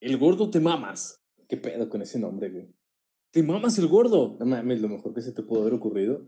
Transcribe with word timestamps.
El 0.00 0.16
gordo 0.16 0.48
te 0.48 0.60
mamas. 0.60 1.20
¿Qué 1.46 1.58
pedo 1.58 1.90
con 1.90 2.00
ese 2.00 2.18
nombre, 2.18 2.48
güey? 2.48 2.74
Te 3.32 3.42
mamas 3.42 3.76
el 3.76 3.86
gordo. 3.86 4.34
No 4.40 4.46
mames, 4.46 4.80
lo 4.80 4.88
mejor 4.88 5.12
que 5.12 5.20
se 5.20 5.32
te 5.32 5.42
pudo 5.42 5.60
haber 5.60 5.74
ocurrido. 5.74 6.22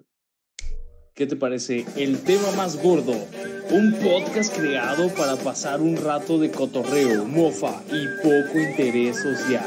¿Qué 1.14 1.26
te 1.26 1.36
parece 1.36 1.86
el 1.96 2.22
tema 2.22 2.52
más 2.54 2.82
gordo? 2.82 3.14
Un 3.70 3.92
podcast 3.94 4.54
creado 4.54 5.08
para 5.14 5.36
pasar 5.36 5.80
un 5.80 5.96
rato 5.96 6.38
de 6.38 6.50
cotorreo, 6.50 7.24
mofa 7.24 7.82
y 7.88 8.06
poco 8.22 8.58
interés 8.58 9.22
social. 9.22 9.66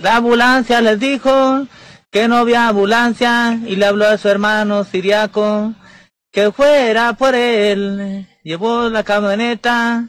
La 0.00 0.16
ambulancia 0.16 0.80
les 0.80 0.98
dijo 0.98 1.66
que 2.10 2.26
no 2.26 2.36
había 2.36 2.68
ambulancia 2.68 3.60
y 3.66 3.76
le 3.76 3.84
habló 3.84 4.06
a 4.06 4.16
su 4.16 4.30
hermano 4.30 4.84
siriaco 4.84 5.74
que 6.32 6.50
fuera 6.50 7.12
por 7.12 7.34
él. 7.34 8.26
Llevó 8.42 8.88
la 8.88 9.04
camioneta, 9.04 10.08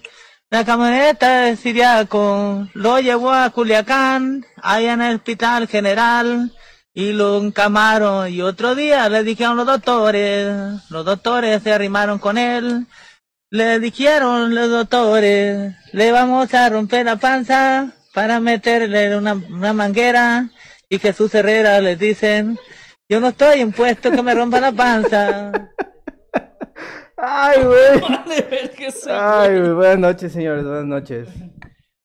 la 0.50 0.66
camioneta 0.66 1.42
de 1.42 1.56
siriaco, 1.58 2.68
lo 2.74 3.00
llevó 3.00 3.32
a 3.32 3.50
Culiacán, 3.52 4.46
allá 4.62 4.94
en 4.94 5.02
el 5.02 5.16
hospital 5.18 5.68
general, 5.68 6.52
y 6.94 7.12
lo 7.12 7.38
encamaron. 7.40 8.30
Y 8.32 8.42
otro 8.42 8.74
día 8.74 9.10
le 9.10 9.24
dijeron 9.24 9.58
los 9.58 9.68
doctores, 9.68 10.82
los 10.90 11.06
doctores 11.06 11.62
se 11.62 11.74
arrimaron 11.74 12.20
con 12.20 12.38
él, 12.38 12.88
le 13.52 13.80
dijeron 13.80 14.56
los 14.56 14.70
doctores, 14.70 15.76
le 15.92 16.12
vamos 16.12 16.54
a 16.54 16.70
romper 16.70 17.06
la 17.06 17.18
panza 17.18 17.92
para 18.14 18.40
meterle 18.40 19.16
una, 19.18 19.34
una 19.34 19.74
manguera. 19.74 20.50
Y 20.90 21.00
Jesús 21.00 21.34
Herrera 21.34 21.82
les 21.82 22.00
dicen, 22.00 22.58
yo 23.10 23.20
no 23.20 23.30
estoy 23.30 23.60
impuesto 23.62 24.12
que 24.12 24.22
me 24.22 24.34
rompa 24.34 24.60
la 24.60 24.72
panza. 24.72 25.52
Ay, 27.26 27.64
güey. 27.64 28.02
Ay, 29.10 29.60
güey. 29.60 29.72
Buenas 29.74 30.00
noches, 30.00 30.34
señores. 30.34 30.66
Buenas 30.66 30.86
noches. 30.86 31.30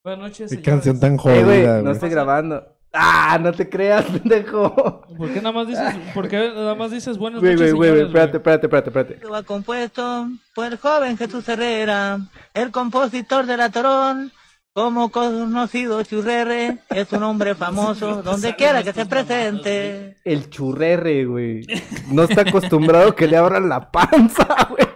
Buenas 0.04 0.20
noches, 0.20 0.50
Qué 0.50 0.62
canción 0.62 1.00
tan 1.00 1.14
Eh, 1.14 1.16
güey, 1.16 1.42
jodida, 1.42 1.82
no 1.82 1.90
estoy 1.90 2.10
grabando. 2.10 2.64
Ah, 2.92 3.36
no 3.40 3.52
te 3.52 3.68
creas, 3.68 4.04
pendejo. 4.22 5.02
¿Por 5.18 5.28
qué 5.32 5.36
nada 5.42 5.52
más 5.52 5.66
dices, 5.66 5.94
por 6.14 6.28
qué 6.28 6.52
nada 6.54 6.74
más 6.74 6.90
dices 6.90 7.18
buenas 7.18 7.40
Güey, 7.40 7.54
noches, 7.54 7.74
güey, 7.74 7.90
güey, 7.90 7.90
güey, 7.90 8.06
espérate, 8.06 8.36
espérate, 8.38 8.66
espérate, 8.66 8.88
espérate. 8.88 9.26
Va 9.26 9.42
compuesto 9.42 10.28
por 10.54 10.66
el 10.66 10.78
joven 10.78 11.18
Jesús 11.18 11.48
Herrera, 11.48 12.20
el 12.54 12.70
compositor 12.70 13.44
de 13.44 13.56
la 13.56 13.70
Torón, 13.70 14.32
como 14.72 15.10
conocido 15.10 16.02
Churrere, 16.04 16.78
es 16.88 17.12
un 17.12 17.24
hombre 17.24 17.54
famoso, 17.54 18.22
donde 18.24 18.54
quiera 18.54 18.82
que 18.82 18.92
se 18.92 19.04
presente. 19.04 20.16
El 20.24 20.48
churrere, 20.48 21.24
güey. 21.26 21.66
No 22.10 22.22
está 22.22 22.42
acostumbrado 22.42 23.14
que 23.14 23.26
le 23.26 23.36
abran 23.36 23.68
la 23.68 23.90
panza, 23.90 24.46
güey. 24.70 24.87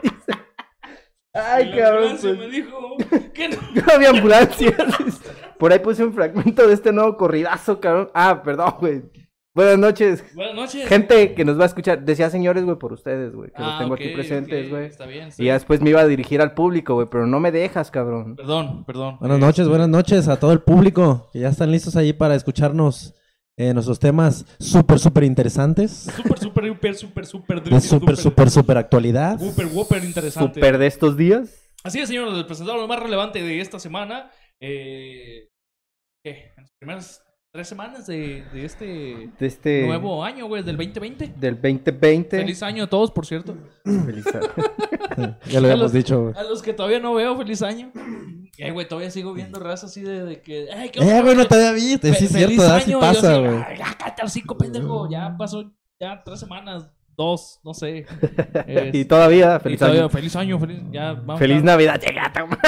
Ay, 1.35 1.71
La 1.71 1.77
cabrón. 1.77 2.19
pues. 2.21 2.39
me 2.39 2.49
dijo 2.49 2.97
que 3.35 3.49
no. 3.49 3.57
No 3.75 3.93
había 3.95 4.11
ambulancia. 4.11 4.73
Por 5.59 5.73
ahí 5.73 5.79
puse 5.79 6.05
un 6.05 6.13
fragmento 6.13 6.67
de 6.67 6.75
este 6.75 6.93
nuevo 6.93 7.17
corridazo, 7.17 7.81
cabrón. 7.81 8.11
Ah, 8.15 8.43
perdón, 8.43 8.75
güey. 8.81 9.03
Buenas 9.55 9.79
noches. 9.79 10.25
Buenas 10.35 10.55
noches. 10.55 10.89
Gente 10.89 11.35
que 11.35 11.45
nos 11.45 11.59
va 11.59 11.65
a 11.65 11.67
escuchar. 11.67 12.03
Decía 12.05 12.31
señores, 12.31 12.65
güey, 12.65 12.79
por 12.79 12.93
ustedes, 12.93 13.35
güey. 13.35 13.51
Que 13.51 13.63
los 13.63 13.73
Ah, 13.73 13.79
tengo 13.81 13.95
ok, 13.95 14.01
aquí 14.01 14.09
presentes, 14.15 14.71
güey. 14.71 14.87
Está 14.87 15.07
bien, 15.07 15.29
está 15.29 15.43
Y 15.43 15.47
ya 15.47 15.53
después 15.55 15.81
me 15.83 15.91
iba 15.91 16.01
a 16.01 16.07
dirigir 16.07 16.41
al 16.41 16.55
público, 16.55 16.95
güey. 16.95 17.07
Pero 17.11 17.27
no 17.27 17.39
me 17.39 17.53
dejas, 17.53 17.91
cabrón. 17.91 18.35
Perdón, 18.35 18.85
perdón. 18.85 19.19
Buenas 19.21 19.39
noches, 19.39 19.69
buenas 19.69 19.89
noches 19.91 20.27
a 20.29 20.41
todo 20.41 20.53
el 20.53 20.61
público 20.61 21.29
que 21.33 21.41
ya 21.41 21.49
están 21.49 21.71
listos 21.71 21.97
allí 21.97 22.13
para 22.15 22.35
escucharnos 22.35 23.15
eh, 23.59 23.75
nuestros 23.75 23.99
temas 24.01 24.47
súper, 24.59 24.99
súper 24.99 25.25
interesantes. 25.25 25.93
Súper, 26.17 26.39
súper, 26.39 26.52
súper, 26.69 26.95
súper, 26.97 27.27
súper. 27.27 27.63
De 27.63 27.81
súper, 27.81 28.17
súper, 28.17 28.51
súper 28.51 28.79
actualidad. 28.79 29.39
Súper, 29.39 29.69
súper 29.69 30.05
interesante. 30.05 30.55
Super 30.61 30.79
de 30.79 30.87
estos 30.87 31.17
días. 31.17 31.71
Así 31.85 31.99
es, 32.01 32.09
señores, 32.09 32.35
les 32.35 32.45
presentamos 32.45 32.81
lo 32.81 32.89
más 32.89 33.01
relevante 33.01 33.43
de 33.43 33.61
esta 33.61 33.79
semana. 33.79 34.31
Eh, 34.61 35.49
¿Qué? 36.25 36.53
En 36.57 36.63
las 36.63 36.71
primeras 36.79 37.23
tres 37.53 37.69
semanas 37.69 38.07
de, 38.07 38.45
de 38.53 38.65
este 38.65 38.85
De 39.39 39.47
este. 39.47 39.87
nuevo 39.87 40.25
año, 40.25 40.47
güey, 40.47 40.63
del 40.63 40.77
2020. 40.77 41.35
Del 41.37 41.55
2020. 41.61 42.39
Feliz 42.39 42.63
año 42.63 42.85
a 42.85 42.87
todos, 42.87 43.11
por 43.11 43.27
cierto. 43.27 43.57
Feliz 43.85 44.27
año. 44.35 44.49
Ya 45.51 45.61
lo 45.61 45.67
habíamos 45.69 45.93
dicho, 45.93 46.23
güey. 46.23 46.35
A 46.39 46.43
los 46.45 46.63
que 46.63 46.73
todavía 46.73 46.99
no 46.99 47.13
veo, 47.13 47.37
feliz 47.37 47.61
año. 47.61 47.93
Y, 48.57 48.63
ay, 48.63 48.71
güey, 48.71 48.89
todavía 48.89 49.11
sigo 49.11 49.35
viendo 49.35 49.61
raza 49.61 49.85
así 49.87 50.01
de, 50.01 50.25
de 50.25 50.41
que. 50.41 50.69
Ay, 50.73 50.89
¿qué 50.89 51.01
Eh, 51.01 51.21
güey, 51.21 51.37
no 51.37 51.47
te 51.47 51.55
había 51.55 51.73
visto. 51.73 52.07
Sí, 52.15 52.25
es 52.25 52.33
cierto, 52.33 52.63
¿verdad? 52.63 52.79
sí 52.79 52.85
año, 52.85 52.89
y 52.89 52.93
yo 52.93 53.01
pasa, 53.01 53.33
así, 53.33 53.41
güey. 53.43 53.63
"Ay, 53.69 53.77
Ya, 53.79 53.95
cállate 53.99 54.23
hocico, 54.25 54.57
pendejo. 54.57 55.11
Ya 55.11 55.37
pasó 55.37 55.71
ya 56.03 56.21
tres 56.25 56.41
semanas, 56.41 56.91
dos, 57.17 57.61
no 57.63 57.73
sé. 57.75 58.05
Es- 58.67 58.95
y 58.95 59.05
todavía, 59.05 59.57
y 59.57 59.61
feliz 59.61 59.79
todavía, 59.79 60.01
año. 60.03 60.09
feliz 60.11 60.37
año, 60.37 60.59
feliz. 60.59 60.81
Ya, 60.91 61.13
vamos 61.13 61.39
Feliz 61.39 61.59
a- 61.63 61.65
Navidad, 61.65 62.01
llega, 62.01 62.33
toma. 62.33 62.59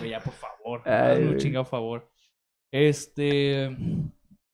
Güey, 0.00 0.10
ya, 0.10 0.20
por 0.20 0.34
favor. 0.34 0.82
Un 0.86 1.26
güey. 1.26 1.36
chingado 1.38 1.64
favor. 1.64 2.10
Este. 2.72 3.68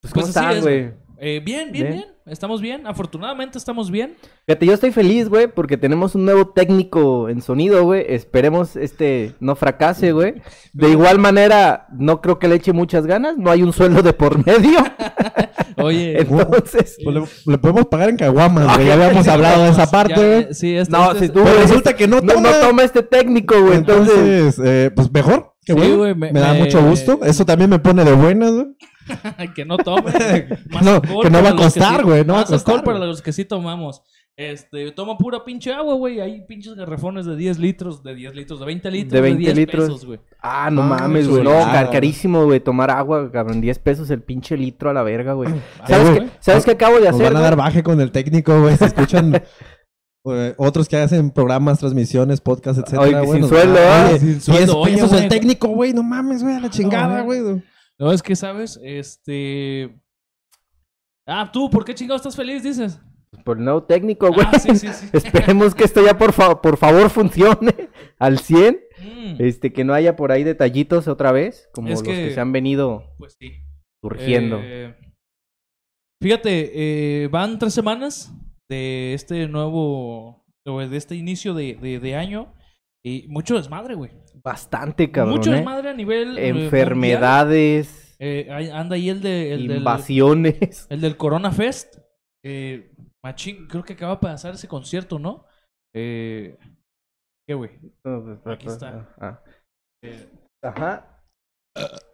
Pues, 0.00 0.12
¿Cómo 0.12 0.26
Pues 0.26 0.36
así 0.36 0.38
están, 0.46 0.56
es, 0.58 0.62
güey? 0.62 0.92
eh, 1.19 1.40
bien, 1.44 1.72
bien, 1.72 1.84
Bien. 1.86 1.92
bien. 1.92 2.14
Estamos 2.30 2.60
bien. 2.60 2.86
Afortunadamente 2.86 3.58
estamos 3.58 3.91
bien. 3.91 4.14
Fíjate, 4.46 4.64
yo 4.66 4.72
estoy 4.74 4.92
feliz, 4.92 5.28
güey, 5.28 5.48
porque 5.48 5.76
tenemos 5.76 6.14
un 6.14 6.24
nuevo 6.24 6.48
técnico 6.48 7.28
en 7.28 7.42
sonido, 7.42 7.84
güey. 7.84 8.04
Esperemos 8.08 8.76
este 8.76 9.34
no 9.41 9.56
fracase, 9.56 10.12
güey. 10.12 10.34
De 10.72 10.88
igual 10.90 11.19
manera, 11.19 11.86
no 11.92 12.20
creo 12.20 12.38
que 12.38 12.48
le 12.48 12.54
eche 12.56 12.72
muchas 12.72 13.06
ganas. 13.06 13.36
No 13.36 13.50
hay 13.50 13.62
un 13.62 13.72
sueldo 13.72 14.02
de 14.02 14.12
por 14.12 14.46
medio. 14.46 14.78
Oye. 15.76 16.20
Entonces, 16.20 16.96
Pues 17.02 17.16
le, 17.16 17.52
le 17.52 17.58
podemos 17.58 17.86
pagar 17.86 18.10
en 18.10 18.16
caguamas, 18.16 18.74
güey. 18.76 18.86
Ya 18.86 18.94
habíamos 18.94 19.26
hablado 19.28 19.64
de 19.64 19.70
esa 19.70 19.90
parte, 19.90 20.14
güey. 20.14 20.54
Sí, 20.54 20.76
este, 20.76 20.92
no, 20.92 21.12
este- 21.12 21.26
si 21.26 21.32
tú 21.32 21.40
Pero 21.44 21.60
resulta 21.60 21.94
que 21.94 22.06
no 22.06 22.20
no, 22.20 22.34
toma. 22.34 22.50
no 22.50 22.69
toma 22.69 22.82
este 22.84 23.02
técnico, 23.02 23.60
güey. 23.60 23.74
Entonces, 23.78 24.16
Entonces, 24.16 24.60
eh, 24.64 24.90
pues 24.94 25.12
mejor. 25.12 25.54
Qué 25.64 25.72
Sí, 25.74 25.78
bueno. 25.78 25.96
güey, 25.98 26.14
me, 26.14 26.32
me- 26.32 26.40
da 26.40 26.52
me- 26.54 26.60
mucho 26.60 26.82
gusto. 26.82 27.20
Eso 27.22 27.44
también 27.44 27.70
me 27.70 27.78
pone 27.78 28.04
de 28.04 28.12
buenas, 28.12 28.52
güey. 28.52 28.66
que 29.55 29.65
no 29.65 29.77
tome. 29.78 30.12
Más 30.71 30.84
No, 30.84 30.91
alcohol 30.97 31.22
que 31.25 31.31
no 31.31 31.43
va 31.43 31.50
a 31.50 31.56
costar, 31.56 31.99
sí- 32.00 32.03
güey, 32.05 32.25
no 32.25 32.34
va 32.34 32.41
a 32.41 32.43
más 32.43 32.53
alcohol 32.53 32.77
costar, 32.77 32.84
para 32.84 32.99
los 33.06 33.22
que 33.22 33.33
sí 33.33 33.44
tomamos. 33.44 34.03
Este, 34.37 34.91
toma 34.93 35.19
pura 35.19 35.44
pinche 35.44 35.71
agua, 35.71 35.94
güey. 35.97 36.19
Hay 36.21 36.47
pinches 36.47 36.75
garrafones 36.75 37.27
de 37.27 37.37
10 37.37 37.59
litros, 37.59 38.03
de 38.03 38.15
10 38.15 38.34
litros, 38.34 38.59
de 38.61 38.65
20 38.66 38.91
litros, 38.91 39.12
De 39.12 39.21
20 39.21 39.38
10 39.43 39.56
litros. 39.56 39.84
pesos, 39.84 40.06
güey. 40.06 40.21
ah, 40.41 40.71
no 40.71 40.83
Ah, 40.83 40.87
mames, 40.87 41.28
güey. 41.28 41.43
No, 41.43 41.50
car- 41.50 41.91
carísimo, 41.91 42.44
güey. 42.47 42.61
Tomar 42.61 42.91
agua, 42.91 43.31
cabrón. 43.31 43.61
10 43.61 43.78
pesos 43.81 44.09
el 44.11 44.22
pinche 44.22 44.56
litro 44.56 44.88
a 44.88 44.94
la 44.94 45.03
verga, 45.03 45.34
güey. 45.34 45.50
Ah, 45.81 45.87
¿Sabes, 45.88 46.19
qué, 46.21 46.28
¿sabes 46.41 46.65
qué 46.65 46.71
acabo 46.71 46.94
de 47.00 47.06
Nos 47.11 47.15
hacer? 47.17 47.27
van 47.34 47.37
a 47.37 47.41
dar 47.41 47.56
baje 47.56 47.82
con 47.82 48.00
el 48.00 48.12
técnico, 48.12 48.59
güey. 48.62 48.77
Se 48.78 48.87
escuchan 48.87 49.34
eh, 50.25 50.55
otros 50.56 50.88
que 50.88 50.97
hacen 50.97 51.32
programas, 51.32 51.78
transmisiones, 51.81 52.41
podcasts, 52.41 52.82
etcétera, 52.82 53.03
Oye, 53.03 53.12
güey. 53.27 53.31
sin 53.32 53.41
nos 53.43 53.50
sueldo, 53.50 53.75
van 53.75 53.82
a- 53.82 54.06
¿eh? 54.06 54.09
Oye, 54.15 54.19
Sin 54.21 54.28
10 54.28 54.44
sueldo, 54.44 54.78
oye, 54.78 54.94
pesos 54.94 55.11
güey. 55.11 55.22
el 55.25 55.28
técnico, 55.28 55.69
güey. 55.69 55.93
No 55.93 56.03
mames, 56.03 56.43
güey, 56.43 56.55
a 56.55 56.61
la 56.61 56.71
chingada, 56.71 57.21
güey. 57.22 57.41
güey. 57.43 57.62
No, 58.00 58.11
es 58.12 58.22
que, 58.22 58.34
¿sabes? 58.34 58.81
Este... 58.83 59.94
Ah, 61.27 61.50
tú, 61.53 61.69
¿por 61.71 61.84
qué 61.84 61.94
chingado 61.94 62.16
estás 62.16 62.34
feliz, 62.34 62.62
dices? 62.62 62.99
Por 63.44 63.59
el 63.59 63.65
nuevo 63.65 63.84
técnico, 63.84 64.33
güey. 64.33 64.47
Ah, 64.50 64.59
sí, 64.59 64.75
sí, 64.75 64.88
sí. 64.88 65.09
Esperemos 65.12 65.75
que 65.75 65.84
esto 65.84 66.05
ya 66.05 66.16
por, 66.16 66.33
fa- 66.33 66.61
por 66.62 66.77
favor 66.78 67.11
funcione 67.11 67.91
al 68.19 68.38
100. 68.38 68.81
Mm, 68.99 69.34
Este, 69.38 69.72
que 69.72 69.84
no 69.84 69.93
haya 69.94 70.16
por 70.16 70.33
ahí 70.33 70.43
detallitos 70.44 71.09
otra 71.09 71.31
vez, 71.31 71.69
como 71.72 71.88
Es 71.88 71.94
los 71.94 72.03
que... 72.03 72.09
que- 72.15 72.34
se 72.34 72.41
han 72.41 72.53
venido 72.53 73.15
pues 73.19 73.37
surgiendo. 74.03 74.59
Eh, 74.62 74.97
fíjate, 76.22 77.25
eh, 77.25 77.28
van 77.28 77.59
tres 77.59 77.75
semanas 77.75 78.32
de 78.71 79.12
este 79.15 79.47
nuevo, 79.47 80.44
o 80.67 80.78
de 80.81 80.97
este 80.97 81.17
inicio 81.17 81.55
de, 81.55 81.75
de- 81.75 82.00
de 82.00 82.17
año 82.17 82.55
y 83.05 83.27
mucho 83.28 83.56
desmadre, 83.56 83.94
güey. 83.94 84.11
Bastante, 84.42 85.10
cabrón, 85.10 85.36
mucho 85.36 85.50
¿eh? 85.52 85.56
desmadre 85.56 85.90
a 85.90 85.94
nivel 85.94 86.38
eh. 86.38 86.48
Enfermedades, 86.48 88.16
Eh, 88.18 88.48
anda 88.72 88.96
ahí 88.96 89.08
el, 89.08 89.20
de, 89.20 89.52
el, 89.52 89.68
del, 89.68 89.78
invasiones. 89.78 90.86
el 90.90 91.00
del 91.00 91.16
Corona 91.16 91.50
Fest. 91.50 91.98
Eh, 92.44 92.92
machín, 93.24 93.66
creo 93.66 93.82
que 93.82 93.94
acaba 93.94 94.14
de 94.14 94.20
pasar 94.20 94.54
ese 94.54 94.68
concierto, 94.68 95.18
¿no? 95.18 95.44
Eh, 95.94 96.56
¿Qué, 97.48 97.54
güey? 97.54 97.70
Aquí 98.44 98.66
está. 98.66 99.14
Ah. 99.19 99.42
Eh, 100.04 100.28
Ajá. 100.62 101.22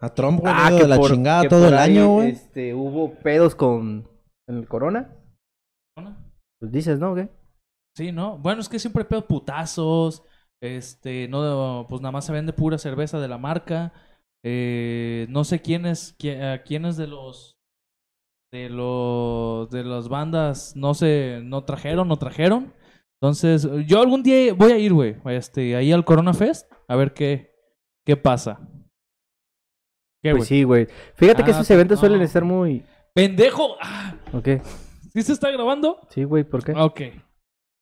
A 0.01 0.09
Trump, 0.13 0.39
güey, 0.39 0.53
Ah, 0.55 0.71
de 0.71 0.87
la 0.87 0.99
chingada 0.99 1.43
que 1.43 1.49
todo 1.49 1.63
por 1.65 1.73
el 1.73 1.79
ahí, 1.79 1.97
año, 1.97 2.09
güey. 2.09 2.29
Este, 2.29 2.73
hubo 2.73 3.13
pedos 3.15 3.55
con 3.55 4.07
en 4.47 4.57
el 4.57 4.67
corona. 4.67 5.13
¿Corona? 5.95 6.31
Pues 6.59 6.71
dices, 6.71 6.99
¿no? 6.99 7.15
¿Qué? 7.15 7.29
Sí, 7.97 8.11
¿no? 8.11 8.37
Bueno, 8.37 8.61
es 8.61 8.69
que 8.69 8.79
siempre 8.79 9.03
pedo 9.03 9.25
putazos. 9.27 10.23
Este, 10.61 11.27
no, 11.27 11.85
pues 11.89 12.01
nada 12.01 12.11
más 12.11 12.25
se 12.25 12.33
vende 12.33 12.53
pura 12.53 12.77
cerveza 12.77 13.19
de 13.19 13.27
la 13.27 13.37
marca. 13.37 13.93
Eh, 14.43 15.27
no 15.29 15.43
sé 15.43 15.61
quiénes, 15.61 16.15
quiénes 16.65 16.97
de 16.97 17.07
los 17.07 17.55
de 18.53 18.69
los 18.69 19.69
de 19.71 19.83
las 19.83 20.07
bandas 20.07 20.73
no 20.75 20.93
sé, 20.93 21.41
no 21.43 21.63
trajeron, 21.65 22.07
no 22.07 22.17
trajeron. 22.17 22.73
Entonces, 23.21 23.67
yo 23.87 23.99
algún 23.99 24.23
día 24.23 24.53
voy 24.53 24.71
a 24.71 24.77
ir, 24.77 24.93
güey, 24.93 25.15
este, 25.25 25.75
ahí 25.75 25.91
al 25.91 26.05
Corona 26.05 26.33
Fest 26.33 26.71
a 26.87 26.95
ver 26.95 27.13
qué 27.13 27.51
qué 28.05 28.15
pasa. 28.15 28.59
¿Qué? 30.23 30.31
Pues 30.35 30.47
sí, 30.47 30.63
güey. 30.63 30.87
Fíjate 31.15 31.43
que 31.43 31.51
Ah, 31.51 31.53
esos 31.55 31.69
eventos 31.71 31.97
no. 31.97 31.99
suelen 32.01 32.21
estar 32.21 32.43
muy... 32.43 32.83
Pendejo. 33.13 33.75
Ah, 33.81 34.15
¿Ok? 34.33 34.47
¿Sí 35.13 35.21
se 35.23 35.33
está 35.33 35.51
grabando? 35.51 35.99
Sí, 36.09 36.23
güey, 36.23 36.43
¿por 36.43 36.63
qué? 36.63 36.71
Ok. 36.73 37.01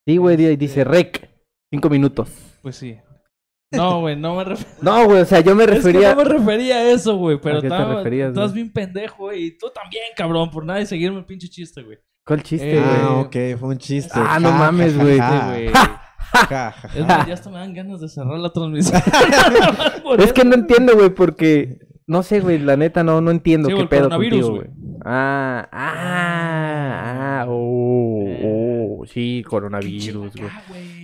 Sí, 0.08 0.18
güey, 0.18 0.36
di- 0.38 0.46
Este- 0.46 0.58
dice 0.58 0.84
rec. 0.84 1.30
Cinco 1.74 1.90
minutos. 1.90 2.30
Pues 2.66 2.78
sí. 2.78 2.98
No, 3.72 4.00
güey, 4.00 4.16
no 4.16 4.36
me 4.36 4.44
refería. 4.44 4.74
No, 4.82 5.06
güey, 5.06 5.22
o 5.22 5.26
sea, 5.26 5.40
yo 5.42 5.54
me 5.54 5.64
Es 5.66 5.70
que 5.70 5.76
refería. 5.76 6.16
no 6.16 6.24
me 6.24 6.30
refería 6.30 6.76
a 6.78 6.90
eso, 6.92 7.18
güey. 7.18 7.40
Pero 7.42 7.58
¿A 7.58 7.62
qué 7.62 7.68
te 7.68 7.74
estaba- 7.76 7.96
referías, 7.98 8.30
estás 8.30 8.54
bien 8.54 8.72
pendejo, 8.72 9.24
güey. 9.26 9.44
Y 9.46 9.58
tú 9.58 9.68
también, 9.74 10.04
cabrón, 10.16 10.50
por 10.50 10.64
nada 10.66 10.80
de 10.80 10.86
seguirme 10.86 11.20
el 11.20 11.26
pinche 11.26 11.48
chiste, 11.50 11.84
güey. 11.84 11.98
¿Cuál 12.26 12.42
chiste, 12.42 12.78
Eh, 12.78 12.80
güey? 12.80 12.96
Ah, 13.02 13.18
ok, 13.20 13.36
fue 13.60 13.70
un 13.70 13.78
chiste. 13.78 14.12
Ah, 14.16 14.40
no 14.40 14.50
Ja, 14.50 14.58
mames, 14.58 14.98
güey. 14.98 15.18
ja, 15.18 15.50
güey. 15.50 15.68
ja, 15.70 16.02
ja, 16.32 16.72
ja. 16.72 16.90
Es 16.96 17.06
más, 17.06 17.28
ya 17.28 17.34
hasta 17.34 17.50
me 17.50 17.58
dan 17.58 17.74
ganas 17.74 18.00
de 18.00 18.08
cerrar 18.08 18.40
la 18.40 18.50
transmisión. 18.54 19.02
Es 20.20 20.32
que 20.34 20.46
no 20.46 20.56
entiendo, 20.56 20.96
güey, 20.96 21.10
porque. 21.10 21.80
No 22.08 22.22
sé, 22.24 22.40
güey, 22.40 22.60
la 22.60 22.78
neta 22.78 23.04
no, 23.04 23.20
no 23.20 23.32
entiendo 23.32 23.68
Sí, 23.68 23.76
qué 23.76 23.86
pedo 23.88 24.10
contigo, 24.10 24.52
güey. 24.58 24.68
Ah, 25.04 25.68
ah, 25.72 27.42
ah, 27.42 27.46
oh, 27.50 28.26
oh, 28.44 28.65
sí, 29.08 29.44
coronavirus, 29.48 30.36
güey. 30.36 30.50
Ah, 30.52 30.64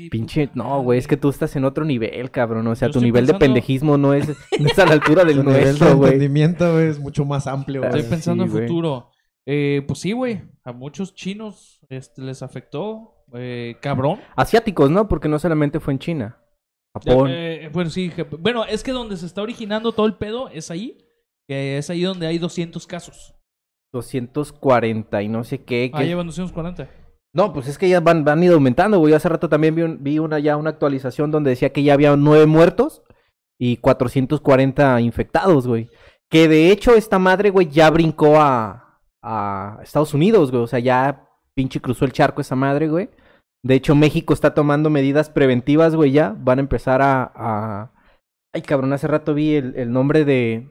Pinche, 0.09 0.49
no, 0.55 0.81
güey, 0.83 0.99
es 0.99 1.07
que 1.07 1.17
tú 1.17 1.29
estás 1.29 1.55
en 1.55 1.65
otro 1.65 1.85
nivel, 1.85 2.31
cabrón. 2.31 2.67
O 2.67 2.75
sea, 2.75 2.87
Yo 2.89 2.93
tu 2.95 3.01
nivel 3.01 3.25
de 3.25 3.33
pendejismo 3.35 3.97
no 3.97 4.13
es, 4.13 4.27
no 4.59 4.67
es 4.67 4.79
a 4.79 4.85
la 4.85 4.93
altura 4.93 5.23
del 5.23 5.37
Su 5.37 5.43
nivel 5.43 5.59
de 5.59 5.65
nuestro, 5.65 5.97
güey. 5.97 6.13
entendimiento 6.13 6.71
güey, 6.73 6.87
es 6.87 6.99
mucho 6.99 7.25
más 7.25 7.47
amplio. 7.47 7.83
Estoy 7.83 8.01
güey. 8.01 8.09
pensando 8.09 8.45
sí, 8.45 8.51
en 8.51 8.57
futuro. 8.67 9.09
Eh, 9.45 9.83
pues 9.87 9.99
sí, 9.99 10.11
güey. 10.11 10.41
A 10.63 10.71
muchos 10.71 11.15
chinos 11.15 11.79
este, 11.89 12.21
les 12.21 12.43
afectó. 12.43 13.25
eh, 13.33 13.75
cabrón. 13.81 14.19
Asiáticos, 14.35 14.89
¿no? 14.91 15.07
Porque 15.07 15.27
no 15.29 15.39
solamente 15.39 15.79
fue 15.79 15.93
en 15.93 15.99
China. 15.99 16.37
Japón. 16.93 17.29
Eh, 17.31 17.69
bueno, 17.71 17.89
sí. 17.89 18.11
Bueno, 18.39 18.65
es 18.65 18.83
que 18.83 18.91
donde 18.91 19.15
se 19.17 19.25
está 19.25 19.41
originando 19.41 19.93
todo 19.93 20.05
el 20.05 20.15
pedo 20.15 20.49
es 20.49 20.69
ahí. 20.69 20.97
Que 21.47 21.77
es 21.77 21.89
ahí 21.89 22.03
donde 22.03 22.27
hay 22.27 22.37
200 22.37 22.85
casos. 22.85 23.33
240 23.93 25.21
y 25.21 25.27
no 25.27 25.43
sé 25.43 25.63
qué. 25.63 25.91
Ah, 25.93 25.99
que- 25.99 26.07
llevan 26.07 26.27
240. 26.27 26.89
No, 27.33 27.53
pues 27.53 27.67
es 27.67 27.77
que 27.77 27.87
ya 27.87 28.01
van, 28.01 28.25
van 28.25 28.43
ido 28.43 28.55
aumentando, 28.55 28.99
güey. 28.99 29.13
Hace 29.13 29.29
rato 29.29 29.47
también 29.47 29.75
vi, 29.75 29.83
vi 29.99 30.19
una 30.19 30.39
ya 30.39 30.57
una 30.57 30.69
actualización 30.69 31.31
donde 31.31 31.51
decía 31.51 31.71
que 31.71 31.83
ya 31.83 31.93
había 31.93 32.15
nueve 32.17 32.45
muertos 32.45 33.03
y 33.59 33.77
440 33.77 34.99
infectados, 35.01 35.67
güey. 35.67 35.89
Que 36.29 36.47
de 36.47 36.71
hecho 36.71 36.95
esta 36.95 37.19
madre, 37.19 37.49
güey, 37.49 37.69
ya 37.69 37.89
brincó 37.89 38.41
a, 38.41 38.99
a 39.21 39.79
Estados 39.81 40.13
Unidos, 40.13 40.51
güey. 40.51 40.63
O 40.63 40.67
sea, 40.67 40.79
ya 40.79 41.27
pinche 41.53 41.79
cruzó 41.79 42.05
el 42.05 42.11
charco 42.13 42.41
esa 42.41 42.55
madre, 42.55 42.89
güey. 42.89 43.09
De 43.63 43.75
hecho, 43.75 43.95
México 43.95 44.33
está 44.33 44.53
tomando 44.53 44.89
medidas 44.89 45.29
preventivas, 45.29 45.95
güey, 45.95 46.11
ya. 46.11 46.35
Van 46.37 46.59
a 46.59 46.61
empezar 46.61 47.01
a... 47.01 47.31
a... 47.35 47.91
Ay, 48.53 48.63
cabrón, 48.63 48.91
hace 48.91 49.07
rato 49.07 49.33
vi 49.33 49.55
el, 49.55 49.75
el 49.77 49.91
nombre 49.93 50.25
de, 50.25 50.67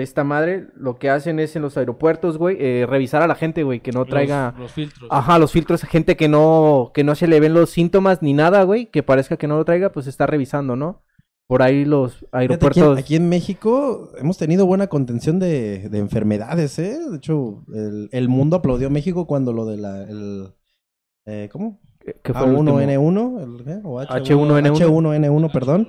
de 0.00 0.04
esta 0.04 0.24
madre. 0.24 0.68
Lo 0.74 0.98
que 0.98 1.10
hacen 1.10 1.38
es 1.38 1.54
en 1.56 1.62
los 1.62 1.76
aeropuertos, 1.76 2.38
güey, 2.38 2.56
eh, 2.58 2.86
revisar 2.88 3.22
a 3.22 3.26
la 3.26 3.34
gente, 3.34 3.62
güey, 3.62 3.80
que 3.80 3.92
no 3.92 4.00
Los- 4.00 4.08
traiga... 4.08 4.54
Los, 4.58 4.72
filtros. 4.72 5.08
Ajá, 5.12 5.38
los 5.38 5.52
filtros, 5.52 5.82
gente 5.82 6.16
que 6.16 6.28
no, 6.28 6.90
que 6.94 7.04
no 7.04 7.14
se 7.14 7.26
le 7.28 7.38
ven 7.40 7.54
los 7.54 7.70
síntomas 7.70 8.22
ni 8.22 8.32
nada, 8.32 8.62
güey, 8.64 8.86
que 8.86 9.02
parezca 9.02 9.36
que 9.36 9.46
no 9.46 9.56
lo 9.56 9.64
traiga, 9.64 9.92
pues 9.92 10.06
está 10.06 10.26
revisando, 10.26 10.74
¿no? 10.76 11.02
Por 11.46 11.62
ahí 11.62 11.84
los 11.84 12.14
Fíjate, 12.14 12.26
aquí, 12.36 12.36
aeropuertos. 12.52 12.92
en- 12.92 12.98
aquí 12.98 13.16
en 13.16 13.28
México 13.28 14.10
hemos 14.18 14.38
tenido 14.38 14.66
buena 14.66 14.86
contención 14.86 15.38
de, 15.38 15.88
de 15.88 15.98
enfermedades, 15.98 16.78
¿eh? 16.78 16.98
De 17.10 17.16
hecho, 17.16 17.64
el, 17.74 18.08
el 18.12 18.28
mundo 18.28 18.56
aplaudió 18.56 18.86
a 18.86 18.90
México 18.90 19.26
cuando 19.26 19.52
lo 19.52 19.66
de 19.66 19.76
la... 19.76 20.02
El, 20.04 20.54
eh, 21.26 21.48
¿Cómo? 21.52 21.80
que- 21.98 22.14
que 22.22 22.32
fue 22.32 22.46
el 22.46 22.54
último. 22.54 22.80
A1N1, 22.80 23.42
el, 23.58 23.64
¿qué? 23.64 23.80
o 23.84 24.00
H1N1. 24.00 24.76
H1N1, 24.78 25.52
perdón. 25.52 25.88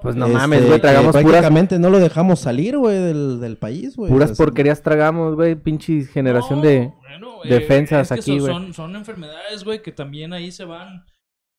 Pues 0.00 0.16
no 0.16 0.24
Este, 0.26 0.38
mames, 0.38 0.66
güey, 0.66 0.80
tragamos 0.80 1.10
puras, 1.12 1.22
prácticamente 1.24 1.78
no 1.78 1.90
lo 1.90 1.98
dejamos 1.98 2.40
salir, 2.40 2.78
güey, 2.78 2.96
del, 2.98 3.40
del 3.40 3.58
país, 3.58 3.94
güey. 3.94 4.10
puras 4.10 4.36
porquerías 4.38 4.80
tragamos, 4.82 5.34
güey, 5.34 5.54
pinche 5.54 6.04
generación 6.06 6.60
No, 6.60 6.64
de... 6.66 6.92
bueno, 6.98 7.32
defensas 7.44 8.10
es 8.10 8.14
que 8.14 8.20
aquí, 8.20 8.40
son- 8.40 8.40
güey. 8.40 8.52
Son, 8.54 8.72
son 8.74 8.96
enfermedades, 8.96 9.64
güey, 9.64 9.82
que 9.82 9.92
también 9.92 10.32
ahí 10.32 10.50
se 10.50 10.64
van 10.64 11.04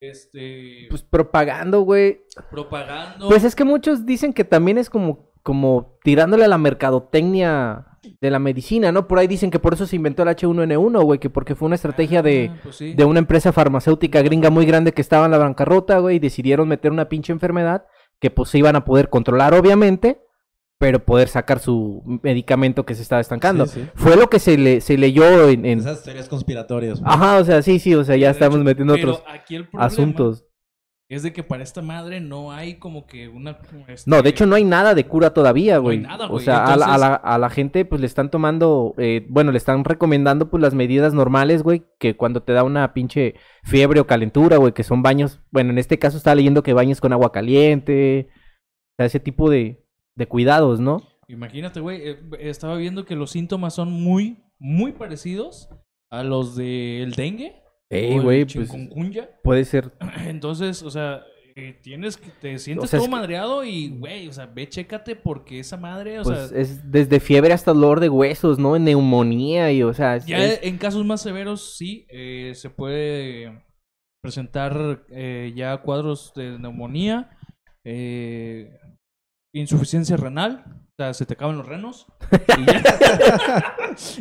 este, 0.01 0.87
Pues 0.89 1.03
propagando, 1.03 1.81
güey. 1.81 2.21
propagando. 2.49 3.27
Pues 3.29 3.43
es 3.43 3.55
que 3.55 3.65
muchos 3.65 4.05
dicen 4.05 4.33
que 4.33 4.43
también 4.43 4.79
es 4.79 4.89
como, 4.89 5.31
como 5.43 5.97
tirándole 6.03 6.45
a 6.45 6.47
la 6.49 6.57
mercadotecnia 6.57 7.85
de 8.19 8.31
la 8.31 8.39
medicina, 8.39 8.91
¿no? 8.91 9.07
Por 9.07 9.19
ahí 9.19 9.27
dicen 9.27 9.51
que 9.51 9.59
por 9.59 9.75
eso 9.75 9.85
se 9.85 9.95
inventó 9.95 10.23
el 10.23 10.29
H1N1, 10.29 11.03
güey, 11.03 11.19
que 11.19 11.29
porque 11.29 11.55
fue 11.55 11.67
una 11.67 11.75
estrategia 11.75 12.21
de... 12.21 12.51
Ah, 12.53 12.59
pues 12.63 12.75
sí. 12.77 12.93
de 12.95 13.05
una 13.05 13.19
empresa 13.19 13.53
farmacéutica 13.53 14.21
gringa 14.21 14.49
muy 14.49 14.65
grande 14.65 14.91
que 14.91 15.01
estaba 15.01 15.25
en 15.25 15.31
la 15.31 15.37
bancarrota, 15.37 15.99
güey, 15.99 16.15
y 16.17 16.19
decidieron 16.19 16.67
meter 16.67 16.91
una 16.91 17.07
pinche 17.07 17.31
enfermedad 17.31 17.85
que 18.23 18.31
pues 18.31 18.47
se 18.49 18.57
iban 18.57 18.77
a 18.77 18.85
poder 18.85 19.09
controlar, 19.09 19.53
obviamente, 19.53 20.21
pero 20.77 21.03
poder 21.03 21.27
sacar 21.27 21.59
su 21.59 22.01
medicamento 22.23 22.85
que 22.85 22.95
se 22.95 23.01
estaba 23.01 23.19
estancando. 23.19 23.65
Sí, 23.65 23.81
sí. 23.81 23.89
Fue 23.95 24.15
lo 24.15 24.29
que 24.29 24.39
se 24.39 24.57
le 24.57 24.79
se 24.79 24.97
leyó 24.97 25.49
en... 25.49 25.65
en- 25.65 25.79
Esas 25.79 26.03
teorías 26.03 26.29
conspiratorias. 26.29 27.01
güey. 27.01 27.13
Ajá, 27.13 27.37
o 27.39 27.43
sea, 27.43 27.61
sí, 27.61 27.79
sí, 27.79 27.93
o 27.95 28.05
sea, 28.05 28.15
ya 28.15 28.27
De 28.27 28.31
estamos 28.31 28.55
hecho, 28.59 28.63
metiendo 28.63 28.93
otros 28.93 29.21
aquí 29.27 29.55
el 29.57 29.67
problema 29.67 29.85
asuntos. 29.87 30.45
Es 31.09 31.21
de 31.21 31.33
que 31.33 31.43
para 31.43 31.61
esta 31.63 31.81
madre 31.81 32.21
no 32.21 32.51
hay 32.53 32.75
como 32.79 33.05
que 33.05 33.27
una. 33.27 33.59
este, 33.87 34.09
No, 34.09 34.21
de 34.21 34.29
hecho 34.29 34.45
no 34.45 34.55
hay 34.55 34.63
nada 34.63 34.95
de 34.95 35.05
cura 35.05 35.33
todavía, 35.33 35.73
No 35.75 35.79
hay 35.79 35.83
güey. 35.83 35.97
nada, 35.99 36.25
o 36.25 36.29
güey. 36.29 36.45
sea, 36.45 36.63
a, 36.63 36.75
la, 36.77 36.85
a, 36.85 36.95
Entonces- 36.95 37.01
la, 37.01 37.15
a 37.15 37.37
la 37.37 37.49
gente 37.49 37.85
pues 37.85 38.01
le 38.01 38.07
están 38.07 38.31
tomando, 38.31 38.95
eh, 38.97 39.25
bueno, 39.29 39.51
le 39.51 39.57
están 39.57 39.83
recomendando 39.83 40.49
pues 40.49 40.61
las 40.61 40.73
medidas 40.73 41.13
normales, 41.13 41.61
güey, 41.61 41.83
que 41.99 42.15
cuando 42.15 42.41
te 42.41 42.53
da 42.53 42.63
una 42.63 42.93
pinche 42.93 43.35
fiebre 43.63 43.99
o 43.99 44.07
calentura, 44.07 44.57
güey, 44.57 44.73
que 44.73 44.83
son 44.83 45.03
baños, 45.03 45.41
bueno, 45.51 45.71
en 45.71 45.77
este 45.77 45.99
caso 45.99 46.17
estaba 46.17 46.35
leyendo 46.35 46.63
que 46.63 46.73
baños 46.73 46.99
con 47.01 47.13
agua 47.13 47.31
caliente, 47.31 48.29
o 48.31 48.95
sea, 48.97 49.05
ese 49.05 49.19
tipo 49.19 49.49
de, 49.49 49.85
de 50.15 50.25
cuidados, 50.27 50.79
¿no? 50.79 51.03
Imagínate, 51.27 51.79
güey. 51.79 52.01
eh, 52.09 52.19
estaba 52.39 52.75
viendo 52.77 53.05
que 53.05 53.15
los 53.15 53.29
síntomas 53.31 53.75
son 53.75 53.91
muy, 53.91 54.43
muy 54.57 54.93
parecidos 54.93 55.69
a 56.09 56.23
los 56.23 56.55
del 56.55 57.11
dengue. 57.11 57.61
Ey, 57.93 58.19
güey, 58.19 58.45
pues 58.45 58.69
puede 59.43 59.65
ser, 59.65 59.91
Entonces, 60.27 60.81
o 60.83 60.89
sea, 60.91 61.23
eh, 61.55 61.77
tienes 61.83 62.17
que 62.17 62.29
te 62.41 62.57
sientes 62.57 62.89
sea, 62.89 62.97
todo 62.99 63.07
que- 63.07 63.11
madreado 63.15 63.63
y, 63.63 63.89
güey, 63.89 64.27
o 64.27 64.33
sea, 64.33 64.47
ve, 64.47 64.67
chécate 64.67 65.15
porque 65.15 65.59
esa 65.59 65.77
madre, 65.77 66.19
o 66.19 66.23
pues 66.23 66.49
sea, 66.49 66.59
es 66.59 66.89
desde 66.91 67.19
fiebre 67.19 67.53
hasta 67.53 67.73
dolor 67.73 67.99
de 67.99 68.09
huesos, 68.09 68.57
¿no? 68.57 68.77
Neumonía 68.79 69.71
y, 69.71 69.83
o 69.83 69.93
sea, 69.93 70.15
es- 70.15 70.25
ya 70.25 70.43
es- 70.43 70.59
en 70.63 70.77
casos 70.77 71.05
más 71.05 71.21
severos 71.21 71.75
sí 71.77 72.07
eh, 72.09 72.53
se 72.55 72.69
puede 72.71 73.63
presentar 74.23 75.05
eh, 75.09 75.53
ya 75.55 75.77
cuadros 75.77 76.33
de 76.35 76.57
neumonía, 76.57 77.29
insuficiencia 79.53 80.17
renal, 80.17 80.82
o 80.99 81.03
sea, 81.03 81.13
se 81.13 81.25
te 81.25 81.33
acaban 81.33 81.57
los 81.57 81.65
renos. 81.67 82.05
y 82.57 82.65
ya. 82.65 82.83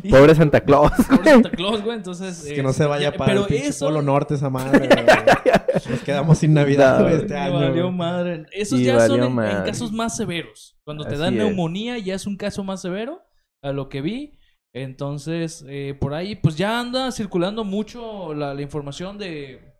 Y- 0.02 0.10
pobre 0.10 0.34
Santa 0.34 0.60
Claus. 0.60 0.90
Pobre 1.08 1.30
Santa 1.30 1.50
Claus, 1.50 1.82
güey, 1.82 1.96
entonces... 1.98 2.44
Es 2.46 2.52
que 2.54 2.62
no 2.62 2.70
se 2.72 2.82
este, 2.84 2.86
vaya 2.86 3.10
ya- 3.12 3.16
para 3.18 3.30
pero 3.32 3.40
el 3.42 3.46
pinche 3.48 3.68
eso- 3.68 3.86
polo 3.86 4.00
norte 4.02 4.34
esa 4.34 4.48
madre. 4.50 4.88
güey. 4.88 5.06
Nos 5.90 6.00
quedamos 6.02 6.38
sin 6.38 6.54
Navidad 6.54 6.98
No, 6.98 7.04
güey, 7.04 7.16
este 7.16 7.36
año. 7.36 7.54
valió 7.54 7.84
güey. 7.84 7.94
madre. 7.96 8.46
Esos 8.52 8.80
Y 8.80 8.84
ya 8.84 9.06
son 9.06 9.22
en, 9.22 9.36
casos 9.64 9.92
más 9.92 10.16
severos. 10.16 10.76
Cuando 10.84 11.04
te 11.04 11.14
Así 11.14 11.22
dan 11.22 11.34
es. 11.34 11.44
neumonía 11.44 11.98
ya 11.98 12.14
es 12.14 12.26
un 12.26 12.36
caso 12.36 12.64
más 12.64 12.80
severo, 12.80 13.20
a 13.62 13.72
lo 13.72 13.88
que 13.88 14.00
vi. 14.00 14.38
Entonces, 14.74 15.64
eh, 15.68 15.94
por 16.00 16.14
ahí, 16.14 16.36
pues 16.36 16.56
ya 16.56 16.80
anda 16.80 17.12
circulando 17.12 17.64
mucho 17.64 18.32
la, 18.34 18.54
la 18.54 18.62
información 18.62 19.18
de... 19.18 19.71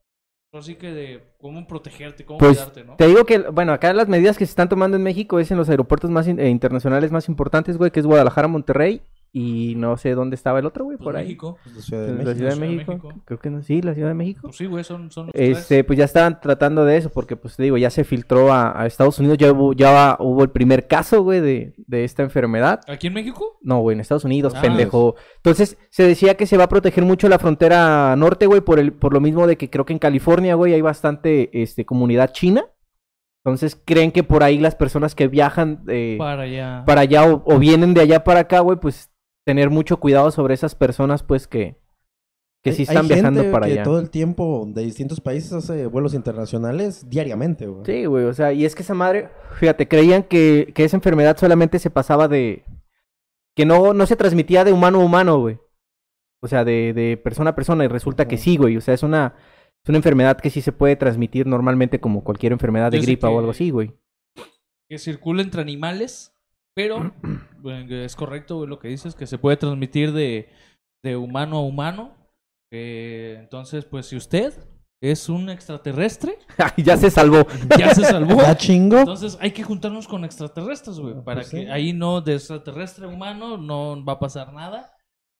Así 0.52 0.74
que 0.74 0.92
de 0.92 1.22
cómo 1.40 1.66
protegerte, 1.66 2.26
cómo 2.26 2.38
Pues 2.38 2.58
cuidarte, 2.58 2.84
¿no? 2.84 2.96
te 2.96 3.06
digo 3.06 3.24
que, 3.24 3.38
bueno, 3.38 3.72
acá 3.72 3.94
las 3.94 4.06
medidas 4.08 4.36
que 4.36 4.44
se 4.44 4.50
están 4.50 4.68
tomando 4.68 4.98
en 4.98 5.02
México 5.02 5.40
es 5.40 5.50
en 5.50 5.56
los 5.56 5.70
aeropuertos 5.70 6.10
más 6.10 6.28
in- 6.28 6.38
eh, 6.38 6.50
internacionales 6.50 7.10
más 7.10 7.26
importantes, 7.28 7.78
güey, 7.78 7.90
que 7.90 8.00
es 8.00 8.06
Guadalajara, 8.06 8.48
Monterrey 8.48 9.00
y 9.34 9.74
no 9.76 9.96
sé 9.96 10.14
dónde 10.14 10.34
estaba 10.36 10.58
el 10.58 10.66
otro, 10.66 10.84
güey, 10.84 10.98
Pues 10.98 11.04
por 11.06 11.16
ahí. 11.16 11.24
México. 11.24 11.56
La 11.74 11.80
Ciudad 11.80 12.02
de 12.04 12.08
En 12.10 12.16
México. 12.18 12.28
la 12.30 12.34
Ciudad 12.36 12.50
de 12.54 12.60
México. 12.60 12.92
México. 12.92 13.22
Creo 13.24 13.38
que 13.40 13.50
no, 13.50 13.62
sí, 13.62 13.80
la 13.80 13.94
Ciudad 13.94 14.08
de 14.08 14.14
México. 14.14 14.40
Pues 14.42 14.56
sí, 14.56 14.66
güey, 14.66 14.84
son, 14.84 15.10
son 15.10 15.26
los 15.26 15.32
tres. 15.32 15.58
Este, 15.58 15.84
pues 15.84 15.98
ya 15.98 16.04
estaban 16.04 16.38
tratando 16.40 16.84
de 16.84 16.98
eso, 16.98 17.08
porque 17.10 17.34
pues 17.36 17.56
te 17.56 17.62
digo, 17.62 17.78
ya 17.78 17.88
se 17.88 18.04
filtró 18.04 18.52
a, 18.52 18.78
a 18.78 18.86
Estados 18.86 19.18
Unidos, 19.18 19.38
ya 19.38 19.50
hubo, 19.50 19.72
ya 19.72 20.16
hubo 20.20 20.42
el 20.42 20.50
primer 20.50 20.86
caso, 20.86 21.22
güey, 21.22 21.40
de, 21.40 21.74
de 21.78 22.04
esta 22.04 22.22
enfermedad. 22.22 22.80
¿Aquí 22.88 23.06
en 23.06 23.14
México? 23.14 23.58
No, 23.62 23.78
güey, 23.80 23.94
en 23.94 24.00
Estados 24.00 24.24
Unidos, 24.24 24.52
Ah. 24.54 24.60
pendejo. 24.60 25.14
Entonces, 25.36 25.78
se 25.88 26.06
decía 26.06 26.36
que 26.36 26.46
se 26.46 26.58
va 26.58 26.64
a 26.64 26.68
proteger 26.68 27.04
mucho 27.04 27.28
la 27.30 27.38
frontera 27.38 28.14
norte, 28.16 28.46
güey, 28.46 28.60
por 28.60 28.78
el, 28.78 28.92
por 28.92 29.14
lo 29.14 29.20
mismo 29.20 29.46
de 29.46 29.56
que 29.56 29.70
creo 29.70 29.86
que 29.86 29.94
en 29.94 29.98
California, 29.98 30.56
güey, 30.56 30.74
hay 30.74 30.82
bastante 30.82 31.62
este, 31.62 31.86
comunidad 31.86 32.32
china. 32.32 32.64
Entonces, 33.44 33.80
creen 33.84 34.12
que 34.12 34.22
por 34.22 34.44
ahí 34.44 34.58
las 34.58 34.76
personas 34.76 35.14
que 35.16 35.26
viajan 35.26 35.82
eh, 35.88 36.14
Para 36.18 36.42
allá. 36.42 36.84
para 36.86 37.00
allá 37.00 37.24
o, 37.24 37.42
o 37.44 37.58
vienen 37.58 37.92
de 37.92 38.00
allá 38.02 38.22
para 38.22 38.40
acá, 38.40 38.60
güey, 38.60 38.78
pues 38.78 39.10
tener 39.44 39.70
mucho 39.70 39.98
cuidado 39.98 40.30
sobre 40.30 40.54
esas 40.54 40.74
personas, 40.74 41.22
pues 41.22 41.46
que, 41.46 41.76
que 42.62 42.72
sí 42.72 42.82
Hay- 42.82 42.88
están 42.88 43.04
hay 43.06 43.08
viajando 43.14 43.40
gente 43.40 43.52
para 43.52 43.66
que 43.66 43.72
allá. 43.72 43.82
todo 43.82 43.98
el 43.98 44.10
tiempo 44.10 44.64
de 44.68 44.82
distintos 44.82 45.20
países 45.20 45.52
hace 45.52 45.86
vuelos 45.86 46.14
internacionales 46.14 47.08
diariamente, 47.10 47.66
güey. 47.66 47.84
Sí, 47.84 48.04
güey, 48.06 48.24
o 48.24 48.32
sea, 48.34 48.52
y 48.52 48.64
es 48.64 48.74
que 48.74 48.82
esa 48.82 48.94
madre, 48.94 49.30
fíjate, 49.58 49.88
creían 49.88 50.22
que, 50.22 50.72
que 50.74 50.84
esa 50.84 50.96
enfermedad 50.96 51.36
solamente 51.36 51.78
se 51.78 51.90
pasaba 51.90 52.28
de... 52.28 52.64
que 53.56 53.66
no, 53.66 53.92
no 53.94 54.06
se 54.06 54.16
transmitía 54.16 54.64
de 54.64 54.72
humano 54.72 55.00
a 55.00 55.04
humano, 55.04 55.38
güey. 55.40 55.58
O 56.40 56.48
sea, 56.48 56.64
de, 56.64 56.92
de 56.92 57.16
persona 57.16 57.50
a 57.50 57.54
persona, 57.54 57.84
y 57.84 57.88
resulta 57.88 58.26
que 58.26 58.36
sí, 58.36 58.56
güey. 58.56 58.76
O 58.76 58.80
sea, 58.80 58.94
es 58.94 59.02
una, 59.04 59.34
es 59.84 59.88
una 59.88 59.98
enfermedad 59.98 60.40
que 60.40 60.50
sí 60.50 60.60
se 60.60 60.72
puede 60.72 60.96
transmitir 60.96 61.46
normalmente 61.46 62.00
como 62.00 62.24
cualquier 62.24 62.52
enfermedad 62.52 62.90
de 62.90 62.98
Desde 62.98 63.06
gripa 63.12 63.28
o 63.28 63.38
algo 63.38 63.52
así, 63.52 63.70
güey. 63.70 63.92
que 64.88 64.98
circula 64.98 65.42
entre 65.42 65.62
animales, 65.62 66.31
pero 66.74 67.12
es 67.90 68.16
correcto 68.16 68.56
güey, 68.56 68.68
lo 68.68 68.78
que 68.78 68.88
dices, 68.88 69.14
que 69.14 69.26
se 69.26 69.38
puede 69.38 69.56
transmitir 69.56 70.12
de, 70.12 70.48
de 71.04 71.16
humano 71.16 71.58
a 71.58 71.62
humano. 71.62 72.14
Eh, 72.72 73.36
entonces, 73.38 73.84
pues 73.84 74.06
si 74.06 74.16
usted 74.16 74.54
es 75.02 75.28
un 75.28 75.50
extraterrestre, 75.50 76.38
ya 76.76 76.96
se 76.96 77.10
salvó. 77.10 77.46
ya 77.78 77.94
se 77.94 78.04
salvó. 78.04 78.40
¿Ya 78.40 78.56
chingo? 78.56 78.98
Entonces 78.98 79.36
hay 79.40 79.50
que 79.50 79.62
juntarnos 79.64 80.06
con 80.06 80.24
extraterrestres, 80.24 80.98
güey, 80.98 81.14
Ah, 81.18 81.24
para 81.24 81.40
pues 81.40 81.50
que 81.50 81.64
sí. 81.64 81.70
ahí 81.70 81.92
no, 81.92 82.20
de 82.20 82.34
extraterrestre 82.34 83.06
humano, 83.06 83.56
no 83.58 84.04
va 84.04 84.14
a 84.14 84.18
pasar 84.18 84.52
nada. 84.52 84.94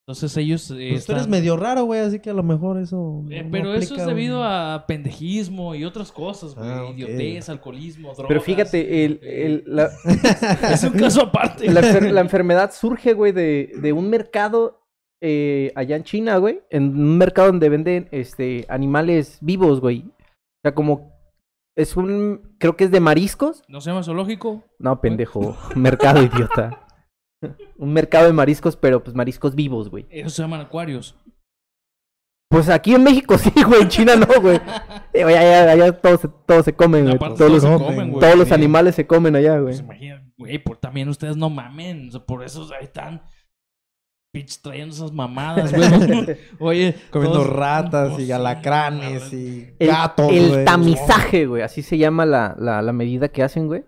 Entonces 0.05 0.35
ellos... 0.35 0.69
eh, 0.71 0.89
Pues 0.91 1.05
tú 1.05 1.13
eres 1.13 1.27
medio 1.29 1.55
raro, 1.55 1.85
güey, 1.85 2.01
así 2.01 2.19
que 2.19 2.29
a 2.29 2.33
lo 2.33 2.43
mejor 2.43 2.77
eso. 2.77 3.23
Eh, 3.29 3.41
no 3.43 3.51
pero 3.51 3.73
eso 3.73 3.95
es 3.95 4.05
debido 4.05 4.39
güey. 4.39 4.49
a 4.51 4.83
pendejismo 4.85 5.75
y 5.75 5.85
otras 5.85 6.11
cosas, 6.11 6.55
güey. 6.55 6.69
Ah. 6.69 6.89
Idiotez, 6.93 7.47
alcoholismo, 7.47 8.09
drogas. 8.09 8.27
Pero 8.27 8.41
fíjate, 8.41 9.05
el, 9.05 9.19
eh, 9.23 9.45
el- 9.45 9.63
la, 9.65 9.89
Es 10.73 10.83
un 10.83 10.91
caso 10.93 11.21
aparte. 11.21 11.71
la, 11.71 11.81
enfer- 11.81 12.11
la 12.11 12.19
enfermedad 12.21 12.71
surge, 12.73 13.13
güey, 13.13 13.31
de, 13.31 13.71
de 13.81 13.93
un 13.93 14.09
mercado 14.09 14.81
eh, 15.21 15.71
allá 15.75 15.95
en 15.95 16.03
China, 16.03 16.35
güey. 16.35 16.59
En 16.69 16.83
un 16.89 17.17
mercado 17.17 17.47
donde 17.47 17.69
venden 17.69 18.09
este, 18.11 18.65
animales 18.67 19.37
vivos, 19.39 19.79
güey. 19.79 19.99
O 20.01 20.59
sea, 20.63 20.75
como... 20.75 21.13
Es 21.75 21.95
un... 21.97 22.55
Creo 22.59 22.75
que 22.75 22.83
es 22.83 22.91
de 22.91 22.99
mariscos. 22.99 23.63
¿No 23.69 23.79
se 23.81 23.89
llama 23.89 24.03
zoológico? 24.03 24.63
No, 24.79 24.99
pendejo. 25.01 25.57
mercado, 25.75 26.21
idiota. 26.21 26.81
Un 27.77 27.93
mercado 27.93 28.27
de 28.27 28.33
mariscos, 28.33 28.75
pero 28.75 29.03
pues 29.03 29.15
mariscos 29.15 29.55
vivos, 29.55 29.89
güey. 29.89 30.05
Eso 30.09 30.29
se 30.29 30.41
llaman 30.41 30.61
acuarios. 30.61 31.15
Pues 32.49 32.69
aquí 32.69 32.93
en 32.93 33.03
México 33.03 33.37
sí, 33.39 33.51
güey. 33.65 33.81
En 33.81 33.87
China 33.89 34.15
no, 34.15 34.27
güey. 34.41 34.59
Eh, 35.13 35.23
güey, 35.23 35.35
allá, 35.35 35.71
allá 35.71 35.91
todo, 35.93 36.17
se, 36.17 36.27
todo 36.45 36.61
se 36.63 36.73
comen, 36.73 37.03
güey. 37.05 37.15
Aparte, 37.15 37.37
Todos, 37.37 37.51
los, 37.51 37.61
se 37.63 37.67
comen, 37.69 37.85
comen, 37.87 38.09
güey. 38.11 38.19
todos 38.21 38.35
los 38.35 38.47
Sí. 38.47 38.53
animales 38.53 38.95
se 38.95 39.07
comen 39.07 39.35
allá, 39.35 39.53
güey. 39.59 39.73
Pues 39.73 39.79
imagina, 39.79 40.23
güey, 40.37 40.59
por, 40.59 40.77
también 40.77 41.09
ustedes 41.09 41.35
no 41.35 41.49
mamen. 41.49 42.09
o 42.09 42.11
sea, 42.11 42.25
por 42.25 42.43
eso 42.43 42.69
ahí 42.79 42.83
están 42.85 43.23
pinches 44.31 44.61
trayendo 44.61 44.93
esas 44.95 45.11
mamadas, 45.11 45.71
güey. 45.73 46.37
Oye, 46.59 46.95
Comiendo 47.11 47.39
todos- 47.39 47.53
ratas 47.55 48.19
y 48.19 48.31
alacranes 48.31 49.31
y 49.33 49.73
El, 49.79 49.87
gatos, 49.87 50.31
el 50.31 50.49
güey. 50.49 50.65
tamizaje, 50.65 51.45
güey. 51.47 51.61
Así 51.63 51.81
se 51.81 51.97
llama 51.97 52.25
la, 52.25 52.55
la, 52.59 52.81
la 52.83 52.93
medida 52.93 53.29
que 53.29 53.41
hacen, 53.43 53.67
güey. 53.67 53.83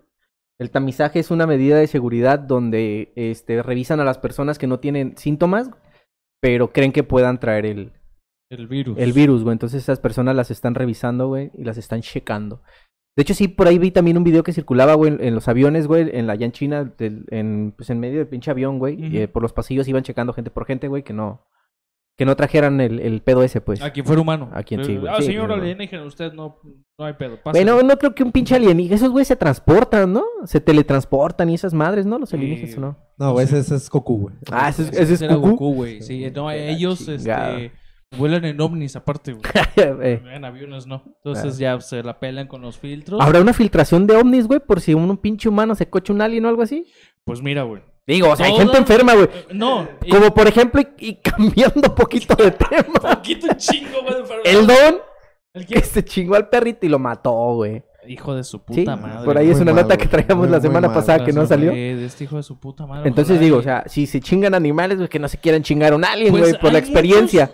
El 0.58 0.70
tamizaje 0.70 1.18
es 1.18 1.30
una 1.30 1.46
medida 1.46 1.76
de 1.78 1.86
seguridad 1.86 2.38
donde 2.38 3.12
este, 3.16 3.62
revisan 3.62 4.00
a 4.00 4.04
las 4.04 4.18
personas 4.18 4.58
que 4.58 4.66
no 4.66 4.78
tienen 4.80 5.16
síntomas, 5.16 5.70
pero 6.40 6.72
creen 6.72 6.92
que 6.92 7.02
puedan 7.02 7.38
traer 7.40 7.66
el, 7.66 7.92
El 8.50 8.66
virus. 8.66 8.96
el 8.98 9.12
virus, 9.12 9.42
güey. 9.42 9.52
Entonces 9.52 9.82
esas 9.82 10.00
personas 10.00 10.34
las 10.34 10.50
están 10.50 10.74
revisando, 10.74 11.28
güey, 11.28 11.50
y 11.54 11.64
las 11.64 11.76
están 11.76 12.00
checando. 12.00 12.62
De 13.16 13.22
hecho, 13.22 13.34
sí, 13.34 13.48
por 13.48 13.66
ahí 13.66 13.78
vi 13.78 13.90
también 13.90 14.18
un 14.18 14.24
video 14.24 14.42
que 14.42 14.52
circulaba, 14.52 14.94
güey, 14.94 15.16
en, 15.20 15.34
los 15.34 15.48
aviones, 15.48 15.86
güey, 15.86 16.10
en 16.12 16.26
la 16.26 16.34
allá 16.34 16.44
en 16.46 16.52
China, 16.52 16.84
del- 16.98 17.24
en, 17.30 17.72
pues 17.76 17.88
en 17.90 17.98
medio 17.98 18.18
del 18.18 18.28
pinche 18.28 18.50
avión, 18.50 18.78
güey. 18.78 18.94
y, 19.02 19.18
eh, 19.18 19.28
por 19.28 19.42
los 19.42 19.52
pasillos 19.54 19.88
iban 19.88 20.02
checando 20.02 20.32
gente 20.34 20.50
por 20.50 20.66
gente, 20.66 20.88
güey, 20.88 21.02
que 21.02 21.14
no, 21.14 21.46
que 22.16 22.24
no 22.24 22.34
trajeran 22.34 22.80
el, 22.80 22.98
el 23.00 23.20
pedo 23.20 23.42
ese, 23.42 23.60
pues. 23.60 23.82
A 23.82 23.90
quien 23.90 24.06
fuera 24.06 24.22
humano. 24.22 24.50
A 24.54 24.62
quien 24.62 24.84
sí, 24.84 24.96
güey. 24.96 25.12
Ah, 25.12 25.16
Sí, 25.20 25.26
señor 25.26 25.48
güey. 25.48 25.60
alienígena, 25.60 26.04
usted 26.04 26.32
no, 26.32 26.58
no 26.98 27.04
hay 27.04 27.12
pedo. 27.12 27.36
pásale. 27.42 27.64
Bueno, 27.70 27.86
no 27.86 27.96
creo 27.98 28.14
que 28.14 28.22
un 28.22 28.32
pinche 28.32 28.54
alienígena. 28.54 28.96
Esos 28.96 29.10
güeyes 29.10 29.28
se 29.28 29.36
transportan, 29.36 30.12
¿no? 30.12 30.24
Se 30.44 30.60
teletransportan 30.60 31.50
y 31.50 31.54
esas 31.54 31.74
madres, 31.74 32.06
¿no? 32.06 32.18
Los 32.18 32.32
alienígenas, 32.32 32.74
Eh, 32.74 32.78
¿o 32.78 32.80
no? 32.80 32.98
No, 33.18 33.32
güey, 33.32 33.44
ese, 33.44 33.58
ese 33.58 33.74
es 33.76 33.90
Goku, 33.90 34.18
güey. 34.18 34.34
Ah, 34.50 34.68
ese 34.70 34.82
es, 34.82 34.88
Ese 34.92 35.14
ese 35.14 35.26
es 35.26 35.34
Goku. 35.34 35.50
Goku, 35.50 35.74
güey. 35.74 36.00
Sí, 36.02 36.30
no, 36.34 36.50
ellos 36.50 37.04
chingada. 37.04 37.58
este, 37.58 37.72
vuelan 38.16 38.44
en 38.46 38.60
ovnis 38.60 38.96
aparte, 38.96 39.32
güey. 39.32 39.42
Eh, 40.02 40.22
En 40.32 40.44
aviones 40.46 40.86
no. 40.86 41.02
Entonces 41.22 41.58
ya 41.58 41.78
se 41.82 42.02
la 42.02 42.18
pelan 42.18 42.46
con 42.46 42.62
los 42.62 42.78
filtros. 42.78 43.20
¿Habrá 43.20 43.42
una 43.42 43.52
filtración 43.52 44.06
de 44.06 44.16
ovnis, 44.16 44.46
güey? 44.46 44.60
Por 44.60 44.80
si 44.80 44.94
un 44.94 45.18
pinche 45.18 45.50
humano 45.50 45.74
se 45.74 45.90
coche 45.90 46.14
un 46.14 46.22
alien 46.22 46.46
o 46.46 46.48
algo 46.48 46.62
así. 46.62 46.86
Pues 47.24 47.42
mira, 47.42 47.64
güey. 47.64 47.82
Digo, 48.06 48.30
o 48.30 48.36
sea, 48.36 48.46
hay 48.46 48.54
gente 48.56 48.76
enferma, 48.78 49.14
güey. 49.14 49.28
No, 49.52 49.88
y- 50.04 50.10
Como 50.10 50.32
por 50.32 50.46
ejemplo, 50.46 50.80
y, 50.80 51.08
y 51.08 51.14
cambiando 51.16 51.94
poquito 51.94 52.34
de 52.36 52.50
tema, 52.52 53.00
poquito 53.16 53.48
chingo, 53.56 54.02
güey. 54.02 54.14
el 54.44 54.66
don 54.66 55.00
¿El 55.52 55.66
que 55.66 55.80
se 55.80 56.04
chingó 56.04 56.36
al 56.36 56.48
perrito 56.48 56.84
y 56.86 56.88
lo 56.90 56.98
mató, 56.98 57.32
güey. 57.54 57.82
Hijo 58.06 58.34
de 58.36 58.44
su 58.44 58.58
Sí, 58.58 58.82
puta 58.82 58.94
madre. 58.94 59.24
por 59.24 59.36
ahí 59.36 59.50
es 59.50 59.58
una 59.58 59.72
mal, 59.72 59.82
nota 59.82 59.96
que 59.96 60.06
traíamos 60.06 60.46
Muy, 60.46 60.48
la 60.54 60.60
semana 60.60 60.86
mal. 60.86 60.94
pasada 60.94 61.24
que 61.24 61.32
no 61.32 61.44
salió. 61.46 61.72
de 61.72 62.04
este 62.04 62.22
hijo 62.24 62.36
de 62.36 62.42
su 62.44 62.60
puta 62.60 62.86
madre. 62.86 63.08
Entonces 63.08 63.40
digo, 63.40 63.56
y- 63.56 63.58
o 63.60 63.62
sea, 63.62 63.82
si 63.86 64.06
se 64.06 64.20
chingan 64.20 64.54
animales, 64.54 64.98
güey, 64.98 65.08
que 65.08 65.18
no 65.18 65.26
se 65.28 65.38
quieran 65.38 65.62
chingar 65.64 65.92
a 65.92 65.96
un 65.96 66.04
alien, 66.04 66.30
Pues 66.30 66.42
güey, 66.50 66.60
por 66.60 66.72
la 66.72 66.78
experiencia. 66.78 67.50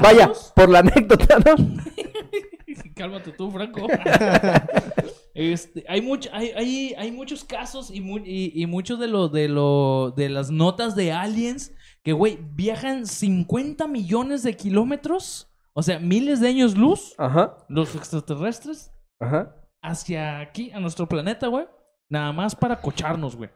Vaya, 0.00 0.30
por 0.54 0.68
la 0.68 0.80
anécdota, 0.80 1.38
¿no? 1.44 1.56
Cálmate 2.94 3.32
tú, 3.32 3.50
Franco. 3.50 3.86
este, 5.34 5.84
hay, 5.88 6.00
much- 6.02 6.28
hay, 6.32 6.50
hay, 6.50 6.94
hay 6.98 7.12
muchos 7.12 7.44
casos 7.44 7.90
y, 7.90 8.00
mu- 8.00 8.18
y, 8.24 8.52
y 8.54 8.66
muchos 8.66 8.98
de 8.98 9.06
lo, 9.08 9.28
de 9.28 9.48
lo 9.48 10.12
de 10.16 10.28
las 10.28 10.50
notas 10.50 10.94
de 10.96 11.12
aliens 11.12 11.72
que, 12.02 12.12
güey, 12.12 12.38
viajan 12.54 13.06
50 13.06 13.86
millones 13.86 14.42
de 14.42 14.56
kilómetros, 14.56 15.48
o 15.74 15.82
sea, 15.82 15.98
miles 15.98 16.40
de 16.40 16.48
años 16.48 16.76
luz, 16.76 17.14
Ajá, 17.18 17.56
los 17.68 17.94
extraterrestres, 17.94 18.92
ajá. 19.20 19.54
hacia 19.82 20.40
aquí, 20.40 20.70
a 20.72 20.80
nuestro 20.80 21.06
planeta, 21.08 21.46
güey, 21.48 21.66
nada 22.08 22.32
más 22.32 22.56
para 22.56 22.80
cocharnos, 22.80 23.36
güey. 23.36 23.50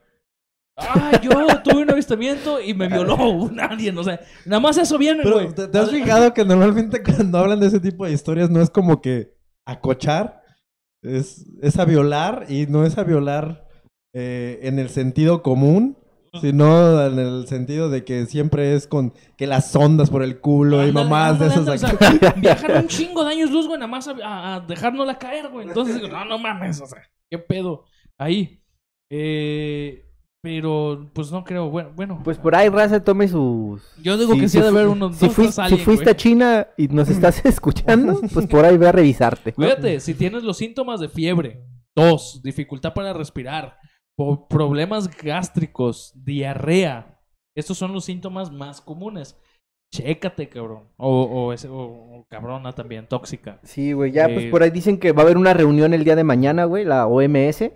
Ah, 0.76 1.20
yo 1.22 1.30
tuve 1.62 1.82
un 1.82 1.90
avistamiento 1.90 2.60
y 2.60 2.74
me 2.74 2.88
violó 2.88 3.14
un 3.30 3.60
alien, 3.60 3.96
o 3.96 4.02
sea, 4.04 4.20
nada 4.44 4.60
más 4.60 4.76
eso 4.76 4.98
viene, 4.98 5.22
güey. 5.22 5.48
Pero, 5.48 5.54
¿te, 5.54 5.68
te 5.68 5.78
has 5.78 5.90
fijado 5.90 6.34
que 6.34 6.44
normalmente 6.44 7.02
cuando 7.16 7.38
hablan 7.38 7.60
de 7.60 7.68
ese 7.68 7.80
tipo 7.80 8.04
de 8.04 8.12
historias 8.12 8.50
no 8.50 8.60
es 8.60 8.70
como 8.70 9.00
que 9.00 9.34
acochar? 9.64 10.42
Es, 11.04 11.46
es 11.62 11.78
a 11.78 11.84
violar 11.84 12.46
y 12.48 12.66
no 12.66 12.84
es 12.84 12.98
a 12.98 13.04
violar 13.04 13.68
eh, 14.12 14.60
en 14.62 14.78
el 14.78 14.88
sentido 14.88 15.42
común, 15.42 15.98
sino 16.40 17.04
en 17.04 17.18
el 17.18 17.46
sentido 17.46 17.88
de 17.88 18.04
que 18.04 18.26
siempre 18.26 18.74
es 18.74 18.86
con 18.86 19.12
que 19.36 19.46
las 19.46 19.74
ondas 19.76 20.10
por 20.10 20.22
el 20.22 20.40
culo 20.40 20.86
y 20.86 20.92
mamás 20.92 21.38
de 21.38 21.46
esas 21.46 21.58
ándale, 21.58 21.86
acá. 21.86 22.10
o 22.14 22.18
sea, 22.18 22.30
viajan 22.32 22.76
un 22.82 22.88
chingo 22.88 23.24
de 23.24 23.32
años 23.32 23.50
luz, 23.50 23.66
güey, 23.66 23.78
nada 23.78 23.90
más 23.90 24.08
a, 24.08 24.54
a, 24.54 24.60
dejárnosla 24.60 25.18
caer, 25.18 25.48
güey. 25.48 25.68
Entonces, 25.68 26.00
no, 26.02 26.24
no 26.24 26.38
mames, 26.38 26.80
o 26.80 26.86
sea, 26.86 27.02
qué 27.30 27.38
pedo. 27.38 27.84
Ahí. 28.18 28.60
Eh, 29.10 30.04
pero, 30.44 31.10
pues 31.14 31.32
no 31.32 31.42
creo, 31.42 31.70
bueno, 31.70 31.90
bueno. 31.96 32.20
Pues 32.22 32.36
por 32.36 32.54
ahí, 32.54 32.68
raza, 32.68 33.02
tome 33.02 33.26
sus... 33.28 33.82
Yo 34.02 34.18
digo 34.18 34.34
que 34.34 34.42
sí 34.42 34.58
si 34.58 34.60
de 34.60 34.68
haber 34.68 34.88
unos 34.88 35.16
si, 35.16 35.26
dos, 35.26 35.38
fuis- 35.38 35.54
tres 35.56 35.70
si 35.70 35.76
fuiste 35.82 36.04
güey. 36.04 36.12
a 36.12 36.16
China 36.16 36.68
y 36.76 36.88
nos 36.88 37.08
estás 37.08 37.42
escuchando, 37.46 38.20
pues 38.32 38.46
por 38.46 38.62
ahí 38.66 38.76
ve 38.76 38.86
a 38.88 38.92
revisarte. 38.92 39.54
Cuídate, 39.54 40.00
si 40.00 40.12
tienes 40.12 40.42
los 40.42 40.58
síntomas 40.58 41.00
de 41.00 41.08
fiebre, 41.08 41.64
tos, 41.96 42.42
dificultad 42.44 42.92
para 42.92 43.14
respirar, 43.14 43.78
problemas 44.50 45.08
gástricos, 45.16 46.12
diarrea, 46.14 47.18
estos 47.56 47.78
son 47.78 47.94
los 47.94 48.04
síntomas 48.04 48.52
más 48.52 48.82
comunes. 48.82 49.38
Chécate, 49.94 50.48
cabrón. 50.48 50.88
O, 50.98 51.22
o, 51.22 51.52
ese- 51.54 51.68
o- 51.68 51.74
o 52.18 52.26
cabrona 52.28 52.72
también, 52.72 53.06
tóxica. 53.08 53.60
Sí, 53.62 53.92
güey, 53.92 54.12
ya, 54.12 54.26
pues 54.26 54.44
Eh, 54.46 54.50
por 54.50 54.62
ahí 54.62 54.70
dicen 54.70 54.98
que 54.98 55.12
va 55.12 55.22
a 55.22 55.24
haber 55.24 55.38
una 55.38 55.54
reunión 55.54 55.94
el 55.94 56.04
día 56.04 56.16
de 56.16 56.24
mañana, 56.24 56.64
güey, 56.64 56.84
la 56.84 57.06
OMS, 57.06 57.70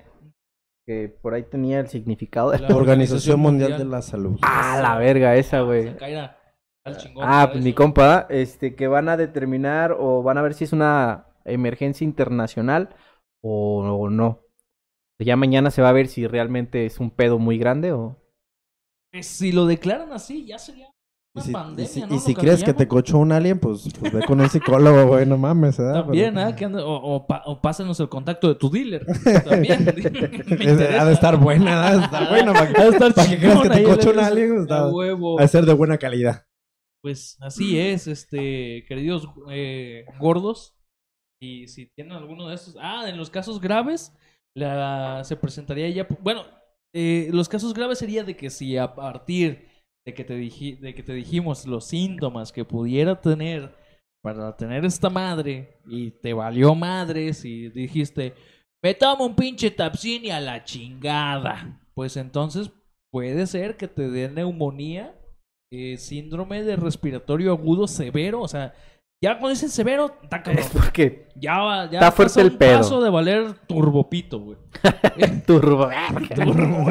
que 0.88 1.10
por 1.20 1.34
ahí 1.34 1.42
tenía 1.42 1.80
el 1.80 1.88
significado 1.88 2.50
de... 2.50 2.60
La 2.60 2.70
La... 2.70 2.76
Organización 2.76 3.40
Mundial 3.40 3.76
de 3.76 3.84
la 3.84 4.00
Salud. 4.00 4.38
Ah, 4.40 4.80
la 4.82 4.96
verga 4.96 5.36
esa, 5.36 5.60
güey. 5.60 5.94
Al 6.82 6.96
chingón 6.96 7.24
Ah, 7.26 7.50
pues 7.52 7.62
mi 7.62 7.74
compa, 7.74 8.26
este, 8.30 8.74
que 8.74 8.88
van 8.88 9.10
a 9.10 9.18
determinar 9.18 9.94
o 9.98 10.22
van 10.22 10.38
a 10.38 10.42
ver 10.42 10.54
si 10.54 10.64
es 10.64 10.72
una 10.72 11.26
emergencia 11.44 12.06
internacional 12.06 12.96
o, 13.42 13.80
o 13.82 14.08
no. 14.08 14.40
Ya 15.18 15.36
mañana 15.36 15.70
se 15.70 15.82
va 15.82 15.90
a 15.90 15.92
ver 15.92 16.06
si 16.08 16.26
realmente 16.26 16.86
es 16.86 17.00
un 17.00 17.10
pedo 17.10 17.38
muy 17.38 17.58
grande 17.58 17.92
o... 17.92 18.16
Eh, 19.12 19.22
Si 19.22 19.52
lo 19.52 19.66
declaran 19.66 20.12
así, 20.14 20.46
ya 20.46 20.58
sería 20.58 20.88
una 21.38 21.76
si, 21.76 21.82
y 21.82 21.86
si- 21.86 22.00
¿no? 22.00 22.06
y 22.06 22.10
Lo 22.10 22.18
si 22.20 22.34
crees 22.34 22.62
que 22.64 22.72
te 22.74 22.86
cochó 22.88 23.18
un 23.18 23.32
alien, 23.32 23.58
pues, 23.58 23.88
pues 23.98 24.12
ve 24.12 24.22
con 24.26 24.40
un 24.40 24.48
psicólogo, 24.48 25.06
güey, 25.06 25.26
no 25.26 25.36
mames. 25.38 25.76
También, 25.76 26.34
Pero- 26.34 26.46
¿ah? 26.46 26.54
Que 26.56 26.66
o, 26.66 26.94
o, 26.94 27.26
pa- 27.26 27.42
o 27.46 27.60
pásanos 27.60 27.98
el 28.00 28.08
contacto 28.08 28.48
de 28.48 28.54
tu 28.56 28.70
dealer. 28.70 29.06
También. 29.44 29.86
Ha 30.98 31.04
de 31.04 31.12
estar 31.12 31.36
buena, 31.38 31.86
ha 31.88 31.96
de 31.96 32.04
estar 32.04 32.28
buena 32.28 32.52
para 32.52 32.72
que, 32.72 32.82
estar 32.88 33.14
para 33.14 33.28
que 33.28 33.38
creas 33.38 33.60
que 33.62 33.68
te 33.70 33.82
cochó 33.84 34.10
un 34.10 34.18
alien. 34.20 34.58
está- 34.62 34.88
huevo. 34.88 35.38
Ha 35.38 35.42
de 35.42 35.48
ser 35.48 35.64
de 35.66 35.72
buena 35.74 35.98
calidad. 35.98 36.44
Pues 37.02 37.36
así 37.40 37.78
es, 37.78 38.06
este, 38.08 38.84
queridos 38.88 39.28
eh, 39.50 40.04
gordos. 40.18 40.74
Y 41.40 41.68
si 41.68 41.86
tienen 41.94 42.14
alguno 42.14 42.48
de 42.48 42.56
estos. 42.56 42.76
Ah, 42.80 43.04
en 43.08 43.16
los 43.16 43.30
casos 43.30 43.60
graves, 43.60 44.12
la, 44.56 45.22
se 45.22 45.36
presentaría 45.36 45.88
ya. 45.90 46.06
Bueno, 46.20 46.42
eh, 46.92 47.28
los 47.32 47.48
casos 47.48 47.72
graves 47.74 47.98
sería 47.98 48.24
de 48.24 48.36
que 48.36 48.50
si 48.50 48.76
a 48.76 48.96
partir 48.96 49.67
de 50.08 50.14
que, 50.14 50.24
te 50.24 50.34
de 50.34 50.94
que 50.94 51.02
te 51.02 51.12
dijimos 51.12 51.66
los 51.66 51.84
síntomas 51.86 52.50
que 52.50 52.64
pudiera 52.64 53.20
tener 53.20 53.74
para 54.22 54.56
tener 54.56 54.84
esta 54.86 55.10
madre 55.10 55.78
y 55.86 56.10
te 56.12 56.32
valió 56.32 56.74
madres 56.74 57.44
y 57.44 57.68
dijiste, 57.68 58.34
me 58.82 58.94
tomo 58.94 59.26
un 59.26 59.34
pinche 59.36 59.70
tapsin 59.70 60.24
y 60.24 60.30
a 60.30 60.40
la 60.40 60.64
chingada. 60.64 61.78
Pues 61.94 62.16
entonces 62.16 62.70
puede 63.12 63.46
ser 63.46 63.76
que 63.76 63.86
te 63.88 64.08
dé 64.08 64.30
neumonía 64.30 65.14
eh, 65.70 65.98
síndrome 65.98 66.62
de 66.62 66.76
respiratorio 66.76 67.52
agudo 67.52 67.86
severo, 67.86 68.40
o 68.40 68.48
sea, 68.48 68.72
ya 69.22 69.32
cuando 69.32 69.50
dicen 69.50 69.68
severo, 69.68 70.14
está 70.22 70.42
cabrón. 70.42 70.64
Es 70.64 70.70
porque 70.70 71.28
Ya, 71.36 71.58
va- 71.58 71.90
ya 71.90 71.98
Está 71.98 72.12
fuerte 72.12 72.40
el 72.40 72.56
pedo. 72.56 72.78
paso 72.78 73.02
de 73.02 73.10
valer 73.10 73.52
turbopito, 73.66 74.40
güey. 74.40 74.56
turbo... 75.46 75.90
Turbo. 76.34 76.86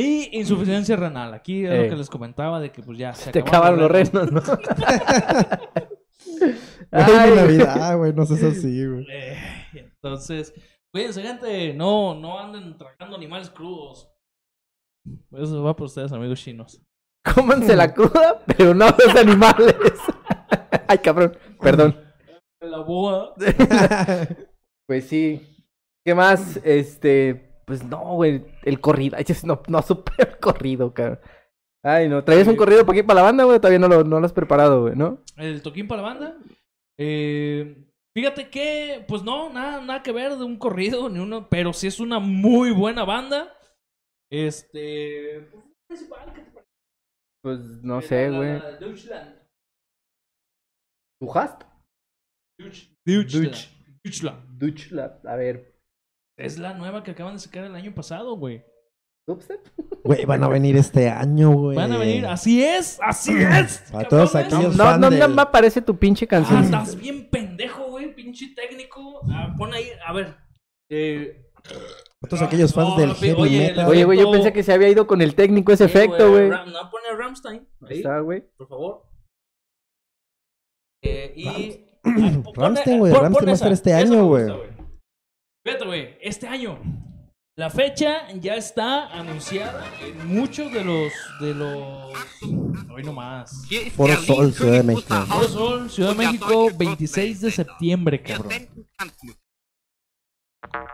Y 0.00 0.28
insuficiencia 0.38 0.96
renal. 0.96 1.34
Aquí 1.34 1.64
es 1.64 1.70
Eh. 1.72 1.82
lo 1.84 1.90
que 1.90 1.96
les 1.96 2.10
comentaba 2.10 2.60
de 2.60 2.70
que 2.70 2.82
pues 2.82 2.98
ya 2.98 3.12
se 3.14 3.30
Te 3.32 3.40
acabaron 3.40 3.80
los 3.80 3.90
renos. 3.90 4.12
renos, 4.12 4.32
¿no? 4.32 4.42
Ay, 6.90 7.32
Navidad, 7.34 7.96
güey, 7.98 8.12
no 8.12 8.24
seas 8.24 8.42
así, 8.44 8.86
güey. 8.86 9.06
Eh, 9.10 9.36
entonces, 9.74 10.54
cuídense, 10.92 11.22
gente. 11.22 11.74
No, 11.74 12.14
no 12.14 12.38
anden 12.38 12.76
tragando 12.78 13.16
animales 13.16 13.50
crudos. 13.50 14.08
Eso 15.32 15.62
va 15.62 15.74
por 15.76 15.86
ustedes, 15.86 16.12
amigos 16.12 16.40
chinos. 16.40 16.80
Cómanse 17.34 17.76
la 17.76 17.92
cruda, 17.92 18.42
pero 18.46 18.74
no 18.74 18.86
los 18.86 19.16
animales. 19.16 19.74
Ay, 20.88 20.98
cabrón. 20.98 21.36
Perdón. 21.60 21.96
La 22.60 22.78
boa. 22.80 23.34
Pues 24.86 25.06
sí. 25.06 25.42
¿Qué 26.02 26.14
más? 26.14 26.58
Este, 26.64 27.47
pues 27.68 27.84
no, 27.84 28.14
güey, 28.14 28.44
el 28.64 28.80
corrido. 28.80 29.16
Ay, 29.18 29.24
no, 29.44 29.62
no 29.68 29.82
supe 29.82 30.10
el 30.18 30.38
corrido, 30.38 30.92
cabrón. 30.92 31.20
Ay, 31.84 32.08
no, 32.08 32.24
¿traías 32.24 32.48
un 32.48 32.56
corrido 32.56 32.84
para 32.84 32.98
aquí 32.98 33.06
para 33.06 33.20
la 33.20 33.26
banda, 33.26 33.44
güey? 33.44 33.58
Todavía 33.60 33.78
no 33.78 33.86
lo, 33.86 34.02
no 34.02 34.18
lo 34.18 34.26
has 34.26 34.32
preparado, 34.32 34.80
güey, 34.82 34.96
¿no? 34.96 35.22
El 35.36 35.62
toquín 35.62 35.86
para 35.86 36.02
la 36.02 36.08
banda. 36.08 36.36
Eh, 36.98 37.86
fíjate 38.16 38.50
que, 38.50 39.04
pues 39.06 39.22
no, 39.22 39.52
nada, 39.52 39.80
nada 39.84 40.02
que 40.02 40.10
ver 40.10 40.36
de 40.36 40.42
un 40.44 40.58
corrido, 40.58 41.08
ni 41.08 41.20
uno, 41.20 41.48
pero 41.48 41.72
sí 41.72 41.86
es 41.86 42.00
una 42.00 42.18
muy 42.18 42.72
buena 42.72 43.04
banda. 43.04 43.54
Este. 44.30 45.48
principal, 45.88 46.32
¿qué 46.34 46.40
te 46.42 46.50
parece? 46.50 46.72
Pues 47.42 47.60
no 47.84 48.00
sé, 48.02 48.30
güey. 48.30 48.58
la 48.58 48.72
Deutschland. 48.72 49.36
¿Tu 51.20 51.38
hast? 51.38 51.62
Deutsch- 52.60 52.90
Deutschland. 53.06 53.54
Deutschland. 54.04 54.58
Dutchland. 54.58 55.26
A 55.26 55.36
ver, 55.36 55.77
Es 56.38 56.58
la 56.58 56.72
nueva 56.74 57.02
que 57.02 57.10
acaban 57.10 57.34
de 57.34 57.40
sacar 57.40 57.64
el 57.64 57.74
año 57.74 57.92
pasado, 57.94 58.36
güey. 58.36 58.64
¿dubstep? 59.26 59.60
Güey, 60.04 60.24
van 60.24 60.42
a 60.42 60.48
venir 60.48 60.74
este 60.76 61.10
año, 61.10 61.50
güey. 61.50 61.76
Van 61.76 61.92
a 61.92 61.98
venir, 61.98 62.24
así 62.24 62.64
es, 62.64 62.98
así 63.02 63.32
es. 63.36 63.84
Para 63.92 64.08
todos 64.08 64.34
aquellos 64.34 64.74
No, 64.74 64.96
no, 64.96 65.10
del- 65.10 65.18
no 65.18 65.28
me 65.28 65.42
aparece 65.42 65.82
tu 65.82 65.98
pinche 65.98 66.24
Ah, 66.24 66.28
canción. 66.28 66.64
estás 66.64 66.96
bien 66.96 67.28
pendejo, 67.28 67.90
güey, 67.90 68.14
pinche 68.14 68.54
técnico. 68.56 69.20
Ah, 69.30 69.54
pon 69.58 69.74
ahí, 69.74 69.88
a 70.06 70.12
ver. 70.14 70.34
Eh, 70.90 71.50
Para 72.20 72.30
todos 72.30 72.42
aquellos 72.42 72.72
fans 72.72 72.90
No, 72.90 72.96
del 72.96 73.08
no, 73.10 73.14
heavy 73.16 73.42
oye, 73.42 73.66
metal. 73.68 73.88
Oye, 73.88 74.04
güey, 74.04 74.18
yo 74.18 74.30
pensé 74.30 74.52
que 74.54 74.62
se 74.62 74.72
había 74.72 74.88
ido 74.88 75.06
con 75.06 75.20
el 75.20 75.34
técnico 75.34 75.72
ese 75.72 75.84
eh, 75.84 75.88
efecto, 75.88 76.30
güey. 76.30 76.48
Ram- 76.48 76.72
No, 76.72 76.90
pone 76.90 77.04
Ramstein. 77.18 77.68
Ahí 77.82 77.88
Ahí, 77.90 77.96
está, 77.98 78.20
güey. 78.20 78.44
por 78.56 78.68
favor. 78.68 79.02
Eh, 81.02 81.32
y. 81.36 81.44
Rams- 81.44 81.78
Ah, 82.04 82.40
pon- 82.44 82.54
Rammstein, 82.54 82.98
güey, 83.00 83.12
pon 83.12 83.22
va 83.46 83.50
a 83.50 83.52
estar 83.54 83.72
este 83.72 83.92
año, 83.92 84.24
güey. 84.26 84.46
Fíjate, 85.68 85.84
güey, 85.84 86.16
este 86.22 86.48
año. 86.48 86.80
La 87.54 87.68
fecha 87.68 88.32
ya 88.40 88.54
está 88.54 89.08
anunciada 89.08 89.84
en 90.00 90.26
muchos 90.26 90.72
de 90.72 90.82
los. 90.82 91.12
de 91.40 91.54
los. 91.54 92.14
Hoy 92.90 93.02
nomás. 93.02 93.68
Foro 93.94 94.16
Sol, 94.16 94.54
Ciudad 94.54 94.72
de 94.72 94.82
México. 94.82 95.14
Foro 95.26 95.48
Sol, 95.48 95.90
Ciudad 95.90 96.12
de 96.12 96.16
México, 96.16 96.70
26 96.74 97.40
de 97.42 97.50
septiembre, 97.50 98.22
cabrón. 98.22 98.50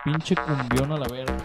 Pinche 0.02 0.34
cumbión 0.34 0.90
a 0.90 0.98
la 0.98 1.06
verga. 1.06 1.36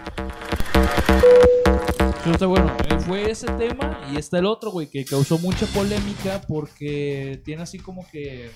Está 2.26 2.46
bueno, 2.46 2.76
eh, 2.90 2.98
fue 2.98 3.30
ese 3.30 3.46
tema 3.52 4.08
y 4.12 4.16
está 4.16 4.40
el 4.40 4.46
otro, 4.46 4.72
güey, 4.72 4.90
que 4.90 5.04
causó 5.04 5.38
mucha 5.38 5.66
polémica 5.66 6.42
porque 6.48 7.40
tiene 7.44 7.62
así 7.62 7.78
como 7.78 8.04
que 8.10 8.50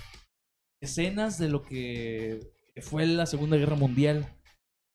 escenas 0.80 1.38
de 1.38 1.48
lo 1.48 1.62
que 1.62 2.40
fue 2.82 3.06
la 3.06 3.26
Segunda 3.26 3.56
Guerra 3.56 3.76
Mundial. 3.76 4.34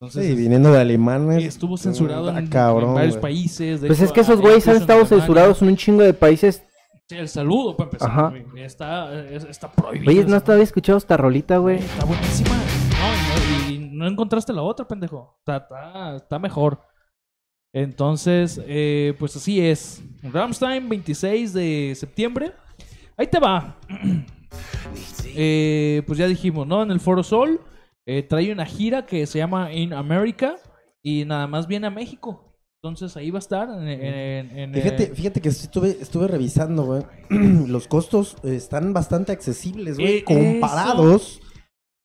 Entonces, 0.01 0.27
Sí, 0.27 0.35
viniendo 0.35 0.71
de 0.71 0.77
y 0.77 0.81
alemanes. 0.81 1.43
estuvo 1.43 1.77
censurado 1.77 2.29
Ah, 2.29 2.39
en, 2.39 2.47
cabrón, 2.47 2.89
en 2.89 2.95
varios 2.95 3.17
países. 3.17 3.81
de 3.81 3.87
Pues 3.87 3.99
hecho, 3.99 4.05
es 4.05 4.11
que 4.13 4.21
esos 4.21 4.39
güeyes 4.39 4.65
han 4.67 4.77
estado 4.77 4.99
Alemania. 5.01 5.17
censurados 5.19 5.61
en 5.61 5.67
un 5.67 5.75
chingo 5.75 6.01
de 6.03 6.13
países. 6.13 6.63
Sí, 7.09 7.15
el 7.17 7.27
saludo, 7.27 7.75
para 7.75 7.89
empezar. 7.89 8.09
Ajá. 8.09 8.33
Está, 8.55 9.13
es- 9.29 9.43
está 9.43 9.69
prohibido. 9.71 10.09
Oye, 10.11 10.23
no 10.25 10.39
te 10.41 10.51
había 10.53 10.63
escuchado 10.63 10.97
esta 10.97 11.17
rolita, 11.17 11.57
güey. 11.57 11.79
Está 11.79 12.05
buenísima. 12.05 12.49
No, 12.55 13.15
y 13.73 13.77
no, 13.79 13.85
y 13.87 13.89
no 13.97 14.07
encontraste 14.07 14.53
la 14.53 14.61
otra, 14.61 14.87
pendejo. 14.87 15.35
Está, 15.39 15.57
está, 15.57 16.15
está 16.15 16.39
mejor. 16.39 16.79
Entonces, 17.73 18.61
eh, 18.67 19.15
pues 19.19 19.35
así 19.35 19.59
es. 19.59 20.01
Ramstein, 20.23 20.87
26 20.87 21.51
de 21.53 21.93
septiembre. 21.95 22.53
Ahí 23.17 23.27
te 23.27 23.39
va. 23.39 23.75
Eh, 25.35 26.01
pues 26.07 26.17
ya 26.17 26.27
dijimos, 26.27 26.65
¿no? 26.65 26.81
En 26.81 26.89
el 26.89 26.99
Foro 26.99 27.21
Sol. 27.23 27.61
Eh, 28.17 28.23
trae 28.23 28.51
una 28.51 28.65
gira 28.65 29.05
que 29.05 29.25
se 29.25 29.37
llama 29.39 29.71
In 29.73 29.93
America. 29.93 30.55
Y 31.01 31.23
nada 31.25 31.47
más 31.47 31.67
viene 31.67 31.87
a 31.87 31.91
México. 31.91 32.45
Entonces 32.81 33.15
ahí 33.17 33.29
va 33.31 33.39
a 33.39 33.39
estar. 33.39 33.69
En, 33.69 33.87
en- 33.87 34.57
en- 34.57 34.73
Fíjate, 34.73 35.03
eh, 35.03 35.11
fíjate 35.13 35.41
que 35.41 35.49
estuve, 35.49 35.89
estuve 36.01 36.27
revisando, 36.27 36.83
güey. 36.85 37.03
Los 37.67 37.87
costos 37.87 38.35
eh, 38.43 38.55
están 38.55 38.93
bastante 38.93 39.31
accesibles, 39.31 39.97
güey. 39.97 40.17
Eh, 40.17 40.23
comparados 40.23 41.41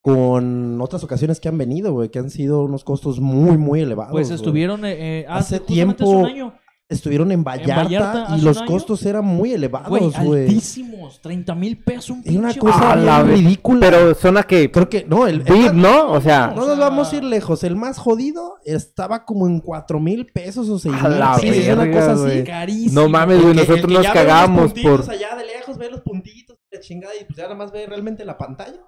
con 0.03 0.81
otras 0.81 1.03
ocasiones 1.03 1.41
que 1.41 1.49
han 1.49 1.59
venido, 1.59 1.93
güey. 1.93 2.11
Que 2.11 2.19
han 2.19 2.31
sido 2.31 2.63
unos 2.65 2.85
costos 2.85 3.21
muy, 3.21 3.57
muy 3.57 3.81
elevados. 3.81 4.13
pues 4.13 4.31
estuvieron 4.31 4.85
eh, 4.85 5.25
Hace 5.29 5.57
hace 5.57 5.65
tiempo 5.65 6.09
un 6.09 6.27
año. 6.27 6.55
Estuvieron 6.87 7.33
en 7.33 7.43
Vallarta, 7.43 7.83
Vallarta 7.85 8.23
hace 8.27 8.37
y 8.37 8.41
los 8.43 8.59
año. 8.59 8.67
costos 8.67 9.07
eran 9.07 9.25
muy 9.25 9.53
elevados, 9.53 9.89
güey. 10.23 10.43
altísimos. 10.43 11.19
30 11.23 11.55
mil 11.55 11.83
pesos 11.83 12.11
un 12.11 12.23
Era 12.27 12.39
una 12.39 12.55
cosa 12.55 12.95
la 12.97 13.23
ridícula. 13.23 13.81
Pero 13.81 14.15
son 14.15 14.37
a 14.37 14.43
que. 14.43 14.71
Creo 14.71 14.89
que, 14.91 15.07
no, 15.09 15.27
el, 15.27 15.37
el 15.37 15.43
VIP, 15.45 15.73
más- 15.73 15.75
¿no? 15.75 16.13
O 16.13 16.21
sea. 16.21 16.49
no 16.55 16.67
nos 16.67 16.79
vamos 16.79 17.11
a 17.11 17.17
ir 17.17 17.25
lejos. 17.25 17.65
El 17.65 17.77
más 17.77 17.97
jodido 17.99 18.57
estaba 18.67 19.25
como 19.25 19.47
en 19.47 19.61
cuatro 19.61 19.99
mil 19.99 20.27
pesos 20.27 20.69
o 20.69 20.79
seis 20.79 20.95
A 21.01 21.09
mil 21.09 21.19
la 21.19 21.37
pesos, 21.41 21.73
una 21.75 21.91
cosa 21.91 22.13
así. 22.13 22.23
güey. 22.23 22.45
Carísimo. 22.45 23.01
No 23.01 23.09
mames, 23.09 23.37
El 23.37 23.43
güey. 23.43 23.51
el 23.53 23.57
Nosotros 23.57 23.87
que 23.87 23.93
nos 23.95 24.03
ya 24.03 24.13
ve 24.13 24.15
los 24.21 24.27
cagamos 24.27 24.65
puntitos 24.73 25.01
por. 25.07 25.11
allá 25.15 25.37
de 25.37 25.45
lejos, 25.47 25.79
ve 25.79 25.91
los 25.91 26.01
puntitos, 26.03 26.59
la 26.71 26.81
chingada, 26.81 27.15
y 27.19 27.25
pues 27.25 27.37
ya 27.39 27.45
nada 27.45 27.55
más 27.55 27.73
ve 27.73 27.87
realmente 27.87 28.25
la 28.27 28.37
pantalla. 28.37 28.81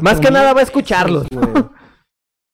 Más 0.00 0.18
que 0.20 0.30
nada 0.30 0.54
va 0.54 0.60
a 0.60 0.64
escucharlos. 0.64 1.26
Güey. 1.30 1.46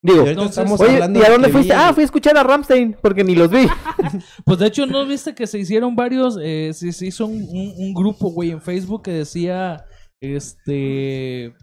Digo, 0.05 0.27
Entonces, 0.27 0.69
oye, 0.81 0.99
¿y 0.99 1.01
a 1.01 1.07
de 1.09 1.31
dónde 1.31 1.49
fuiste? 1.49 1.73
vi 1.73 1.79
Ah, 1.81 1.93
fui 1.95 2.03
a 2.03 2.07
escuchar 2.07 2.37
a 2.37 2.43
Ramstein, 2.43 2.97
porque 3.01 3.23
ni 3.23 3.35
los 3.37 3.49
vi. 3.51 3.67
Pues 4.45 4.59
de 4.59 4.67
hecho, 4.67 4.85
¿no 4.87 5.07
viste 5.07 5.35
que 5.35 5.47
se 5.47 5.59
hicieron 5.61 5.95
varios? 5.95 6.37
Eh, 6.43 6.73
se, 6.75 6.91
se 6.93 7.07
hizo 7.07 7.27
un, 7.27 7.41
un- 7.43 7.73
un 7.79 7.95
grupo, 7.95 8.31
güey, 8.31 8.51
en 8.51 8.61
Facebook 8.61 9.03
que 9.03 9.13
decía. 9.13 9.85
Este. 10.21 11.55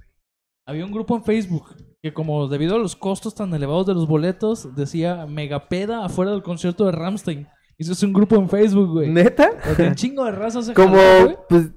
Había 0.67 0.86
un 0.86 0.91
grupo 0.91 1.15
en 1.15 1.23
Facebook 1.23 1.75
que, 2.02 2.13
como 2.13 2.47
debido 2.47 2.75
a 2.75 2.80
los 2.80 2.95
costos 2.95 3.36
tan 3.36 3.54
elevados 3.54 3.88
de 3.88 3.93
los 3.93 4.08
boletos, 4.08 4.75
decía 4.75 5.25
megapeda 5.25 6.06
afuera 6.06 6.32
del 6.32 6.43
concierto 6.43 6.86
de 6.86 6.91
Ramstein. 6.91 7.47
Hizo 7.78 8.06
un 8.06 8.13
grupo 8.13 8.36
en 8.36 8.49
Facebook, 8.49 8.89
güey. 8.91 9.10
¿Neta? 9.10 9.52
Un 9.80 9.95
chingo 9.95 10.25
de 10.25 10.32
raza 10.32 10.62
se 10.62 10.73
Como, 10.73 10.97
jaló, 10.97 11.45
pues, 11.49 11.69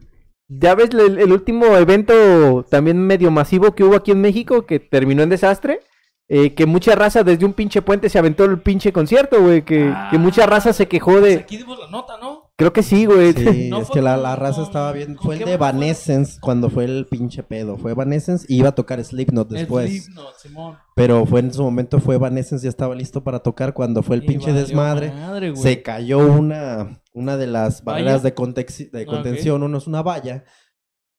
ya 0.48 0.74
ves 0.74 0.90
el, 0.90 1.18
el 1.18 1.32
último 1.32 1.64
evento 1.76 2.64
también 2.68 2.98
medio 2.98 3.30
masivo 3.30 3.74
que 3.74 3.84
hubo 3.84 3.94
aquí 3.96 4.10
en 4.10 4.20
México, 4.20 4.66
que 4.66 4.78
terminó 4.80 5.22
en 5.22 5.28
desastre. 5.30 5.80
Eh, 6.28 6.54
que 6.54 6.64
mucha 6.66 6.94
raza 6.94 7.22
desde 7.22 7.44
un 7.44 7.52
pinche 7.52 7.82
puente 7.82 8.08
se 8.08 8.18
aventó 8.18 8.44
el 8.44 8.60
pinche 8.60 8.92
concierto, 8.92 9.42
güey. 9.42 9.62
Que, 9.64 9.92
Ah. 9.94 10.08
que 10.10 10.18
mucha 10.18 10.46
raza 10.46 10.72
se 10.72 10.88
quejó 10.88 11.12
Pues 11.12 11.22
de. 11.24 11.34
aquí 11.40 11.56
dimos 11.58 11.78
la 11.78 11.88
nota, 11.90 12.14
¿no? 12.20 12.50
Creo 12.56 12.72
que 12.72 12.82
sí, 12.82 13.06
güey. 13.06 13.32
Sí, 13.32 13.68
No 13.70 13.80
es 13.80 13.90
que 13.90 14.00
la, 14.00 14.16
raza 14.36 14.56
con- 14.56 14.64
estaba 14.64 14.92
bien. 14.92 15.14
¿con 15.16 15.24
Fue 15.26 15.34
el 15.34 15.38
de 15.40 15.44
fue? 15.46 15.54
Evanescence 15.54 16.38
cuando 16.40 16.70
fue 16.70 16.84
el 16.84 17.06
pinche 17.10 17.42
pedo. 17.42 17.76
Fue 17.76 17.90
Evanescence 17.92 18.46
y 18.48 18.58
iba 18.58 18.68
a 18.68 18.74
tocar 18.74 19.02
Slipknot 19.04 19.48
después. 19.50 19.90
Slipknot, 19.90 20.36
Simón. 20.38 20.76
Pero 20.94 21.26
fue 21.26 21.40
en 21.40 21.52
su 21.52 21.62
momento 21.62 21.98
fue 21.98 22.14
Evanescence, 22.14 22.62
ya 22.64 22.70
estaba 22.70 22.94
listo 22.94 23.24
para 23.24 23.40
tocar 23.40 23.74
cuando 23.74 24.02
fue 24.02 24.16
el 24.16 24.24
Y 24.24 24.28
pinche 24.28 24.52
desmadre. 24.52 25.10
madre, 25.12 25.56
se 25.56 25.82
cayó 25.82 26.18
una, 26.18 27.00
una 27.12 27.36
de 27.36 27.46
las 27.48 27.82
barreras 27.82 28.22
de, 28.22 28.34
contex- 28.34 28.90
de 28.90 29.02
Ah, 29.02 29.06
contención, 29.06 29.62
uno 29.62 29.78
es 29.78 29.86
una 29.86 30.02
valla. 30.02 30.44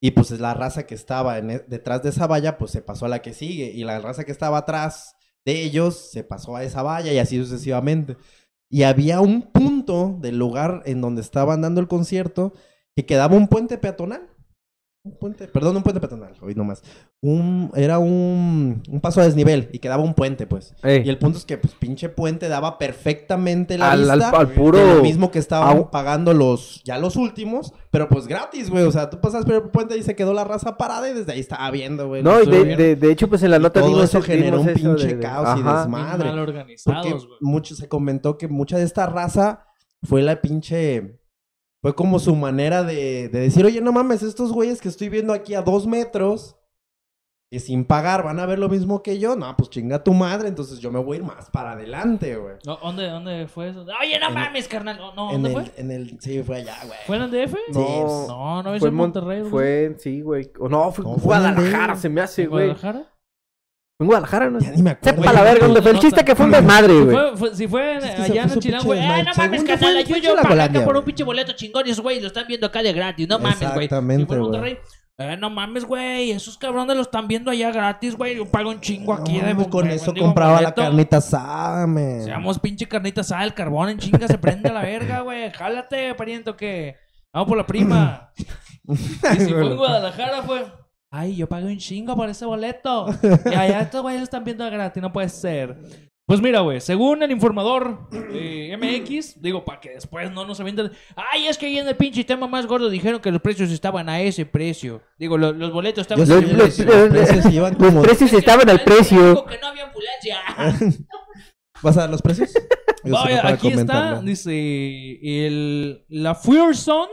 Y 0.04 0.10
pues 0.10 0.30
la 0.32 0.52
raza 0.52 0.86
que 0.86 0.94
estaba 0.94 1.38
en 1.38 1.50
e- 1.50 1.64
detrás 1.66 2.02
de 2.02 2.10
esa 2.10 2.26
valla, 2.26 2.58
pues 2.58 2.72
se 2.72 2.82
pasó 2.82 3.06
a 3.06 3.08
la 3.08 3.22
que 3.22 3.32
sigue. 3.32 3.72
Y 3.74 3.84
la 3.84 3.98
raza 4.00 4.24
que 4.24 4.32
estaba 4.32 4.58
atrás 4.58 5.16
de 5.46 5.62
ellos 5.62 6.10
se 6.10 6.22
pasó 6.24 6.56
a 6.56 6.62
esa 6.62 6.82
valla 6.82 7.10
y 7.10 7.18
así 7.18 7.38
sucesivamente. 7.38 8.18
Y 8.68 8.82
había 8.82 9.22
un 9.22 9.50
punto 9.50 10.18
del 10.20 10.36
lugar 10.36 10.82
en 10.84 11.00
donde 11.00 11.22
estaban 11.22 11.62
dando 11.62 11.80
el 11.80 11.88
concierto 11.88 12.52
que 12.94 13.06
quedaba 13.06 13.34
un 13.34 13.48
puente 13.48 13.78
peatonal. 13.78 14.28
Un 15.06 15.12
puente, 15.18 15.46
perdón, 15.48 15.76
un 15.76 15.82
puente 15.82 16.00
peatonal, 16.00 16.32
hoy 16.40 16.54
nomás. 16.54 16.82
Un, 17.20 17.70
era 17.74 17.98
un, 17.98 18.82
un 18.88 19.00
paso 19.02 19.20
a 19.20 19.24
desnivel 19.24 19.68
y 19.70 19.78
quedaba 19.78 20.02
un 20.02 20.14
puente, 20.14 20.46
pues. 20.46 20.74
Ey, 20.82 21.02
Y 21.04 21.10
el 21.10 21.18
punto 21.18 21.36
es 21.36 21.44
que, 21.44 21.58
pues, 21.58 21.74
pinche 21.74 22.08
puente 22.08 22.48
daba 22.48 22.78
perfectamente 22.78 23.76
la 23.76 23.90
al, 23.92 24.08
al- 24.10 24.18
vista. 24.20 24.38
al 24.38 24.48
puro. 24.54 24.78
de 24.78 24.94
lo 24.94 25.02
mismo 25.02 25.30
que 25.30 25.38
estaban 25.38 25.76
Au. 25.76 25.90
pagando 25.90 26.32
los, 26.32 26.80
ya 26.84 26.96
los 26.96 27.16
últimos, 27.16 27.74
pero 27.90 28.08
pues 28.08 28.26
gratis, 28.26 28.70
güey. 28.70 28.84
O 28.84 28.90
sea, 28.92 29.10
tú 29.10 29.20
pasas 29.20 29.44
por 29.44 29.56
el 29.56 29.62
puente 29.64 29.94
y 29.98 30.02
se 30.02 30.16
quedó 30.16 30.32
la 30.32 30.44
raza 30.44 30.78
parada 30.78 31.10
y 31.10 31.12
desde 31.12 31.32
ahí 31.32 31.40
estaba 31.40 31.70
viendo, 31.70 32.08
güey. 32.08 32.22
No, 32.22 32.40
y 32.42 32.46
de, 32.46 32.64
de, 32.74 32.96
de 32.96 33.12
hecho, 33.12 33.28
pues 33.28 33.42
en 33.42 33.50
la 33.50 33.58
Y 33.58 33.60
nota 33.60 33.80
todo 33.80 33.90
dimos 33.90 34.04
eso 34.04 34.22
generó 34.22 34.58
un 34.62 34.72
pinche 34.72 35.16
de- 35.16 35.18
caos 35.20 35.60
y 35.60 35.62
desmadre. 35.62 35.88
Mal 35.90 36.16
Porque 36.16 36.40
organizados, 36.40 37.26
güey. 37.26 37.38
mucho 37.42 37.74
se 37.74 37.88
comentó 37.90 38.38
que 38.38 38.48
mucha 38.48 38.78
de 38.78 38.84
esta 38.84 39.04
raza 39.04 39.66
fue 40.02 40.22
la 40.22 40.40
pinche. 40.40 41.20
Fue 41.84 41.94
como 41.94 42.18
su 42.18 42.34
manera 42.34 42.82
de, 42.82 43.28
de 43.28 43.40
decir, 43.40 43.62
oye, 43.66 43.82
no 43.82 43.92
mames, 43.92 44.22
estos 44.22 44.50
güeyes 44.52 44.80
que 44.80 44.88
estoy 44.88 45.10
viendo 45.10 45.34
aquí 45.34 45.52
a 45.54 45.60
dos 45.60 45.86
metros, 45.86 46.56
Y 47.50 47.60
sin 47.60 47.84
pagar 47.84 48.24
van 48.24 48.40
a 48.40 48.46
ver 48.46 48.58
lo 48.58 48.70
mismo 48.70 49.02
que 49.02 49.18
yo. 49.18 49.36
No, 49.36 49.54
pues 49.54 49.68
chinga 49.68 50.02
tu 50.02 50.14
madre. 50.14 50.48
Entonces 50.48 50.78
yo 50.80 50.90
me 50.90 50.98
voy 50.98 51.18
a 51.18 51.20
ir 51.20 51.26
más 51.26 51.50
para 51.50 51.72
adelante, 51.72 52.36
güey. 52.36 52.54
No, 52.66 52.78
¿Dónde, 52.82 53.06
¿Dónde 53.10 53.46
fue 53.48 53.68
eso? 53.68 53.82
Oye, 54.00 54.18
no 54.18 54.28
En- 54.28 54.34
mames, 54.34 54.66
carnal. 54.66 54.96
No, 54.96 55.14
no, 55.14 55.30
en 55.32 55.42
¿Dónde 55.42 55.60
el, 55.60 55.66
fue? 55.70 55.80
en 55.80 55.90
el, 55.90 56.20
sí, 56.20 56.42
fue 56.42 56.56
allá, 56.56 56.76
güey. 56.86 56.98
¿Fue 57.06 57.16
en 57.16 57.22
el 57.22 57.30
DF? 57.30 57.54
No, 57.74 58.26
No, 58.28 58.62
no, 58.62 58.74
es 58.74 58.80
fue 58.80 58.88
en 58.88 58.94
Mon- 58.94 59.06
Monterrey. 59.12 59.40
güey. 59.42 59.50
Fue, 59.50 59.96
sí, 60.00 60.22
güey. 60.22 60.50
O 60.58 60.68
no, 60.70 60.90
fue 60.90 61.04
en 61.04 61.10
No, 61.12 61.18
fue 61.18 61.36
en 61.36 61.42
Guadalajara, 61.42 61.96
se 61.96 62.08
me 62.08 62.22
hace, 62.22 62.44
¿En 62.44 62.48
güey. 62.50 62.64
Guadalajara? 62.70 63.13
En 64.00 64.06
Guadalajara, 64.06 64.50
¿no? 64.50 64.58
Ya 64.58 64.72
ni 64.72 64.82
me 64.82 64.90
acuerdo. 64.90 65.22
Sepa 65.22 65.32
la 65.32 65.42
verga 65.42 65.66
dónde 65.66 65.80
fue. 65.82 65.92
El 65.92 65.98
chiste 66.00 66.24
que 66.24 66.34
fue 66.34 66.46
un 66.46 66.52
desmadre, 66.52 67.00
güey. 67.00 67.16
si 67.54 67.68
fue 67.68 67.96
allá 67.96 68.42
en 68.42 68.50
pinche 68.50 68.78
güey. 68.80 69.00
Ah, 69.00 69.22
no 69.22 69.32
mames, 69.36 69.64
carnal. 69.64 70.04
Yo, 70.04 70.84
por 70.84 70.96
un 70.96 71.04
pinche 71.04 71.22
boleto 71.22 71.52
chingón 71.52 71.86
y 71.86 71.90
esos 71.90 72.02
güey 72.02 72.20
lo 72.20 72.26
están 72.26 72.46
viendo 72.48 72.66
acá 72.66 72.82
de 72.82 72.92
gratis. 72.92 73.28
No 73.28 73.38
mames, 73.38 73.60
güey. 73.60 73.84
Exactamente, 73.84 74.36
güey. 74.36 74.78
Eh, 75.16 75.36
no 75.36 75.48
mames, 75.48 75.84
güey. 75.84 76.32
Esos 76.32 76.58
cabrones 76.58 76.96
lo 76.96 77.02
están 77.02 77.28
viendo 77.28 77.52
allá 77.52 77.70
gratis, 77.70 78.16
güey. 78.16 78.36
Yo 78.36 78.46
pago 78.46 78.70
un 78.70 78.80
chingo 78.80 79.14
No 79.14 79.22
aquí 79.22 79.38
de 79.40 79.68
con 79.68 79.88
eso 79.88 80.12
compraba 80.12 80.54
la 80.60 80.70
boleto. 80.70 80.82
carnita 80.82 81.16
asada, 81.18 81.86
man. 81.86 82.24
Seamos 82.24 82.58
pinche 82.58 82.88
carnita 82.88 83.20
asada, 83.20 83.44
el 83.44 83.54
carbón 83.54 83.90
en 83.90 83.98
chinga 83.98 84.26
se 84.26 84.38
prende 84.38 84.70
a 84.70 84.72
la 84.72 84.82
verga, 84.82 85.20
güey. 85.20 85.52
Jálate, 85.52 86.14
pariento, 86.16 86.56
que. 86.56 86.96
Vamos 87.32 87.48
por 87.48 87.56
la 87.58 87.66
prima. 87.66 88.32
Y 88.86 88.96
si 88.96 89.50
fue 89.50 89.66
en 89.66 89.76
Guadalajara, 89.78 90.42
fue. 90.42 90.83
Ay, 91.16 91.36
yo 91.36 91.48
pagué 91.48 91.66
un 91.66 91.78
chingo 91.78 92.16
por 92.16 92.28
ese 92.28 92.44
boleto. 92.44 93.06
Y 93.46 93.54
allá 93.54 93.82
estos 93.82 94.02
güeyes 94.02 94.20
lo 94.20 94.24
están 94.24 94.42
viendo 94.44 94.68
gratis, 94.68 95.00
no 95.02 95.12
puede 95.12 95.28
ser. 95.28 95.76
Pues 96.26 96.40
mira, 96.40 96.60
güey, 96.60 96.80
según 96.80 97.22
el 97.22 97.30
informador 97.30 98.08
eh, 98.32 98.74
MX, 98.78 99.42
digo, 99.42 99.62
para 99.64 99.78
que 99.78 99.90
después 99.90 100.32
no 100.32 100.46
nos 100.46 100.58
avienten. 100.58 100.90
Ay, 101.14 101.46
es 101.46 101.58
que 101.58 101.66
ahí 101.66 101.78
en 101.78 101.86
el 101.86 101.96
pinche 101.96 102.24
tema 102.24 102.46
más 102.48 102.66
gordo 102.66 102.88
dijeron 102.88 103.20
que 103.20 103.30
los 103.30 103.42
precios 103.42 103.70
estaban 103.70 104.08
a 104.08 104.20
ese 104.22 104.46
precio. 104.46 105.02
Digo, 105.18 105.36
lo- 105.36 105.52
los 105.52 105.70
boletos 105.70 106.00
estaban 106.00 106.22
a 106.22 106.24
ese 106.24 106.46
que 106.46 106.52
los- 106.54 106.62
precio. 106.62 106.86
precios 107.10 107.52
iban 107.52 107.76
Los 107.78 107.88
como... 107.90 108.02
precios 108.02 108.32
estaban 108.32 108.68
al 108.70 108.82
precio. 108.82 109.20
Dijo 109.30 109.44
que 109.44 109.58
no 109.58 109.66
había 109.66 109.84
ambulancia. 109.84 111.04
¿Vas 111.82 111.96
a 111.98 112.00
dar 112.00 112.10
los 112.10 112.22
precios? 112.22 112.52
Yo 113.04 113.12
Vaya, 113.12 113.46
aquí 113.46 113.68
está, 113.68 114.22
dice 114.22 115.18
el, 115.46 116.06
la 116.08 116.34
Fuerson 116.34 117.06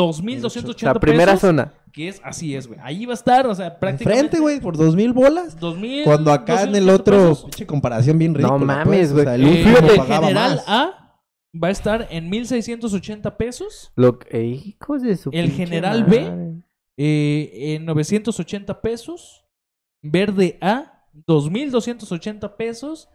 2.280 0.00 0.82
La 0.82 0.94
primera 0.94 1.32
pesos, 1.32 1.40
zona. 1.40 1.74
Que 1.92 2.08
es, 2.08 2.20
así 2.24 2.54
es, 2.54 2.66
güey. 2.66 2.78
Ahí 2.82 3.06
va 3.06 3.12
a 3.12 3.14
estar, 3.14 3.46
o 3.46 3.54
sea, 3.54 3.78
prácticamente... 3.78 4.20
Enfrente, 4.20 4.40
güey, 4.40 4.60
por 4.60 4.76
dos 4.76 4.94
mil 4.96 5.12
bolas. 5.12 5.58
2.000... 5.58 6.04
Cuando 6.04 6.32
acá 6.32 6.62
en 6.62 6.74
el 6.76 6.86
280 6.86 6.92
otro, 7.30 7.42
pinche 7.44 7.66
comparación 7.66 8.18
bien 8.18 8.34
ridícula. 8.34 8.58
mames, 8.58 9.12
pues, 9.12 9.12
güey. 9.12 9.22
O 9.22 9.24
sea, 9.26 9.34
el 9.34 9.44
Eh, 9.44 9.48
último 9.50 9.76
fíjate, 9.76 9.96
pagaba 9.96 10.26
General 10.28 10.56
más. 10.56 10.64
A 10.68 11.20
va 11.62 11.68
a 11.68 11.70
estar 11.70 12.06
en 12.10 12.30
1.680 12.30 13.36
pesos. 13.36 13.92
Lo... 13.96 14.18
eh, 14.30 14.42
hijos 14.44 15.02
de 15.02 15.16
su 15.16 15.30
El 15.32 15.50
general 15.50 16.04
B. 16.04 16.62
eh, 16.96 17.74
en 17.74 17.84
980 17.86 18.80
pesos. 18.80 19.44
Verde 20.02 20.58
A, 20.60 21.06
2.280 21.26 22.56
pesos. 22.56 23.08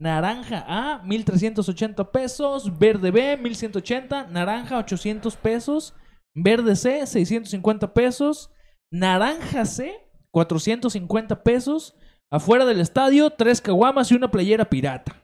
Naranja 0.00 0.64
A, 0.68 1.02
1.380 1.04 2.10
pesos. 2.10 2.78
Verde 2.78 3.10
B, 3.10 3.38
1.180. 3.40 4.28
Naranja, 4.28 4.78
800 4.78 5.36
pesos. 5.36 5.94
Verde 6.42 6.76
C, 6.76 7.06
650 7.06 7.92
pesos. 7.94 8.50
Naranja 8.90 9.64
C, 9.64 9.92
450 10.30 11.42
pesos. 11.42 11.94
Afuera 12.30 12.66
del 12.66 12.80
estadio, 12.80 13.30
tres 13.30 13.62
caguamas 13.62 14.12
y 14.12 14.14
una 14.14 14.30
playera 14.30 14.66
pirata. 14.66 15.16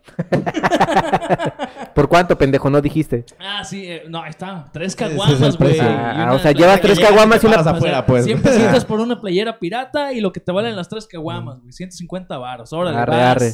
¿Por 1.94 2.08
cuánto, 2.08 2.36
pendejo? 2.38 2.70
No 2.70 2.80
dijiste. 2.80 3.26
Ah, 3.38 3.62
sí, 3.62 3.84
eh, 3.86 4.04
no, 4.08 4.22
ahí 4.22 4.30
está. 4.30 4.70
Tres 4.72 4.96
caguamas, 4.96 5.58
güey. 5.58 5.78
Ah, 5.80 6.12
una 6.24 6.32
o 6.32 6.38
sea, 6.38 6.52
playera- 6.52 6.58
llevas 6.58 6.80
tres 6.80 7.00
caguamas 7.00 7.44
y 7.44 7.46
una... 7.46 7.56
afuera, 7.56 8.06
pues. 8.06 8.24
100 8.24 8.42
pesitos 8.42 8.84
por 8.86 9.00
una 9.00 9.20
playera 9.20 9.58
pirata 9.58 10.12
y 10.14 10.20
lo 10.20 10.32
que 10.32 10.40
te 10.40 10.50
valen 10.50 10.76
las 10.76 10.88
tres 10.88 11.06
caguamas, 11.06 11.60
güey. 11.60 11.72
150 11.72 12.38
varos. 12.38 12.72
Órale, 12.72 12.96
Arre, 12.96 13.12
vas. 13.12 13.36
arre. 13.36 13.52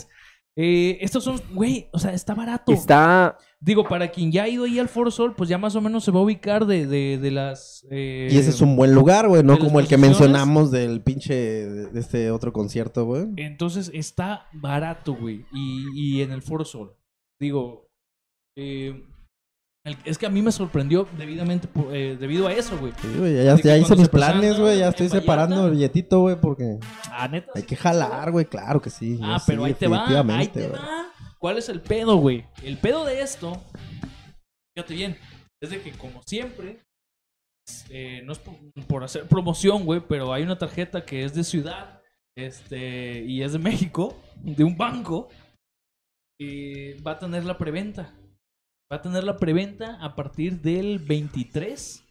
Eh, 0.57 0.99
estos 1.01 1.25
son, 1.25 1.41
güey, 1.53 1.89
o 1.93 1.99
sea, 1.99 2.13
está 2.13 2.35
barato. 2.35 2.73
Está... 2.73 3.37
Digo, 3.63 3.85
para 3.87 4.09
quien 4.09 4.33
ya 4.33 4.45
ha 4.45 4.49
ido 4.49 4.65
ahí 4.65 4.79
al 4.79 4.89
Foro 4.89 5.11
Sol, 5.11 5.35
pues 5.37 5.51
ya 5.51 5.59
más 5.59 5.77
o 5.77 5.83
menos 5.83 6.03
se 6.03 6.11
va 6.11 6.21
a 6.21 6.23
ubicar 6.23 6.65
de, 6.65 6.87
de, 6.87 7.19
de 7.19 7.31
las... 7.31 7.87
eh, 7.91 8.29
Y 8.33 8.39
ese 8.39 8.49
es 8.51 8.63
un 8.63 8.75
buen 8.75 8.95
lugar, 8.95 9.29
güey, 9.29 9.43
no 9.43 9.59
como 9.59 9.81
el 9.81 9.87
que 9.87 9.99
mencionamos 9.99 10.71
del 10.71 11.03
pinche, 11.03 11.35
de 11.35 12.01
este 12.01 12.31
otro 12.31 12.55
concierto, 12.55 13.05
güey. 13.05 13.27
Entonces 13.37 13.91
está 13.93 14.47
barato, 14.55 15.15
güey. 15.15 15.45
Y, 15.53 15.89
y 15.95 16.23
en 16.23 16.33
el 16.33 16.41
Foro 16.41 16.65
Sol. 16.65 16.95
Digo, 17.39 17.87
eh, 18.57 19.05
el- 19.85 19.97
es 20.07 20.17
que 20.17 20.25
a 20.25 20.31
mí 20.31 20.41
me 20.41 20.53
sorprendió 20.53 21.07
debidamente 21.19 21.69
eh, 21.93 22.17
debido 22.19 22.47
a 22.47 22.55
eso, 22.55 22.79
güey. 22.79 22.95
Sí, 23.03 23.09
güey, 23.19 23.45
ya, 23.45 23.57
que 23.57 23.63
ya 23.69 23.77
hice 23.77 23.95
mis 23.95 24.09
planes, 24.09 24.59
güey, 24.59 24.79
ya 24.79 24.89
estoy 24.89 25.09
Vallarta- 25.09 25.21
separando 25.21 25.67
el 25.67 25.73
billetito, 25.73 26.21
güey, 26.21 26.37
porque 26.41 26.79
Ah, 27.11 27.29
neta. 27.29 27.53
hay 27.55 27.65
que 27.65 27.77
jalar, 27.77 28.31
güey, 28.31 28.47
claro 28.47 28.81
que 28.81 28.89
sí. 28.89 29.19
Ah, 29.23 29.39
sí, 29.39 29.45
pero 29.49 29.65
ahí 29.65 29.75
te 29.75 29.87
va, 29.87 30.07
ahí 30.07 30.49
te 30.49 30.67
va. 30.67 31.09
¿Cuál 31.41 31.57
es 31.57 31.71
el 31.71 31.81
pedo, 31.81 32.17
güey? 32.17 32.45
El 32.63 32.77
pedo 32.77 33.05
de 33.07 33.23
esto, 33.23 33.63
fíjate 34.77 34.95
bien, 34.95 35.17
es 35.63 35.71
de 35.71 35.81
que 35.81 35.93
como 35.93 36.23
siempre, 36.27 36.81
eh, 37.89 38.21
no 38.25 38.33
es 38.33 38.39
por, 38.39 38.55
por 38.87 39.05
hacer 39.05 39.27
promoción, 39.27 39.87
güey, 39.87 40.01
pero 40.07 40.35
hay 40.35 40.43
una 40.43 40.59
tarjeta 40.59 41.05
que 41.05 41.25
es 41.25 41.35
de 41.35 41.43
ciudad, 41.45 42.03
este, 42.37 43.25
y 43.25 43.43
es 43.43 43.55
de 43.55 43.59
México, 43.59 44.21
de 44.37 44.65
un 44.65 44.77
banco, 44.77 45.29
y 46.39 47.01
va 47.03 47.13
a 47.13 47.19
tener 47.19 47.45
la 47.45 47.57
preventa. 47.57 48.15
Va 48.93 48.97
a 48.97 49.03
tener 49.03 49.25
la 49.25 49.37
preventa 49.37 49.97
a 50.03 50.15
partir 50.17 50.61
del 50.61 50.99
23, 50.99 52.05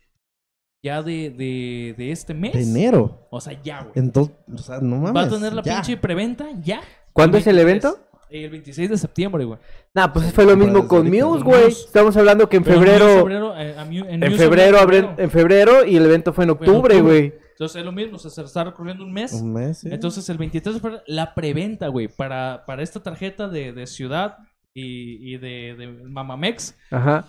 ya 0.84 1.04
de, 1.04 1.30
de, 1.30 1.94
de 1.98 2.12
este 2.12 2.34
mes. 2.34 2.54
De 2.54 2.64
enero. 2.64 3.28
O 3.30 3.42
sea, 3.42 3.62
ya, 3.62 3.82
güey. 3.82 3.94
Entonces, 3.96 4.36
o 4.52 4.58
sea, 4.58 4.80
no 4.80 4.96
mames. 4.98 5.16
Va 5.16 5.28
a 5.28 5.30
tener 5.30 5.54
la 5.54 5.62
ya. 5.62 5.76
pinche 5.76 5.98
preventa 5.98 6.48
ya. 6.62 6.82
¿Cuándo 7.12 7.38
es 7.38 7.46
el 7.48 7.58
23. 7.58 7.84
evento? 7.94 8.09
El 8.30 8.50
26 8.52 8.90
de 8.90 8.98
septiembre, 8.98 9.44
güey. 9.44 9.60
Nah, 9.94 10.08
pues 10.14 10.32
fue 10.34 10.46
lo 10.46 10.56
mismo 10.56 10.88
con. 10.88 11.10
Muse, 11.10 11.44
güey. 11.44 11.68
Estamos 11.68 12.16
hablando 12.16 12.48
que 12.48 12.58
en 12.58 12.64
Pero 12.64 12.80
febrero... 12.80 13.58
eh, 13.58 13.76
a 13.78 13.82
En 13.84 14.20
Muse 14.20 14.38
febrero, 14.38 14.78
en 14.78 14.88
abren- 14.88 15.16
en 15.18 15.32
febrero 15.32 15.86
y 15.86 15.96
el 15.96 16.06
evento 16.06 16.32
fue 16.34 16.44
en 16.44 16.52
octubre, 16.52 17.02
güey. 17.02 17.34
Entonces 17.52 17.80
es 17.80 17.86
lo 17.86 17.92
mismo, 17.92 18.18
se 18.18 18.30
se 18.30 18.42
está 18.44 18.64
recorriendo 18.64 19.04
un 19.04 19.12
mes. 19.12 19.34
Un 19.34 19.52
mes, 19.52 19.80
sí. 19.80 19.90
Entonces 19.92 20.30
el 20.30 20.38
23 20.38 20.76
de 20.76 20.80
febrero, 20.82 21.04
la 21.08 21.34
preventa, 21.36 21.88
güey, 21.90 22.08
para, 22.08 22.64
para 22.66 22.84
esta 22.84 23.02
tarjeta 23.04 23.50
de, 23.50 23.74
de 23.74 23.86
ciudad 23.88 24.38
y, 24.74 25.34
y 25.34 25.38
de, 25.40 25.76
de 25.78 25.88
Mamamex, 25.88 26.76
Ajá. 26.92 27.26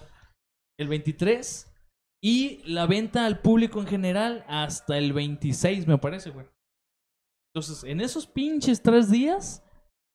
el 0.78 0.86
23. 0.88 1.66
Y 2.22 2.60
la 2.70 2.86
venta 2.86 3.24
al 3.26 3.40
público 3.40 3.80
en 3.80 3.86
general 3.86 4.44
hasta 4.46 4.98
el 4.98 5.12
26, 5.14 5.88
me 5.88 5.96
parece, 5.98 6.30
güey. 6.30 6.46
Entonces, 7.54 7.82
en 7.84 8.00
esos 8.00 8.26
pinches 8.26 8.82
tres 8.82 9.10
días, 9.10 9.64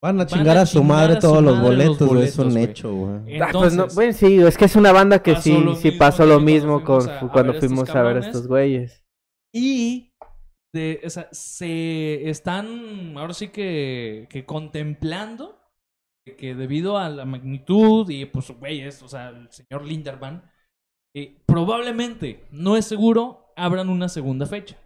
Van 0.06 0.20
a 0.22 0.26
van 0.26 0.28
chingar 0.28 0.58
a 0.58 0.62
a 0.62 0.66
su 0.68 0.80
chingar 0.82 0.88
madre 0.98 1.14
a 1.14 1.16
su 1.16 1.28
todos 1.28 1.44
los 1.44 1.56
madre 1.58 1.78
los 1.78 1.88
boletos, 1.98 2.08
güey. 2.08 2.24
Es 2.26 2.38
un 2.38 2.58
hecho, 2.60 2.94
güey. 2.94 3.42
Ah, 3.42 3.50
pues 3.52 3.76
no, 3.76 3.88
bueno, 3.96 4.14
sí, 4.14 4.38
es 4.38 4.56
que 4.56 4.66
es 4.66 4.76
una 4.76 4.92
banda 4.92 5.24
que 5.24 5.34
Pasó 5.34 5.44
sí, 5.44 5.76
sí 5.82 5.92
pasó 5.92 6.26
lo 6.28 6.40
mismo 6.40 6.84
con, 6.84 7.02
fuimos 7.02 7.08
a- 7.24 7.26
a 7.26 7.32
cuando 7.32 7.54
fuimos 7.56 7.90
a 7.90 8.04
ver 8.04 8.18
a 8.18 8.20
estos 8.20 8.48
güeyes. 8.48 9.04
Y 9.52 10.12
de, 10.76 11.02
o 11.04 11.10
sea, 11.10 11.28
se 11.32 12.30
están 12.30 13.18
ahora 13.18 13.34
sí 13.34 13.48
que, 13.48 14.28
que 14.30 14.46
contemplando 14.46 15.58
que 16.38 16.54
debido 16.54 17.00
a 17.00 17.10
la 17.10 17.26
magnitud 17.26 18.08
y 18.10 18.26
pues 18.26 18.52
güey, 18.60 18.82
es, 18.82 19.02
o 19.02 19.08
sea, 19.08 19.30
el 19.30 19.52
señor 19.52 19.86
Linderman, 19.86 20.44
eh, 21.16 21.42
probablemente, 21.48 22.46
no 22.52 22.78
es 22.78 22.86
seguro, 22.86 23.54
abran 23.56 23.90
una 23.90 24.08
segunda 24.08 24.46
fecha. 24.46 24.78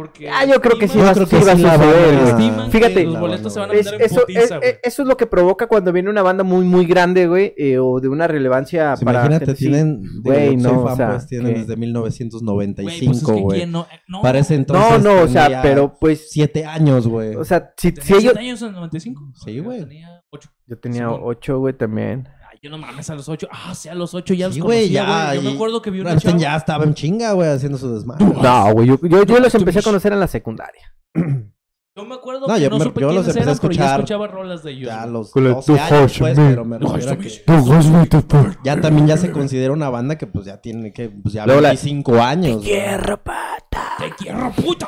Porque 0.00 0.30
Ah, 0.30 0.46
yo 0.46 0.60
creo 0.62 0.78
que 0.78 0.88
sí 0.88 0.98
va, 0.98 1.12
creo 1.12 1.26
que 1.26 1.36
va 1.44 1.52
a 1.52 1.56
sí 1.56 1.62
van 1.62 1.80
a- 1.80 1.84
suceder, 1.84 2.70
Fíjate, 2.70 3.04
los 3.04 3.12
La 3.14 3.20
boletos 3.20 3.44
van 3.44 3.52
se 3.52 3.58
a 3.58 3.62
van 3.66 3.70
a 3.70 3.74
Es- 3.78 3.86
en 3.92 4.00
eso, 4.00 4.20
putiza, 4.20 4.58
es- 4.58 4.78
eso 4.82 5.02
es 5.02 5.08
lo 5.08 5.16
que 5.18 5.26
provoca 5.26 5.66
cuando 5.66 5.92
viene 5.92 6.08
una 6.08 6.22
banda 6.22 6.42
muy, 6.42 6.64
muy 6.64 6.86
grande, 6.86 7.26
güey, 7.26 7.52
eh, 7.58 7.78
o 7.78 8.00
de 8.00 8.08
una 8.08 8.26
relevancia 8.26 8.92
Pues 8.94 9.04
para... 9.04 9.18
imagínate, 9.26 9.54
tienen. 9.54 10.02
Güey, 10.22 10.56
no, 10.56 10.82
o 10.82 10.86
fan, 10.88 10.96
sea, 10.96 11.08
pues 11.10 11.26
tienen 11.26 11.52
que- 11.54 11.60
desde 11.60 11.74
Güey, 11.76 11.92
pues 11.92 12.14
es 12.14 12.20
1995, 12.20 13.48
que 13.50 13.66
no, 13.66 13.82
eh, 13.92 14.00
no, 14.08 14.22
Para 14.22 14.38
ese 14.38 14.54
entonces. 14.54 15.02
No, 15.02 15.14
no, 15.16 15.22
o 15.22 15.28
sea, 15.28 15.60
pero 15.62 15.94
pues... 16.00 16.30
Siete 16.30 16.64
años, 16.64 17.06
güey. 17.06 17.34
O 17.36 17.44
sea, 17.44 17.72
si, 17.76 17.92
¿Tenía 17.92 18.06
si 18.06 18.12
ellos... 18.14 18.22
siete 18.22 18.38
años 18.40 18.62
en 18.62 18.68
el 18.68 18.74
95? 18.74 19.32
Sí, 19.44 19.54
Yo 19.54 19.64
güey. 19.64 19.80
Tenía 19.80 20.22
ocho. 20.30 20.48
Yo 20.66 20.78
tenía 20.78 21.10
ocho, 21.10 21.58
güey, 21.58 21.74
también. 21.76 22.28
Yo 22.62 22.68
no 22.70 22.76
mames 22.76 23.08
a 23.08 23.14
los 23.14 23.26
ocho. 23.28 23.48
Ah, 23.50 23.74
sí, 23.74 23.88
a 23.88 23.94
los 23.94 24.12
ocho 24.12 24.34
ya 24.34 24.46
los 24.46 24.54
Sí, 24.54 24.60
güey, 24.60 24.80
conocía, 24.92 25.02
ya. 25.06 25.26
güey. 25.28 25.36
Yo 25.42 25.50
me 25.50 25.54
acuerdo 25.54 25.80
que 25.80 25.90
vi 25.90 26.00
una 26.00 26.16
chava. 26.18 26.36
ya 26.38 26.56
estaba 26.56 26.84
en 26.84 26.92
chinga, 26.94 27.32
güey, 27.32 27.48
haciendo 27.48 27.78
su 27.78 27.92
desmadre. 27.94 28.24
No, 28.26 28.72
güey, 28.74 28.86
yo, 28.88 28.98
yo, 29.02 29.22
yo 29.24 29.40
los 29.40 29.54
empecé 29.54 29.78
a 29.78 29.82
conocer 29.82 30.12
en 30.12 30.20
la 30.20 30.26
secundaria. 30.26 30.94
Yo 31.96 32.04
me 32.06 32.14
acuerdo 32.14 32.46
No, 32.46 32.54
que 32.54 32.60
yo 32.60 32.70
no 32.70 32.78
me- 32.78 32.84
supe 32.84 33.00
yo 33.00 33.08
los 33.08 33.14
quiénes 33.26 33.36
empecé 33.36 33.40
a 33.40 33.42
eran, 33.42 33.58
pero 33.60 33.72
ya 33.72 33.82
escuchar 33.82 34.00
escuchaba 34.00 34.26
rolas 34.28 34.62
de 34.62 34.70
ellos. 34.70 34.86
Ya 34.86 35.06
los 35.06 35.30
Con 35.32 35.44
el 35.46 35.54
12 35.54 35.66
Two 35.66 35.74
años, 35.82 35.92
Horsemen. 36.02 36.34
pues, 36.36 36.48
pero 36.48 36.64
me 36.64 36.78
No, 36.78 36.92
refiero 36.92 36.94
a 37.10 37.14
esto 37.14 37.18
que 37.18 38.36
me- 38.48 38.56
ya 38.64 38.80
también 38.80 39.06
ya 39.08 39.16
se 39.16 39.32
considera 39.32 39.72
una 39.72 39.90
banda 39.90 40.16
que 40.16 40.26
pues 40.28 40.46
ya 40.46 40.60
tiene 40.60 40.92
que 40.92 41.10
pues 41.10 41.34
ya 41.34 41.44
Luego 41.46 41.60
la- 41.60 41.70
25 41.70 42.14
años. 42.22 42.62
güey. 42.64 42.80
pata. 43.24 43.82
¡Te 43.98 44.10
quiero, 44.16 44.52
puta! 44.52 44.86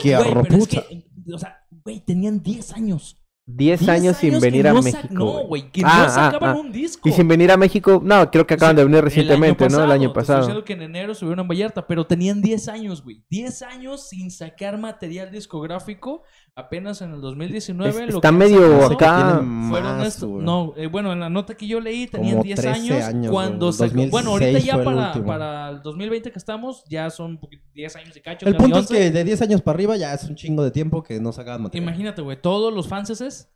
quiero, 0.00 0.20
Güey, 0.22 0.32
pero 0.32 0.40
es 0.42 0.56
puta. 0.68 0.82
que, 0.88 1.04
o 1.34 1.38
sea, 1.38 1.56
güey, 1.84 2.00
tenían 2.00 2.40
10 2.40 2.72
años. 2.72 3.18
10 3.46 3.80
10 3.80 3.88
años 3.90 4.16
sin 4.16 4.40
venir 4.40 4.66
a 4.66 4.72
no 4.72 4.82
México. 4.82 5.08
No, 5.10 5.44
güey. 5.46 5.70
que 5.70 5.82
Ah, 5.84 5.98
no 5.98 6.04
ah, 6.04 6.08
sacaban 6.08 6.56
ah. 6.56 6.60
un 6.60 6.72
disco. 6.72 7.06
Y 7.08 7.12
sin 7.12 7.28
venir 7.28 7.50
a 7.50 7.56
México, 7.58 8.00
no, 8.02 8.30
creo 8.30 8.46
que 8.46 8.54
acaban 8.54 8.74
Sí, 8.74 8.78
de 8.78 8.84
venir 8.84 8.96
el 8.96 8.98
año 8.98 9.04
recientemente, 9.04 9.68
¿no? 9.68 9.84
El 9.84 9.90
año 9.90 10.12
Te 10.12 10.20
estoy 10.20 10.22
pasado. 10.22 10.38
diciendo 10.40 10.64
que 10.64 10.72
en 10.72 10.82
enero 10.82 11.14
subieron 11.14 11.46
Vallarta, 11.46 11.86
pero 11.86 12.06
tenían 12.06 12.40
10 12.40 12.68
años, 12.68 13.02
güey. 13.04 13.22
10 13.28 13.62
años 13.62 14.08
sin 14.08 14.30
sacar 14.30 14.78
material 14.78 15.30
discográfico. 15.30 16.22
Apenas 16.56 17.02
en 17.02 17.10
el 17.12 17.20
2019. 17.20 17.90
Es- 17.90 17.96
lo 18.12 18.16
está 18.18 18.28
que 18.30 18.36
medio 18.36 18.86
acá. 18.86 19.40
Más, 19.42 20.06
estos- 20.06 20.28
güey. 20.28 20.44
no, 20.44 20.72
eh, 20.76 20.86
bueno, 20.86 21.12
en 21.12 21.18
la 21.18 21.28
nota 21.28 21.56
que 21.56 21.66
yo 21.66 21.80
leí 21.80 22.06
tenían 22.06 22.34
Como 22.34 22.44
10 22.44 22.60
13 22.60 22.92
años, 22.92 23.04
años, 23.04 23.32
cuando 23.32 23.66
güey. 23.72 23.72
sacó- 23.72 24.06
bueno, 24.08 24.30
ahorita 24.30 24.52
2016 24.52 24.64
ya 24.64 24.74
el 24.76 24.84
para, 24.84 25.24
para 25.26 25.68
el 25.70 25.82
2020 25.82 26.30
que 26.30 26.38
estamos, 26.38 26.84
ya 26.88 27.10
son 27.10 27.32
un 27.32 27.38
poquito- 27.40 27.64
10 27.74 27.96
años 27.96 28.14
de 28.14 28.22
cacho. 28.22 28.46
El 28.46 28.54
punto 28.54 28.78
es 28.78 28.82
11. 28.90 28.94
que 28.94 29.10
de 29.10 29.24
10 29.24 29.42
años 29.42 29.62
para 29.62 29.74
arriba 29.74 29.96
ya 29.96 30.14
es 30.14 30.22
un 30.28 30.36
chingo 30.36 30.62
de 30.62 30.70
tiempo 30.70 31.02
que 31.02 31.18
no 31.18 31.32
sacaban 31.32 31.62
material. 31.62 31.88
Imagínate, 31.88 32.22
güey, 32.22 32.40
todos 32.40 32.72
los 32.72 32.86
fanses, 32.86 33.50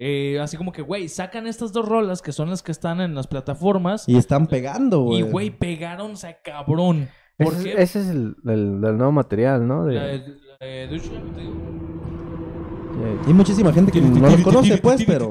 eh, 0.00 0.40
así 0.40 0.56
como 0.56 0.72
que, 0.72 0.82
güey, 0.82 1.08
sacan 1.08 1.46
estas 1.46 1.72
dos 1.72 1.86
rolas 1.88 2.20
que 2.20 2.32
son 2.32 2.50
las 2.50 2.64
que 2.64 2.72
están 2.72 3.00
en 3.00 3.14
las 3.14 3.28
plataformas 3.28 4.08
Y 4.08 4.16
están 4.16 4.48
pegando, 4.48 5.02
y, 5.12 5.20
güey. 5.22 5.30
güey, 5.30 5.50
pegaron, 5.50 6.10
o 6.12 6.16
sea, 6.16 6.42
cabrón. 6.42 7.08
¿Por 7.38 7.54
Ese, 7.54 7.62
qué? 7.62 7.82
ese 7.82 8.00
es 8.00 8.08
el, 8.08 8.34
el- 8.44 8.82
el 8.84 8.96
nuevo 8.98 9.12
material, 9.12 9.68
¿no? 9.68 9.84
De- 9.84 9.94
La 9.94 10.04
de- 10.06 10.18
la 10.60 10.66
Hay 13.26 13.32
muchísima 13.32 13.72
gente 13.72 13.92
que 13.92 14.00
no 14.00 14.28
los 14.28 14.40
conoce, 14.42 14.78
pues, 14.78 15.04
pero... 15.06 15.30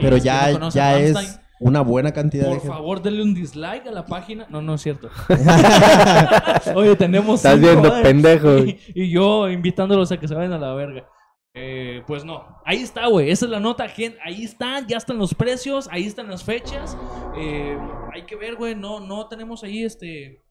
Pero 0.00 0.16
ya, 0.16 0.68
ya 0.70 0.98
es 0.98 1.40
una 1.58 1.80
buena 1.80 2.12
cantidad 2.12 2.50
de 2.50 2.56
Por 2.56 2.66
favor, 2.66 3.02
denle 3.02 3.22
un 3.22 3.34
dislike 3.34 3.86
a 3.86 3.90
la 3.90 4.04
página. 4.04 4.46
No, 4.50 4.60
no 4.60 4.74
es 4.74 4.82
cierto. 4.82 5.08
Oye, 6.74 6.96
tenemos. 6.96 7.36
Estás 7.36 7.54
cinco, 7.58 7.68
viendo, 7.68 7.96
eh. 7.96 8.02
pendejo. 8.02 8.58
Y, 8.66 8.78
y 8.94 9.10
yo 9.10 9.48
invitándolos 9.48 10.12
a 10.12 10.18
que 10.18 10.28
se 10.28 10.34
vayan 10.34 10.52
a 10.52 10.58
la 10.58 10.74
verga. 10.74 11.08
Eh, 11.54 12.02
pues 12.06 12.24
no. 12.24 12.44
Ahí 12.66 12.82
está, 12.82 13.06
güey. 13.06 13.30
Esa 13.30 13.46
es 13.46 13.50
la 13.50 13.60
nota. 13.60 13.88
gente. 13.88 14.18
Ahí 14.22 14.44
están. 14.44 14.86
Ya 14.86 14.98
están 14.98 15.16
los 15.16 15.34
precios. 15.34 15.88
Ahí 15.90 16.04
están 16.04 16.28
las 16.28 16.44
fechas. 16.44 16.96
Eh, 17.38 17.78
hay 18.12 18.26
que 18.26 18.36
ver, 18.36 18.56
güey. 18.56 18.74
No, 18.74 19.00
no 19.00 19.26
tenemos 19.28 19.64
ahí 19.64 19.82
este. 19.82 20.44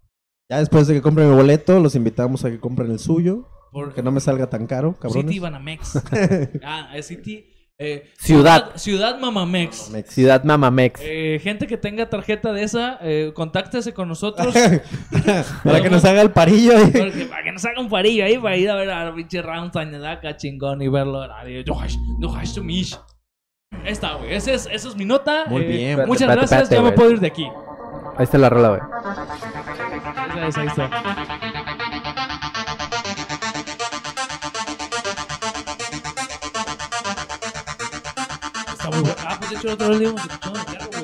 Ya 0.49 0.57
después 0.57 0.87
de 0.87 0.95
que 0.95 1.01
compren 1.01 1.29
el 1.29 1.35
boleto, 1.35 1.79
los 1.79 1.95
invitamos 1.95 2.43
a 2.45 2.49
que 2.49 2.59
compren 2.59 2.89
el 2.91 2.99
suyo. 2.99 3.47
Por, 3.75 3.93
Que 3.93 4.01
no 4.01 4.09
me 4.13 4.21
salga 4.21 4.47
tan 4.49 4.67
caro, 4.67 4.93
cabrones. 4.97 5.25
City 5.27 5.39
Banamex. 5.39 6.01
ah, 6.63 6.91
es 6.95 7.07
City. 7.07 7.45
eh, 7.77 8.09
Ciudad. 8.17 8.71
Ciudad 8.77 9.19
Mamamex. 9.19 9.89
Mex. 9.89 10.13
Ciudad 10.13 10.41
Mamamex. 10.45 11.01
Eh, 11.03 11.41
gente 11.43 11.67
que 11.67 11.75
tenga 11.75 12.09
tarjeta 12.09 12.53
de 12.53 12.63
esa, 12.63 12.97
eh, 13.01 13.33
contáctese 13.35 13.93
con 13.93 14.07
nosotros. 14.07 14.55
Para 15.65 15.81
que 15.81 15.89
nos 15.89 16.05
haga 16.05 16.21
el 16.21 16.31
parillo. 16.31 16.77
ahí. 16.77 16.85
Porque 16.89 17.25
para 17.25 17.43
que 17.43 17.51
nos 17.51 17.65
haga 17.65 17.81
un 17.81 17.89
parillo 17.89 18.23
ahí 18.23 18.37
para 18.37 18.55
ir 18.55 18.69
a 18.69 18.75
ver 18.75 18.89
a 18.91 19.13
pinche 19.13 19.41
Rammstein 19.41 19.91
de 19.91 20.07
acá 20.07 20.37
chingón 20.37 20.81
y 20.81 20.87
verlo. 20.87 21.21
Ahí 21.23 21.61
está, 23.91 24.13
güey. 24.15 24.33
Esa 24.33 24.53
es, 24.53 24.69
esa 24.71 24.87
es 24.87 24.95
mi 24.95 25.03
nota. 25.03 25.43
Muy 25.47 25.63
Eh, 25.63 25.67
bien. 25.67 26.07
Muchas 26.07 26.29
gracias. 26.33 26.69
ya 26.69 26.81
me 26.81 26.93
puedo 26.93 27.11
ir 27.11 27.19
de 27.19 27.27
aquí. 27.27 27.45
Ahí 28.17 28.23
está 28.23 28.37
la 28.37 28.49
rola, 28.49 28.69
güey. 28.69 28.81
Esa 30.37 30.47
es, 30.47 30.57
ahí 30.57 30.67
está. 30.67 30.89
Está 38.85 38.89
muy 38.91 39.01
bueno. 39.01 39.15
Ah, 39.27 39.35
pues 39.39 39.49
de 39.49 39.55
hecho, 39.57 39.67
el 39.67 39.73
otro 39.73 39.99
día 39.99 40.09
en 40.09 40.15
el 40.15 40.27
carro, 40.39 40.51
güey. 40.53 41.03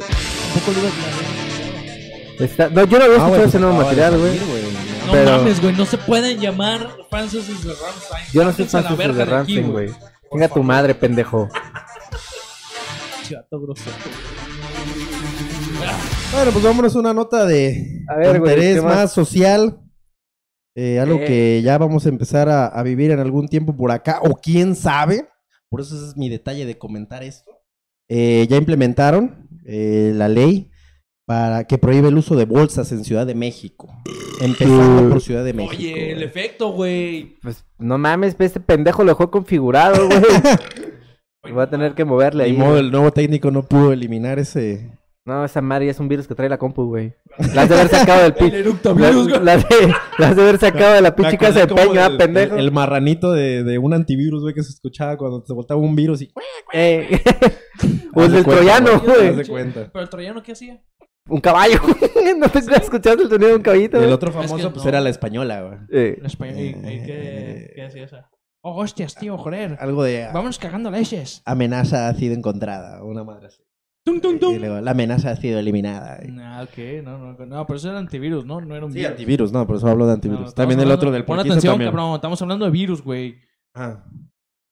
Tampoco 0.53 0.71
lo 0.71 0.79
ibas 0.79 0.93
a 2.39 2.43
Está- 2.43 2.69
No, 2.69 2.83
yo 2.85 2.97
no 2.99 3.05
había 3.05 3.15
Ah, 3.17 3.19
escuchado 3.19 3.45
ese 3.45 3.59
nuevo 3.59 3.77
de 3.77 3.83
material, 3.83 4.17
güey. 4.19 4.39
No 4.39 5.11
Pero- 5.11 5.31
mames, 5.31 5.61
güey. 5.61 5.75
No 5.75 5.85
se 5.85 5.97
pueden 5.97 6.39
llamar 6.39 6.89
Francis 7.09 7.47
de 7.47 7.73
Rammstein. 7.73 8.25
Yo 8.33 8.43
no 8.43 8.53
soy 8.53 8.67
la 8.83 8.95
verga 8.95 9.13
de 9.17 9.25
Ramstein, 9.25 9.71
güey. 9.71 9.89
Venga 10.31 10.47
tu 10.47 10.63
madre, 10.63 10.95
pendejo. 10.95 11.49
Chato 13.27 13.59
grosero. 13.61 13.95
Bueno, 16.33 16.51
pues 16.51 16.63
vámonos 16.63 16.95
a 16.95 16.99
una 16.99 17.13
nota 17.13 17.45
de 17.45 18.03
A 18.07 18.15
ver, 18.15 18.39
güey, 18.39 18.53
interés 18.53 18.83
más? 18.83 19.11
social. 19.11 19.77
Eh, 20.75 20.99
algo 20.99 21.17
Eh. 21.19 21.25
que 21.25 21.61
ya 21.61 21.77
vamos 21.77 22.05
a 22.05 22.09
empezar 22.09 22.47
a, 22.47 22.67
a 22.67 22.81
vivir 22.83 23.11
en 23.11 23.19
algún 23.19 23.47
tiempo 23.49 23.75
por 23.75 23.91
acá, 23.91 24.19
o 24.23 24.35
quién 24.35 24.75
sabe. 24.75 25.27
Por 25.69 25.81
eso 25.81 25.95
ese 25.95 26.07
es 26.07 26.17
mi 26.17 26.29
detalle 26.29 26.65
de 26.65 26.77
comentar 26.77 27.23
esto. 27.23 27.50
Eh, 28.13 28.45
ya 28.49 28.57
implementaron 28.57 29.47
eh, 29.65 30.11
la 30.13 30.27
ley 30.27 30.69
para 31.25 31.63
que 31.63 31.77
prohíbe 31.77 32.09
el 32.09 32.17
uso 32.17 32.35
de 32.35 32.43
bolsas 32.43 32.91
en 32.91 33.05
Ciudad 33.05 33.25
de 33.25 33.35
México. 33.35 33.87
Empezando 34.41 35.07
por 35.07 35.21
Ciudad 35.21 35.45
de 35.45 35.53
México. 35.53 35.77
Oye, 35.77 36.11
el 36.11 36.21
efecto, 36.21 36.73
güey. 36.73 37.37
Pues 37.41 37.63
no 37.77 37.97
mames, 37.97 38.35
este 38.37 38.59
pendejo 38.59 39.05
lo 39.05 39.11
dejó 39.11 39.31
configurado, 39.31 40.07
güey. 40.07 40.19
Voy 41.53 41.63
a 41.63 41.69
tener 41.69 41.93
que 41.93 42.03
moverle 42.03 42.43
ahí. 42.43 42.51
Modo, 42.51 42.79
el 42.79 42.91
nuevo 42.91 43.13
técnico 43.13 43.49
no 43.49 43.63
pudo 43.63 43.93
eliminar 43.93 44.39
ese. 44.39 44.91
No, 45.23 45.45
esa 45.45 45.61
madre 45.61 45.85
ya 45.85 45.91
es 45.91 45.99
un 45.99 46.07
virus 46.07 46.27
que 46.27 46.33
trae 46.33 46.49
la 46.49 46.57
compu, 46.57 46.83
güey. 46.85 47.13
Las 47.53 47.69
de 47.69 47.75
haber 47.75 47.87
sacado 47.89 48.23
del 48.23 48.31
El 48.33 48.37
pinche. 48.37 48.59
eructavirus, 48.59 49.29
güey. 49.29 49.43
Las 49.43 49.69
de, 49.69 49.93
las 50.17 50.35
de 50.35 50.41
haber 50.41 50.57
sacado 50.57 50.93
de 50.95 51.01
la 51.01 51.15
pinche 51.15 51.37
casa 51.37 51.65
de 51.65 51.67
peña, 51.75 52.07
el, 52.07 52.17
pendejo. 52.17 52.55
El, 52.55 52.61
el 52.61 52.71
marranito 52.71 53.31
de, 53.31 53.63
de 53.63 53.77
un 53.77 53.93
antivirus, 53.93 54.41
güey, 54.41 54.55
que 54.55 54.63
se 54.63 54.71
escuchaba 54.71 55.17
cuando 55.17 55.43
se 55.45 55.53
voltaba 55.53 55.79
un 55.79 55.95
virus 55.95 56.23
y. 56.23 56.33
Eh, 56.73 57.21
o 58.15 58.23
el 58.23 58.31
del 58.31 58.43
troyano, 58.45 58.99
güey. 58.99 59.35
Pero 59.43 60.01
el 60.01 60.09
troyano, 60.09 60.41
¿qué 60.41 60.53
hacía? 60.53 60.81
Un 61.29 61.39
caballo. 61.39 61.79
¿No 62.37 62.49
te 62.49 62.57
escuchaste 62.59 63.21
el 63.23 63.29
sonido 63.29 63.49
de 63.49 63.55
un 63.57 63.61
caballito? 63.61 64.01
Y 64.01 64.05
el 64.05 64.11
otro 64.11 64.31
Es 64.31 64.35
que 64.35 64.41
famoso, 64.47 64.73
pues 64.73 64.83
no. 64.83 64.89
era 64.89 65.01
la 65.01 65.09
española, 65.11 65.61
güey. 65.61 65.79
Eh, 65.91 66.15
En 66.19 66.25
español. 66.25 66.57
¿Y, 66.59 66.73
qué, 67.05 67.71
qué 67.75 67.83
hacía 67.83 68.05
esa? 68.05 68.29
Oh, 68.63 68.75
hostias, 68.81 69.15
tío, 69.15 69.37
joder. 69.37 69.77
Algo 69.79 70.03
de 70.03 70.25
Vámonos 70.33 70.57
cagando 70.57 70.89
leches. 70.89 71.43
amenaza 71.45 72.07
ha 72.09 72.13
sido 72.15 72.33
encontrada, 72.33 73.03
una 73.03 73.23
madre 73.23 73.47
así. 73.47 73.61
Tum, 74.03 74.19
tum, 74.19 74.35
Y 74.35 74.39
tum. 74.39 74.55
luego, 74.57 74.81
la 74.81 74.91
amenaza 74.91 75.29
ha 75.31 75.35
sido 75.35 75.59
eliminada. 75.59 76.19
Ah, 76.39 76.63
ok, 76.67 77.03
no, 77.03 77.17
no, 77.19 77.45
no, 77.45 77.67
pero 77.67 77.77
eso 77.77 77.89
era 77.89 77.99
antivirus, 77.99 78.45
¿no? 78.45 78.59
No 78.61 78.75
era 78.75 78.85
un 78.85 78.91
Sí, 78.91 78.97
virus. 78.97 79.11
antivirus, 79.11 79.51
no, 79.51 79.67
por 79.67 79.75
eso 79.75 79.87
hablo 79.87 80.07
de 80.07 80.13
antivirus. 80.13 80.55
también 80.55 80.79
el 80.79 80.89
otro 80.91 81.11
del 81.11 81.23
Pon 81.23 81.39
atención, 81.39 81.73
también. 81.73 81.91
cabrón. 81.91 82.15
Estamos 82.15 82.41
hablando 82.41 82.65
de 82.65 82.71
virus, 82.71 83.03
güey. 83.03 83.35
Ah. 83.75 84.03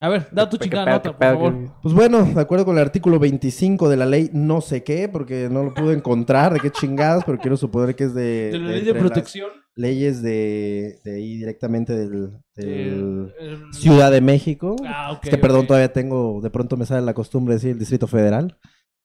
A 0.01 0.07
ver, 0.07 0.27
da 0.31 0.47
tu 0.49 0.55
chingada 0.57 0.85
nota, 0.93 1.11
por 1.11 1.19
favor. 1.27 1.55
Pues 1.83 1.93
bueno, 1.93 2.23
de 2.23 2.39
acuerdo 2.39 2.63
con 2.65 2.77
el 2.77 2.81
artículo 2.81 3.19
25 3.19 3.89
de 3.89 3.97
la 3.97 4.05
ley 4.05 4.29
no 4.33 4.61
sé 4.61 4.81
qué, 4.81 5.09
porque 5.09 5.49
no 5.51 5.61
lo 5.63 5.73
pude 5.73 5.93
encontrar 5.93 6.53
de 6.53 6.59
qué 6.61 6.71
chingadas, 6.71 7.23
pero 7.25 7.37
quiero 7.37 7.57
suponer 7.57 7.95
que 7.95 8.05
es 8.05 8.13
de... 8.13 8.49
De 8.51 8.59
la 8.59 8.69
de 8.69 8.75
ley 8.77 8.85
de 8.85 8.93
protección. 8.95 9.49
Leyes 9.75 10.21
de, 10.23 10.99
de 11.03 11.15
ahí 11.17 11.37
directamente 11.37 11.93
del, 11.95 12.31
del 12.55 13.29
eh, 13.29 13.33
eh, 13.41 13.57
Ciudad 13.73 14.09
de 14.09 14.21
México. 14.21 14.77
Ah, 14.87 15.11
ok. 15.11 15.19
es 15.25 15.29
que 15.31 15.37
perdón, 15.37 15.67
todavía 15.67 15.91
tengo, 15.91 16.39
de 16.41 16.49
pronto 16.49 16.77
me 16.77 16.85
sale 16.85 17.05
la 17.05 17.13
costumbre 17.13 17.53
de 17.53 17.57
decir 17.57 17.71
el 17.71 17.79
Distrito 17.79 18.07
Federal. 18.07 18.57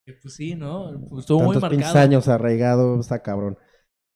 Eh, 0.07 0.19
Pues 0.21 0.35
sí, 0.35 0.55
¿no? 0.55 0.91
Pues 1.09 1.21
estuvo 1.21 1.41
muy 1.43 1.55
Tantos 1.55 1.71
pinches 1.71 1.87
marcado. 1.89 2.05
años 2.05 2.29
arraigado, 2.29 3.01
está 3.01 3.23
cabrón. 3.23 3.59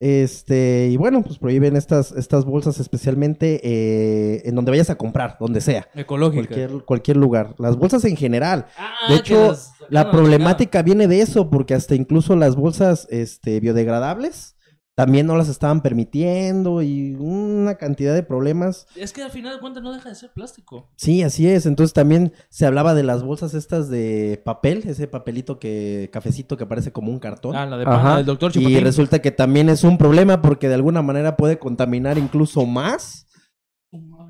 Este, 0.01 0.88
y 0.92 0.96
bueno, 0.96 1.24
pues 1.24 1.38
prohíben 1.40 1.74
estas, 1.74 2.12
estas 2.12 2.44
bolsas 2.44 2.79
especialmente 2.79 3.61
eh, 3.64 4.42
en 4.44 4.55
donde 4.55 4.70
vayas 4.70 4.90
a 4.90 4.94
comprar, 4.94 5.37
donde 5.40 5.61
sea. 5.61 5.88
Ecológica. 5.94 6.46
Cualquier, 6.46 6.85
cualquier 6.85 7.16
lugar. 7.16 7.57
Las 7.59 7.77
bolsas 7.77 8.05
en 8.05 8.16
general. 8.16 8.66
Ah, 8.77 8.92
De 9.09 9.16
hecho, 9.16 9.48
las 9.48 9.72
La 9.90 10.11
problemática 10.12 10.83
viene 10.83 11.09
de 11.09 11.20
eso, 11.20 11.51
porque 11.51 11.74
hasta 11.74 11.96
incluso 11.96 12.37
las 12.37 12.55
bolsas 12.55 13.09
este, 13.11 13.59
biodegradables 13.59 14.55
también 14.99 15.29
no 15.29 15.37
las 15.37 15.49
estaban 15.49 15.81
permitiendo 15.81 16.83
y 16.83 17.15
una 17.21 17.77
cantidad 17.77 18.13
de 18.15 18.25
problemas. 18.25 18.89
Es 18.97 19.13
que 19.13 19.23
al 19.23 19.31
final 19.31 19.55
de 19.55 19.61
cuentas 19.61 19.81
no 19.81 19.93
deja 19.93 20.09
de 20.09 20.17
ser 20.17 20.33
plástico. 20.33 20.89
Sí, 20.97 21.23
así 21.23 21.47
es. 21.47 21.67
Entonces 21.67 21.93
también 21.93 22.33
se 22.49 22.67
hablaba 22.67 22.95
de 22.95 23.05
las 23.05 23.23
bolsas 23.23 23.55
estas 23.55 23.89
de 23.89 24.43
papel, 24.45 24.83
ese 24.89 25.07
papelito 25.07 25.61
que, 25.61 26.11
cafecito 26.13 26.57
que 26.57 26.67
parece 26.67 26.91
como 26.91 27.13
un 27.13 27.21
cartón. 27.21 27.55
Ah, 27.55 27.65
la 27.65 27.79
de 27.79 27.85
Ajá. 27.87 28.17
del 28.17 28.27
doctor 28.27 28.51
y 28.51 28.55
Chupatín. 28.55 28.83
resulta 28.83 29.21
que 29.21 29.31
también 29.31 29.69
es 29.69 29.85
un 29.85 29.99
problema 29.99 30.43
porque 30.43 30.67
de 30.67 30.75
alguna 30.75 31.01
manera 31.01 31.37
puede 31.37 31.61
contaminar 31.61 32.19
incluso 32.19 32.67
más. 32.67 33.28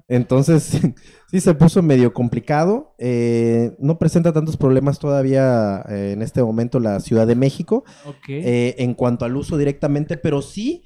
Entonces, 0.09 0.81
sí 1.31 1.41
se 1.41 1.55
puso 1.55 1.83
medio 1.83 2.13
complicado. 2.13 2.95
Eh, 2.99 3.77
no 3.79 3.99
presenta 3.99 4.33
tantos 4.33 4.57
problemas 4.57 4.99
todavía 4.99 5.85
eh, 5.89 6.13
en 6.15 6.23
este 6.23 6.43
momento 6.43 6.81
la 6.81 7.01
Ciudad 7.01 7.27
de 7.27 7.35
México 7.37 7.85
Ok. 8.07 8.29
eh, 8.29 8.75
en 8.79 8.95
cuanto 8.95 9.25
al 9.25 9.37
uso 9.37 9.57
directamente, 9.59 10.17
pero 10.17 10.43
sí 10.43 10.83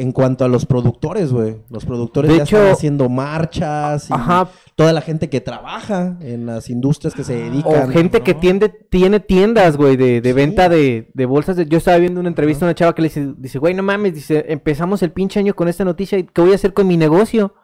en 0.00 0.12
cuanto 0.12 0.44
a 0.44 0.48
los 0.48 0.64
productores, 0.64 1.32
güey. 1.32 1.56
Los 1.70 1.84
productores 1.84 2.30
De 2.30 2.36
ya 2.36 2.42
están 2.44 2.68
haciendo 2.68 3.08
marchas 3.08 4.08
y 4.10 4.12
Ajá. 4.12 4.48
toda 4.76 4.92
la 4.92 5.00
gente 5.00 5.28
que 5.28 5.40
trabaja 5.40 6.16
en 6.20 6.46
las 6.46 6.70
industrias 6.70 7.14
que 7.14 7.24
se 7.24 7.34
Ah, 7.34 7.50
dedican. 7.50 7.88
O 7.88 7.92
gente 7.92 8.20
que 8.20 8.32
tiende, 8.34 8.68
tiene 8.68 9.18
tiendas, 9.18 9.76
güey, 9.76 9.96
de, 9.96 10.20
de 10.20 10.28
Sí. 10.30 10.32
venta 10.36 10.68
de, 10.68 11.10
de 11.14 11.26
bolsas. 11.26 11.56
de- 11.56 11.66
Yo 11.66 11.78
estaba 11.78 11.96
viendo 11.98 12.20
una 12.20 12.28
entrevista 12.28 12.64
a 12.64 12.68
una 12.68 12.76
chava 12.76 12.94
que 12.94 13.02
le 13.02 13.08
dice, 13.08 13.34
dice, 13.38 13.58
güey, 13.58 13.74
no 13.74 13.82
mames, 13.82 14.14
dice, 14.14 14.44
empezamos 14.48 15.02
el 15.02 15.10
pinche 15.10 15.40
año 15.40 15.54
con 15.56 15.66
esta 15.66 15.84
noticia, 15.84 16.16
¿y 16.16 16.24
¿qué 16.24 16.42
voy 16.42 16.52
a 16.52 16.56
hacer 16.56 16.74
con 16.74 16.86
mi 16.86 16.96
negocio? 16.96 17.54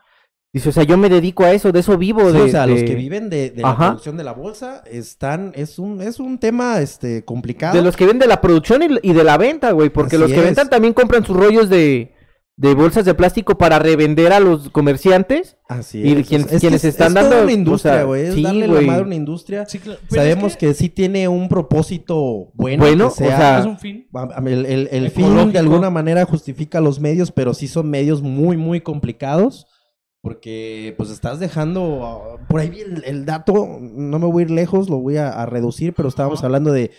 Dice, 0.54 0.68
o 0.68 0.72
sea, 0.72 0.84
yo 0.84 0.96
me 0.96 1.08
dedico 1.10 1.42
a 1.44 1.52
eso, 1.52 1.72
de 1.72 1.80
eso 1.80 1.98
vivo. 1.98 2.30
Sí, 2.30 2.36
de, 2.36 2.42
o 2.44 2.48
sea, 2.48 2.66
los 2.66 2.78
de- 2.78 2.84
que 2.86 2.94
viven 2.94 3.28
de, 3.28 3.50
de 3.50 3.60
la 3.62 3.70
Ajá. 3.72 3.86
producción 3.88 4.16
de 4.16 4.22
la 4.24 4.32
bolsa 4.32 4.82
están, 4.90 5.52
es 5.56 5.78
un, 5.80 6.00
es 6.00 6.20
un 6.20 6.38
tema 6.38 6.80
este 6.80 7.24
complicado. 7.24 7.76
De 7.76 7.82
los 7.82 7.96
que 7.96 8.04
viven 8.04 8.20
de 8.20 8.28
la 8.28 8.40
producción 8.40 8.82
y, 8.84 8.86
y 9.10 9.12
de 9.12 9.24
la 9.24 9.36
venta, 9.36 9.72
güey, 9.72 9.90
porque 9.90 10.14
Así 10.14 10.22
los 10.22 10.30
que 10.30 10.38
es. 10.38 10.44
ventan 10.44 10.70
también 10.70 10.94
compran 10.94 11.24
sus 11.26 11.36
rollos 11.36 11.68
de, 11.68 12.12
de 12.56 12.72
bolsas 12.76 13.04
de 13.04 13.14
plástico 13.14 13.58
para 13.58 13.80
revender 13.80 14.32
a 14.32 14.38
los 14.38 14.70
comerciantes. 14.70 15.56
Así 15.68 16.02
Y 16.02 16.12
es. 16.12 16.28
quien- 16.28 16.42
Es 16.42 16.46
que 16.46 16.58
quienes 16.60 16.84
es- 16.84 16.90
están 16.94 17.08
es 17.08 17.14
dando, 17.14 17.42
una 17.42 17.50
industria, 17.52 17.92
o 17.92 17.96
sea, 17.96 18.04
güey. 18.04 18.22
Es 18.26 18.34
sí, 18.34 18.42
darle 18.44 18.68
güey. 18.68 18.80
la 18.82 18.86
madre 18.86 19.02
a 19.02 19.06
una 19.06 19.14
industria. 19.16 19.66
Sí, 19.66 19.80
claro. 19.80 19.98
Pero 20.08 20.22
Sabemos 20.22 20.52
es 20.52 20.56
que... 20.56 20.74
sí 20.74 20.88
tiene 20.88 21.26
un 21.26 21.48
propósito 21.48 22.52
bueno. 22.54 22.84
Bueno, 22.84 23.08
que 23.08 23.14
sea- 23.24 23.34
o 23.34 23.38
sea, 23.40 23.58
es 23.58 23.66
un 23.66 23.78
fin. 23.80 24.06
El, 24.46 24.66
el- 24.66 24.88
el 24.92 25.10
fin 25.10 25.50
de 25.52 25.58
alguna 25.58 25.90
manera 25.90 26.24
justifica 26.26 26.80
los 26.80 27.00
medios, 27.00 27.32
pero 27.32 27.54
sí 27.54 27.66
son 27.66 27.90
medios 27.90 28.22
muy, 28.22 28.56
muy 28.56 28.80
complicados. 28.82 29.66
Porque 30.24 30.94
pues 30.96 31.10
estás 31.10 31.38
dejando, 31.38 32.00
ah, 32.02 32.46
por 32.48 32.60
ahí 32.60 32.80
el, 32.80 33.04
el 33.04 33.26
dato, 33.26 33.78
no 33.78 34.18
me 34.18 34.24
voy 34.26 34.42
a 34.42 34.46
ir 34.46 34.50
lejos, 34.50 34.88
lo 34.88 34.98
voy 34.98 35.18
a, 35.18 35.28
a 35.28 35.44
reducir, 35.44 35.92
pero 35.92 36.08
estábamos 36.08 36.42
hablando 36.42 36.72
de 36.72 36.92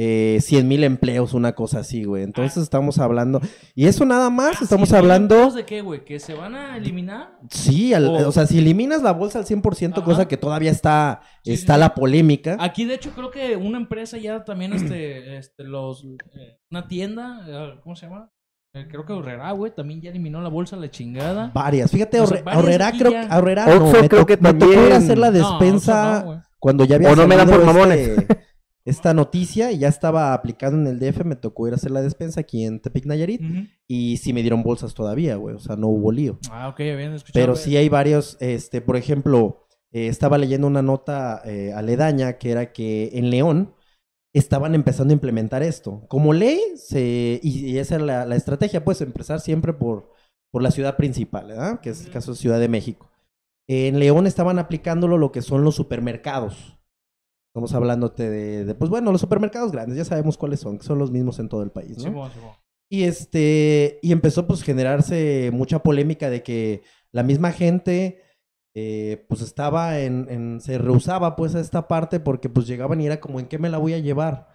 eh, 0.00 0.38
100 0.40 0.68
mil 0.68 0.84
empleos, 0.84 1.34
una 1.34 1.56
cosa 1.56 1.80
así, 1.80 2.04
güey. 2.04 2.22
Entonces 2.22 2.62
estamos 2.62 3.00
hablando, 3.00 3.40
y 3.74 3.86
eso 3.86 4.04
nada 4.04 4.30
más, 4.30 4.58
Ah, 4.60 4.62
estamos 4.62 4.92
hablando... 4.92 5.34
¿empleos 5.34 5.54
¿De 5.56 5.64
qué, 5.66 5.80
güey? 5.80 6.04
¿Que 6.04 6.20
se 6.20 6.34
van 6.34 6.54
a 6.54 6.76
eliminar? 6.76 7.36
Sí, 7.50 7.92
al- 7.94 8.06
O- 8.06 8.28
o 8.28 8.30
sea, 8.30 8.46
si 8.46 8.58
eliminas 8.58 9.02
la 9.02 9.12
bolsa 9.12 9.40
al 9.40 9.44
100%, 9.46 9.94
Ajá. 9.94 10.04
cosa 10.04 10.28
que 10.28 10.36
todavía 10.36 10.70
está, 10.70 11.22
Sí, 11.42 11.52
está 11.54 11.74
sí, 11.74 11.80
la 11.80 11.94
polémica. 11.96 12.56
Aquí, 12.60 12.84
de 12.84 12.94
hecho, 12.94 13.10
creo 13.10 13.32
que 13.32 13.56
una 13.56 13.78
empresa 13.78 14.18
ya 14.18 14.44
también, 14.44 14.72
este, 14.72 15.36
este, 15.36 15.64
los, 15.64 16.04
eh, 16.04 16.60
una 16.70 16.86
tienda, 16.86 17.40
eh, 17.48 17.80
¿cómo 17.82 17.96
se 17.96 18.06
llama? 18.06 18.30
Eh, 18.74 18.86
creo 18.90 19.04
que 19.06 19.12
Horrera, 19.12 19.50
güey, 19.52 19.74
también 19.74 20.00
ya 20.00 20.10
eliminó 20.10 20.40
la 20.42 20.48
bolsa, 20.50 20.76
la 20.76 20.90
chingada. 20.90 21.50
Varias. 21.54 21.90
Fíjate, 21.90 22.20
O 22.20 22.26
sea, 22.26 22.42
creo 22.44 23.10
ya. 23.10 23.66
no, 23.66 23.92
me, 23.92 24.08
creo 24.08 24.26
que 24.26 24.36
me 24.36 24.52
tocó 24.54 24.72
ir 24.72 24.92
a 24.92 24.96
hacer 24.98 25.18
la 25.18 25.30
despensa 25.30 26.22
no, 26.24 26.42
cuando 26.58 26.84
ya 26.84 26.96
había 26.96 27.12
O 27.12 27.16
no 27.16 27.26
me 27.26 27.36
dan 27.36 27.48
salido 27.48 27.64
por 27.64 27.74
mamones. 27.74 27.98
este- 28.18 28.38
esta 28.84 29.12
noticia 29.12 29.70
y 29.70 29.78
ya 29.78 29.88
estaba 29.88 30.32
aplicando 30.32 30.78
en 30.78 30.86
el 30.86 30.98
DF, 30.98 31.22
me 31.24 31.36
tocó 31.36 31.66
ir 31.66 31.74
a 31.74 31.76
hacer 31.76 31.90
la 31.90 32.00
despensa 32.00 32.40
aquí 32.40 32.64
en 32.64 32.80
Tepic 32.80 33.04
Nayarit 33.04 33.42
y 33.86 34.16
sí 34.16 34.32
me 34.32 34.40
dieron 34.40 34.62
bolsas 34.62 34.94
todavía, 34.94 35.36
güey, 35.36 35.54
o 35.56 35.58
sea, 35.58 35.76
no 35.76 35.88
hubo 35.88 36.10
lío. 36.10 36.38
Ah, 36.50 36.68
ok, 36.68 36.80
habían 36.80 37.12
escuchado. 37.12 37.34
Pero 37.34 37.54
sí 37.54 37.76
hay 37.76 37.90
varios, 37.90 38.38
este, 38.40 38.80
por 38.80 38.96
ejemplo, 38.96 39.66
eh, 39.92 40.06
estaba 40.06 40.38
leyendo 40.38 40.66
una 40.66 40.80
nota 40.80 41.42
eh, 41.44 41.70
aledaña 41.74 42.38
que 42.38 42.50
era 42.50 42.72
que 42.72 43.10
en 43.12 43.28
León 43.28 43.74
estaban 44.34 44.74
empezando 44.74 45.12
a 45.12 45.14
implementar 45.14 45.62
esto. 45.62 46.04
Como 46.08 46.32
ley, 46.32 46.60
se, 46.76 47.40
y, 47.42 47.66
y 47.70 47.78
esa 47.78 47.96
es 47.96 48.02
la, 48.02 48.26
la 48.26 48.36
estrategia, 48.36 48.84
pues 48.84 49.00
empezar 49.00 49.40
siempre 49.40 49.72
por, 49.72 50.10
por 50.50 50.62
la 50.62 50.70
ciudad 50.70 50.96
principal, 50.96 51.48
¿verdad? 51.48 51.80
Que 51.80 51.90
es 51.90 52.04
el 52.04 52.10
caso 52.10 52.32
de 52.32 52.38
Ciudad 52.38 52.60
de 52.60 52.68
México. 52.68 53.10
En 53.68 53.98
León 53.98 54.26
estaban 54.26 54.58
aplicándolo 54.58 55.18
lo 55.18 55.32
que 55.32 55.42
son 55.42 55.62
los 55.62 55.74
supermercados. 55.74 56.78
Estamos 57.50 57.74
hablándote 57.74 58.28
de, 58.30 58.64
de, 58.64 58.74
pues 58.74 58.90
bueno, 58.90 59.10
los 59.10 59.20
supermercados 59.20 59.72
grandes, 59.72 59.96
ya 59.96 60.04
sabemos 60.04 60.36
cuáles 60.38 60.60
son, 60.60 60.78
que 60.78 60.84
son 60.84 60.98
los 60.98 61.10
mismos 61.10 61.38
en 61.38 61.48
todo 61.48 61.62
el 61.62 61.70
país, 61.70 61.96
¿no? 61.98 62.04
Simón, 62.04 62.30
Simón. 62.32 62.52
Y 62.90 63.02
este, 63.04 63.98
y 64.02 64.12
empezó 64.12 64.46
pues 64.46 64.62
generarse 64.62 65.50
mucha 65.52 65.80
polémica 65.80 66.30
de 66.30 66.42
que 66.42 66.82
la 67.12 67.22
misma 67.22 67.52
gente 67.52 68.22
eh, 68.80 69.26
pues 69.28 69.40
estaba 69.40 69.98
en, 69.98 70.28
en, 70.30 70.60
se 70.60 70.78
rehusaba 70.78 71.34
pues 71.34 71.56
a 71.56 71.60
esta 71.60 71.88
parte 71.88 72.20
porque 72.20 72.48
pues 72.48 72.68
llegaban 72.68 73.00
y 73.00 73.06
era 73.06 73.20
como, 73.20 73.40
¿en 73.40 73.46
qué 73.46 73.58
me 73.58 73.70
la 73.70 73.78
voy 73.78 73.94
a 73.94 73.98
llevar? 73.98 74.46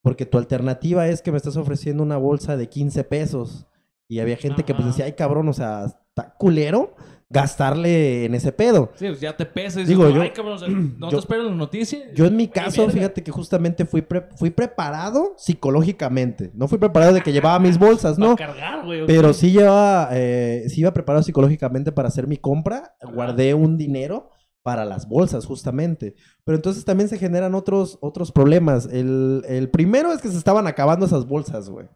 Porque 0.00 0.24
tu 0.24 0.38
alternativa 0.38 1.06
es 1.08 1.20
que 1.20 1.30
me 1.30 1.36
estás 1.36 1.58
ofreciendo 1.58 2.02
una 2.02 2.16
bolsa 2.16 2.56
de 2.56 2.70
15 2.70 3.04
pesos. 3.04 3.66
Y 4.08 4.20
había 4.20 4.38
gente 4.38 4.62
que 4.62 4.72
pues 4.72 4.86
decía, 4.86 5.04
ay 5.04 5.12
cabrón, 5.12 5.48
o 5.48 5.52
sea, 5.52 5.84
está 5.84 6.34
culero 6.38 6.94
gastarle 7.28 8.24
en 8.24 8.34
ese 8.34 8.52
pedo. 8.52 8.90
Sí, 8.94 9.06
pues 9.08 9.20
ya 9.20 9.36
te 9.36 9.44
pesa 9.46 9.80
y 9.80 9.84
Digo, 9.84 10.08
yo- 10.10 10.22
ay, 10.22 10.30
cabrón, 10.30 10.54
o 10.54 10.58
sea, 10.58 10.68
no 10.98 11.10
yo- 11.10 11.16
te 11.16 11.20
esperas 11.20 11.46
la 11.46 11.52
noticia. 11.54 12.12
Yo 12.14 12.26
en 12.26 12.36
mi 12.36 12.48
caso, 12.48 12.88
fíjate 12.88 13.22
que 13.22 13.30
justamente 13.32 13.84
fui, 13.84 14.02
pre- 14.02 14.28
fui 14.36 14.50
preparado 14.50 15.34
psicológicamente. 15.36 16.50
No 16.54 16.68
fui 16.68 16.78
preparado 16.78 17.12
de 17.14 17.22
que 17.22 17.32
llevaba 17.32 17.58
mis 17.58 17.78
bolsas, 17.78 18.18
¿no? 18.18 18.36
cargar, 18.36 18.84
güey. 18.84 19.02
o 19.02 19.06
Pero 19.06 19.32
sí 19.32 19.50
llevaba, 19.52 20.08
eh, 20.12 20.64
sí 20.68 20.80
iba 20.82 20.92
preparado 20.92 21.22
psicológicamente 21.22 21.92
para 21.92 22.08
hacer 22.08 22.26
mi 22.26 22.36
compra. 22.36 22.94
Guardé 23.12 23.54
un 23.54 23.76
dinero 23.76 24.30
para 24.62 24.84
las 24.84 25.08
bolsas, 25.08 25.46
justamente. 25.46 26.14
Pero 26.44 26.56
entonces 26.56 26.84
también 26.84 27.08
se 27.08 27.18
generan 27.18 27.54
otros, 27.54 27.98
otros 28.00 28.32
problemas. 28.32 28.86
El, 28.92 29.42
el 29.48 29.70
primero 29.70 30.12
es 30.12 30.20
que 30.20 30.28
se 30.28 30.38
estaban 30.38 30.66
acabando 30.66 31.06
esas 31.06 31.26
bolsas, 31.26 31.68
güey. 31.70 31.86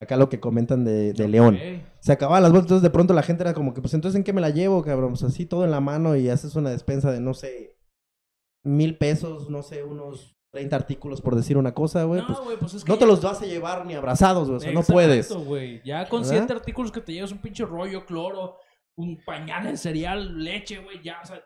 Acá 0.00 0.16
lo 0.16 0.28
que 0.30 0.40
comentan 0.40 0.84
de, 0.84 1.12
de 1.12 1.28
León. 1.28 1.58
Se 2.00 2.12
acababan 2.12 2.42
las 2.42 2.52
bolsas, 2.52 2.66
entonces 2.66 2.82
de 2.82 2.90
pronto 2.90 3.12
la 3.12 3.22
gente 3.22 3.42
era 3.42 3.52
como 3.52 3.74
que, 3.74 3.82
pues 3.82 3.92
entonces 3.92 4.16
¿en 4.16 4.24
qué 4.24 4.32
me 4.32 4.40
la 4.40 4.50
llevo, 4.50 4.82
cabrón? 4.82 5.10
Pues 5.10 5.22
así 5.24 5.44
todo 5.44 5.64
en 5.64 5.70
la 5.70 5.80
mano 5.80 6.16
y 6.16 6.30
haces 6.30 6.56
una 6.56 6.70
despensa 6.70 7.12
de, 7.12 7.20
no 7.20 7.34
sé, 7.34 7.76
mil 8.64 8.96
pesos, 8.96 9.50
no 9.50 9.62
sé, 9.62 9.84
unos 9.84 10.36
30 10.52 10.74
artículos 10.74 11.20
por 11.20 11.36
decir 11.36 11.56
una 11.58 11.74
cosa, 11.74 12.04
güey. 12.04 12.22
No, 12.22 12.26
pues 12.26 12.40
güey, 12.40 12.56
pues 12.58 12.74
es 12.74 12.84
que 12.84 12.90
no 12.90 12.98
te 12.98 13.06
los 13.06 13.22
vas 13.22 13.42
a 13.42 13.46
llevar 13.46 13.86
ni 13.86 13.94
abrazados, 13.94 14.48
güey. 14.48 14.56
O 14.56 14.60
sea, 14.60 14.72
no 14.72 14.82
puedes. 14.82 15.30
güey. 15.32 15.82
Ya 15.84 16.08
con 16.08 16.22
¿Verdad? 16.22 16.38
siete 16.38 16.52
artículos 16.54 16.90
que 16.92 17.00
te 17.00 17.12
llevas 17.12 17.32
un 17.32 17.38
pinche 17.38 17.64
rollo, 17.64 18.06
cloro, 18.06 18.56
un 18.96 19.22
pañal 19.24 19.66
en 19.66 19.76
cereal, 19.78 20.42
leche, 20.42 20.78
güey, 20.78 21.02
ya, 21.02 21.20
o 21.22 21.26
sea. 21.26 21.42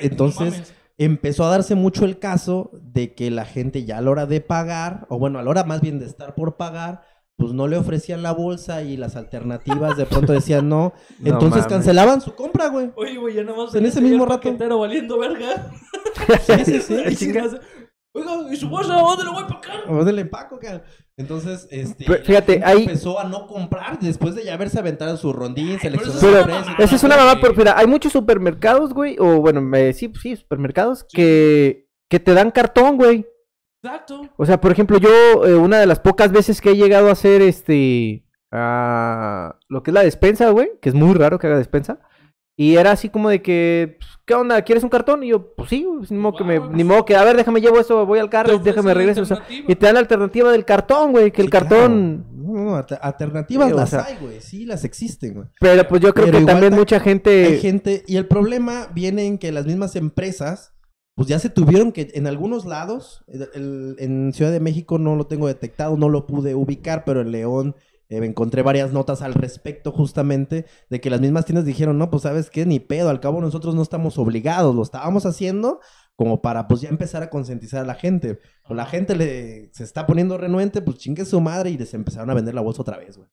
Entonces, 0.00 0.74
empezó 0.98 1.44
a 1.44 1.50
darse 1.50 1.74
mucho 1.74 2.04
el 2.04 2.18
caso 2.18 2.70
de 2.74 3.14
que 3.14 3.30
la 3.30 3.44
gente 3.46 3.84
ya 3.84 3.98
a 3.98 4.00
la 4.02 4.10
hora 4.10 4.26
de 4.26 4.40
pagar, 4.40 5.06
o 5.08 5.18
bueno, 5.18 5.38
a 5.38 5.42
la 5.42 5.50
hora 5.50 5.64
más 5.64 5.80
bien 5.80 5.98
de 5.98 6.06
estar 6.06 6.34
por 6.34 6.56
pagar, 6.56 7.02
pues 7.36 7.52
no 7.52 7.68
le 7.68 7.76
ofrecían 7.76 8.22
la 8.22 8.32
bolsa 8.32 8.82
y 8.82 8.96
las 8.96 9.14
alternativas 9.16 9.96
de 9.96 10.06
pronto 10.06 10.32
decían 10.32 10.68
no. 10.68 10.94
No 11.18 11.32
Entonces 11.32 11.62
mames. 11.62 11.66
cancelaban 11.66 12.20
su 12.20 12.34
compra, 12.34 12.68
güey. 12.68 12.90
Oye, 12.96 13.16
güey, 13.18 13.34
ya 13.34 13.44
nada 13.44 13.56
más 13.58 13.74
En 13.74 13.84
ese 13.86 14.00
mismo 14.00 14.24
rato. 14.24 14.42
paquetero 14.42 14.78
valiendo 14.78 15.18
verga. 15.18 15.70
Sí, 16.46 16.82
Oiga, 18.12 18.32
¿y 18.50 18.56
su 18.56 18.70
bolsa 18.70 18.94
dónde 18.94 19.24
la 19.24 19.30
voy 19.30 19.42
a 19.42 19.46
pagar? 19.46 19.90
O 19.90 20.02
del 20.02 20.18
empaco, 20.18 20.58
cara. 20.58 20.82
Entonces, 21.18 21.68
este. 21.70 22.06
Pero 22.06 22.24
fíjate, 22.24 22.62
ahí- 22.64 22.84
Empezó 22.84 23.20
a 23.20 23.24
no 23.24 23.46
comprar 23.46 23.98
después 24.00 24.34
de 24.34 24.42
ya 24.42 24.54
haberse 24.54 24.78
aventado 24.78 25.18
su 25.18 25.34
rondín, 25.34 25.78
seleccionado 25.78 26.18
eso 26.18 26.26
Pero 26.26 26.44
precios. 26.44 26.74
esa 26.78 26.96
es 26.96 27.04
una 27.04 27.16
mamá, 27.18 27.38
pero 27.42 27.52
mira, 27.54 27.74
hay 27.76 27.86
muchos 27.86 28.12
supermercados, 28.12 28.94
güey, 28.94 29.16
o 29.18 29.42
bueno, 29.42 29.60
me- 29.60 29.92
sí, 29.92 30.10
sí, 30.22 30.34
supermercados, 30.34 31.04
que, 31.12 31.90
que 32.08 32.18
te 32.18 32.32
dan 32.32 32.50
cartón, 32.50 32.96
güey. 32.96 33.26
Exacto. 33.82 34.28
O 34.36 34.46
sea, 34.46 34.60
por 34.60 34.72
ejemplo, 34.72 34.98
yo, 34.98 35.46
eh, 35.46 35.54
una 35.54 35.78
de 35.78 35.86
las 35.86 36.00
pocas 36.00 36.32
veces 36.32 36.60
que 36.60 36.70
he 36.70 36.76
llegado 36.76 37.08
a 37.08 37.12
hacer 37.12 37.42
este. 37.42 38.24
ah, 38.52 39.56
lo 39.68 39.82
que 39.82 39.90
es 39.90 39.94
la 39.94 40.02
despensa, 40.02 40.50
güey, 40.50 40.70
que 40.80 40.88
es 40.88 40.94
muy 40.94 41.14
raro 41.14 41.38
que 41.38 41.46
haga 41.46 41.58
despensa. 41.58 41.98
Y 42.58 42.76
era 42.76 42.92
así 42.92 43.10
como 43.10 43.28
de 43.28 43.42
que, 43.42 43.98
pues, 44.00 44.10
¿qué 44.24 44.32
onda? 44.32 44.62
¿Quieres 44.62 44.82
un 44.82 44.88
cartón? 44.88 45.22
Y 45.22 45.28
yo, 45.28 45.54
pues 45.54 45.68
sí, 45.68 45.86
pues, 45.98 46.10
ni 46.10 46.16
modo 46.16 46.38
que 46.38 46.44
me, 46.44 46.58
ni 46.58 46.84
modo 46.84 47.04
que, 47.04 47.14
a 47.14 47.22
ver, 47.22 47.36
déjame 47.36 47.60
llevo 47.60 47.78
eso, 47.78 48.06
voy 48.06 48.18
al 48.18 48.30
carro, 48.30 48.58
déjame 48.58 48.94
regreso. 48.94 49.20
o 49.22 49.24
sea, 49.26 49.36
alternativa. 49.36 49.72
y 49.72 49.76
te 49.76 49.84
dan 49.86 49.94
la 49.94 50.00
alternativa 50.00 50.50
del 50.52 50.64
cartón, 50.64 51.12
güey, 51.12 51.30
que 51.32 51.42
el 51.42 51.50
cartón. 51.50 52.24
claro. 52.32 52.36
No, 52.46 52.64
no, 52.64 52.76
alter- 52.76 52.98
alternativas 53.02 53.66
Sí, 53.66 53.72
o 53.74 53.76
las 53.76 53.90
sea- 53.90 54.04
hay, 54.06 54.16
güey. 54.20 54.40
Sí, 54.40 54.64
las 54.64 54.84
existen, 54.84 55.34
güey. 55.34 55.48
Pero 55.60 55.86
pues 55.88 56.00
yo 56.00 56.14
creo 56.14 56.26
Pero 56.26 56.38
que 56.38 56.44
también 56.46 56.70
ta- 56.70 56.76
mucha 56.78 56.98
gente. 57.00 57.44
Hay 57.44 57.58
gente, 57.60 58.04
y 58.06 58.16
el 58.16 58.26
problema 58.26 58.86
viene 58.94 59.26
en 59.26 59.36
que 59.36 59.52
las 59.52 59.66
mismas 59.66 59.94
empresas, 59.96 60.72
pues 61.16 61.28
ya 61.28 61.38
se 61.38 61.48
tuvieron 61.48 61.92
que, 61.92 62.10
en 62.14 62.26
algunos 62.26 62.66
lados, 62.66 63.24
en 63.26 64.32
Ciudad 64.34 64.52
de 64.52 64.60
México 64.60 64.98
no 64.98 65.16
lo 65.16 65.26
tengo 65.26 65.48
detectado, 65.48 65.96
no 65.96 66.10
lo 66.10 66.26
pude 66.26 66.54
ubicar, 66.54 67.04
pero 67.06 67.22
en 67.22 67.32
León 67.32 67.74
eh, 68.10 68.18
encontré 68.22 68.60
varias 68.60 68.92
notas 68.92 69.22
al 69.22 69.32
respecto 69.32 69.92
justamente 69.92 70.66
de 70.90 71.00
que 71.00 71.08
las 71.08 71.22
mismas 71.22 71.46
tiendas 71.46 71.64
dijeron, 71.64 71.96
no, 71.96 72.10
pues 72.10 72.24
sabes 72.24 72.50
qué, 72.50 72.66
ni 72.66 72.80
pedo, 72.80 73.08
al 73.08 73.20
cabo 73.20 73.40
nosotros 73.40 73.74
no 73.74 73.80
estamos 73.80 74.18
obligados, 74.18 74.74
lo 74.74 74.82
estábamos 74.82 75.24
haciendo 75.24 75.80
como 76.16 76.42
para 76.42 76.68
pues 76.68 76.82
ya 76.82 76.90
empezar 76.90 77.22
a 77.22 77.30
concientizar 77.30 77.82
a 77.82 77.86
la 77.86 77.94
gente. 77.94 78.38
O 78.64 78.74
la 78.74 78.84
gente 78.84 79.16
le, 79.16 79.70
se 79.72 79.84
está 79.84 80.06
poniendo 80.06 80.36
renuente, 80.36 80.82
pues 80.82 80.98
chingue 80.98 81.24
su 81.24 81.40
madre 81.40 81.70
y 81.70 81.78
les 81.78 81.94
empezaron 81.94 82.28
a 82.30 82.34
vender 82.34 82.54
la 82.54 82.60
bolsa 82.60 82.82
otra 82.82 82.98
vez, 82.98 83.16
güey. 83.16 83.30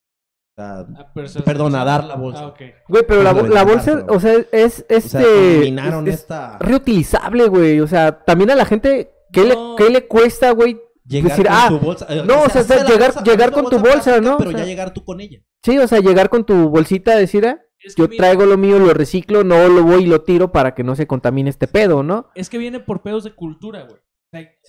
O 0.56 1.28
se- 1.28 1.42
perdón, 1.42 1.76
a 1.76 1.84
dar 1.84 2.04
la 2.04 2.16
bolsa. 2.16 2.42
Ah, 2.44 2.48
ok. 2.48 2.62
Güey, 2.88 3.04
pero 3.08 3.24
la, 3.24 3.34
la 3.34 3.64
bolsa, 3.64 4.06
o 4.08 4.20
sea, 4.20 4.34
es 4.52 4.86
o 4.90 4.94
este. 4.94 5.02
sea, 5.10 5.22
eliminaron 5.22 6.08
es- 6.08 6.14
es 6.16 6.20
esta... 6.22 6.58
reutilizable, 6.60 7.48
güey. 7.48 7.80
O 7.80 7.88
sea, 7.88 8.24
también 8.24 8.52
a 8.52 8.56
la 8.56 8.66
gente, 8.66 9.12
¿qué, 9.32 9.42
No. 9.46 9.76
le, 9.78 9.84
qué 9.86 9.90
le 9.92 10.08
cuesta, 10.08 10.52
güey? 10.52 10.80
Llegar 11.06 11.32
decir, 11.32 11.48
con 11.48 11.56
ah, 11.56 11.68
tu 11.70 11.80
bolsa. 11.80 12.06
eh, 12.10 12.24
no, 12.26 12.44
o 12.44 12.50
sea, 12.50 12.62
llegar- 12.86 13.24
llegar 13.24 13.52
con 13.52 13.66
tu 13.66 13.78
bolsa, 13.80 13.92
plástica, 14.04 14.22
¿no? 14.22 14.38
Pero 14.38 14.50
O 14.52 14.54
ya 14.54 14.64
llegar 14.64 14.94
tú 14.94 15.04
con 15.04 15.20
ella. 15.20 15.40
Sí, 15.64 15.78
o 15.78 15.88
sea, 15.88 16.00
llegar 16.00 16.30
con 16.30 16.46
tu 16.46 16.70
bolsita, 16.70 17.16
decir, 17.16 17.46
ah, 17.48 17.60
Es 17.80 17.96
que 17.96 18.04
yo 18.04 18.08
mira, 18.08 18.24
traigo 18.24 18.46
lo 18.46 18.58
mío, 18.58 18.80
lo 18.80 18.94
reciclo, 18.94 19.44
no 19.44 19.68
lo 19.68 19.84
voy 19.84 20.04
y 20.04 20.08
lo 20.08 20.22
tiro 20.22 20.52
para 20.54 20.74
que 20.76 20.84
no 20.84 20.96
se 20.96 21.06
contamine 21.08 21.50
este 21.50 21.68
pedo, 21.68 22.04
¿no? 22.04 22.30
Es 22.36 22.50
que 22.50 22.58
viene 22.58 22.80
por 22.80 23.02
pedos 23.02 23.24
de 23.26 23.34
cultura, 23.36 23.84
güey. 23.84 24.00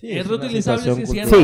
Es 0.03 0.27
reutilizable, 0.27 0.95
sí, 0.95 1.07
cierto. 1.07 1.37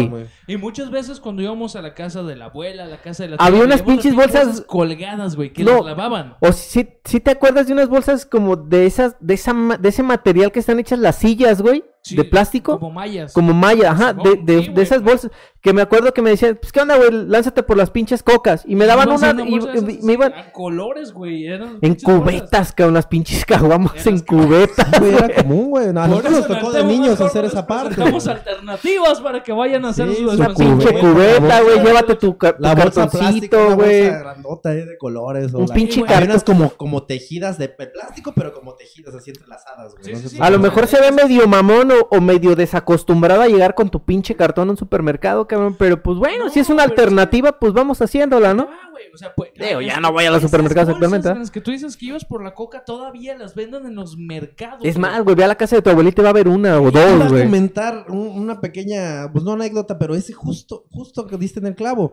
Y 0.46 0.56
muchas 0.56 0.90
veces 0.90 1.20
cuando 1.20 1.40
íbamos 1.40 1.76
a 1.76 1.82
la 1.82 1.94
casa 1.94 2.22
de 2.22 2.36
la 2.36 2.46
abuela, 2.46 2.84
a 2.84 2.88
la 2.88 3.00
casa 3.00 3.22
de 3.22 3.30
la 3.30 3.36
Había 3.36 3.60
tía, 3.60 3.66
unas 3.66 3.84
veíamos 3.84 4.02
pinches 4.04 4.14
bolsas- 4.14 4.64
colgadas, 4.66 5.36
güey, 5.36 5.52
que 5.52 5.62
No. 5.64 5.76
las 5.76 5.84
lavaban. 5.86 6.34
O 6.40 6.52
si, 6.52 6.88
si 7.04 7.20
te 7.20 7.30
acuerdas 7.30 7.68
de 7.68 7.72
unas 7.72 7.88
bolsas 7.88 8.26
como 8.26 8.56
de 8.56 8.86
esas, 8.86 9.16
de 9.20 9.34
esa, 9.34 9.54
ma- 9.54 9.76
de 9.78 9.88
ese 9.88 10.02
material 10.02 10.50
que 10.52 10.58
están 10.60 10.78
hechas 10.80 10.98
las 10.98 11.16
sillas, 11.16 11.62
güey. 11.62 11.84
Sí, 12.02 12.16
de 12.16 12.24
plástico. 12.24 12.78
Como 12.78 12.92
mallas. 12.94 13.34
Como 13.34 13.52
malla, 13.52 13.90
ajá, 13.90 14.14
de, 14.14 14.36
de, 14.42 14.62
sí, 14.64 14.72
de 14.72 14.82
esas 14.82 15.02
bolsas. 15.02 15.30
Que 15.60 15.74
me 15.74 15.82
acuerdo 15.82 16.14
que 16.14 16.22
me 16.22 16.30
decían, 16.30 16.58
pues 16.58 16.72
qué 16.72 16.80
onda, 16.80 16.96
güey, 16.96 17.10
lánzate 17.12 17.62
por 17.62 17.76
las 17.76 17.90
pinches 17.90 18.22
cocas. 18.22 18.62
Y 18.66 18.74
me 18.74 18.86
daban 18.86 19.10
una, 19.10 19.36
y, 19.46 19.56
esas, 19.58 19.82
me 20.02 20.14
iban 20.14 20.32
A 20.32 20.50
colores, 20.50 21.12
güey. 21.12 21.46
eran 21.46 21.76
en 21.82 21.94
cubetas, 21.96 22.72
cabrón, 22.72 22.94
las 22.94 23.06
pinches 23.06 23.44
caguamas 23.44 24.06
en 24.06 24.20
cubetas. 24.20 24.98
Güey, 24.98 25.14
era 25.14 25.42
común, 25.42 25.68
güey. 25.68 25.88
A 25.88 25.92
nosotros 25.92 26.32
nos 26.32 26.46
tocó 26.48 26.72
de 26.72 26.84
niños 26.84 27.20
hacer 27.20 27.44
esa 27.44 27.66
parte. 27.66 27.94
Alternativas 28.40 29.20
para 29.20 29.42
que 29.42 29.52
vayan 29.52 29.84
a 29.84 29.90
hacer 29.90 30.08
Sí, 30.10 30.16
su 30.24 30.30
una 30.30 30.54
pinche 30.54 30.98
cubeta, 30.98 31.60
güey, 31.62 31.80
llévate 31.82 32.14
tu, 32.16 32.36
ca- 32.36 32.56
tu 32.56 32.62
La 32.62 32.74
bolsa 32.74 33.08
plástica, 33.08 33.74
güey. 33.74 34.02
bolsa 34.04 34.18
grandota 34.18 34.70
de 34.70 34.98
colores. 34.98 35.54
o 35.54 35.58
Un 35.58 35.66
la- 35.66 35.74
pinche 35.74 36.02
cartón. 36.02 36.30
unas 36.30 36.44
como, 36.44 36.70
como 36.70 37.02
tejidas 37.04 37.58
de 37.58 37.68
plástico, 37.68 38.32
pero 38.34 38.52
como 38.52 38.74
tejidas 38.74 39.14
así 39.14 39.30
entrelazadas, 39.30 39.92
güey. 39.94 40.04
Sí, 40.04 40.12
No 40.12 40.16
sí, 40.18 40.22
sé 40.24 40.28
sí. 40.30 40.36
por 40.36 40.46
A 40.46 40.50
lo 40.50 40.58
mejor 40.58 40.86
se 40.86 41.00
ve 41.00 41.12
medio 41.12 41.46
mamón 41.46 41.90
o, 41.92 42.08
o 42.10 42.20
medio 42.20 42.54
desacostumbrado 42.56 43.42
a 43.42 43.48
llegar 43.48 43.74
con 43.74 43.88
tu 43.90 44.02
pinche 44.04 44.34
cartón 44.34 44.68
a 44.68 44.70
un 44.72 44.76
supermercado, 44.76 45.46
cabrón. 45.46 45.76
Pero 45.78 46.02
pues 46.02 46.18
bueno, 46.18 46.46
No, 46.46 46.50
si 46.50 46.60
es 46.60 46.68
una 46.70 46.82
alternativa, 46.82 47.58
pues 47.58 47.72
vamos 47.72 48.00
haciéndola, 48.02 48.54
¿no? 48.54 48.68
Ah, 48.70 48.88
güey, 48.90 49.04
o 49.12 49.16
sea, 49.16 49.32
pues, 49.34 49.50
Digo, 49.54 49.80
ya 49.80 50.00
no 50.00 50.12
voy 50.12 50.24
a 50.24 50.30
los 50.30 50.42
supermercados 50.42 50.90
actualmente, 50.90 51.28
¿eh? 51.28 51.34
las 51.34 51.50
que 51.50 51.60
tú 51.60 51.70
dices 51.70 51.96
que 51.96 52.06
ibas 52.06 52.24
por 52.24 52.42
la 52.42 52.54
coca 52.54 52.84
todavía 52.84 53.36
las 53.36 53.54
venden 53.54 53.86
en 53.86 53.94
los 53.94 54.16
mercados. 54.16 54.80
Es 54.82 54.96
güey. 54.96 55.10
más, 55.10 55.22
güey, 55.22 55.36
ve 55.36 55.44
a 55.44 55.48
la 55.48 55.54
casa 55.54 55.76
de 55.76 55.82
tu 55.82 55.90
abuelita 55.90 56.22
y 56.22 56.24
va 56.24 56.28
a 56.28 56.32
haber 56.32 56.48
una 56.48 56.80
o 56.80 56.90
dos, 56.90 57.20
a 57.20 57.28
güey. 57.28 57.42
comentar 57.44 58.06
un- 58.08 58.29
una 58.30 58.60
pequeña, 58.60 59.30
pues 59.32 59.44
no 59.44 59.52
anécdota, 59.52 59.98
pero 59.98 60.14
ese 60.14 60.32
justo, 60.32 60.86
justo 60.90 61.26
que 61.26 61.36
diste 61.36 61.60
en 61.60 61.66
el 61.66 61.74
clavo. 61.74 62.12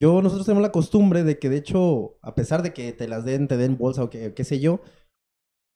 Yo, 0.00 0.22
nosotros 0.22 0.46
tenemos 0.46 0.62
la 0.62 0.72
costumbre 0.72 1.24
de 1.24 1.38
que, 1.38 1.50
de 1.50 1.58
hecho, 1.58 2.18
a 2.22 2.34
pesar 2.34 2.62
de 2.62 2.72
que 2.72 2.92
te 2.92 3.06
las 3.06 3.24
den, 3.24 3.48
te 3.48 3.56
den 3.56 3.76
bolsa 3.76 4.02
o 4.02 4.10
qué 4.10 4.44
sé 4.44 4.58
yo, 4.58 4.80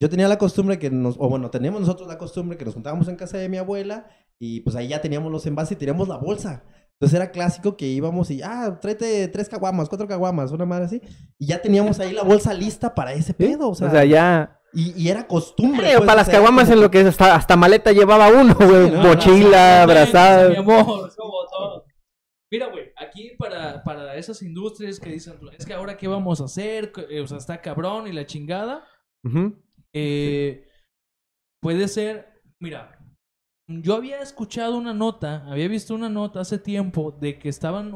yo 0.01 0.09
tenía 0.11 0.29
la 0.29 0.39
costumbre 0.39 0.79
que 0.79 0.91
nos, 0.91 1.17
o 1.19 1.29
bueno, 1.29 1.51
teníamos 1.51 1.81
nosotros 1.81 2.09
la 2.09 2.19
costumbre 2.19 2.59
que 2.59 2.65
nos 2.65 2.75
juntábamos 2.75 3.09
en 3.09 3.17
casa 3.17 3.39
de 3.39 3.49
mi 3.49 3.59
abuela 3.59 4.07
y 4.39 4.61
pues 4.61 4.77
ahí 4.77 4.89
ya 4.89 5.01
teníamos 5.01 5.31
los 5.31 5.47
envases 5.47 5.73
y 5.73 5.77
teníamos 5.77 6.09
la 6.09 6.17
bolsa. 6.17 6.65
Entonces 6.93 7.17
era 7.17 7.31
clásico 7.31 7.77
que 7.77 7.87
íbamos 7.87 8.31
y, 8.31 8.43
ah, 8.43 8.79
tráete 8.81 9.29
tres 9.29 9.49
caguamas, 9.49 9.89
cuatro 9.89 10.07
caguamas, 10.07 10.53
una 10.53 10.67
madre 10.67 10.85
así. 10.85 11.03
Y 11.39 11.47
ya 11.47 11.63
teníamos 11.63 12.01
ahí 12.01 12.13
la 12.13 12.23
bolsa 12.23 12.53
lista 12.55 12.95
para 12.95 13.13
ese 13.13 13.35
pedo, 13.35 13.71
o 13.71 13.75
sea, 13.75 14.05
ya. 14.05 14.61
Y, 14.75 14.93
y 15.03 15.09
era 15.09 15.27
costumbre. 15.27 15.91
Eh, 15.91 15.95
pues, 15.97 16.07
para 16.07 16.17
las 16.17 16.29
caguamas 16.29 16.65
como 16.65 16.75
en 16.75 16.83
lo 16.83 16.91
que 16.91 17.01
hasta, 17.01 17.35
hasta 17.35 17.57
maleta 17.57 17.93
llevaba 17.93 18.29
uno, 18.29 18.55
güey. 18.55 18.91
¿no? 18.91 19.03
Mochila, 19.03 19.85
Mi 19.87 19.93
abrazada. 19.93 20.59
amor, 20.59 21.09
es 21.09 21.17
como 21.17 21.33
todo. 21.51 21.85
Mira, 22.51 22.67
güey, 22.69 22.93
aquí 22.97 23.33
para, 23.39 23.83
para 23.83 24.17
esas 24.17 24.41
industrias 24.43 25.01
que 25.01 25.11
dicen, 25.11 25.39
es 25.59 25.67
que 25.67 25.75
ahora 25.75 25.97
qué 25.97 26.07
vamos 26.07 26.41
a 26.41 26.45
hacer, 26.45 26.93
eh, 27.11 27.21
o 27.21 27.27
sea, 27.27 27.39
está 27.39 27.61
cabrón 27.61 28.07
y 28.07 28.13
la 28.13 28.27
chingada, 28.27 28.85
eh, 29.93 30.69
puede 31.61 31.89
ser, 31.89 32.43
mira, 32.61 32.99
yo 33.67 33.97
había 33.97 34.21
escuchado 34.21 34.77
una 34.77 34.95
nota, 34.95 35.45
había 35.51 35.67
visto 35.67 35.95
una 35.95 36.09
nota 36.09 36.41
hace 36.41 36.59
tiempo 36.59 37.11
de 37.13 37.39
que 37.39 37.49
estaban 37.49 37.93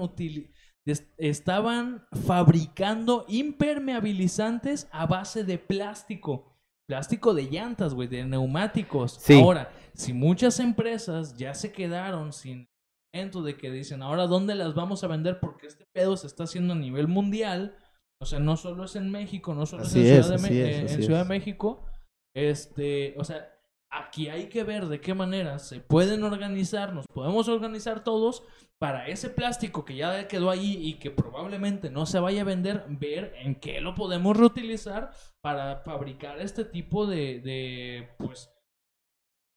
estaban 1.19 2.07
fabricando 2.27 3.27
impermeabilizantes 3.29 4.89
a 4.91 5.07
base 5.07 5.45
de 5.45 5.59
plástico. 5.59 6.58
Plástico 6.89 7.35
de 7.35 7.43
llantas, 7.45 7.93
güey, 7.93 8.09
de 8.09 8.25
neumáticos. 8.25 9.19
Sí. 9.21 9.39
Ahora, 9.41 9.71
si 9.93 10.13
muchas 10.13 10.59
empresas 10.59 11.37
ya 11.37 11.53
se 11.55 11.71
quedaron 11.71 12.33
sin 12.33 12.67
momento 13.13 13.43
de 13.43 13.57
que 13.57 13.71
dicen, 13.71 14.03
ahora 14.03 14.27
dónde 14.27 14.55
las 14.55 14.75
vamos 14.75 15.05
a 15.05 15.07
vender 15.07 15.39
porque 15.41 15.67
este 15.67 15.85
pedo 15.95 16.17
se 16.17 16.27
está 16.27 16.45
haciendo 16.45 16.73
a 16.73 16.77
nivel 16.77 17.09
mundial. 17.09 17.77
O 18.21 18.27
sea, 18.27 18.39
no 18.41 18.57
solo 18.57 18.85
es 18.85 18.97
en 18.97 19.11
México, 19.11 19.55
no 19.55 19.67
solo 19.67 19.83
Así 19.83 20.01
es 20.01 20.07
en 20.07 20.35
es, 20.35 20.43
Ciudad, 20.43 20.49
de, 20.49 20.71
es, 20.71 20.93
eh, 20.93 20.95
en 20.95 21.03
Ciudad 21.03 21.23
de 21.23 21.29
México. 21.29 21.87
Este, 22.35 23.15
o 23.19 23.25
sea, 23.25 23.58
aquí 23.91 24.29
hay 24.29 24.49
que 24.49 24.65
ver 24.65 24.87
de 24.87 25.01
qué 25.01 25.15
manera 25.15 25.59
se 25.59 25.81
pueden 25.81 26.23
organizar, 26.25 26.93
nos 26.95 27.07
podemos 27.07 27.49
organizar 27.49 28.05
todos 28.05 28.43
para 28.81 29.09
ese 29.09 29.29
plástico 29.31 29.85
que 29.85 29.97
ya 29.97 30.29
quedó 30.29 30.51
ahí 30.51 30.77
y 30.81 30.99
que 30.99 31.11
probablemente 31.11 31.91
no 31.91 32.07
se 32.07 32.21
vaya 32.21 32.43
a 32.43 32.45
vender, 32.45 32.85
ver 32.89 33.35
en 33.39 33.55
qué 33.57 33.81
lo 33.81 33.95
podemos 33.95 34.37
reutilizar 34.37 35.11
para 35.43 35.79
fabricar 35.81 36.39
este 36.41 36.65
tipo 36.65 37.07
de, 37.07 37.41
de 37.41 38.09
pues, 38.19 38.51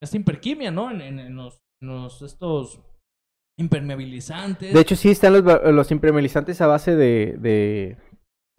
esta 0.02 0.18
imperquimia, 0.18 0.72
¿no? 0.72 0.90
En, 0.90 1.02
en- 1.02 1.20
en 1.20 1.36
los, 1.36 1.62
en 1.82 1.90
los- 1.90 2.22
estos 2.24 2.82
impermeabilizantes. 3.60 4.74
De 4.74 4.80
hecho, 4.80 4.96
sí 4.96 5.10
están 5.10 5.34
los, 5.34 5.92
impermeabilizantes 5.92 6.60
a 6.62 6.68
base 6.68 6.96
de, 6.96 7.36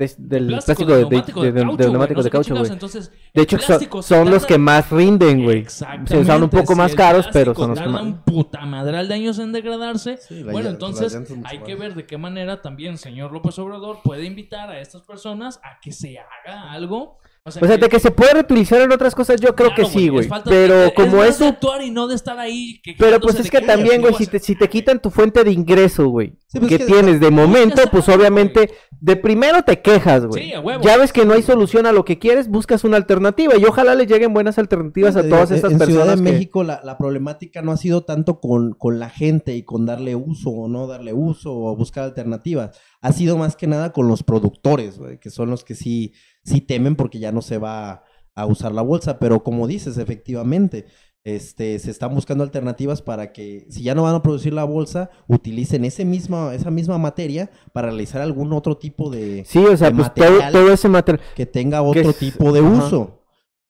de- 0.02 0.14
del 0.18 0.46
plástico, 0.48 0.84
plástico 0.86 0.92
de, 0.92 0.96
de, 0.96 1.00
neumático 1.10 1.42
de- 1.42 1.52
de- 1.52 1.60
caucho, 1.62 1.76
de 1.76 1.82
güey, 1.84 1.92
neumáticos 1.92 2.16
no 2.16 2.22
sé 2.22 2.26
de 2.26 2.30
caucho, 2.30 2.54
güey. 2.54 2.72
Entonces, 2.72 3.12
De 3.34 3.42
hecho, 3.42 3.58
son, 3.58 4.02
son 4.02 4.30
los 4.30 4.46
que 4.46 4.58
más 4.58 4.90
rinden, 4.90 5.44
güey. 5.44 5.64
Se 5.68 5.84
usan 6.18 6.42
un 6.42 6.50
poco 6.50 6.72
si 6.74 6.78
más 6.78 6.94
caros, 6.94 7.28
pero 7.32 7.54
son 7.54 7.70
los 7.70 7.80
que 7.80 7.88
más- 7.88 8.02
un 8.02 8.22
puta 8.22 8.64
madral 8.66 9.08
de 9.08 9.14
años 9.14 9.38
en 9.38 9.52
degradarse. 9.52 10.16
Sí, 10.18 10.42
bueno, 10.42 10.70
entonces 10.70 11.12
son 11.12 11.42
hay 11.46 11.58
que 11.60 11.74
ver 11.74 11.94
de 11.94 12.06
qué 12.06 12.18
manera 12.18 12.60
también 12.62 12.98
señor 12.98 13.32
López 13.32 13.58
Obrador 13.58 13.98
puede 14.02 14.24
invitar 14.24 14.70
a 14.70 14.80
estas 14.80 15.02
personas 15.02 15.58
a 15.62 15.80
que 15.80 15.92
se 15.92 16.18
haga 16.18 16.72
algo. 16.72 17.18
O 17.44 17.50
sea, 17.50 17.60
O 17.60 17.66
sea, 17.66 17.76
de 17.76 17.88
que 17.88 17.98
se 17.98 18.12
puede 18.12 18.34
reutilizar 18.34 18.80
en 18.82 18.92
otras 18.92 19.16
cosas, 19.16 19.40
yo 19.40 19.56
creo 19.56 19.70
claro, 19.74 19.82
que 19.82 19.98
sí, 19.98 20.04
es 20.06 20.10
güey. 20.12 20.28
Pero 20.44 20.84
es 20.84 20.92
como 20.94 21.22
de 21.24 21.28
eso. 21.28 21.48
actuar 21.48 21.82
y 21.82 21.90
no 21.90 22.06
de 22.06 22.14
estar 22.14 22.38
ahí 22.38 22.80
Pero 22.96 23.18
pues 23.18 23.34
de 23.34 23.42
es 23.42 23.50
que 23.50 23.56
"Ay, 23.56 23.66
también, 23.66 24.00
güey, 24.00 24.14
si 24.14 24.28
te, 24.28 24.38
si 24.38 24.54
te 24.54 24.68
quitan 24.68 25.02
tu 25.02 25.10
fuente 25.10 25.42
de 25.42 25.50
ingreso, 25.50 26.06
güey, 26.06 26.38
Sí, 26.46 26.60
pues 26.60 26.68
que, 26.68 26.74
es 26.76 26.80
que- 26.82 26.86
tienes 26.92 27.18
de 27.18 27.32
momento, 27.32 27.82
pues 27.90 28.08
algo, 28.08 28.20
obviamente, 28.20 28.70
de 29.00 29.16
primero 29.16 29.64
te 29.64 29.82
quejas, 29.82 30.24
güey. 30.26 30.44
Sí, 30.44 30.52
a 30.52 30.60
huevo. 30.60 30.84
Ya 30.84 30.96
ves 30.96 31.12
que 31.12 31.24
no 31.24 31.34
hay 31.34 31.42
solución 31.42 31.86
a 31.86 31.90
lo 31.92 32.04
que 32.04 32.20
quieres, 32.20 32.46
buscas 32.46 32.84
una 32.84 32.96
alternativa. 32.96 33.56
Y 33.56 33.64
ojalá 33.64 33.96
le 33.96 34.06
lleguen 34.06 34.32
buenas 34.32 34.58
alternativas 34.60 35.16
a 35.16 35.28
todas 35.28 35.50
en- 35.50 35.56
estas 35.56 35.72
en 35.72 35.78
personas. 35.78 36.02
Ciudad 36.04 36.16
de 36.16 36.22
que- 36.22 36.30
México 36.32 36.62
la, 36.62 36.80
la 36.84 36.96
problemática 36.96 37.60
no 37.60 37.72
ha 37.72 37.76
sido 37.76 38.04
tanto 38.04 38.38
con, 38.38 38.74
con 38.74 39.00
la 39.00 39.10
gente 39.10 39.56
y 39.56 39.64
con 39.64 39.84
darle 39.84 40.14
uso 40.14 40.50
o 40.50 40.68
no 40.68 40.86
darle 40.86 41.12
uso 41.12 41.52
o 41.52 41.74
buscar 41.76 42.04
alternativas. 42.04 42.78
Ha 43.00 43.12
sido 43.12 43.36
más 43.36 43.56
que 43.56 43.66
nada 43.66 43.92
con 43.92 44.06
los 44.06 44.22
productores, 44.22 44.96
güey, 44.96 45.18
que 45.18 45.30
son 45.30 45.50
los 45.50 45.64
que 45.64 45.74
sí, 45.74 46.12
sí 46.44 46.60
temen 46.60 46.96
porque 46.96 47.18
ya 47.18 47.32
no 47.32 47.42
se 47.42 47.58
va 47.58 47.90
a, 47.90 48.04
a 48.34 48.46
usar 48.46 48.72
la 48.72 48.82
bolsa. 48.82 49.18
Pero 49.18 49.42
como 49.42 49.66
dices, 49.66 49.98
efectivamente, 49.98 50.86
este, 51.24 51.78
se 51.78 51.90
están 51.90 52.14
buscando 52.14 52.42
alternativas 52.42 53.00
para 53.00 53.32
que, 53.32 53.66
si 53.70 53.82
ya 53.84 53.94
no 53.94 54.02
van 54.02 54.14
a 54.16 54.22
producir 54.22 54.52
la 54.52 54.64
bolsa, 54.64 55.10
utilicen 55.28 55.84
ese 55.84 56.04
misma, 56.04 56.52
esa 56.54 56.70
misma 56.70 56.98
materia 56.98 57.50
para 57.72 57.88
realizar 57.88 58.20
algún 58.22 58.52
otro 58.52 58.76
tipo 58.76 59.08
de... 59.10 59.44
Sí, 59.46 59.58
o 59.64 59.76
sea, 59.76 59.92
pues 59.92 60.12
todo, 60.14 60.24
material 60.30 60.52
todo 60.52 60.72
ese 60.72 60.88
material. 60.88 61.24
que 61.36 61.46
tenga 61.46 61.82
otro 61.82 62.10
es- 62.10 62.16
tipo 62.18 62.52
de 62.52 62.60
ajá. 62.60 62.68
uso. 62.86 63.18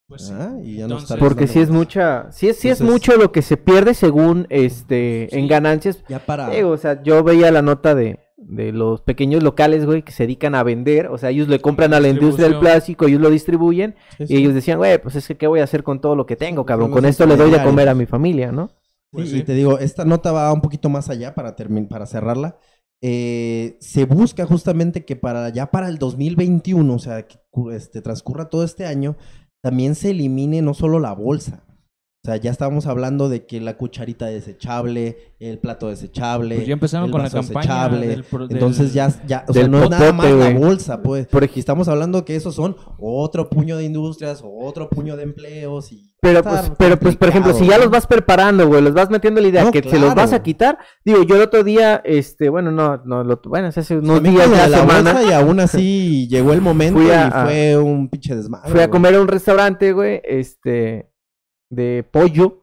Pues 0.08 0.26
sí. 0.26 0.32
Ah, 0.34 0.56
y 0.62 0.74
ya 0.76 0.80
no 0.80 0.84
Entonces- 0.96 1.04
estar 1.04 1.18
Porque 1.18 1.46
sí 1.46 1.58
es 1.58 1.70
mucha, 1.70 2.30
sí 2.32 2.48
es, 2.48 2.58
sí 2.58 2.68
es 2.68 2.80
mucho 2.82 3.16
lo 3.16 3.32
que 3.32 3.40
se 3.42 3.56
pierde 3.56 3.94
según 3.94 4.46
este 4.50 5.28
Sí. 5.30 5.38
en 5.38 5.46
ganancias. 5.48 6.02
Ya 6.08 6.18
para... 6.24 6.48
O 6.66 6.76
sea, 6.76 7.02
yo 7.02 7.22
veía 7.22 7.50
la 7.50 7.62
nota 7.62 7.94
de, 7.94 8.18
de 8.44 8.72
los 8.72 9.00
pequeños 9.00 9.42
locales, 9.42 9.86
güey, 9.86 10.02
que 10.02 10.12
se 10.12 10.24
dedican 10.24 10.54
a 10.54 10.62
vender. 10.62 11.08
O 11.08 11.18
sea, 11.18 11.30
ellos 11.30 11.48
le 11.48 11.60
compran 11.60 11.94
a 11.94 12.00
la 12.00 12.08
industria 12.08 12.48
del 12.48 12.58
plástico, 12.58 13.06
ellos 13.06 13.20
lo 13.20 13.30
distribuyen. 13.30 13.94
Sí, 14.18 14.24
Y 14.28 14.36
ellos 14.36 14.54
decían, 14.54 14.78
güey, 14.78 15.00
pues 15.00 15.16
es 15.16 15.26
que, 15.26 15.36
¿qué 15.36 15.46
voy 15.46 15.60
a 15.60 15.64
hacer 15.64 15.82
con 15.82 16.00
todo 16.00 16.16
lo 16.16 16.26
que 16.26 16.36
tengo, 16.36 16.64
cabrón? 16.64 16.90
Con 16.90 17.04
esto 17.04 17.26
le 17.26 17.36
doy 17.36 17.50
de 17.50 17.62
comer 17.62 17.88
a 17.88 17.94
mi 17.94 18.06
familia, 18.06 18.52
¿no? 18.52 18.70
Pues 19.10 19.30
Sí, 19.30 19.38
y 19.38 19.42
te 19.42 19.54
digo, 19.54 19.78
esta 19.78 20.04
nota 20.04 20.32
va 20.32 20.52
un 20.52 20.62
poquito 20.62 20.88
más 20.88 21.10
allá 21.10 21.34
para, 21.34 21.54
para 21.88 22.06
cerrarla. 22.06 22.58
Eh, 23.04 23.76
se 23.80 24.04
busca 24.04 24.46
justamente 24.46 25.04
que 25.04 25.16
para 25.16 25.48
ya 25.48 25.70
para 25.70 25.88
el 25.88 25.98
2021, 25.98 26.94
o 26.94 26.98
sea, 26.98 27.26
que 27.26 27.36
este, 27.72 28.00
transcurra 28.00 28.48
todo 28.48 28.64
este 28.64 28.86
año, 28.86 29.16
también 29.60 29.96
se 29.96 30.10
elimine 30.10 30.62
no 30.62 30.72
solo 30.72 31.00
la 31.00 31.12
bolsa. 31.12 31.64
O 32.24 32.28
sea, 32.30 32.36
ya 32.36 32.52
estábamos 32.52 32.86
hablando 32.86 33.28
de 33.28 33.46
que 33.46 33.60
la 33.60 33.76
cucharita 33.76 34.26
desechable, 34.26 35.34
el 35.40 35.58
plato 35.58 35.88
desechable, 35.88 36.54
Pues 36.54 36.68
ya 36.68 36.74
empezaron 36.74 37.06
el 37.06 37.10
con 37.10 37.18
la 37.20 37.24
vaso 37.24 37.38
campaña 37.38 37.60
desechable. 37.88 38.06
del 38.06 38.22
pro- 38.22 38.46
del- 38.46 38.56
Entonces 38.58 38.94
ya, 38.94 39.12
ya 39.26 39.44
o 39.48 39.52
del 39.52 39.62
sea, 39.64 39.68
no 39.68 39.82
es 39.82 39.90
nada 39.90 40.12
más 40.12 40.30
la 40.30 40.50
bolsa, 40.50 41.02
pues. 41.02 41.26
Por 41.26 41.42
Y 41.42 41.58
estamos 41.58 41.88
hablando 41.88 42.24
que 42.24 42.36
esos 42.36 42.54
son 42.54 42.76
otro 43.00 43.50
puño 43.50 43.76
de 43.76 43.86
industrias, 43.86 44.40
otro 44.44 44.88
puño 44.88 45.16
de 45.16 45.24
empleos 45.24 45.90
y 45.90 46.14
Pero 46.20 46.44
pues, 46.44 46.70
pero 46.78 46.96
pues, 46.96 47.16
por 47.16 47.28
ejemplo, 47.28 47.52
si 47.54 47.66
ya 47.66 47.76
los 47.76 47.90
vas 47.90 48.06
preparando, 48.06 48.68
güey, 48.68 48.80
los 48.82 48.94
vas 48.94 49.10
metiendo 49.10 49.40
la 49.40 49.48
idea 49.48 49.64
No, 49.64 49.72
que 49.72 49.82
se 49.82 49.98
los 49.98 50.14
vas 50.14 50.26
a 50.26 50.28
claro. 50.36 50.42
quitar. 50.44 50.78
Digo, 51.04 51.24
yo 51.24 51.34
el 51.34 51.42
otro 51.42 51.64
día, 51.64 52.00
este, 52.04 52.48
bueno, 52.50 52.70
no, 52.70 52.98
no, 53.04 53.24
lo, 53.24 53.40
bueno, 53.46 53.66
hace 53.66 53.96
unos 53.96 54.14
También 54.22 54.36
días 54.36 54.46
con 54.46 54.56
de 54.58 54.62
la 54.62 54.68
la 54.68 54.78
semana, 54.78 55.22
y 55.24 55.32
aún 55.32 55.58
así 55.58 56.28
llegó 56.30 56.52
el 56.52 56.60
momento 56.60 57.00
a- 57.00 57.26
y 57.26 57.30
fue 57.46 57.78
un 57.78 58.08
pinche 58.08 58.36
desmadre. 58.36 58.70
fui 58.70 58.80
a 58.80 58.88
comer 58.88 59.16
a 59.16 59.20
un 59.20 59.26
restaurante, 59.26 59.92
güey, 59.92 60.20
este, 60.22 61.08
de 61.72 62.04
pollo, 62.10 62.62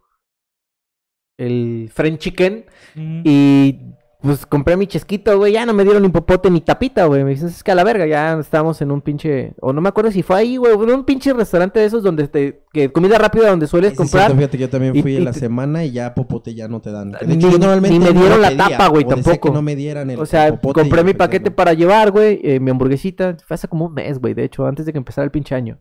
el 1.37 1.89
French 1.93 2.19
Chicken, 2.19 2.65
Mm. 2.95 3.21
y 3.23 3.79
pues 4.21 4.45
compré 4.45 4.75
mi 4.75 4.85
chesquito, 4.85 5.37
güey, 5.37 5.53
ya 5.53 5.65
no 5.65 5.73
me 5.73 5.85
dieron 5.85 6.03
ni 6.03 6.09
popote 6.09 6.51
ni 6.51 6.59
tapita, 6.59 7.05
güey, 7.05 7.23
me 7.23 7.29
dicen, 7.29 7.47
es 7.47 7.63
que 7.63 7.71
a 7.71 7.75
la 7.75 7.85
verga, 7.85 8.05
ya 8.05 8.37
estábamos 8.37 8.81
en 8.81 8.91
un 8.91 8.99
pinche, 8.99 9.53
o 9.61 9.71
no 9.71 9.79
me 9.79 9.87
acuerdo 9.87 10.11
si 10.11 10.21
fue 10.23 10.35
ahí, 10.39 10.57
güey, 10.57 10.73
en 10.73 10.89
un 10.89 11.05
pinche 11.05 11.31
restaurante 11.31 11.79
de 11.79 11.85
esos 11.85 12.03
donde 12.03 12.27
te, 12.27 12.65
que 12.73 12.91
comida 12.91 13.17
rápida 13.17 13.49
donde 13.49 13.65
sueles 13.67 13.91
Sí, 13.91 13.95
comprar. 13.95 14.23
cierto, 14.25 14.35
fíjate 14.37 14.57
yo 14.57 14.69
también 14.69 15.01
fui 15.01 15.13
y 15.13 15.17
en 15.17 15.23
la 15.23 15.31
te- 15.31 15.39
semana 15.39 15.85
y 15.85 15.91
ya 15.91 16.13
popote 16.13 16.53
ya 16.53 16.67
no 16.67 16.81
te 16.81 16.91
dan. 16.91 17.11
Ni- 17.21 17.27
De 17.27 17.33
hecho, 17.35 17.49
yo 17.51 17.57
normalmente 17.59 17.97
ni 17.97 18.03
me 18.05 18.11
dieron 18.19 18.41
la 18.41 18.57
tapa, 18.57 18.87
güey, 18.89 19.05
tampoco. 19.05 19.39
que 19.47 19.53
no 19.53 19.61
me 19.61 19.77
dieran 19.77 20.09
el 20.09 20.19
O 20.19 20.25
sea, 20.25 20.51
popote 20.51 20.81
compré 20.81 21.05
mi 21.05 21.13
paquete 21.13 21.49
para 21.51 21.71
llevar, 21.73 22.11
güey, 22.11 22.41
eh, 22.43 22.59
mi 22.59 22.71
hamburguesita, 22.71 23.37
fue 23.47 23.55
hace 23.55 23.69
como 23.69 23.85
un 23.85 23.93
mes, 23.93 24.19
güey, 24.19 24.33
de 24.33 24.43
hecho, 24.43 24.65
antes 24.65 24.85
de 24.85 24.91
que 24.91 24.97
empezara 24.97 25.23
el 25.23 25.31
pinche 25.31 25.55
año. 25.55 25.79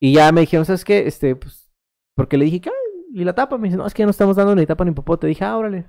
Y 0.00 0.14
ya 0.14 0.32
me 0.32 0.40
dijeron, 0.40 0.66
¿sabes 0.66 0.84
qué? 0.84 1.06
Este, 1.06 1.36
pues, 1.36 1.65
porque 2.16 2.36
le 2.36 2.46
dije 2.46 2.60
que, 2.60 2.70
"Ay", 2.70 3.20
y 3.20 3.24
la 3.24 3.34
tapa. 3.34 3.56
Me 3.58 3.68
dice, 3.68 3.76
no, 3.76 3.86
es 3.86 3.94
que 3.94 4.00
ya 4.02 4.06
no 4.06 4.10
estamos 4.10 4.34
dando 4.36 4.54
ni 4.56 4.66
tapa 4.66 4.84
ni 4.84 4.90
popote. 4.90 5.26
Dije, 5.28 5.44
ah, 5.44 5.56
órale. 5.56 5.84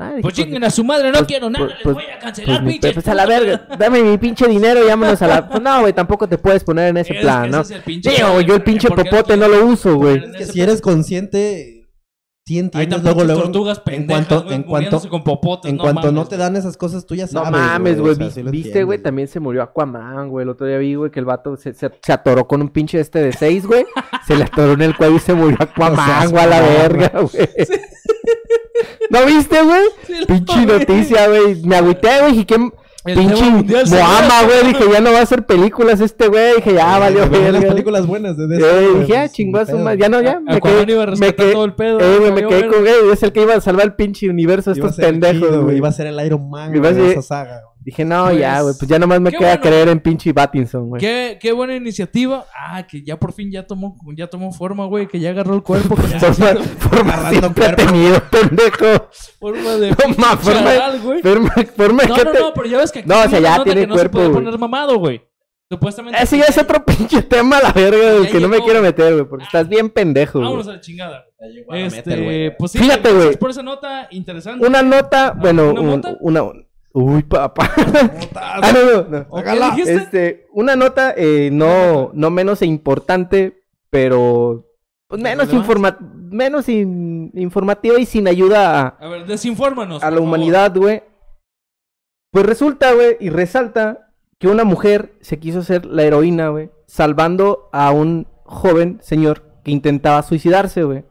Ah, 0.00 0.10
dije, 0.10 0.22
Pues 0.22 0.34
chinguen 0.34 0.62
a 0.62 0.70
su 0.70 0.84
madre, 0.84 1.08
no 1.08 1.14
pues- 1.18 1.26
quiero 1.26 1.50
nada, 1.50 1.64
pues- 1.66 1.74
les 1.76 1.82
pues- 1.82 1.94
voy 1.94 2.04
a 2.04 2.06
pues, 2.08 2.22
cancelar, 2.22 2.62
ni- 2.62 2.70
pinche. 2.72 2.92
pues 2.92 3.08
a 3.08 3.14
la 3.14 3.26
verga, 3.26 3.66
dame 3.78 4.02
mi 4.04 4.16
pinche 4.18 4.46
dinero 4.46 4.84
y 4.84 4.86
vámonos 4.88 5.20
a 5.22 5.26
la... 5.26 5.48
Pues 5.48 5.60
no, 5.60 5.80
güey, 5.80 5.92
tampoco 5.92 6.28
te 6.28 6.38
puedes 6.38 6.62
poner 6.62 6.88
en 6.90 6.98
ese 6.98 7.14
plan, 7.14 7.50
¿no? 7.50 7.64
Digo, 7.64 8.40
yo 8.42 8.54
el 8.54 8.62
pinche 8.62 8.88
popote 8.90 9.36
no 9.36 9.48
lo 9.48 9.66
uso, 9.66 9.96
güey. 9.96 10.22
Es 10.24 10.36
que 10.36 10.44
si 10.44 10.60
eres 10.60 10.80
consciente, 10.80 11.77
sí 12.48 12.54
Hay 12.54 12.60
entiendes 12.64 13.02
luego, 13.02 13.24
luego. 13.24 13.42
tortugas 13.42 13.78
en 13.78 13.84
pendejas, 13.84 14.26
cuanto, 14.26 14.44
güey, 14.44 14.56
en 14.56 14.62
cuanto, 14.62 15.08
con 15.08 15.22
popotes, 15.24 15.70
en 15.70 15.76
no 15.76 15.82
cuanto 15.82 16.12
no 16.12 16.26
te 16.26 16.36
dan 16.36 16.56
esas 16.56 16.76
cosas, 16.76 17.04
tú 17.06 17.14
ya 17.14 17.24
No 17.26 17.44
sabes. 17.44 17.50
mames, 17.50 18.00
güey. 18.00 18.12
o 18.12 18.14
sea, 18.16 18.30
sí 18.30 18.42
Viste, 18.42 18.84
güey, 18.84 18.98
también 19.02 19.28
se 19.28 19.38
murió 19.40 19.62
Aquaman, 19.62 20.28
güey. 20.28 20.42
El 20.44 20.48
otro 20.48 20.66
día 20.66 20.78
vi, 20.78 20.94
güey, 20.94 21.10
que 21.10 21.20
el 21.20 21.26
vato 21.26 21.56
se, 21.56 21.74
se, 21.74 21.90
se 22.02 22.12
atoró 22.12 22.46
con 22.48 22.62
un 22.62 22.68
pinche 22.70 22.98
este 23.00 23.20
de 23.20 23.32
seis, 23.32 23.66
güey. 23.66 23.84
se 24.26 24.36
le 24.36 24.44
atoró 24.44 24.72
en 24.72 24.82
el 24.82 24.96
cuello 24.96 25.16
y 25.16 25.20
se 25.20 25.34
murió 25.34 25.56
Aquaman, 25.60 26.30
güey, 26.30 26.42
a 26.42 26.46
la 26.46 26.60
verga, 26.60 27.08
güey. 27.20 27.48
¿No 29.10 29.24
viste, 29.26 29.62
güey? 29.62 29.82
Sí, 30.06 30.14
Pinche 30.26 30.66
noticia, 30.66 31.28
güey. 31.28 31.62
Me 31.64 31.76
agüité, 31.76 32.20
güey. 32.20 32.32
Dije, 32.32 32.46
¿qué? 32.46 32.70
El 33.04 33.14
Pinche 33.14 33.44
Moama, 33.44 34.42
güey. 34.44 34.72
Dije, 34.72 34.84
ya 34.92 35.00
no 35.00 35.12
va 35.12 35.20
a 35.20 35.22
hacer 35.22 35.46
películas 35.46 36.00
este, 36.00 36.28
güey. 36.28 36.56
Dije, 36.56 36.74
ya 36.74 36.98
valió, 36.98 37.28
Güey, 37.28 37.52
las 37.52 37.64
películas 37.64 38.06
buenas 38.06 38.36
de 38.36 38.56
Eh, 38.56 39.00
dije, 39.00 39.16
ah, 39.16 39.20
pues, 39.22 39.32
chingó 39.32 39.64
su 39.64 39.78
madre. 39.78 39.98
Ya 39.98 40.08
no, 40.08 40.20
ya. 40.20 40.40
Me 40.40 40.60
quedé, 40.60 40.92
iba 40.92 41.04
a 41.04 41.06
me 41.06 41.34
quedé, 41.34 41.52
todo 41.52 41.64
el 41.64 41.74
pedo, 41.74 42.00
eh, 42.00 42.18
güey, 42.18 42.32
me 42.32 42.46
quedé 42.46 42.66
con, 42.66 42.80
güey, 42.80 42.94
es 43.12 43.22
el 43.22 43.32
que 43.32 43.42
iba 43.42 43.54
a 43.54 43.60
salvar 43.60 43.86
el 43.86 43.94
pinche 43.94 44.28
universo 44.28 44.72
estos 44.72 44.96
pendejos, 44.96 45.64
güey. 45.64 45.76
Iba 45.76 45.88
a 45.88 45.92
ser 45.92 46.08
el 46.08 46.24
Iron 46.26 46.50
Man 46.50 46.74
Iba 46.74 46.88
a 46.88 46.92
güey, 46.92 47.04
de 47.04 47.12
esa 47.12 47.22
saga. 47.22 47.62
güey. 47.62 47.77
Dije, 47.88 48.04
no, 48.04 48.24
Pues, 48.26 48.38
ya, 48.38 48.60
güey. 48.60 48.74
Pues 48.78 48.86
ya 48.90 48.98
nomás 48.98 49.18
me 49.18 49.30
queda 49.30 49.48
bueno. 49.56 49.60
creer 49.62 49.88
en 49.88 50.00
pinche 50.00 50.30
Batinson, 50.34 50.88
güey. 50.90 51.00
Qué, 51.00 51.38
qué 51.40 51.52
buena 51.52 51.74
iniciativa. 51.74 52.44
Ah, 52.54 52.86
que 52.86 53.02
ya 53.02 53.18
por 53.18 53.32
fin 53.32 53.50
ya 53.50 53.66
tomó, 53.66 53.96
ya 54.14 54.26
tomó 54.26 54.52
forma, 54.52 54.84
güey, 54.84 55.06
que 55.08 55.18
ya 55.18 55.30
agarró 55.30 55.54
el 55.54 55.62
cuerpo. 55.62 55.96
que 55.96 56.02
Forma, 56.18 56.18
necesita 56.18 56.54
forma 56.78 57.12
Agarrando 57.14 57.40
siempre 57.40 57.64
ha 57.64 57.74
cuerpo. 57.74 57.92
tenido, 57.92 58.22
pendejo. 58.30 59.08
forma 59.40 59.70
de 59.76 59.94
forma- 59.94 60.36
charal, 60.42 61.00
güey. 61.00 61.22
Forma, 61.22 61.54
forma 61.74 62.02
No, 62.02 62.14
que 62.14 62.24
no, 62.24 62.32
te- 62.32 62.40
no, 62.40 62.52
pero 62.52 62.66
ya 62.66 62.76
ves 62.76 62.92
que 62.92 62.98
aquí 62.98 63.08
No, 63.08 63.20
o 63.22 63.28
sea, 63.30 63.40
ya 63.40 63.64
tiene 63.64 63.80
que 63.80 63.86
no 63.86 63.94
se 63.94 64.00
cuerpo, 64.00 64.12
puede 64.18 64.28
güey. 64.28 64.44
poner 64.44 64.58
mamado, 64.58 64.98
güey. 64.98 65.22
Supuestamente. 65.70 66.22
Ese 66.22 66.36
ya 66.36 66.44
es 66.44 66.58
otro 66.58 66.84
pinche 66.84 67.22
tema, 67.22 67.58
la 67.62 67.72
verga, 67.72 68.12
güey, 68.12 68.24
Ya 68.24 68.30
que 68.32 68.40
no 68.40 68.48
me 68.48 68.56
llegó. 68.56 68.64
quiero 68.66 68.82
meter, 68.82 69.14
güey, 69.14 69.24
porque 69.26 69.44
estás 69.46 69.66
bien 69.66 69.88
pendejo, 69.88 70.40
güey. 70.40 70.44
Vámonos 70.50 70.68
a 70.68 70.72
la 70.72 70.80
chingada. 70.80 71.24
Ya 71.40 71.46
llegó 71.46 71.74
Este, 71.74 71.96
meter, 72.10 72.22
güey. 72.24 72.56
pues 72.58 72.72
sí, 72.72 72.78
Fíjate, 72.78 73.00
gracias 73.00 73.24
güey. 73.24 73.36
por 73.38 73.50
esa 73.50 73.62
nota 73.62 74.08
interesante. 74.10 74.66
Una 74.66 74.82
nota, 74.82 75.32
bueno, 75.32 75.70
¿una 75.70 75.80
un- 75.80 75.86
nota? 75.88 76.16
una... 76.20 76.42
Uy, 77.00 77.22
papá. 77.22 77.70
ah, 78.34 78.72
no, 78.74 79.02
no, 79.08 79.26
no. 79.30 79.76
Este, 79.86 80.48
una 80.52 80.74
nota 80.74 81.14
eh, 81.16 81.48
no, 81.52 82.10
no 82.12 82.30
menos 82.30 82.60
importante, 82.62 83.62
pero 83.88 84.66
pues, 85.06 85.22
menos, 85.22 85.52
informa 85.52 85.96
menos 86.00 86.68
in- 86.68 87.30
informativa 87.34 88.00
y 88.00 88.04
sin 88.04 88.26
ayuda 88.26 88.80
a, 88.80 88.86
A 88.88 89.08
ver, 89.08 89.26
desinfórmanos. 89.26 90.02
a 90.02 90.10
la 90.10 90.20
humanidad, 90.20 90.74
güey. 90.76 91.04
Pues 92.32 92.44
resulta, 92.44 92.92
güey, 92.92 93.16
y 93.20 93.30
resalta 93.30 94.10
que 94.40 94.48
una 94.48 94.64
mujer 94.64 95.14
se 95.20 95.38
quiso 95.38 95.62
ser 95.62 95.86
la 95.86 96.02
heroína, 96.02 96.48
güey, 96.48 96.70
salvando 96.86 97.68
a 97.72 97.92
un 97.92 98.26
joven 98.44 98.98
señor 99.02 99.44
que 99.62 99.70
intentaba 99.70 100.22
suicidarse, 100.24 100.82
güey. 100.82 101.04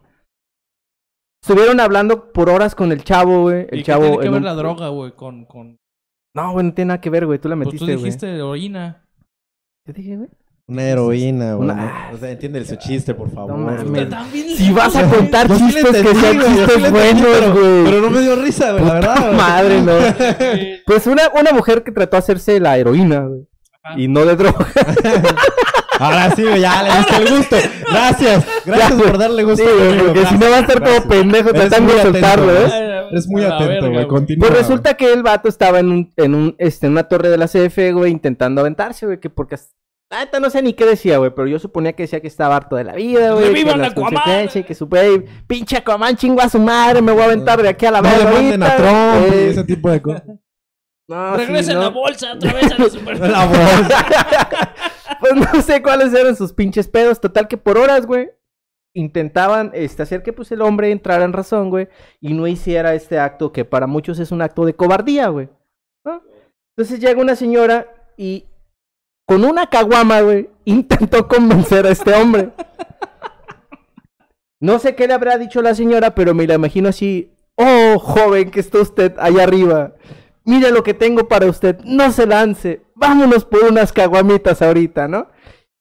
Estuvieron 1.50 1.80
hablando 1.80 2.32
por 2.32 2.50
horas 2.50 2.76
con 2.76 2.92
el 2.92 3.04
chavo, 3.04 3.44
güey. 3.44 3.62
¿Y 3.62 3.64
El 3.64 3.70
qué 3.80 3.84
chavo. 3.84 4.02
tiene 4.04 4.18
que 4.20 4.30
ver 4.30 4.38
un- 4.40 4.46
la 4.46 4.54
droga, 4.56 4.88
güey, 4.90 5.12
con... 5.12 5.46
con... 5.46 5.78
No, 6.36 6.52
güey, 6.52 6.66
no 6.68 6.74
tiene 6.74 6.90
nada 6.90 7.02
que 7.02 7.10
ver, 7.10 7.26
güey. 7.26 7.40
Tú 7.40 7.48
la 7.50 7.56
Pues 7.56 7.68
metiste, 7.68 7.86
tú 7.86 7.92
güey. 7.94 8.04
dijiste 8.04 8.36
heroína. 8.36 9.06
¿Qué 9.86 9.94
dije, 9.94 10.18
güey? 10.18 10.30
Una 10.68 10.84
heroína, 10.84 11.54
güey. 11.54 11.70
Una- 11.70 12.10
O 12.14 12.18
sea, 12.18 12.30
entiende 12.32 12.64
su 12.66 12.76
chiste, 12.76 13.14
por 13.16 13.32
favor. 13.32 13.58
No 13.58 13.66
mames. 13.66 14.10
Si 14.58 14.72
vas 14.74 14.96
a 14.98 15.10
contar 15.10 15.48
chistes 15.48 15.84
que 15.86 15.98
entendí, 16.00 16.20
sean 16.20 16.40
chistes 16.68 16.92
buenos, 16.92 17.54
güey. 17.54 17.84
Pero 17.86 18.02
no 18.02 18.10
me 18.10 18.20
dio 18.22 18.36
risa, 18.36 18.74
güey, 18.74 18.84
la 18.86 18.94
verdad. 18.96 19.18
güey. 19.28 19.38
Madre, 19.38 19.82
no. 19.82 19.94
Pues 20.86 21.08
una, 21.08 21.24
una 21.40 21.52
mujer 21.54 21.84
que 21.84 21.92
trató 21.94 22.12
de 22.12 22.20
hacerse 22.20 22.60
la 22.60 22.78
heroína, 22.78 23.22
güey. 23.22 23.48
Ajá. 23.82 23.98
Y 24.00 24.08
no 24.10 24.26
de 24.26 24.36
droga. 24.36 24.68
Ahora 26.00 26.36
sí, 26.36 26.44
güey, 26.44 26.62
ya 26.62 26.84
le 26.84 26.98
diste 26.98 27.16
el 27.16 27.38
gusto. 27.38 27.56
Gracias. 27.92 28.46
Gracias 28.66 28.98
Ya, 28.98 29.04
por 29.04 29.18
darle 29.18 29.44
gusto. 29.44 29.64
Sí, 29.64 29.72
porque 30.06 30.26
si 30.26 30.38
no 30.38 30.50
va 30.50 30.58
a 30.58 30.60
estar 30.60 30.80
todo 30.80 30.94
gracias. 30.94 31.06
pendejo 31.08 31.50
Eres 31.50 31.62
tratando 31.62 31.94
muy 31.94 31.96
de 31.96 32.02
soltarlo. 32.04 32.52
¿eh? 32.54 33.08
Eres 33.12 33.28
muy 33.28 33.42
la 33.42 33.48
atento, 33.56 33.68
verga, 33.70 33.90
güey. 33.90 34.08
Continúa. 34.08 34.48
Pues 34.48 34.60
resulta 34.60 34.94
que 34.96 35.14
el 35.14 35.24
vato 35.24 35.48
estaba 35.50 35.80
en 35.80 35.92
un, 35.92 36.14
en 36.18 36.36
un, 36.36 36.56
este, 36.58 36.88
en 36.88 36.94
una 36.94 37.04
torre 37.04 37.30
de 37.30 37.38
la 37.38 37.48
CF, 37.48 37.78
güey, 37.94 38.12
intentando 38.12 38.62
aventarse, 38.62 39.06
güey, 39.06 39.20
que 39.20 39.30
porque 39.30 39.58
la 40.10 40.20
neta 40.20 40.40
no 40.40 40.50
sé 40.50 40.62
ni 40.62 40.74
qué 40.74 40.86
decía, 40.86 41.18
güey, 41.18 41.32
pero 41.36 41.48
yo 41.48 41.60
suponía 41.60 41.94
que 41.94 42.04
decía 42.04 42.22
que 42.22 42.28
estaba 42.28 42.56
harto 42.56 42.76
de 42.78 42.86
la 42.86 42.94
vida, 42.94 43.32
güey, 43.34 43.44
que 43.46 43.50
¡Revivan 43.52 43.80
las 43.80 43.92
Aquaman! 43.92 44.14
consecuencias, 44.14 44.64
y 44.64 44.64
que 44.66 44.76
su 44.76 44.88
güey, 44.88 45.26
pinche 45.48 45.78
Aquaman 45.78 46.16
chingo 46.16 46.42
a 46.42 46.48
su 46.48 46.60
madre, 46.60 47.02
me 47.02 47.12
voy 47.12 47.24
a 47.24 47.26
aventar 47.26 47.62
de 47.62 47.68
aquí 47.70 47.86
a 47.86 47.92
la 47.92 48.02
No 48.02 48.10
verga 48.10 48.68
a 48.68 48.76
Trump 48.78 49.34
y 49.34 49.36
eh, 49.36 49.50
ese 49.50 49.64
tipo 49.66 49.90
de 49.90 50.02
cosas. 50.02 50.24
no, 51.08 51.36
sí, 51.36 51.46
Regresen 51.46 51.76
no. 51.76 51.82
la 51.82 51.90
bolsa 51.90 52.34
otra 52.34 52.54
vez 52.54 52.72
a 52.72 52.78
la 52.82 52.90
super... 52.90 53.20
Pues 55.20 55.34
no 55.36 55.62
sé 55.62 55.82
cuáles 55.82 56.14
eran 56.14 56.36
sus 56.36 56.54
pinches 56.54 56.88
pedos. 56.88 57.20
Total 57.20 57.48
que 57.48 57.58
por 57.58 57.78
horas, 57.78 58.06
güey, 58.06 58.30
intentaban 58.94 59.72
este, 59.74 60.04
hacer 60.04 60.24
que 60.24 60.34
pues 60.34 60.52
el 60.52 60.62
hombre 60.62 60.92
entrara 60.92 61.24
en 61.24 61.34
razón, 61.34 61.70
güey, 61.70 61.88
y 62.20 62.34
no 62.34 62.48
hiciera 62.48 62.94
este 62.94 63.20
acto 63.20 63.52
que 63.52 63.66
para 63.66 63.88
muchos 63.88 64.20
es 64.20 64.32
un 64.32 64.42
acto 64.42 64.66
de 64.66 64.76
cobardía, 64.76 65.28
güey. 65.30 65.50
Entonces 66.76 67.00
llega 67.00 67.22
una 67.22 67.36
señora 67.36 67.88
y 68.18 68.46
con 69.26 69.44
una 69.44 69.68
caguama, 69.68 70.22
güey, 70.22 70.50
intentó 70.66 71.28
convencer 71.28 71.86
a 71.86 71.90
este 71.90 72.14
hombre. 72.14 72.52
No 74.60 74.80
sé 74.80 74.96
qué 74.96 75.08
le 75.08 75.14
habrá 75.14 75.38
dicho 75.38 75.62
la 75.62 75.76
señora, 75.76 76.16
pero 76.16 76.34
me 76.34 76.48
la 76.48 76.56
imagino 76.56 76.90
así. 76.90 77.32
Oh, 77.56 78.00
joven, 78.00 78.50
que 78.50 78.60
está 78.60 78.80
usted 78.80 79.14
allá 79.20 79.44
arriba. 79.44 79.94
Mire 80.44 80.72
lo 80.72 80.82
que 80.82 80.94
tengo 80.94 81.28
para 81.28 81.48
usted. 81.48 81.80
No 81.84 82.12
se 82.12 82.26
lance. 82.26 82.82
Vámonos 83.00 83.46
por 83.46 83.64
unas 83.64 83.92
caguamitas 83.94 84.62
ahorita, 84.62 85.08
¿no? 85.08 85.28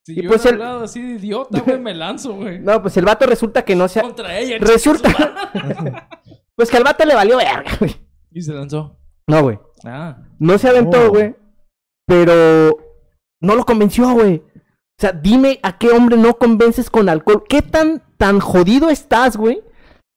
Si 0.04 0.12
Y 0.18 0.22
yo 0.22 0.28
pues 0.28 0.42
hubiera 0.42 0.56
el- 0.56 0.62
hablado 0.62 0.84
así 0.84 1.02
de 1.02 1.14
idiota, 1.14 1.60
güey, 1.60 1.78
me 1.80 1.94
lanzo, 1.94 2.34
güey. 2.34 2.58
No, 2.60 2.80
pues 2.82 2.96
el 2.96 3.04
vato 3.04 3.26
resulta 3.26 3.64
que 3.64 3.74
no 3.74 3.88
se... 3.88 4.00
Contra 4.02 4.38
ella. 4.38 4.56
Resulta... 4.60 5.10
pues 6.56 6.70
que 6.70 6.76
al 6.76 6.84
vato 6.84 7.04
le 7.04 7.14
valió 7.14 7.36
verga, 7.38 7.64
güey. 7.80 7.96
Y 8.30 8.42
se 8.42 8.52
lanzó. 8.52 8.98
No, 9.26 9.42
güey. 9.42 9.58
Ah. 9.84 10.18
No 10.38 10.58
se 10.58 10.68
aventó, 10.68 11.06
Oh. 11.06 11.10
güey. 11.10 11.34
Pero 12.06 12.76
no 13.40 13.56
lo 13.56 13.64
convenció, 13.64 14.10
güey. 14.12 14.36
O 14.36 15.00
sea, 15.00 15.12
dime 15.12 15.58
a 15.62 15.76
qué 15.78 15.90
hombre 15.90 16.16
no 16.16 16.34
convences 16.38 16.88
con 16.90 17.08
alcohol. 17.08 17.44
¿Qué 17.48 17.62
tan, 17.62 18.02
tan 18.16 18.40
jodido 18.40 18.88
estás, 18.90 19.36
güey? 19.36 19.60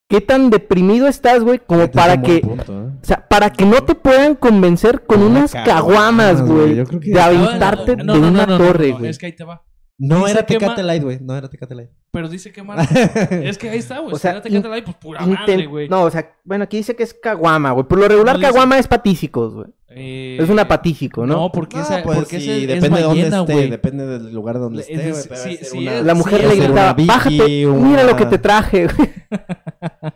¿Qué 0.09 0.21
tan 0.21 0.49
deprimido 0.49 1.07
estás, 1.07 1.43
güey? 1.43 1.59
Como 1.59 1.83
Este 1.83 1.95
para 1.95 2.19
que... 2.19 2.39
punto, 2.39 2.73
¿eh? 2.73 2.91
O 3.01 3.05
sea, 3.05 3.27
para 3.27 3.51
que 3.51 3.63
no 3.63 3.83
te 3.83 3.93
puedan 3.93 4.33
convencer 4.35 5.03
con 5.05 5.21
unas 5.21 5.53
caguamas, 5.53 6.41
güey. 6.41 6.57
güey. 6.57 6.75
Yo 6.77 6.85
creo 6.85 6.99
que- 6.99 7.11
De 7.11 7.21
aventarte 7.21 7.95
No, 7.95 8.13
de 8.15 8.19
no, 8.19 8.25
no, 8.25 8.27
una 8.29 8.45
no, 8.47 8.57
no, 8.57 8.65
torre, 8.65 8.89
no, 8.91 8.97
güey. 8.97 9.11
Es 9.11 9.19
que 9.19 9.27
ahí 9.27 9.33
te 9.33 9.43
va. 9.43 9.63
No 9.99 10.19
Dice 10.25 10.31
era 10.31 10.43
Tecate 10.45 10.81
Light, 10.81 11.03
güey. 11.03 11.19
No 11.21 11.35
era 11.35 11.47
Tecate 11.49 11.75
Light. 11.75 11.89
Pero 12.11 12.27
dice 12.27 12.51
que 12.51 12.63
mal. 12.63 12.79
es 13.43 13.57
que 13.59 13.69
ahí 13.69 13.77
está, 13.79 13.99
güey. 13.99 14.15
O 14.15 14.17
sea, 14.17 14.41
sea, 14.41 14.51
in- 14.51 14.65
ahí, 14.65 14.81
pues 14.81 14.97
pura 14.97 15.23
madre, 15.25 15.65
güey. 15.67 15.87
No, 15.89 16.03
o 16.03 16.09
sea, 16.09 16.31
bueno, 16.43 16.63
aquí 16.63 16.77
dice 16.77 16.95
que 16.95 17.03
es 17.03 17.13
caguama, 17.13 17.71
güey. 17.71 17.85
Por 17.85 17.99
lo 17.99 18.07
regular, 18.07 18.33
No 18.35 18.39
dice- 18.39 18.51
caguama 18.51 18.79
es 18.79 18.87
patísicos, 18.87 19.53
güey. 19.53 19.67
Eh, 19.91 20.37
Es 20.39 20.49
una 20.49 20.67
patísico, 20.67 21.25
¿no? 21.25 21.35
No, 21.35 21.51
porque 21.51 21.77
No, 21.77 21.83
esa, 21.83 22.03
pues 22.03 22.19
porque 22.19 22.39
sí, 22.39 22.49
ese 22.49 22.67
depende 22.67 22.75
es 22.87 22.93
de 22.95 23.01
dónde 23.01 23.21
ballena, 23.29 23.39
esté, 23.39 23.67
depende 23.69 24.05
del 24.05 24.31
lugar 24.33 24.59
donde 24.59 24.81
Es 24.83 24.89
esté, 24.89 25.35
sí, 25.35 25.57
sí, 25.63 25.77
una- 25.79 26.01
La 26.01 26.13
mujer 26.13 26.41
sí, 26.41 26.47
le 26.47 26.55
gritaba, 26.55 26.93
Vicky, 26.93 27.07
bájate, 27.07 27.67
una- 27.67 27.87
mira 27.87 28.03
lo 28.03 28.15
que 28.15 28.25
te 28.27 28.37
traje, 28.37 28.87
güey. 28.87 29.09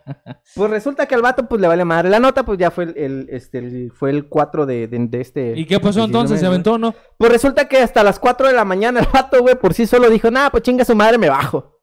Pues 0.55 0.69
resulta 0.69 1.07
que 1.07 1.15
al 1.15 1.21
vato, 1.23 1.47
pues, 1.47 1.59
le 1.59 1.67
vale 1.67 1.83
madre. 1.85 2.09
La 2.09 2.19
nota, 2.19 2.43
pues, 2.43 2.59
ya 2.59 2.69
fue 2.69 2.83
el, 2.83 2.97
el, 2.97 3.27
este, 3.31 3.57
el- 3.59 3.91
fue 3.91 4.11
el 4.11 4.27
4 4.27 4.65
de, 4.67 4.87
de, 4.87 4.99
de 5.07 5.21
este... 5.21 5.53
¿Y 5.57 5.65
qué 5.65 5.79
pasó 5.79 6.03
entonces? 6.03 6.39
¿Se 6.39 6.45
19, 6.45 6.47
aventó 6.53 6.73
o 6.73 6.77
no? 6.77 6.93
Pues 7.17 7.31
resulta 7.31 7.67
que 7.67 7.77
hasta 7.79 8.03
las 8.03 8.19
4 8.19 8.47
de 8.47 8.53
la 8.53 8.65
mañana 8.65 8.99
el 8.99 9.07
vato, 9.11 9.41
güey, 9.41 9.55
por 9.55 9.73
sí 9.73 9.87
solo 9.87 10.09
dijo, 10.11 10.29
nah, 10.29 10.49
pues 10.49 10.61
chinga 10.61 10.85
su 10.85 10.95
madre, 10.95 11.17
me 11.17 11.29
bajo. 11.29 11.79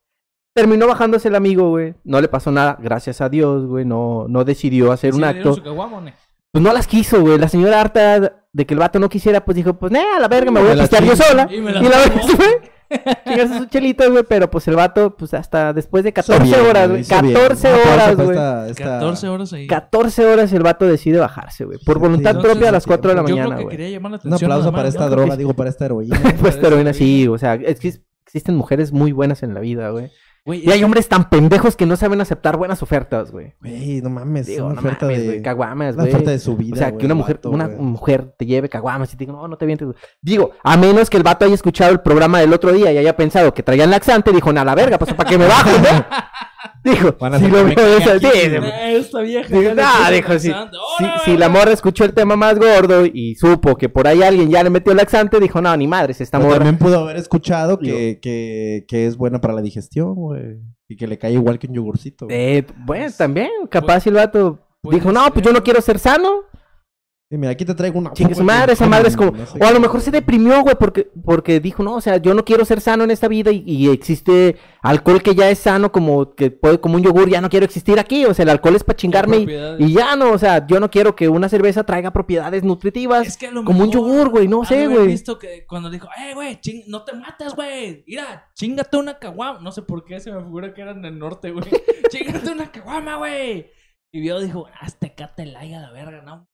Terminó 0.54 0.86
bajándose 0.86 1.28
el 1.28 1.34
amigo, 1.34 1.70
güey. 1.70 1.94
No 2.04 2.20
le 2.20 2.28
pasó 2.28 2.52
nada, 2.52 2.76
gracias 2.80 3.20
a 3.20 3.28
Dios, 3.28 3.66
güey. 3.66 3.84
No, 3.84 4.26
no 4.28 4.44
decidió 4.44 4.92
hacer 4.92 5.12
¿Sí 5.14 5.18
un 5.18 5.24
acto. 5.24 5.54
su 5.54 5.62
no? 5.64 6.12
Pues 6.52 6.62
no 6.64 6.72
las 6.72 6.86
quiso, 6.86 7.20
güey. 7.20 7.38
La 7.38 7.48
señora 7.48 7.80
harta 7.80 8.20
de 8.52 8.66
que 8.66 8.74
el 8.74 8.80
vato 8.80 8.98
no 8.98 9.08
quisiera, 9.08 9.44
pues 9.44 9.54
dijo, 9.56 9.74
pues, 9.78 9.92
nah, 9.92 10.16
a 10.16 10.20
la 10.20 10.28
verga, 10.28 10.50
me 10.50 10.60
voy 10.60 10.68
Me 10.68 10.72
a 10.72 10.76
la 10.76 10.82
pistear 10.82 11.04
yo 11.04 11.16
sola. 11.16 11.48
Y 11.50 11.56
Y 11.56 11.60
me 11.60 11.72
la 11.72 11.80
la 11.82 11.98
verga 11.98 12.22
se 12.22 12.36
fue. 12.36 12.70
Chingarse 13.24 13.56
sus 13.58 13.68
chelitas, 13.68 14.10
güey. 14.10 14.24
Pero 14.28 14.50
pues 14.50 14.66
el 14.66 14.74
vato, 14.74 15.14
pues 15.16 15.32
hasta 15.34 15.72
después 15.72 16.02
de 16.02 16.10
Hizo 16.10 16.14
14 16.32 16.42
bien, 16.42 16.60
horas, 16.68 16.88
güey. 16.88 17.00
hizo 17.02 17.22
bien. 17.22 17.34
14 17.34 17.68
Un 17.68 17.74
aplauso 17.74 17.92
horas, 17.92 18.04
para 18.04 18.14
güey. 18.24 18.28
esta- 18.30 18.68
esta- 18.68 18.84
14 18.84 19.28
horas 19.28 19.52
ahí. 19.52 19.66
14 19.68 20.26
horas 20.26 20.52
el 20.52 20.62
vato 20.64 20.86
decide 20.86 21.18
bajarse, 21.20 21.64
güey. 21.66 21.78
Por 21.86 21.96
Sí, 21.98 22.00
voluntad 22.00 22.34
no, 22.34 22.42
propia 22.42 22.68
a 22.70 22.72
las 22.72 22.82
sí, 22.82 22.88
4 22.88 23.10
de 23.10 23.14
la 23.14 23.22
Yo 23.22 23.28
mañana, 23.36 23.56
que 23.58 23.62
güey. 23.62 23.78
la 23.78 24.00
Un 24.24 24.34
aplauso 24.34 24.38
nada 24.64 24.72
para 24.72 24.88
esta 24.88 25.08
droga, 25.08 25.30
que- 25.30 25.36
digo, 25.36 25.54
para 25.54 25.70
esta 25.70 25.84
heroína. 25.84 26.18
Pues 26.40 26.56
heroína 26.56 26.92
sí, 26.92 27.28
o 27.28 27.38
sea, 27.38 27.54
es 27.54 27.78
que 27.78 27.92
existen 28.26 28.56
mujeres 28.56 28.90
muy 28.92 29.12
buenas 29.12 29.44
en 29.44 29.54
la 29.54 29.60
vida, 29.60 29.90
güey. 29.90 30.10
Güey, 30.44 30.66
Y 30.66 30.70
hay 30.70 30.82
hombres 30.82 31.06
tan 31.08 31.28
pendejos 31.28 31.76
que 31.76 31.84
no 31.84 31.96
saben 31.96 32.20
aceptar 32.20 32.56
buenas 32.56 32.82
ofertas, 32.82 33.30
güey. 33.30 33.54
Güey, 33.60 34.00
no 34.00 34.08
mames. 34.10 34.46
Digo, 34.46 34.66
una 34.66 34.74
no 34.74 34.80
oferta 34.80 35.06
mames, 35.06 35.20
de... 35.20 35.26
güey, 35.26 35.42
caguamas, 35.42 35.94
Una 35.94 36.02
güey. 36.04 36.14
oferta 36.14 36.30
de 36.30 36.38
su 36.38 36.56
vida, 36.56 36.74
O 36.74 36.78
sea, 36.78 36.88
güey, 36.88 36.98
que 36.98 37.06
una 37.06 37.14
mujer, 37.14 37.36
vato, 37.36 37.50
una 37.50 37.66
güey. 37.66 37.78
mujer 37.78 38.34
te 38.38 38.46
lleve 38.46 38.68
caguamas 38.68 39.12
y 39.12 39.16
te 39.16 39.24
diga, 39.26 39.32
no, 39.34 39.46
no 39.48 39.56
te 39.58 39.66
vientes. 39.66 39.88
Digo, 40.22 40.52
a 40.64 40.76
menos 40.76 41.10
que 41.10 41.18
el 41.18 41.22
vato 41.22 41.44
haya 41.44 41.54
escuchado 41.54 41.92
el 41.92 42.00
programa 42.00 42.40
del 42.40 42.52
otro 42.54 42.72
día 42.72 42.90
y 42.90 42.98
haya 42.98 43.16
pensado 43.16 43.52
que 43.52 43.62
traían 43.62 43.90
laxante, 43.90 44.32
dijo, 44.32 44.52
nada, 44.52 44.64
la 44.64 44.74
verga, 44.74 44.98
pues 44.98 45.12
para 45.14 45.28
que 45.28 45.36
me 45.38 45.46
bajo, 45.46 45.70
¿no? 45.70 46.04
Dijo, 46.84 47.16
si 47.38 47.48
lo 47.48 47.64
veo 47.64 47.98
esa- 47.98 48.12
aquí, 48.14 48.26
sí, 48.26 48.48
güey. 48.56 48.72
Esta 48.96 49.20
vieja. 49.20 49.54
Le 49.54 49.74
nah, 49.74 50.10
dijo, 50.10 50.38
si, 50.38 50.48
si, 50.50 51.04
si 51.24 51.36
la 51.36 51.48
morra 51.48 51.72
escuchó 51.72 52.04
el 52.04 52.12
tema 52.12 52.36
más 52.36 52.58
gordo 52.58 53.04
y 53.06 53.34
supo 53.36 53.76
que 53.76 53.88
por 53.88 54.06
ahí 54.06 54.22
alguien 54.22 54.50
ya 54.50 54.62
le 54.62 54.70
metió 54.70 54.94
laxante, 54.94 55.40
dijo, 55.40 55.60
no, 55.60 55.76
ni 55.76 55.86
madres, 55.86 56.20
esta 56.20 56.38
Pero 56.38 56.48
morra. 56.48 56.64
también 56.64 56.78
pudo 56.78 57.00
haber 57.00 57.16
escuchado 57.16 57.78
que, 57.78 58.18
que, 58.20 58.84
que 58.88 59.06
es 59.06 59.16
buena 59.16 59.40
para 59.40 59.54
la 59.54 59.62
digestión, 59.62 60.14
güey. 60.14 60.58
Y 60.88 60.96
que 60.96 61.06
le 61.06 61.18
cae 61.18 61.32
igual 61.32 61.58
que 61.58 61.66
un 61.68 61.74
yogurcito. 61.74 62.26
Eh, 62.30 62.64
bueno, 62.84 63.06
también, 63.16 63.48
capaz 63.70 64.06
el 64.06 64.14
vato 64.14 64.58
dijo, 64.82 65.12
no, 65.12 65.30
pues 65.32 65.44
yo 65.44 65.52
no 65.52 65.62
quiero 65.62 65.80
ser 65.80 65.98
sano. 65.98 66.44
Y 67.32 67.36
mira, 67.38 67.52
aquí 67.52 67.64
te 67.64 67.76
traigo 67.76 67.96
una. 67.96 68.12
Chingue 68.12 68.34
su 68.34 68.42
madre, 68.42 68.72
esa 68.72 68.88
madre 68.88 69.06
es 69.06 69.16
como... 69.16 69.32
O 69.60 69.64
a 69.64 69.70
lo 69.70 69.78
mejor 69.78 70.00
se 70.00 70.10
deprimió, 70.10 70.62
güey, 70.62 70.74
porque, 70.74 71.12
porque 71.24 71.60
dijo, 71.60 71.80
no, 71.84 71.94
o 71.94 72.00
sea, 72.00 72.16
yo 72.16 72.34
no 72.34 72.44
quiero 72.44 72.64
ser 72.64 72.80
sano 72.80 73.04
en 73.04 73.12
esta 73.12 73.28
vida 73.28 73.52
y, 73.52 73.62
y 73.64 73.88
existe 73.88 74.56
alcohol 74.82 75.22
que 75.22 75.36
ya 75.36 75.48
es 75.48 75.60
sano 75.60 75.92
como 75.92 76.34
que 76.34 76.50
puede, 76.50 76.80
como 76.80 76.96
un 76.96 77.04
yogur, 77.04 77.30
ya 77.30 77.40
no 77.40 77.48
quiero 77.48 77.64
existir 77.64 78.00
aquí, 78.00 78.24
o 78.24 78.34
sea, 78.34 78.42
el 78.42 78.48
alcohol 78.48 78.74
es 78.74 78.82
para 78.82 78.96
chingarme 78.96 79.46
y, 79.78 79.92
ya 79.92 80.16
no, 80.16 80.32
o 80.32 80.38
sea, 80.38 80.66
yo 80.66 80.80
no 80.80 80.90
quiero 80.90 81.14
que 81.14 81.28
una 81.28 81.48
cerveza 81.48 81.84
traiga 81.84 82.12
propiedades 82.12 82.64
nutritivas 82.64 83.28
Es 83.28 83.36
que 83.36 83.46
a 83.46 83.52
lo 83.52 83.64
como 83.64 83.84
un 83.84 83.92
yogur, 83.92 84.30
güey, 84.30 84.48
no 84.48 84.64
sé, 84.64 84.88
güey. 84.88 85.06
visto 85.06 85.38
que 85.38 85.64
cuando 85.68 85.88
dijo, 85.88 86.08
eh, 86.18 86.34
güey, 86.34 86.56
ching- 86.60 86.86
no 86.88 87.04
te 87.04 87.12
mates, 87.12 87.54
güey. 87.54 88.02
Mira, 88.08 88.50
chingate 88.56 88.96
una 88.96 89.20
caguama. 89.20 89.60
No 89.60 89.70
sé 89.70 89.82
por 89.82 90.04
qué 90.04 90.18
se 90.18 90.32
me 90.32 90.42
figura 90.42 90.74
que 90.74 90.82
era 90.82 90.90
en 90.90 91.04
el 91.04 91.16
norte, 91.16 91.52
güey. 91.52 91.64
chingate 92.10 92.50
una 92.50 92.72
caguama, 92.72 93.18
güey. 93.18 93.70
Y 94.12 94.20
vio, 94.20 94.40
dijo, 94.40 94.66
hazte 94.80 95.14
cate 95.14 95.46
la 95.46 95.64
la 95.64 95.92
verga, 95.92 96.22
no. 96.22 96.49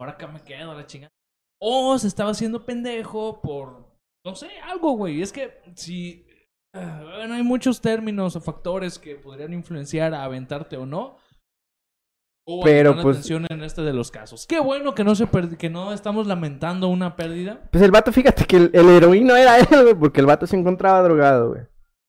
Ahora 0.00 0.12
acá 0.12 0.26
me 0.26 0.40
quedo, 0.42 0.74
la 0.74 0.86
chingada. 0.86 1.12
O 1.60 1.98
se 1.98 2.06
estaba 2.08 2.30
haciendo 2.30 2.64
pendejo 2.66 3.40
por, 3.40 3.86
no 4.24 4.34
sé, 4.34 4.48
algo, 4.62 4.92
güey. 4.92 5.22
Es 5.22 5.32
que 5.32 5.62
si... 5.74 6.26
ah, 6.74 7.02
bueno, 7.16 7.34
hay 7.34 7.42
muchos 7.42 7.80
términos 7.80 8.36
o 8.36 8.40
factores 8.40 8.98
que 8.98 9.16
podrían 9.16 9.54
influenciar 9.54 10.12
a 10.14 10.24
aventarte 10.24 10.76
o 10.76 10.84
no. 10.86 11.16
O 12.48 12.62
Pero, 12.62 12.94
pues- 12.94 13.16
atención 13.16 13.46
en 13.50 13.62
este 13.64 13.82
de 13.82 13.92
los 13.92 14.10
casos. 14.10 14.46
Qué 14.46 14.60
bueno 14.60 14.94
que 14.94 15.02
no 15.02 15.14
se 15.16 15.26
que 15.58 15.68
no 15.70 15.92
estamos 15.92 16.26
lamentando 16.28 16.86
una 16.88 17.16
pérdida. 17.16 17.68
Pues 17.72 17.82
el 17.82 17.90
vato, 17.90 18.12
fíjate 18.12 18.44
que 18.44 18.56
el, 18.56 18.70
el 18.72 18.88
heroíno 18.90 19.34
era 19.34 19.58
él, 19.58 19.66
güey, 19.82 19.94
porque 19.94 20.20
el 20.20 20.26
vato 20.26 20.46
se 20.46 20.56
encontraba 20.56 21.02
drogado, 21.02 21.48
güey. 21.50 21.62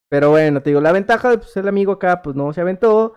Pero 0.10 0.30
bueno, 0.30 0.62
te 0.62 0.70
digo, 0.70 0.80
la 0.82 0.92
ventaja 0.92 1.30
de 1.32 1.38
pues, 1.40 1.56
el 1.58 1.68
amigo 1.68 1.94
acá, 1.94 2.22
pues 2.22 2.36
no 2.36 2.54
se 2.54 2.62
aventó. 2.62 3.14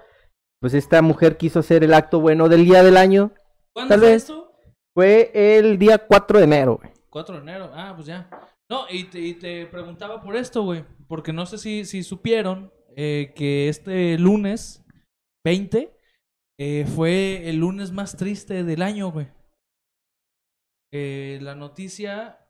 Pues 0.61 0.75
esta 0.75 1.03
mujer 1.03 1.37
quiso 1.37 1.59
hacer 1.61 1.85
el 1.85 1.93
acto 1.95 2.21
bueno 2.21 2.49
del 2.49 2.65
día 2.65 2.83
del 2.83 2.97
año. 2.97 3.33
¿Cuándo 3.75 3.93
Tal 3.93 4.01
fue 4.01 4.09
vez. 4.11 4.23
esto? 4.23 4.40
Fue 4.95 5.31
el 5.35 5.79
día 5.79 5.99
4 5.99 6.39
de 6.39 6.45
enero, 6.45 6.77
güey. 6.77 6.91
4 7.11 7.37
de 7.37 7.41
enero. 7.43 7.71
Ah, 7.75 7.93
pues 7.95 8.07
ya. 8.07 8.29
No, 8.69 8.85
y 8.89 9.05
te, 9.05 9.21
y 9.21 9.35
te 9.35 9.67
preguntaba 9.67 10.21
por 10.23 10.37
esto, 10.37 10.63
güey. 10.63 10.85
Porque 11.09 11.33
no 11.33 11.45
sé 11.45 11.59
si, 11.59 12.03
supieron 12.05 12.73
eh, 12.97 13.33
que 13.35 13.69
este 13.69 14.17
lunes 14.17 14.85
20 15.45 15.93
eh, 16.59 16.87
fue 16.95 17.49
el 17.49 17.57
lunes 17.57 17.91
más 17.91 18.17
triste 18.17 18.63
del 18.63 18.83
año, 18.83 19.11
güey. 19.11 19.27
Eh, 20.93 21.39
la 21.43 21.57
noticia, 21.57 22.49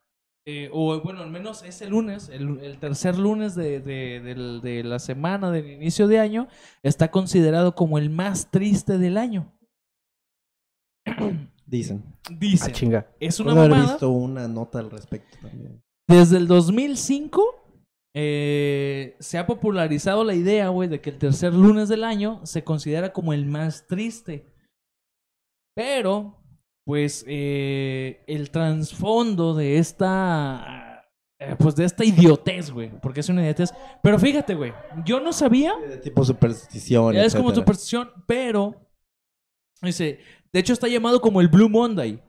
o 0.72 1.00
bueno, 1.00 1.22
al 1.22 1.30
menos 1.30 1.62
ese 1.62 1.88
lunes, 1.88 2.28
el, 2.28 2.78
tercer 2.80 3.18
lunes 3.18 3.54
de 3.54 4.82
la 4.84 4.98
semana 4.98 5.50
del 5.50 5.70
inicio 5.70 6.06
de 6.06 6.18
año, 6.18 6.48
está 6.82 7.10
considerado 7.10 7.74
como 7.74 7.96
el 7.96 8.10
más 8.10 8.50
triste 8.50 8.98
del 8.98 9.16
año. 9.16 9.52
Dicen. 11.70 12.02
Dice, 12.38 12.70
Ah, 12.70 12.72
chinga. 12.72 13.06
es 13.20 13.38
una 13.38 13.50
Puedo 13.52 13.60
haber 13.60 13.70
mamada. 13.70 13.92
visto 13.92 14.10
una 14.10 14.48
nota 14.48 14.80
al 14.80 14.90
respecto 14.90 15.38
también. 15.40 15.80
Desde 16.08 16.36
el 16.38 16.48
2005 16.48 17.42
eh, 18.14 19.16
se 19.20 19.38
ha 19.38 19.46
popularizado 19.46 20.24
la 20.24 20.34
idea, 20.34 20.68
güey, 20.70 20.88
de 20.88 21.00
que 21.00 21.10
el 21.10 21.18
tercer 21.18 21.54
lunes 21.54 21.88
del 21.88 22.02
año 22.02 22.40
se 22.44 22.64
considera 22.64 23.12
como 23.12 23.32
el 23.32 23.46
más 23.46 23.86
triste. 23.86 24.52
Pero, 25.76 26.36
pues, 26.84 27.24
eh, 27.28 28.24
el 28.26 28.50
trasfondo 28.50 29.54
de 29.54 29.78
esta, 29.78 31.06
eh, 31.38 31.54
pues, 31.56 31.76
de 31.76 31.84
esta 31.84 32.04
idiotez, 32.04 32.72
güey, 32.72 32.90
porque 33.00 33.20
es 33.20 33.28
una 33.28 33.42
idiotez. 33.42 33.72
Pero 34.02 34.18
fíjate, 34.18 34.54
güey, 34.56 34.72
yo 35.04 35.20
no 35.20 35.32
sabía 35.32 35.74
De 35.88 35.98
tipo 35.98 36.24
superstición. 36.24 37.16
es 37.16 37.34
como 37.34 37.54
superstición, 37.54 38.10
pero 38.26 38.74
dice, 39.80 40.18
de 40.54 40.60
hecho 40.60 40.72
está 40.72 40.88
llamado 40.88 41.20
como 41.20 41.40
el 41.40 41.48
Blue 41.48 41.68
Monday, 41.68 42.20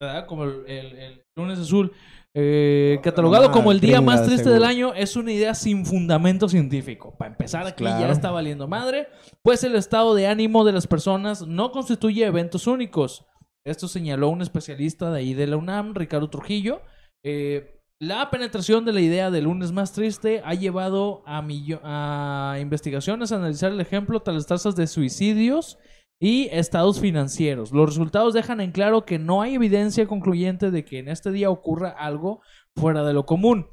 ¿verdad? 0.00 0.26
Como 0.26 0.44
el, 0.44 0.64
el- 0.66 0.98
el 0.98 1.22
lunes 1.36 1.58
azul. 1.58 1.92
Eh, 2.32 3.00
catalogado 3.02 3.50
como 3.50 3.72
el 3.72 3.80
día 3.80 4.00
más 4.00 4.20
triste 4.22 4.44
seguro. 4.44 4.54
del 4.60 4.64
año, 4.64 4.94
es 4.94 5.16
una 5.16 5.32
idea 5.32 5.52
sin 5.52 5.84
fundamento 5.84 6.48
científico. 6.48 7.16
Para 7.18 7.32
empezar, 7.32 7.66
aquí 7.66 7.82
ya 7.82 8.08
está 8.12 8.30
valiendo 8.30 8.68
madre, 8.68 9.08
pues 9.42 9.64
el 9.64 9.74
estado 9.74 10.14
de 10.14 10.28
ánimo 10.28 10.64
de 10.64 10.70
las 10.72 10.86
personas 10.86 11.44
no 11.44 11.72
constituye 11.72 12.24
eventos 12.24 12.68
únicos. 12.68 13.26
Esto 13.66 13.88
señaló 13.88 14.28
un 14.28 14.42
especialista 14.42 15.10
de 15.10 15.18
ahí 15.18 15.34
de 15.34 15.48
la 15.48 15.56
UNAM, 15.56 15.92
Ricardo 15.94 16.30
Trujillo. 16.30 16.82
Eh, 17.24 17.80
la 18.00 18.30
penetración 18.30 18.84
de 18.84 18.92
la 18.92 19.00
idea 19.00 19.30
del 19.32 19.44
lunes 19.44 19.72
más 19.72 19.92
triste 19.92 20.40
ha 20.44 20.54
llevado 20.54 21.22
a, 21.26 21.44
a 21.82 22.58
investigaciones 22.60 23.32
a 23.32 23.36
analizar 23.36 23.72
el 23.72 23.80
ejemplo 23.80 24.20
tras 24.20 24.36
las 24.36 24.46
tasas 24.46 24.76
de 24.76 24.86
suicidios 24.86 25.78
y 26.20 26.48
estados 26.52 27.00
financieros. 27.00 27.72
Los 27.72 27.88
resultados 27.88 28.34
dejan 28.34 28.60
en 28.60 28.72
claro 28.72 29.04
que 29.06 29.18
no 29.18 29.40
hay 29.42 29.54
evidencia 29.54 30.06
concluyente 30.06 30.70
de 30.70 30.84
que 30.84 30.98
en 30.98 31.08
este 31.08 31.32
día 31.32 31.48
ocurra 31.50 31.88
algo 31.90 32.42
fuera 32.76 33.02
de 33.04 33.14
lo 33.14 33.24
común. 33.24 33.66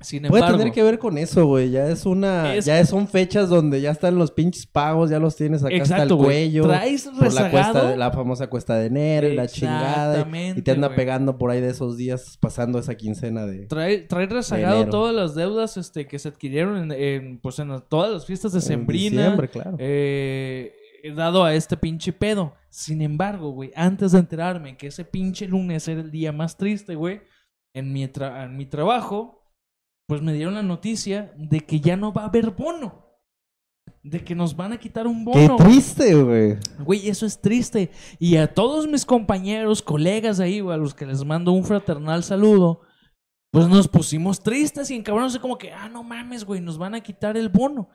Sin 0.00 0.22
Puede 0.22 0.40
embargo, 0.40 0.58
tener 0.58 0.72
que 0.72 0.82
ver 0.82 0.98
con 0.98 1.18
eso, 1.18 1.44
güey. 1.46 1.70
Ya 1.70 1.86
es 1.88 2.06
una. 2.06 2.54
Es- 2.54 2.64
Ya 2.64 2.84
son 2.86 3.06
fechas 3.06 3.50
donde 3.50 3.82
ya 3.82 3.90
están 3.90 4.16
los 4.16 4.30
pinches 4.32 4.66
pagos, 4.66 5.10
ya 5.10 5.18
los 5.18 5.36
tienes 5.36 5.62
acá 5.62 5.76
hasta 5.82 6.02
el 6.04 6.14
güey. 6.14 6.24
cuello. 6.50 6.62
Traes 6.66 7.04
Por 7.04 7.14
la, 7.14 7.20
cuesta 7.20 7.42
rezagado. 7.50 7.88
de- 7.88 7.96
la 7.98 8.10
famosa 8.10 8.46
cuesta 8.48 8.74
de 8.78 8.86
enero 8.86 9.28
y 9.28 9.34
la 9.36 9.46
chingada. 9.46 10.12
Exactamente, 10.14 10.60
Y 10.60 10.62
te 10.62 10.70
anda 10.70 10.88
güey. 10.88 10.96
pegando 10.96 11.36
por 11.36 11.50
ahí 11.50 11.60
de 11.60 11.68
esos 11.68 11.98
días 11.98 12.38
pasando 12.40 12.78
esa 12.78 12.94
quincena 12.96 13.44
de. 13.44 13.66
Trae, 13.66 13.98
trae 13.98 14.26
rezagado 14.26 14.86
todas 14.86 15.14
las 15.14 15.34
deudas 15.34 15.76
este, 15.76 16.08
que 16.08 16.18
se 16.18 16.28
adquirieron 16.30 16.90
en, 16.90 16.92
en, 16.92 17.38
pues 17.40 17.58
en 17.58 17.70
todas 17.90 18.10
las 18.10 18.24
fiestas 18.24 18.54
de 18.54 18.62
Sembrina. 18.62 19.36
claro. 19.52 19.76
eh, 19.78 20.72
dado 21.10 21.44
a 21.44 21.54
este 21.54 21.76
pinche 21.76 22.12
pedo. 22.12 22.54
Sin 22.70 23.02
embargo, 23.02 23.50
güey, 23.50 23.72
antes 23.74 24.12
de 24.12 24.20
enterarme 24.20 24.76
que 24.76 24.86
ese 24.86 25.04
pinche 25.04 25.46
lunes 25.48 25.88
era 25.88 26.00
el 26.00 26.10
día 26.10 26.32
más 26.32 26.56
triste, 26.56 26.94
güey, 26.94 27.20
en 27.74 27.92
mi, 27.92 28.06
tra- 28.06 28.44
en 28.44 28.56
mi 28.56 28.66
trabajo, 28.66 29.42
pues 30.06 30.22
me 30.22 30.32
dieron 30.32 30.54
la 30.54 30.62
noticia 30.62 31.32
de 31.36 31.60
que 31.60 31.80
ya 31.80 31.96
no 31.96 32.12
va 32.12 32.22
a 32.22 32.26
haber 32.26 32.50
bono. 32.50 33.00
De 34.04 34.22
que 34.24 34.34
nos 34.34 34.56
van 34.56 34.72
a 34.72 34.78
quitar 34.78 35.06
un 35.06 35.24
Qué 35.24 35.48
bono. 35.48 35.56
triste, 35.56 36.14
güey. 36.14 36.56
Güey, 36.80 37.08
eso 37.08 37.24
es 37.26 37.40
triste. 37.40 37.90
Y 38.18 38.36
a 38.36 38.52
todos 38.52 38.86
mis 38.88 39.04
compañeros, 39.04 39.80
colegas 39.82 40.40
ahí, 40.40 40.60
güey, 40.60 40.74
a 40.74 40.78
los 40.78 40.94
que 40.94 41.06
les 41.06 41.24
mando 41.24 41.52
un 41.52 41.64
fraternal 41.64 42.22
saludo, 42.24 42.80
pues 43.52 43.68
nos 43.68 43.86
pusimos 43.86 44.42
tristes 44.42 44.90
y 44.90 44.94
encabronados, 44.96 45.38
como 45.38 45.58
que, 45.58 45.72
ah, 45.72 45.88
no 45.88 46.02
mames, 46.02 46.44
güey, 46.44 46.60
nos 46.60 46.78
van 46.78 46.94
a 46.94 47.00
quitar 47.00 47.36
el 47.36 47.48
bono. 47.48 47.90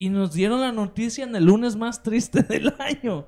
Y 0.00 0.10
nos 0.10 0.32
dieron 0.32 0.60
la 0.60 0.72
noticia 0.72 1.24
en 1.24 1.34
el 1.34 1.44
lunes 1.44 1.76
más 1.76 2.02
triste 2.02 2.42
del 2.42 2.72
año. 2.78 3.26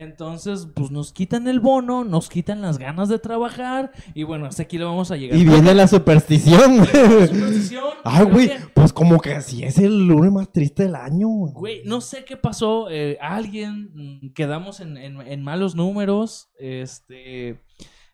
Entonces, 0.00 0.66
pues 0.74 0.90
nos 0.90 1.12
quitan 1.12 1.46
el 1.46 1.60
bono, 1.60 2.04
nos 2.04 2.30
quitan 2.30 2.62
las 2.62 2.78
ganas 2.78 3.10
de 3.10 3.18
trabajar. 3.18 3.92
Y 4.14 4.22
bueno, 4.22 4.46
hasta 4.46 4.62
aquí 4.62 4.78
le 4.78 4.84
vamos 4.84 5.10
a 5.10 5.16
llegar. 5.16 5.38
Y 5.38 5.44
viene 5.44 5.74
la 5.74 5.86
superstición, 5.86 6.78
güey. 6.78 6.86
Superstición, 7.28 7.84
Ay, 8.04 8.24
güey. 8.24 8.48
que- 8.48 8.58
Pues 8.74 8.94
como 8.94 9.20
que 9.20 9.34
así 9.34 9.62
es 9.62 9.76
el 9.78 10.06
lunes 10.08 10.32
más 10.32 10.50
triste 10.50 10.84
del 10.84 10.94
año, 10.94 11.28
güey. 11.28 11.82
No 11.84 12.00
sé 12.00 12.24
qué 12.24 12.38
pasó. 12.38 12.88
eh, 12.90 13.18
alguien 13.20 13.90
mm, 13.92 14.32
quedamos 14.32 14.80
en, 14.80 14.96
en- 14.96 15.20
en 15.20 15.42
malos 15.44 15.74
números. 15.74 16.48
Este. 16.58 17.60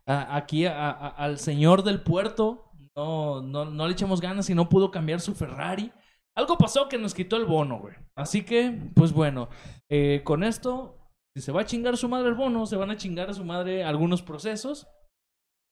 a- 0.07 0.37
aquí 0.37 0.67
a- 0.67 0.91
a- 0.91 1.09
al 1.09 1.39
señor 1.39 1.85
del 1.85 2.03
puerto. 2.03 2.65
No, 2.97 3.43
no, 3.43 3.65
no 3.65 3.87
le 3.87 3.93
echamos 3.93 4.21
ganas 4.21 4.51
y 4.51 4.55
no 4.57 4.69
pudo 4.69 4.91
cambiar 4.91 5.21
su 5.21 5.35
Ferrari. 5.37 5.93
Algo 6.37 6.59
pasó 6.59 6.89
que 6.89 6.99
nos 6.99 7.15
quitó 7.15 7.37
el 7.37 7.47
bono, 7.47 7.79
güey. 7.81 7.95
Así 8.17 8.45
que, 8.45 8.71
pues 8.95 9.13
bueno, 9.13 9.49
eh, 9.91 10.21
con 10.25 10.45
esto, 10.45 10.99
si 11.35 11.43
se 11.43 11.53
va 11.53 11.63
a 11.63 11.67
chingar 11.67 11.97
su 11.97 12.09
madre 12.09 12.29
el 12.29 12.35
bono, 12.35 12.67
se 12.67 12.77
van 12.77 12.91
a 12.91 12.97
chingar 12.97 13.31
a 13.31 13.35
su 13.35 13.45
madre 13.45 13.85
algunos 13.85 14.23
procesos. 14.23 14.87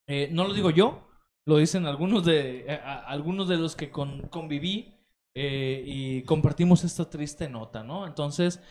Eh, 0.09 0.29
no 0.33 0.47
lo 0.47 0.55
digo 0.55 0.71
yo, 0.71 1.07
lo 1.47 1.59
dicen 1.59 1.87
algunos 1.87 2.25
de, 2.25 2.67
a- 2.71 2.75
a- 2.95 3.07
algunos 3.09 3.49
de 3.49 3.57
los 3.59 3.77
que 3.77 3.91
con- 3.91 4.29
conviví 4.29 4.95
eh, 5.37 5.83
y 5.87 6.23
compartimos 6.23 6.85
esta 6.85 7.11
triste 7.11 7.49
nota, 7.49 7.83
¿no? 7.83 8.07
Entonces, 8.07 8.63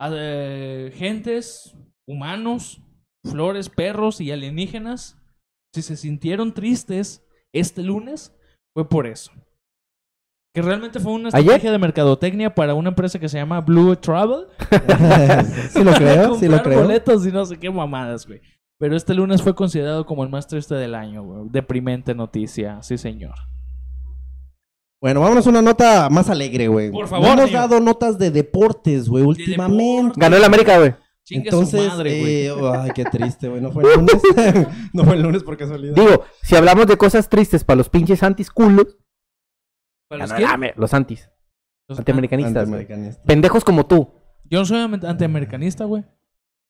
a- 0.00 0.10
eh, 0.12 0.92
gentes, 0.94 1.76
humanos, 2.08 2.80
flores, 3.24 3.68
perros 3.68 4.20
y 4.20 4.30
alienígenas, 4.32 5.18
si 5.74 5.82
se 5.82 5.96
sintieron 5.96 6.54
tristes 6.54 7.26
este 7.54 7.82
lunes, 7.82 8.34
fue 8.74 8.88
por 8.88 9.06
eso. 9.06 9.32
Que 10.54 10.60
realmente 10.60 11.00
fue 11.00 11.12
una 11.12 11.28
¿Ayer? 11.32 11.38
estrategia 11.40 11.72
de 11.72 11.78
mercadotecnia 11.78 12.54
para 12.54 12.74
una 12.74 12.90
empresa 12.90 13.18
que 13.18 13.28
se 13.28 13.38
llama 13.38 13.60
Blue 13.62 13.96
Travel. 13.96 14.46
sí 15.70 15.82
lo 15.82 15.92
creo, 15.94 16.34
sí 16.34 16.46
lo 16.48 16.62
creo. 16.62 16.82
boletos 16.82 17.26
y 17.26 17.32
no 17.32 17.44
sé 17.46 17.58
qué 17.58 17.70
mamadas, 17.70 18.26
güey. 18.26 18.40
Pero 18.78 18.96
este 18.96 19.14
lunes 19.14 19.40
fue 19.42 19.54
considerado 19.54 20.04
como 20.04 20.24
el 20.24 20.28
más 20.30 20.46
triste 20.48 20.74
del 20.74 20.94
año, 20.94 21.22
güey. 21.22 21.46
Deprimente 21.50 22.14
noticia, 22.14 22.82
sí 22.82 22.98
señor. 22.98 23.34
Bueno, 25.00 25.20
vámonos 25.20 25.46
a 25.46 25.50
una 25.50 25.62
nota 25.62 26.08
más 26.10 26.28
alegre, 26.30 26.68
güey. 26.68 26.90
Por 26.90 27.08
favor, 27.08 27.26
No 27.26 27.32
hemos 27.32 27.46
señor. 27.46 27.68
dado 27.68 27.80
notas 27.80 28.18
de 28.18 28.30
deportes, 28.30 29.08
güey, 29.08 29.24
últimamente. 29.24 30.14
Ganó 30.16 30.36
el 30.36 30.44
América, 30.44 30.78
güey. 30.78 30.94
Chingue 31.24 31.48
Entonces, 31.48 31.82
su 31.84 31.88
madre, 31.88 32.20
güey. 32.20 32.46
eh, 32.46 32.78
ay, 32.82 32.90
qué 32.94 33.04
triste, 33.04 33.48
güey. 33.48 33.60
No 33.60 33.72
fue 33.72 33.84
el 33.84 33.90
lunes. 33.96 34.20
no 34.92 35.04
fue 35.04 35.14
el 35.14 35.22
lunes 35.22 35.42
por 35.44 35.56
casualidad. 35.56 35.94
Digo, 35.94 36.24
si 36.42 36.56
hablamos 36.56 36.86
de 36.86 36.96
cosas 36.96 37.28
tristes 37.28 37.64
para 37.64 37.78
los 37.78 37.88
pinches 37.88 38.22
antis 38.22 38.50
culos, 38.50 38.98
¿Para 40.18 40.26
los 40.26 40.32
quién? 40.32 40.72
los 40.76 40.94
antis, 40.94 41.30
Los- 41.88 41.98
antiamericanistas, 41.98 42.68
güey. 42.68 42.80
Antiamericanista. 42.82 43.22
Pendejos 43.24 43.64
como 43.64 43.86
tú, 43.86 44.08
Yo 44.44 44.58
no 44.60 44.64
soy 44.66 44.78
am- 44.80 45.00
antiamericanista, 45.04 45.84
güey. 45.84 46.04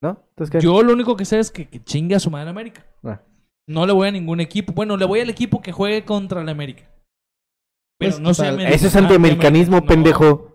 ¿no? 0.01 0.21
Entonces, 0.31 0.51
¿qué? 0.51 0.61
Yo 0.61 0.83
lo 0.83 0.93
único 0.93 1.17
que 1.17 1.25
sé 1.25 1.39
es 1.39 1.51
que, 1.51 1.69
que 1.69 1.83
chingue 1.83 2.15
a 2.15 2.21
su 2.21 2.31
madre 2.31 2.51
América. 2.51 2.85
Ah. 3.05 3.21
No 3.67 3.87
le 3.87 3.93
voy 3.93 4.09
a 4.09 4.13
ningún 4.13 4.41
equipo. 4.41 4.73
Bueno, 4.73 4.97
le 4.97 5.05
voy 5.05 5.21
al 5.21 5.31
equipo 5.31 5.63
que 5.63 5.71
juegue 5.73 6.05
contra 6.05 6.43
la 6.43 6.51
América. 6.53 6.83
Pero 7.99 8.17
Pues, 8.19 8.21
no 8.21 8.49
america- 8.49 8.71
Eso 8.75 8.89
es 8.89 8.97
antiamericanismo, 8.97 9.77
antiamerica- 9.79 9.89
pendejo. 10.19 10.49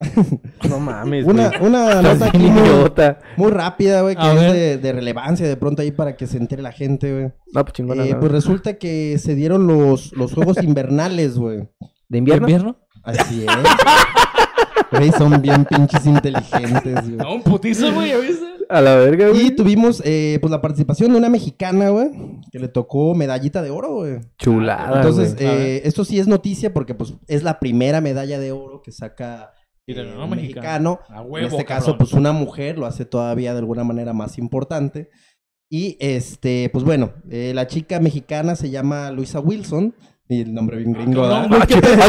No 0.68 0.78
mames, 0.78 1.24
Una, 1.26 1.48
güey. 1.48 1.62
una 1.62 2.02
nota 2.02 2.26
aquí 2.26 2.38
muy, 2.38 2.68
muy 3.36 3.50
rápida, 3.50 4.02
güey, 4.02 4.14
que 4.14 4.22
A 4.22 4.32
es 4.46 4.52
de, 4.52 4.78
de 4.78 4.92
relevancia 4.92 5.48
de 5.48 5.56
pronto 5.56 5.82
ahí 5.82 5.90
para 5.90 6.16
que 6.16 6.26
se 6.26 6.36
entere 6.36 6.62
la 6.62 6.70
gente, 6.72 7.12
güey. 7.12 7.32
No, 7.52 7.64
pues 7.64 7.72
chingona. 7.72 8.04
Eh, 8.04 8.12
¿no? 8.14 8.20
pues 8.20 8.30
resulta 8.30 8.74
que 8.78 9.18
se 9.18 9.34
dieron 9.34 9.66
los, 9.66 10.12
los 10.12 10.34
juegos 10.34 10.58
invernales, 10.62 11.36
güey. 11.38 11.68
¿De 12.08 12.20
¿De 12.20 12.36
invierno? 12.36 12.78
Así 13.02 13.44
es. 13.46 13.52
Güey, 14.90 15.10
son 15.12 15.40
bien 15.42 15.64
pinches 15.64 16.06
inteligentes, 16.06 16.94
güey. 16.94 17.16
No, 17.16 17.34
un 17.34 17.42
putizo, 17.42 17.92
güey, 17.92 18.10
¿ya 18.10 18.18
viste? 18.18 18.46
A 18.70 18.80
la 18.80 18.96
verga, 18.96 19.28
güey. 19.28 19.46
Y 19.46 19.50
tuvimos, 19.50 20.02
eh, 20.04 20.38
pues, 20.40 20.50
la 20.50 20.60
participación 20.60 21.12
de 21.12 21.18
una 21.18 21.28
mexicana, 21.28 21.90
güey, 21.90 22.10
que 22.50 22.58
le 22.58 22.68
tocó 22.68 23.14
medallita 23.14 23.62
de 23.62 23.70
oro, 23.70 23.94
güey. 23.96 24.20
Chulada, 24.38 24.96
Entonces, 24.96 25.34
güey. 25.34 25.46
Eh, 25.46 25.82
esto 25.84 26.04
sí 26.04 26.18
es 26.18 26.26
noticia 26.26 26.72
porque, 26.72 26.94
pues, 26.94 27.14
es 27.26 27.42
la 27.42 27.58
primera 27.60 28.00
medalla 28.00 28.38
de 28.38 28.52
oro 28.52 28.82
que 28.82 28.92
saca 28.92 29.52
eh, 29.86 29.94
Mira, 29.94 30.04
no, 30.04 30.24
un 30.24 30.30
mexicano. 30.30 31.00
A 31.08 31.22
en 31.22 31.30
huevo, 31.30 31.48
este 31.48 31.64
caso, 31.64 31.96
pues, 31.96 32.12
una 32.12 32.32
mujer 32.32 32.78
lo 32.78 32.86
hace 32.86 33.04
todavía 33.04 33.52
de 33.52 33.60
alguna 33.60 33.84
manera 33.84 34.12
más 34.12 34.38
importante. 34.38 35.10
Y, 35.70 35.96
este, 36.00 36.70
pues, 36.72 36.84
bueno, 36.84 37.12
eh, 37.30 37.52
la 37.54 37.66
chica 37.66 38.00
mexicana 38.00 38.54
se 38.54 38.70
llama 38.70 39.10
Luisa 39.10 39.40
Wilson. 39.40 39.94
Y 40.28 40.42
el 40.42 40.52
nombre 40.54 40.76
bien 40.78 40.92
gringo, 40.92 41.24
Ah, 41.24 41.46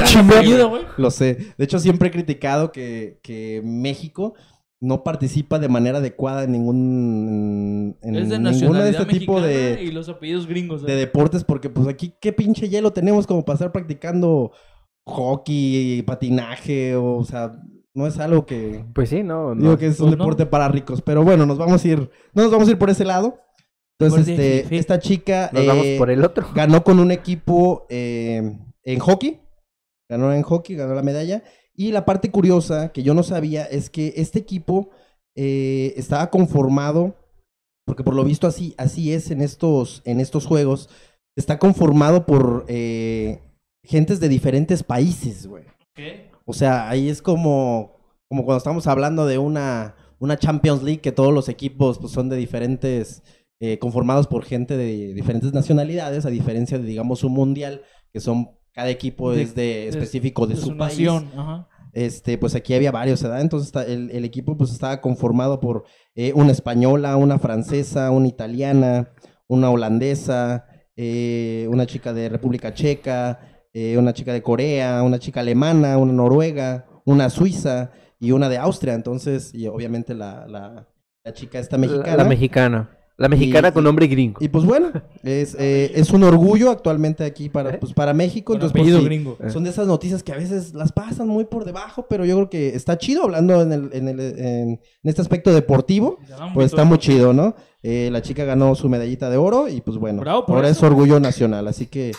chingada. 0.06 0.38
apellido, 0.40 0.70
güey. 0.70 0.84
Lo 0.98 1.10
sé. 1.12 1.54
De 1.58 1.64
hecho, 1.66 1.80
siempre 1.80 2.10
he 2.10 2.12
criticado 2.12 2.72
que, 2.72 3.20
que 3.24 3.62
México 3.64 4.34
no 4.82 5.04
participa 5.04 5.60
de 5.60 5.68
manera 5.70 5.98
adecuada 5.98 6.44
en 6.44 6.54
ningún 6.54 7.98
en 8.02 8.16
Es 8.16 8.30
de 8.30 8.40
ninguno 8.40 8.50
de 8.50 8.52
nacionalidad 8.52 8.88
este 9.02 9.06
tipo 9.20 9.42
de, 9.42 9.84
y 9.84 9.92
los 9.92 10.08
apellidos 10.10 10.48
gringos. 10.48 10.84
de 10.84 10.94
¿eh? 10.94 10.96
deportes 10.96 11.44
porque 11.44 11.70
pues 11.70 11.88
aquí 11.88 12.14
qué 12.22 12.32
pinche 12.32 12.70
hielo 12.70 12.92
tenemos 12.94 13.28
como 13.28 13.44
para 13.44 13.56
estar 13.56 13.72
practicando 13.74 14.52
hockey, 15.06 16.02
patinaje 16.04 16.96
o, 16.96 17.16
o 17.18 17.24
sea, 17.26 17.60
no 17.94 18.08
es 18.08 18.20
algo 18.20 18.46
que 18.46 18.86
Pues 18.94 19.10
sí, 19.10 19.24
no. 19.24 19.54
no. 19.56 19.62
digo 19.62 19.78
que 19.78 19.88
es 19.88 20.00
un 20.00 20.08
Pues 20.08 20.18
no. 20.18 20.24
deporte 20.24 20.46
para 20.46 20.68
ricos, 20.70 21.02
pero 21.02 21.24
bueno, 21.24 21.46
nos 21.46 21.58
vamos 21.58 21.84
a 21.84 21.88
ir 21.88 22.10
no 22.34 22.44
nos 22.44 22.52
vamos 22.52 22.68
a 22.68 22.72
ir 22.72 22.78
por 22.78 22.90
ese 22.90 23.06
lado. 23.06 23.40
Entonces, 24.00 24.30
este, 24.30 24.78
esta 24.78 25.00
chica 25.00 25.50
Nos 25.52 25.66
vamos 25.66 25.86
eh, 25.86 25.96
por 25.98 26.10
el 26.10 26.24
otro. 26.24 26.48
ganó 26.56 26.84
con 26.84 27.00
un 27.00 27.12
equipo 27.12 27.86
eh, 27.90 28.58
en 28.84 29.00
hockey. 29.00 29.42
Ganó 30.10 30.34
en 30.34 30.42
hockey, 30.42 30.76
ganó 30.76 30.94
la 30.94 31.04
medalla. 31.04 31.44
Y 31.76 31.92
la 31.92 32.06
parte 32.06 32.32
curiosa 32.32 32.92
que 32.92 33.04
yo 33.04 33.14
no 33.14 33.24
sabía 33.24 33.64
es 33.64 33.90
que 33.90 34.14
este 34.18 34.40
equipo 34.40 34.90
eh, 35.42 35.94
estaba 35.96 36.30
conformado, 36.30 37.16
porque 37.86 38.04
por 38.04 38.14
lo 38.14 38.26
visto 38.26 38.48
así, 38.48 38.76
así 38.78 39.14
es 39.14 39.32
en 39.32 39.42
estos, 39.42 40.02
en 40.04 40.20
estos 40.20 40.46
juegos, 40.46 40.90
está 41.38 41.58
conformado 41.58 42.26
por 42.26 42.66
eh, 42.68 43.40
gentes 43.86 44.20
de 44.20 44.28
diferentes 44.28 44.84
países, 44.84 45.48
güey. 45.48 45.64
¿Qué? 45.96 46.30
O 46.44 46.52
sea, 46.52 46.90
ahí 46.90 47.08
es 47.08 47.22
como, 47.22 47.96
como 48.28 48.44
cuando 48.44 48.58
estamos 48.58 48.88
hablando 48.88 49.26
de 49.26 49.38
una, 49.38 49.96
una 50.20 50.38
Champions 50.38 50.84
League, 50.84 51.00
que 51.00 51.14
todos 51.14 51.34
los 51.34 51.48
equipos 51.48 52.00
pues, 52.00 52.12
son 52.12 52.28
de 52.28 52.36
diferentes, 52.36 53.24
eh, 53.60 53.78
conformados 53.80 54.28
por 54.28 54.44
gente 54.46 54.78
de 54.78 55.14
diferentes 55.14 55.54
nacionalidades, 55.54 56.26
a 56.26 56.30
diferencia 56.30 56.78
de, 56.80 56.86
digamos, 56.86 57.24
un 57.24 57.34
mundial, 57.34 57.82
que 58.14 58.20
son, 58.20 58.52
cada 58.74 58.90
equipo 58.90 59.32
De- 59.32 59.42
es 59.42 59.56
de 59.56 59.88
específico 59.90 60.48
de, 60.48 60.56
su, 60.56 60.78
país. 60.78 60.94
nación. 61.00 61.30
Ajá. 61.36 61.68
Este, 61.92 62.38
pues 62.38 62.54
aquí 62.56 62.74
había 62.76 62.92
varios, 62.92 63.22
¿verdad? 63.24 63.42
Entonces 63.42 63.68
está- 63.68 63.84
el, 63.86 64.12
el 64.12 64.24
equipo 64.24 64.56
pues 64.56 64.72
estaba 64.72 65.02
conformado 65.02 65.60
por 65.60 65.86
eh, 66.16 66.32
una 66.36 66.52
española, 66.52 67.18
una 67.18 67.40
francesa, 67.40 68.12
una 68.12 68.28
italiana, 68.28 69.12
una 69.48 69.72
holandesa, 69.72 70.66
eh, 70.96 71.68
una 71.72 71.88
chica 71.88 72.14
de 72.14 72.30
República 72.30 72.74
Checa, 72.74 73.40
eh, 73.74 73.98
una 73.98 74.14
chica 74.14 74.34
de 74.34 74.44
Corea, 74.44 75.02
una 75.02 75.18
chica 75.18 75.40
alemana, 75.40 75.98
una 75.98 76.14
noruega, 76.14 76.86
una 77.06 77.30
suiza 77.32 77.92
y 78.20 78.32
una 78.32 78.50
de 78.50 78.58
Austria. 78.60 78.94
Entonces, 78.94 79.52
y 79.56 79.66
obviamente 79.68 80.14
la, 80.14 80.46
la, 80.48 80.88
la 81.24 81.34
chica 81.34 81.58
esta 81.60 81.78
mexicana. 81.80 82.18
La, 82.18 82.24
la 82.24 82.30
mexicana. 82.30 82.90
La 83.20 83.28
mexicana 83.30 83.68
Y- 83.68 83.72
con 83.74 83.84
nombre 83.84 84.08
gringo. 84.08 84.38
y 84.42 84.48
pues 84.48 84.66
bueno, 84.66 84.92
es, 85.24 85.56
eh, 85.60 85.92
es 85.96 86.10
un 86.12 86.24
orgullo 86.24 86.72
actualmente 86.72 87.24
aquí 87.26 87.50
para, 87.50 87.80
pues, 87.80 87.94
para 87.94 88.14
México. 88.14 88.54
Con 88.54 88.62
Entonces, 88.62 88.82
pues, 88.82 88.96
sí, 88.96 89.06
gringo. 89.06 89.38
son 89.50 89.64
de 89.66 89.70
esas 89.70 89.86
noticias 89.88 90.24
que 90.24 90.32
a 90.32 90.38
veces 90.38 90.74
las 90.74 90.92
pasan 90.92 91.28
muy 91.28 91.46
por 91.46 91.66
debajo, 91.66 92.06
pero 92.10 92.26
yo 92.26 92.36
creo 92.38 92.50
que 92.50 92.76
está 92.76 92.98
chido 92.98 93.24
hablando 93.26 93.62
en, 93.62 93.72
el, 93.74 93.90
en, 93.94 94.08
el, 94.08 94.20
en, 94.20 94.40
en 94.40 94.80
este 95.04 95.22
aspecto 95.22 95.54
deportivo. 95.54 96.18
Pues 96.54 96.68
está 96.68 96.84
muy 96.86 96.98
chido, 96.98 97.34
¿no? 97.34 97.56
Eh, 97.84 98.10
la 98.12 98.22
chica 98.22 98.44
ganó 98.44 98.74
su 98.76 98.90
medallita 98.90 99.30
de 99.30 99.38
oro 99.38 99.70
y 99.70 99.82
pues 99.82 99.98
bueno, 99.98 100.22
Bravo 100.22 100.46
por 100.46 100.56
ahora 100.56 100.70
eso. 100.70 100.86
es 100.86 100.92
orgullo 100.92 101.20
nacional. 101.20 101.68
Así 101.68 101.86
que, 101.88 102.12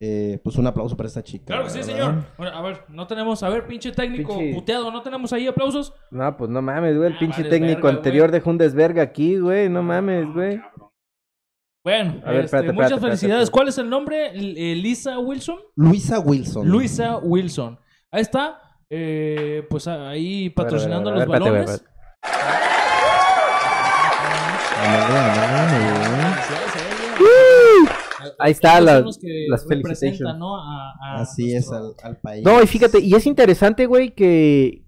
eh, 0.00 0.38
pues 0.44 0.56
un 0.56 0.66
aplauso 0.66 0.96
para 0.96 1.08
esta 1.08 1.22
chica. 1.24 1.46
Claro 1.46 1.64
que 1.64 1.70
sí, 1.70 1.78
¿verdad? 1.78 1.92
señor. 1.92 2.14
Bueno, 2.36 2.56
a 2.56 2.62
ver, 2.62 2.84
no 2.88 3.06
tenemos, 3.06 3.42
a 3.42 3.48
ver, 3.48 3.66
pinche 3.66 3.90
técnico 3.92 4.38
Pinche- 4.38 4.54
puteado, 4.54 4.90
¿no 4.92 5.02
tenemos 5.02 5.32
ahí 5.32 5.46
aplausos? 5.48 5.92
No, 6.10 6.36
pues 6.36 6.48
no 6.50 6.62
mames, 6.62 6.96
güey. 6.96 7.08
El 7.08 7.14
Ah, 7.16 7.18
pinche 7.18 7.44
técnico 7.44 7.82
verga, 7.82 7.96
anterior 7.98 8.28
güey. 8.28 8.38
dejó 8.40 8.50
un 8.50 8.58
desverga 8.58 9.02
aquí, 9.02 9.38
güey. 9.38 9.68
No 9.68 9.82
mames, 9.82 10.32
güey. 10.32 10.60
Bueno, 11.84 12.20
A 12.24 12.30
ver, 12.32 12.44
este, 12.44 12.56
espérate, 12.56 12.72
muchas 12.72 12.90
espérate, 12.92 13.00
felicidades. 13.06 13.42
espérate. 13.44 13.50
¿Cuál 13.52 13.68
es 13.68 13.78
el 13.78 13.88
nombre? 13.90 14.26
L- 14.30 14.72
eh, 14.72 14.76
Lisa 14.76 15.18
Wilson. 15.18 15.58
Luisa 15.74 16.18
Wilson. 16.20 16.68
Luisa 16.68 17.16
Wilson. 17.18 17.78
Ahí 18.10 18.22
está. 18.22 18.60
eh, 18.90 19.66
pues 19.68 19.86
ahí 19.86 20.48
patrocinando 20.50 21.10
A 21.10 21.14
ver, 21.14 21.28
los 21.28 21.36
a 21.36 21.40
ver, 21.40 21.60
espérate, 21.62 21.74
balones. 21.74 21.84
Ahí 28.38 28.52
está, 28.52 28.80
la- 28.80 28.96
son 28.96 29.04
los 29.04 29.18
que 29.18 29.46
las 29.48 29.66
felicitations. 29.66 30.36
¿no? 30.38 30.56
A- 30.56 30.92
a 31.02 31.20
Así 31.20 31.54
es, 31.54 31.70
al, 31.72 31.94
al 32.02 32.16
país. 32.18 32.44
No, 32.44 32.62
y 32.62 32.66
fíjate, 32.66 33.00
y 33.00 33.14
es 33.14 33.26
interesante, 33.26 33.86
güey, 33.86 34.14
que, 34.14 34.84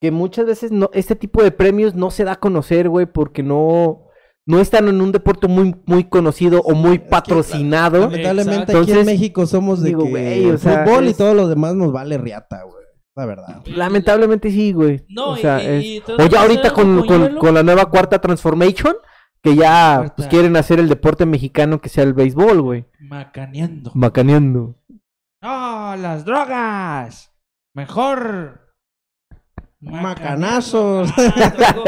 que 0.00 0.10
muchas 0.10 0.46
veces 0.46 0.72
no, 0.72 0.90
este 0.92 1.16
tipo 1.16 1.42
de 1.42 1.50
premios 1.50 1.94
no 1.94 2.10
se 2.10 2.24
da 2.24 2.32
a 2.32 2.40
conocer, 2.40 2.88
güey, 2.88 3.06
porque 3.06 3.42
no, 3.42 4.06
no 4.46 4.60
están 4.60 4.88
en 4.88 5.00
un 5.00 5.12
deporte 5.12 5.46
muy, 5.46 5.74
muy 5.86 6.04
conocido 6.04 6.60
o 6.62 6.74
muy 6.74 6.96
Es 6.96 7.02
que, 7.02 7.08
patrocinado. 7.08 8.00
Lamentablemente 8.00 8.72
Exacto. 8.72 8.80
aquí 8.80 8.92
en 8.92 9.06
México 9.06 9.46
somos 9.46 9.80
de 9.82 9.88
digo, 9.88 10.04
que 10.06 10.52
o 10.52 10.58
sea, 10.58 10.84
fútbol 10.84 11.04
y 11.06 11.10
es- 11.10 11.16
todo 11.16 11.34
lo 11.34 11.48
demás 11.48 11.74
nos 11.74 11.92
vale 11.92 12.16
riata, 12.18 12.62
güey. 12.64 12.80
La 13.16 13.26
verdad. 13.26 13.62
Lamentablemente 13.66 14.50
sí, 14.50 14.72
güey. 14.72 15.04
No, 15.08 15.30
o 15.32 15.36
sea, 15.36 15.62
y- 15.62 15.66
es- 15.66 15.84
y- 15.84 15.96
y 15.96 16.00
te 16.00 16.12
o 16.12 16.16
das 16.16 16.30
ya 16.30 16.40
ahorita 16.42 16.72
con, 16.72 17.04
con 17.36 17.54
la 17.54 17.62
nueva 17.62 17.86
cuarta 17.90 18.18
transformation, 18.20 18.94
que 19.42 19.56
ya 19.56 20.12
pues, 20.16 20.28
quieren 20.28 20.56
hacer 20.56 20.78
el 20.80 20.88
deporte 20.88 21.24
mexicano 21.26 21.80
que 21.80 21.88
sea 21.88 22.04
el 22.04 22.14
béisbol, 22.14 22.60
güey. 22.62 22.84
Macaneando. 23.00 23.90
Macaneando. 23.94 24.76
¡No, 25.42 25.96
las 25.96 26.24
drogas! 26.24 27.32
Mejor. 27.74 28.74
Macanazos. 29.80 31.10
Ah, 31.16 31.52
traigo, 31.56 31.84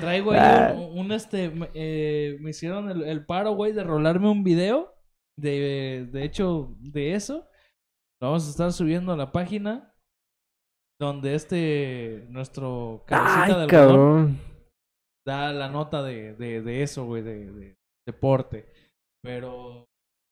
traigo 0.00 0.32
Ah. 0.32 0.66
ahí 0.68 0.76
un, 0.78 0.98
un, 1.06 1.12
este. 1.12 1.50
me- 1.50 1.70
eh, 1.74 2.36
me 2.40 2.50
hicieron 2.50 2.88
el, 2.90 3.02
el 3.02 3.26
paro, 3.26 3.52
güey, 3.54 3.72
de 3.72 3.82
rolarme 3.82 4.28
un 4.30 4.44
video. 4.44 4.94
De, 5.36 6.08
de 6.12 6.24
hecho, 6.24 6.76
de 6.78 7.14
eso. 7.14 7.48
Lo 8.20 8.28
vamos 8.28 8.46
a 8.46 8.50
estar 8.50 8.72
subiendo 8.72 9.12
a 9.12 9.16
la 9.16 9.32
página. 9.32 9.92
Donde 11.00 11.34
este. 11.34 12.26
Nuestro 12.30 13.02
cabecita 13.06 13.42
Ay, 13.42 13.48
del 13.48 13.56
balón 13.56 13.68
cabrón. 13.68 14.38
Da 15.26 15.52
la 15.52 15.68
nota 15.68 16.02
de, 16.02 16.34
de, 16.34 16.62
de 16.62 16.82
eso, 16.82 17.04
güey, 17.04 17.22
de, 17.22 17.50
de 17.52 17.76
deporte. 18.06 18.66
Pero. 19.22 19.86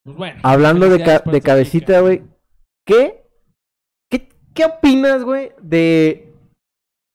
Pues 0.05 0.17
bueno. 0.17 0.41
Hablando 0.43 0.89
de, 0.89 1.03
ca- 1.03 1.23
de 1.25 1.41
cabecita, 1.41 2.01
güey. 2.01 2.23
¿Qué? 2.87 3.25
¿Qué, 4.11 4.29
qué 4.55 4.65
opinas, 4.65 5.23
güey? 5.25 5.53
De. 5.61 6.35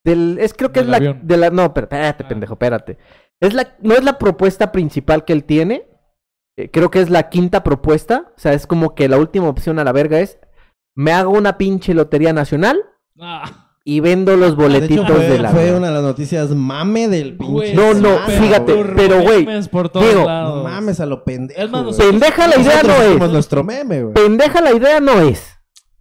Del, 0.05 0.37
es 0.39 0.53
creo 0.53 0.71
que 0.71 0.81
es 0.81 0.87
la, 0.87 0.99
de 0.99 1.37
la. 1.37 1.49
No, 1.49 1.73
pero 1.73 1.85
espérate, 1.85 2.23
Ah. 2.23 2.27
pendejo, 2.27 2.53
espérate. 2.53 2.97
Es 3.41 3.53
la, 3.53 3.75
no 3.81 3.95
es 3.95 4.03
la 4.03 4.17
propuesta 4.17 4.71
principal 4.71 5.25
que 5.25 5.33
él 5.33 5.43
tiene. 5.43 5.87
Eh, 6.57 6.69
creo 6.71 6.89
que 6.89 7.01
es 7.01 7.09
la 7.09 7.29
quinta 7.29 7.63
propuesta. 7.63 8.31
O 8.37 8.39
sea, 8.39 8.53
es 8.53 8.67
como 8.67 8.95
que 8.95 9.09
la 9.09 9.17
última 9.17 9.49
opción 9.49 9.79
a 9.79 9.83
la 9.83 9.91
verga 9.91 10.19
es. 10.19 10.39
Me 10.95 11.11
hago 11.11 11.31
una 11.31 11.57
pinche 11.57 11.93
lotería 11.93 12.31
nacional 12.31 12.81
Ah, 13.19 13.64
y 13.87 13.99
vendo 13.99 14.35
los 14.35 14.57
De 14.57 14.63
hecho, 14.63 14.63
boletitos 14.63 15.07
fue, 15.07 15.29
de 15.29 15.39
la. 15.39 15.49
fue 15.51 15.71
una 15.71 15.87
de 15.87 15.93
las 15.93 16.01
noticias 16.01 16.49
mame 16.49 17.07
del 17.07 17.37
pinche. 17.37 17.75
No, 17.75 17.93
no, 17.93 18.17
fíjate, 18.27 18.73
pero, 18.95 19.21
güey, 19.21 19.45
digo. 19.45 20.25
No 20.25 20.63
mames 20.63 20.99
a 20.99 21.05
lo 21.05 21.23
pendejo. 21.23 21.61
Es 21.61 21.69
más, 21.69 21.95
Pendeja 21.95 22.47
la 22.47 22.59
idea 22.59 22.81
no 22.81 22.93
es. 23.25 23.31
nuestro 23.31 23.63
meme, 23.63 24.01
güey. 24.01 24.13
Pendeja 24.15 24.59
la 24.61 24.73
idea 24.73 24.99
no 24.99 25.21
es. 25.21 25.54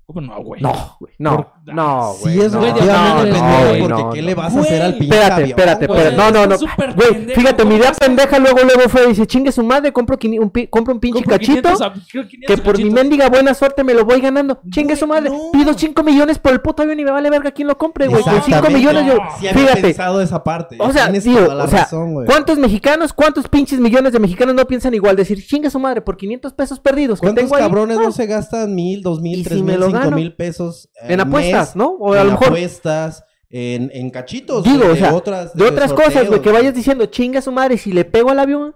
¿Cómo 0.07 0.21
no, 0.21 0.43
güey? 0.43 0.61
No, 0.61 0.97
güey. 1.01 1.15
No, 1.19 1.53
no, 1.65 2.13
güey. 2.21 2.35
Sí, 2.35 2.41
es 2.43 2.53
no, 2.53 2.61
relativamente 2.61 3.31
no, 3.31 3.35
pendejo, 3.39 3.69
güey, 3.69 3.81
porque 3.81 4.03
no, 4.03 4.11
¿qué 4.11 4.21
no. 4.21 4.27
le 4.27 4.35
vas 4.35 4.55
a 4.57 4.61
hacer 4.61 4.83
al 4.83 4.89
Güey. 4.91 4.99
pinche 5.01 5.15
Espérate, 5.17 5.33
avión, 5.43 5.49
espérate, 5.59 5.87
güey? 5.87 5.99
espérate. 6.01 6.33
No, 6.33 6.47
no, 6.47 6.47
no. 6.47 6.95
Güey, 6.95 7.25
fíjate, 7.35 7.65
mi 7.65 7.71
¿cómo 7.71 7.77
idea 7.83 7.93
pendeja 7.95 8.39
luego, 8.39 8.59
luego 8.65 8.89
fue, 8.91 9.07
dice, 9.07 9.27
chingue 9.27 9.51
su 9.51 9.63
madre, 9.65 9.93
compro, 9.95 10.19
quini- 10.19 10.39
un, 10.39 10.51
pi- 10.51 10.67
compro 10.67 10.93
un 10.93 11.01
pinche 11.01 11.21
Compro 11.23 11.33
cachito 11.39 11.63
500 11.71 11.81
a- 11.81 11.93
creo 12.11 12.29
500 12.29 12.47
que 12.57 12.63
por 12.63 12.77
mi 12.77 12.83
cachitos. 12.85 12.93
mendiga 13.03 13.29
buena 13.31 13.55
suerte 13.55 13.83
me 13.83 13.95
lo 13.95 14.05
voy 14.05 14.21
ganando. 14.21 14.61
Chingue 14.71 14.95
su 14.95 15.07
Güey, 15.07 15.21
madre. 15.23 15.31
no. 15.35 15.51
Pido 15.53 15.73
5 15.73 16.03
millones 16.03 16.39
por 16.39 16.53
el 16.53 16.61
puto 16.61 16.83
avión 16.83 17.01
y 17.01 17.05
me 17.05 17.11
vale 17.11 17.31
verga 17.31 17.51
quién 17.53 17.67
lo 17.69 17.79
compre, 17.79 18.07
güey. 18.07 18.23
Con 18.23 18.33
5 18.35 18.45
Exactamente. 18.47 18.79
millones 18.79 19.07
yo... 19.07 19.23
Había 19.23 19.55
Fíjate, 19.55 19.81
pensado 19.81 20.21
esa 20.21 20.45
parte. 20.45 20.77
o 20.81 20.93
sea, 20.93 21.05
Tienes 21.05 21.25
tío, 21.25 21.45
toda 21.45 21.55
la 21.55 21.65
o 21.65 21.69
sea, 21.69 21.79
razón, 21.85 22.13
güey. 22.13 22.27
¿cuántos 22.27 22.59
mexicanos, 22.59 23.15
cuántos 23.15 23.49
pinches 23.49 23.81
millones 23.81 24.13
de 24.13 24.19
mexicanos 24.21 24.55
no 24.55 24.67
piensan 24.67 24.93
igual? 24.93 25.17
Decir, 25.17 25.43
chingue 25.47 25.71
su 25.71 25.79
madre, 25.79 26.03
por 26.03 26.19
500 26.19 26.53
pesos 26.53 26.79
perdidos 26.79 27.21
¿Cuántos 27.21 27.51
cabrones 27.51 27.97
no 27.99 28.13
se 28.13 28.27
gastan 28.27 28.75
mil, 28.75 29.01
dos 29.03 29.21
¿Y 29.21 29.23
mil, 29.23 29.37
si 29.39 29.45
tres 29.45 29.63
mil, 29.63 29.79
mil 30.15 30.35
pesos 30.35 30.91
En 31.03 31.21
apuestas, 31.21 31.69
mes, 31.69 31.77
¿no? 31.77 31.91
O 31.99 32.13
a 32.13 32.21
en 32.21 32.27
lo 32.27 32.33
mejor... 32.33 32.49
apuestas, 32.49 33.25
en, 33.51 33.91
en 33.95 34.11
cachitos. 34.11 34.65
Digo, 34.65 34.85
de 34.85 34.91
o 34.93 34.97
sea, 34.97 35.15
otras, 35.15 35.55
de 35.55 35.65
otras 35.65 35.91
sorteos, 35.91 36.09
cosas, 36.13 36.29
güey, 36.29 36.43
que 36.43 36.53
vayas 36.53 36.75
diciendo, 36.75 37.07
chinga 37.07 37.41
su 37.43 37.53
madre, 37.53 37.77
si 37.79 37.93
le 37.93 38.05
pego 38.05 38.31
al 38.31 38.39
avión. 38.41 38.75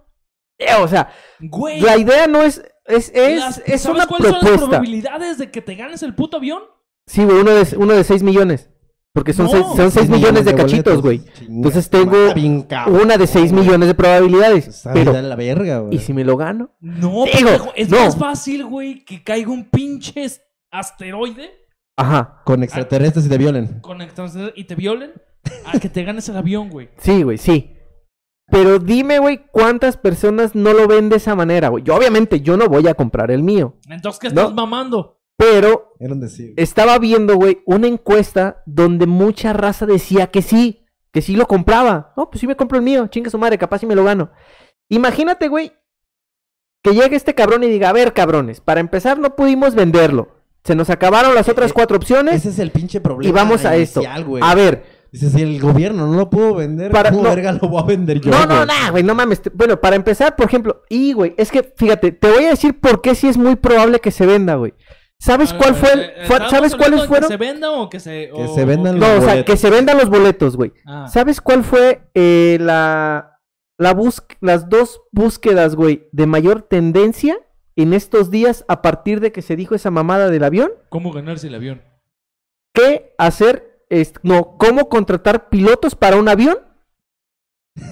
Eh, 0.58 0.66
o 0.80 0.88
sea, 0.88 1.10
Güey, 1.40 1.80
la 1.80 1.96
idea 1.96 2.26
no 2.26 2.42
es. 2.42 2.62
Es, 2.84 3.10
es, 3.14 3.38
las- 3.40 3.62
es 3.66 3.82
¿sabes 3.82 3.96
una 3.96 4.06
cuáles 4.06 4.30
son 4.32 4.44
las 4.44 4.58
probabilidades 4.58 5.38
de 5.38 5.50
que 5.50 5.60
te 5.62 5.74
ganes 5.74 6.02
el 6.02 6.14
puto 6.14 6.38
avión? 6.38 6.62
Sí, 7.06 7.24
güey, 7.24 7.38
uno 7.38 7.50
de, 7.52 7.76
uno 7.76 7.92
de 7.94 8.02
6 8.04 8.22
millones. 8.22 8.70
Porque 9.12 9.32
son 9.32 9.46
No, 9.46 9.50
6 9.52 9.64
son 9.74 9.90
seis 9.90 10.08
millones 10.08 10.44
de 10.44 10.54
cachitos, 10.54 11.00
güey. 11.02 11.22
Entonces 11.48 11.88
tengo 11.90 12.16
Una 12.86 13.16
de 13.16 13.26
6 13.26 13.52
güey. 13.52 13.64
millones 13.64 13.88
de 13.88 13.94
probabilidades. 13.94 14.68
Esa 14.68 14.92
Pero, 14.92 15.12
la 15.20 15.34
verga, 15.34 15.78
güey. 15.80 15.96
¿y 15.96 15.98
si 15.98 16.12
me 16.12 16.24
lo 16.24 16.36
gano? 16.36 16.76
No, 16.80 17.24
Digo, 17.24 17.26
pendejo, 17.32 17.72
es 17.74 17.88
no. 17.88 17.98
más 18.04 18.16
fácil, 18.16 18.64
güey, 18.66 19.04
que 19.04 19.24
caiga 19.24 19.50
un 19.50 19.68
pinche 19.70 20.30
asteroide 20.70 21.50
Ajá. 21.96 22.42
Con 22.44 22.62
extraterrestres 22.62 23.26
y 23.26 23.28
te 23.28 23.38
violen. 23.38 23.80
con 23.80 24.00
extraterrestres 24.00 24.52
y 24.56 24.64
te 24.64 24.74
violen 24.76 25.12
a 25.66 25.78
que 25.80 25.88
te 25.88 26.04
ganes 26.04 26.28
el 26.28 26.36
avión, 26.36 26.70
güey. 26.70 26.90
Sí, 26.98 27.22
güey, 27.22 27.38
sí. 27.38 27.74
Pero 28.50 28.78
dime, 28.78 29.18
güey, 29.18 29.44
cuántas 29.50 29.96
personas 29.96 30.54
no 30.54 30.72
lo 30.72 30.86
ven 30.86 31.08
de 31.10 31.16
esa 31.16 31.34
manera, 31.34 31.68
güey. 31.68 31.82
Yo, 31.84 31.94
obviamente, 31.96 32.40
yo 32.40 32.56
no 32.56 32.68
voy 32.68 32.86
a 32.88 32.94
comprar 32.94 33.30
el 33.30 33.42
mío. 33.42 33.76
Entonces, 33.88 34.20
¿qué 34.20 34.30
No. 34.30 34.42
estás 34.42 34.54
mamando? 34.54 35.20
Pero 35.36 35.94
estaba 36.56 36.98
viendo, 36.98 37.36
güey, 37.36 37.62
una 37.66 37.86
encuesta 37.86 38.62
donde 38.66 39.06
mucha 39.06 39.52
raza 39.52 39.84
decía 39.86 40.28
que 40.28 40.42
sí, 40.42 40.86
que 41.12 41.20
sí 41.22 41.36
lo 41.36 41.46
compraba. 41.46 42.12
No, 42.16 42.30
pues 42.30 42.40
sí 42.40 42.46
me 42.46 42.56
compro 42.56 42.78
el 42.78 42.84
mío, 42.84 43.06
chinga 43.08 43.28
su 43.30 43.38
madre, 43.38 43.58
capaz 43.58 43.78
si 43.80 43.86
me 43.86 43.94
lo 43.94 44.02
gano. 44.04 44.30
Imagínate, 44.88 45.48
güey, 45.48 45.72
que 46.82 46.94
llegue 46.94 47.16
este 47.16 47.34
cabrón 47.34 47.62
y 47.64 47.68
diga, 47.68 47.90
a 47.90 47.92
ver, 47.92 48.14
cabrones, 48.14 48.60
para 48.60 48.80
empezar 48.80 49.18
no 49.18 49.36
pudimos 49.36 49.74
venderlo. 49.74 50.37
Se 50.68 50.74
nos 50.76 50.90
acabaron 50.90 51.34
las 51.34 51.48
otras 51.48 51.70
eh, 51.70 51.74
cuatro 51.74 51.96
opciones 51.96 52.34
Ese 52.36 52.50
es 52.50 52.58
el 52.58 52.70
pinche 52.70 53.00
problema. 53.00 53.28
y 53.30 53.32
vamos 53.32 53.64
a 53.64 53.74
esto. 53.74 54.02
A 54.42 54.54
ver, 54.54 54.84
Dices, 55.10 55.32
si 55.32 55.40
el 55.40 55.58
gobierno 55.58 56.06
no 56.06 56.18
lo 56.18 56.28
pudo 56.28 56.56
vender, 56.56 56.90
Para- 56.92 57.08
¿cómo 57.10 57.22
no. 57.22 57.30
verga 57.30 57.52
lo 57.52 57.66
voy 57.70 57.82
a 57.82 57.86
vender 57.86 58.20
yo? 58.20 58.30
no, 58.30 58.44
no, 58.44 58.54
güey? 58.56 58.66
no, 58.66 58.90
güey, 58.92 59.02
no 59.02 59.14
mames. 59.14 59.40
Bueno, 59.54 59.80
para 59.80 59.96
empezar, 59.96 60.36
por 60.36 60.44
ejemplo, 60.44 60.82
y, 60.90 61.14
güey, 61.14 61.32
es 61.38 61.50
que, 61.50 61.72
fíjate, 61.76 62.12
te 62.12 62.30
voy 62.30 62.44
a 62.44 62.50
decir 62.50 62.78
por 62.78 63.00
qué 63.00 63.14
sí 63.14 63.26
es 63.26 63.38
muy 63.38 63.56
probable 63.56 64.00
que 64.00 64.10
se 64.10 64.26
venda, 64.26 64.56
güey. 64.56 64.74
¿Sabes 65.18 65.54
cuál 65.54 65.74
fue 65.74 65.92
el, 65.94 66.00
Eh, 66.00 66.12
fue- 66.26 66.36
¿estamos 66.36 66.50
¿Sabes 66.50 66.76
cuáles 66.76 67.06
fueron? 67.06 67.28
¿Que 67.30 67.34
se 67.34 67.36
venda 67.38 67.70
o 67.72 67.88
que 67.88 68.00
se, 68.00 68.30
Que 68.36 68.48
se 68.54 68.64
vendan 68.66 68.96
o 68.96 68.98
No, 68.98 69.06
los 69.08 69.16
o 69.16 69.20
sea, 69.22 69.30
boletos. 69.30 69.44
que 69.54 69.56
se 69.58 69.70
vendan 69.70 69.96
los 69.96 70.10
boletos, 70.10 70.56
güey. 70.56 70.72
Ah. 70.86 71.08
¿Sabes 71.10 71.40
cuál 71.40 71.64
fue 71.64 72.02
eh, 72.14 72.58
la, 72.60 73.40
la 73.78 73.94
bus- 73.94 74.22
las 74.42 74.68
dos 74.68 75.00
búsquedas, 75.10 75.74
güey, 75.74 76.06
de 76.12 76.26
mayor 76.26 76.60
tendencia 76.62 77.38
en 77.80 77.92
estos 77.94 78.30
días 78.30 78.64
a 78.68 78.82
partir 78.82 79.20
de 79.20 79.32
que 79.32 79.42
se 79.42 79.56
dijo 79.56 79.74
esa 79.74 79.90
mamada 79.90 80.28
del 80.28 80.44
avión? 80.44 80.70
¿Cómo 80.88 81.12
ganarse 81.12 81.46
el 81.48 81.54
avión? 81.54 81.82
¿Qué 82.74 83.14
hacer? 83.18 83.64
es- 83.90 84.12
no, 84.22 84.56
¿cómo 84.58 84.88
contratar 84.90 85.48
pilotos 85.48 85.94
para 85.94 86.16
un 86.16 86.28
avión? 86.28 86.58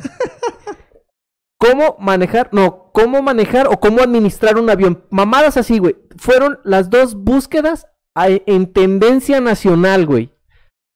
¿Cómo 1.59 1.97
manejar? 1.99 2.51
No, 2.53 2.91
¿cómo 2.93 3.22
manejar 3.22 3.66
o 3.68 3.80
cómo 3.80 4.03
administrar 4.03 4.59
un 4.59 4.68
avión? 4.68 5.05
Mamadas 5.11 5.57
así, 5.57 5.78
güey. 5.78 5.97
Fueron 6.18 6.59
las 6.64 6.91
dos 6.91 7.14
búsquedas 7.14 7.87
a- 8.14 8.28
en 8.28 8.72
tendencia 8.72 9.41
nacional, 9.41 10.05
güey. 10.07 10.26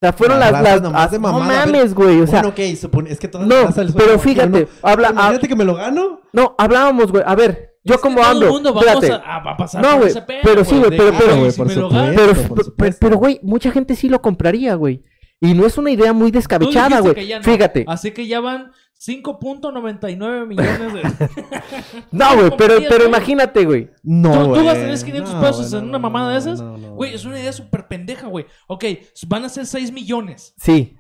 O 0.03 0.07
sea, 0.07 0.13
fueron 0.13 0.39
La 0.39 0.51
las... 0.51 0.63
las 0.63 0.83
nomás 0.83 1.11
de 1.11 1.19
no 1.19 1.33
mamada, 1.33 1.67
mames, 1.67 1.95
güey. 1.95 2.21
O 2.21 2.27
sea, 2.27 2.43
bueno, 2.43 2.49
ok, 2.57 2.77
supone, 2.79 3.11
es 3.11 3.19
que 3.19 3.29
toda 3.29 3.47
no, 3.47 3.55
la 3.55 3.67
raza 3.67 3.83
les 3.85 3.93
suena 3.93 4.07
pero 4.07 4.19
fíjate, 4.19 4.49
no. 4.63 4.69
habla- 4.83 5.11
Imagínate 5.11 5.49
que 5.49 5.57
me 5.57 5.65
lo 5.65 5.75
gano. 5.75 6.21
No, 6.33 6.55
hablábamos, 6.59 7.11
güey. 7.11 7.23
A 7.27 7.35
ver, 7.35 7.70
yo 7.85 7.95
Es 7.95 8.01
como 8.01 8.21
el 8.21 8.47
mundo 8.49 8.71
espérate. 8.79 9.13
a, 9.13 9.17
a- 9.17 9.53
a 9.53 9.57
pasar 9.57 9.83
No, 9.83 9.99
güey, 9.99 10.13
pero 10.43 10.65
sí, 10.65 10.79
güey, 10.79 10.91
de 10.91 10.97
pero- 10.97 11.13
pero- 11.19 11.37
güey, 11.39 11.51
si 11.51 11.63
Pero, 12.77 12.97
pero- 13.01 13.17
güey, 13.17 13.41
mucha 13.43 13.71
gente 13.71 13.95
sí 13.97 14.09
lo 14.09 14.21
compraría, 14.21 14.75
güey. 14.75 15.03
Y 15.41 15.55
no 15.55 15.65
es 15.65 15.79
una 15.79 15.91
idea 15.91 16.13
muy 16.13 16.31
descabechada, 16.31 17.01
güey. 17.01 17.15
que 17.15 17.27
ya 17.27 17.39
no. 17.39 17.45
Fíjate. 17.45 17.85
Así 17.89 18.11
que 18.11 18.27
ya 18.27 18.41
van 18.41 18.73
5.99 18.99 20.47
millones 20.47 20.93
de... 20.93 21.03
No, 22.13 22.37
güey, 22.37 22.51
pero, 22.59 22.75
pero 22.81 22.97
güey? 22.97 23.09
imagínate, 23.09 23.65
güey. 23.65 23.91
No, 24.03 24.33
¿Tú, 24.33 24.39
tú 24.45 24.49
güey. 24.51 24.65
gastarías 24.67 25.05
500 25.05 25.35
No, 25.35 25.41
pesos 25.41 25.73
en 25.73 25.85
una 25.85 25.99
mamada 25.99 26.27
no, 26.27 26.33
de 26.33 26.39
esas? 26.39 26.61
no, 26.61 26.77
no, 26.77 26.95
Güey, 26.95 27.15
es 27.15 27.25
una 27.25 27.41
idea 27.41 27.53
súper 27.53 27.89
pendeja, 27.89 28.27
güey. 28.27 28.45
Ok, 28.67 28.85
van 29.27 29.45
a 29.45 29.49
ser 29.49 29.65
6 29.67 29.91
millones. 29.93 30.55
Sí. 30.59 30.97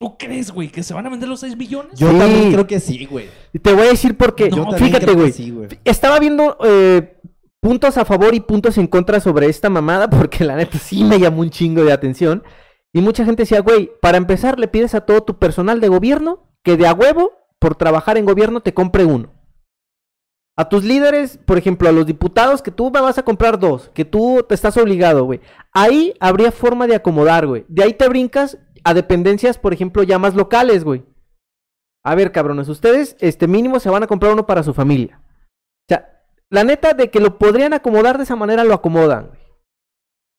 ¿Tú 0.00 0.16
crees, 0.16 0.52
güey, 0.52 0.68
que 0.68 0.82
se 0.84 0.94
van 0.94 1.06
a 1.06 1.10
vender 1.10 1.28
los 1.28 1.40
6 1.40 1.56
millones? 1.56 1.98
Yo 1.98 2.10
Sí. 2.12 2.18
también 2.18 2.52
creo 2.52 2.66
que 2.66 2.78
sí, 2.78 3.04
güey. 3.06 3.28
Y 3.52 3.58
te 3.58 3.72
voy 3.72 3.86
a 3.86 3.90
decir 3.90 4.16
por 4.16 4.34
qué. 4.36 4.48
No, 4.48 4.70
Fíjate, 4.72 5.04
creo 5.06 5.14
que 5.16 5.20
güey. 5.22 5.32
sí, 5.32 5.50
güey. 5.50 5.68
Estaba 5.84 6.20
viendo 6.20 6.56
eh, 6.64 7.20
puntos 7.60 7.98
a 7.98 8.04
favor 8.04 8.32
y 8.34 8.40
puntos 8.40 8.78
en 8.78 8.86
contra 8.86 9.18
sobre 9.18 9.48
esta 9.48 9.68
mamada 9.70 10.08
porque 10.10 10.44
la 10.44 10.54
neta 10.54 10.78
sí 10.78 11.02
me 11.02 11.18
llamó 11.18 11.40
un 11.40 11.50
chingo 11.50 11.82
de 11.84 11.92
atención. 11.92 12.44
Y 12.92 13.00
mucha 13.00 13.24
gente 13.24 13.42
decía, 13.42 13.60
güey, 13.60 13.90
para 14.00 14.18
empezar 14.18 14.58
le 14.60 14.68
pides 14.68 14.94
a 14.94 15.00
todo 15.02 15.22
tu 15.24 15.38
personal 15.38 15.80
de 15.80 15.88
gobierno 15.88 16.44
que 16.62 16.76
de 16.76 16.86
a 16.86 16.92
huevo, 16.92 17.32
por 17.58 17.74
trabajar 17.74 18.18
en 18.18 18.24
gobierno, 18.24 18.60
te 18.60 18.72
compre 18.74 19.04
uno. 19.04 19.32
A 20.56 20.68
tus 20.68 20.82
líderes, 20.84 21.38
por 21.44 21.56
ejemplo, 21.58 21.88
a 21.88 21.92
los 21.92 22.04
diputados, 22.06 22.62
que 22.62 22.72
tú 22.72 22.90
me 22.90 23.00
vas 23.00 23.16
a 23.18 23.22
comprar 23.24 23.60
dos, 23.60 23.90
que 23.94 24.04
tú 24.04 24.44
te 24.48 24.54
estás 24.56 24.76
obligado, 24.76 25.24
güey. 25.24 25.40
Ahí 25.72 26.14
habría 26.18 26.50
forma 26.50 26.88
de 26.88 26.96
acomodar, 26.96 27.46
güey. 27.46 27.64
De 27.68 27.84
ahí 27.84 27.92
te 27.94 28.08
brincas 28.08 28.58
a 28.88 28.94
dependencias, 28.94 29.58
por 29.58 29.72
ejemplo, 29.72 30.02
ya 30.02 30.18
más 30.18 30.34
locales, 30.34 30.84
güey. 30.84 31.04
A 32.04 32.14
ver, 32.14 32.32
cabrones, 32.32 32.68
ustedes, 32.68 33.16
este 33.20 33.46
mínimo 33.46 33.80
se 33.80 33.90
van 33.90 34.02
a 34.02 34.06
comprar 34.06 34.32
uno 34.32 34.46
para 34.46 34.62
su 34.62 34.72
familia. 34.72 35.20
O 35.22 35.86
sea, 35.88 36.22
la 36.50 36.64
neta 36.64 36.94
de 36.94 37.10
que 37.10 37.20
lo 37.20 37.38
podrían 37.38 37.74
acomodar 37.74 38.16
de 38.16 38.24
esa 38.24 38.36
manera, 38.36 38.64
lo 38.64 38.74
acomodan, 38.74 39.28
güey. 39.28 39.40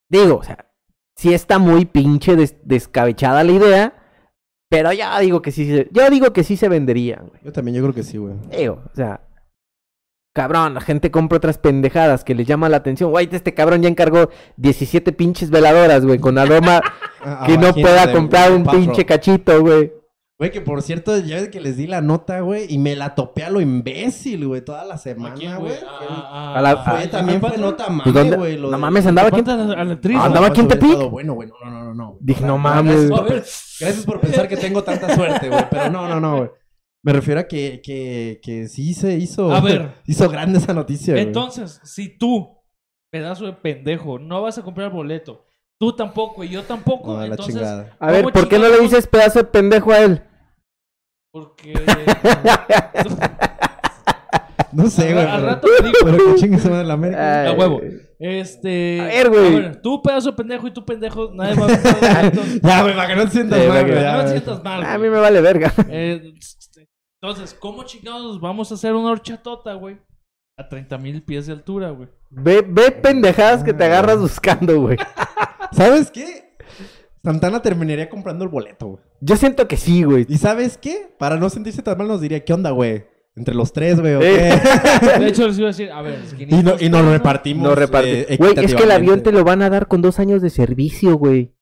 Digo, 0.09 0.37
o 0.37 0.43
sea, 0.43 0.71
sí 1.15 1.33
está 1.33 1.59
muy 1.59 1.85
pinche 1.85 2.35
des- 2.35 2.55
descabechada 2.63 3.43
la 3.43 3.51
idea, 3.51 3.93
pero 4.69 4.91
ya 4.93 5.19
digo 5.19 5.41
que 5.41 5.51
sí, 5.51 5.85
yo 5.91 6.09
digo 6.09 6.33
que 6.33 6.43
sí 6.43 6.57
se 6.57 6.69
venderían, 6.69 7.27
güey. 7.27 7.41
Yo 7.43 7.51
también, 7.51 7.75
yo 7.77 7.83
creo 7.83 7.93
que 7.93 8.03
sí, 8.03 8.17
güey. 8.17 8.35
Digo, 8.49 8.81
o 8.91 8.95
sea, 8.95 9.21
cabrón, 10.33 10.73
la 10.73 10.81
gente 10.81 11.11
compra 11.11 11.37
otras 11.37 11.57
pendejadas 11.57 12.23
que 12.23 12.35
les 12.35 12.47
llama 12.47 12.69
la 12.69 12.77
atención. 12.77 13.11
Güey, 13.11 13.29
este 13.31 13.53
cabrón 13.53 13.81
ya 13.81 13.89
encargó 13.89 14.29
17 14.57 15.11
pinches 15.13 15.49
veladoras, 15.49 16.05
güey, 16.05 16.19
con 16.19 16.37
aroma 16.37 16.81
Ah, 17.21 17.43
que 17.45 17.57
no 17.57 17.65
imagínate, 17.67 17.81
pueda 17.81 18.11
comprar 18.13 18.51
un 18.53 18.63
Patro. 18.63 18.79
pinche 18.79 19.05
cachito, 19.05 19.59
güey. 19.61 19.91
Güey, 20.37 20.51
que 20.51 20.61
por 20.61 20.81
cierto, 20.81 21.17
ya 21.17 21.35
ves 21.35 21.49
que 21.49 21.59
les 21.59 21.75
di 21.75 21.85
la 21.85 21.99
nota, 21.99 22.39
güey, 22.39 22.65
y 22.69 22.77
me 22.77 22.95
la 22.95 23.13
topé 23.13 23.43
a 23.43 23.49
lo 23.49 23.59
imbécil, 23.59 24.47
güey, 24.47 24.63
toda 24.63 24.85
la 24.85 24.93
¿A 24.93 24.97
semana, 24.97 25.35
güey. 25.35 25.57
güey? 25.57 25.73
A- 25.85 26.53
A 26.57 26.61
la- 26.61 26.77
Fue, 26.77 27.03
a- 27.03 27.09
también 27.11 27.43
¿a 27.43 27.49
fue 27.49 27.57
nota 27.57 27.87
Pues, 27.87 28.15
mame, 28.15 28.35
güey. 28.37 28.57
No 28.57 28.71
de- 28.71 28.77
mames, 28.77 29.05
andaba 29.05 29.27
aquí. 29.27 29.43
Ah, 29.45 30.25
andaba 30.25 30.47
aquí 30.47 30.61
en 30.61 30.67
Tepic. 30.69 31.09
Bueno, 31.09 31.33
güey, 31.33 31.49
no, 31.49 31.69
no, 31.69 31.83
no, 31.83 31.93
no. 31.93 32.17
Dije, 32.21 32.45
no 32.45 32.57
Gracias 32.57 32.85
mames. 32.85 33.09
por 33.11 33.19
A 33.19 33.23
ver. 33.23 33.33
Gracias 33.81 34.05
por 34.05 34.19
pensar 34.21 34.47
que 34.47 34.55
tengo 34.55 34.81
tanta 34.81 35.13
suerte, 35.13 35.49
güey. 35.49 35.65
Pero 35.69 35.89
no, 35.89 36.07
no, 36.07 36.21
no, 36.21 36.37
güey. 36.37 36.49
Me 37.03 37.13
refiero 37.13 37.39
a 37.39 37.47
que, 37.47 37.81
que, 37.81 38.39
que 38.43 38.67
sí 38.67 38.93
se 38.93 39.15
hizo. 39.15 39.53
A 39.53 39.61
ver. 39.61 39.93
Hizo 40.05 40.29
grande 40.29 40.57
esa 40.59 40.73
noticia, 40.73 41.13
güey. 41.13 41.25
Entonces, 41.25 41.79
si 41.83 42.17
tú, 42.17 42.57
pedazo 43.11 43.45
de 43.45 43.53
pendejo, 43.53 44.19
no 44.19 44.41
vas 44.41 44.57
a 44.57 44.63
comprar 44.63 44.91
boleto, 44.91 45.45
tú 45.79 45.95
tampoco 45.95 46.43
y 46.43 46.49
yo 46.49 46.63
tampoco, 46.63 47.13
No, 47.13 47.19
la 47.19 47.27
entonces... 47.27 47.55
chingada. 47.55 47.95
A 47.99 48.11
ver, 48.11 48.23
¿cómo 48.23 48.33
¿por 48.33 48.49
qué 48.49 48.59
no 48.59 48.67
le 48.67 48.81
dices 48.81 49.07
pedazo 49.07 49.39
de 49.39 49.45
pendejo 49.45 49.91
a 49.91 49.99
él? 49.99 50.23
Porque... 51.31 51.73
No 54.71 54.89
sé, 54.89 55.13
güey. 55.13 55.25
al 55.25 55.41
rato 55.43 55.67
te 55.77 55.83
digo. 55.83 55.97
Pero 56.03 56.17
que 56.17 56.35
chingue 56.35 56.59
su 56.59 56.69
madre 56.69 56.85
la 56.85 56.93
América. 56.93 57.49
A 57.49 57.53
huevo. 57.53 57.81
Este... 58.19 59.01
A 59.01 59.05
ver, 59.05 59.29
güey. 59.29 59.55
ver, 59.55 59.81
tú 59.81 60.01
pedazo 60.01 60.31
de 60.31 60.37
pendejo 60.37 60.67
y 60.67 60.71
tú 60.71 60.85
pendejo, 60.85 61.31
nadie 61.33 61.55
va 61.55 61.65
a. 61.65 62.31
Ya, 62.61 62.81
güey, 62.83 62.95
para 62.95 63.07
que 63.07 63.15
no 63.15 63.25
te 63.25 63.31
sientas 63.31 63.59
Sí, 63.59 63.67
mal, 63.67 63.77
para 63.85 63.87
güey. 63.87 64.03
No 64.03 64.23
te 64.23 64.29
sientas 64.29 64.63
mal, 64.63 64.83
A 64.83 64.97
mí 64.97 65.09
me 65.09 65.17
vale 65.17 65.41
verga. 65.41 65.73
Eh, 65.89 66.33
entonces, 67.21 67.53
¿cómo 67.59 67.83
chingados 67.83 68.39
vamos 68.39 68.71
a 68.71 68.75
hacer 68.75 68.93
una 68.93 69.11
horchatota, 69.11 69.73
güey? 69.73 69.97
A 70.57 70.67
30 70.67 70.97
mil 70.97 71.23
pies 71.23 71.47
de 71.47 71.53
altura, 71.53 71.89
güey. 71.91 72.09
Ve, 72.29 72.65
ve 72.67 72.91
pendejadas 72.91 73.63
que 73.63 73.73
te 73.73 73.83
agarras 73.85 74.19
buscando, 74.19 74.79
güey. 74.81 74.97
¿Sabes 75.71 76.11
qué? 76.11 76.55
Santana 77.23 77.61
terminaría 77.61 78.09
comprando 78.09 78.43
el 78.45 78.49
boleto, 78.49 78.87
güey. 78.87 79.03
Yo 79.21 79.35
siento 79.35 79.67
que 79.67 79.77
sí, 79.77 80.03
güey. 80.03 80.25
¿Y 80.29 80.37
sabes 80.37 80.77
qué? 80.77 81.13
Para 81.17 81.37
no 81.37 81.49
sentirse 81.49 81.81
tan 81.81 81.97
mal 81.97 82.07
nos 82.07 82.21
diría, 82.21 82.43
¿qué 82.43 82.53
onda, 82.53 82.71
güey? 82.71 83.05
Entre 83.35 83.53
los 83.55 83.71
tres, 83.71 83.99
güey. 83.99 84.15
¿o 84.15 84.21
Eh. 84.21 84.51
qué? 85.01 85.19
De 85.19 85.27
hecho, 85.27 85.47
les 85.47 85.57
iba 85.57 85.67
a 85.67 85.71
decir, 85.71 85.91
a 85.91 86.01
ver, 86.01 86.13
es 86.19 86.31
y, 86.33 86.45
no- 86.45 86.75
500 86.77 86.81
y 86.81 86.89
nos 86.89 87.05
repartimos. 87.05 87.63
No 87.69 87.75
reparte. 87.75 88.33
eh, 88.33 88.37
Güey, 88.37 88.53
es 88.57 88.75
que 88.75 88.83
el 88.83 88.91
avión 88.91 89.21
te 89.23 89.31
lo 89.31 89.43
van 89.43 89.61
a 89.61 89.69
dar 89.69 89.87
con 89.87 90.01
dos 90.01 90.19
años 90.19 90.41
de 90.41 90.49
servicio, 90.49 91.15
güey. 91.17 91.53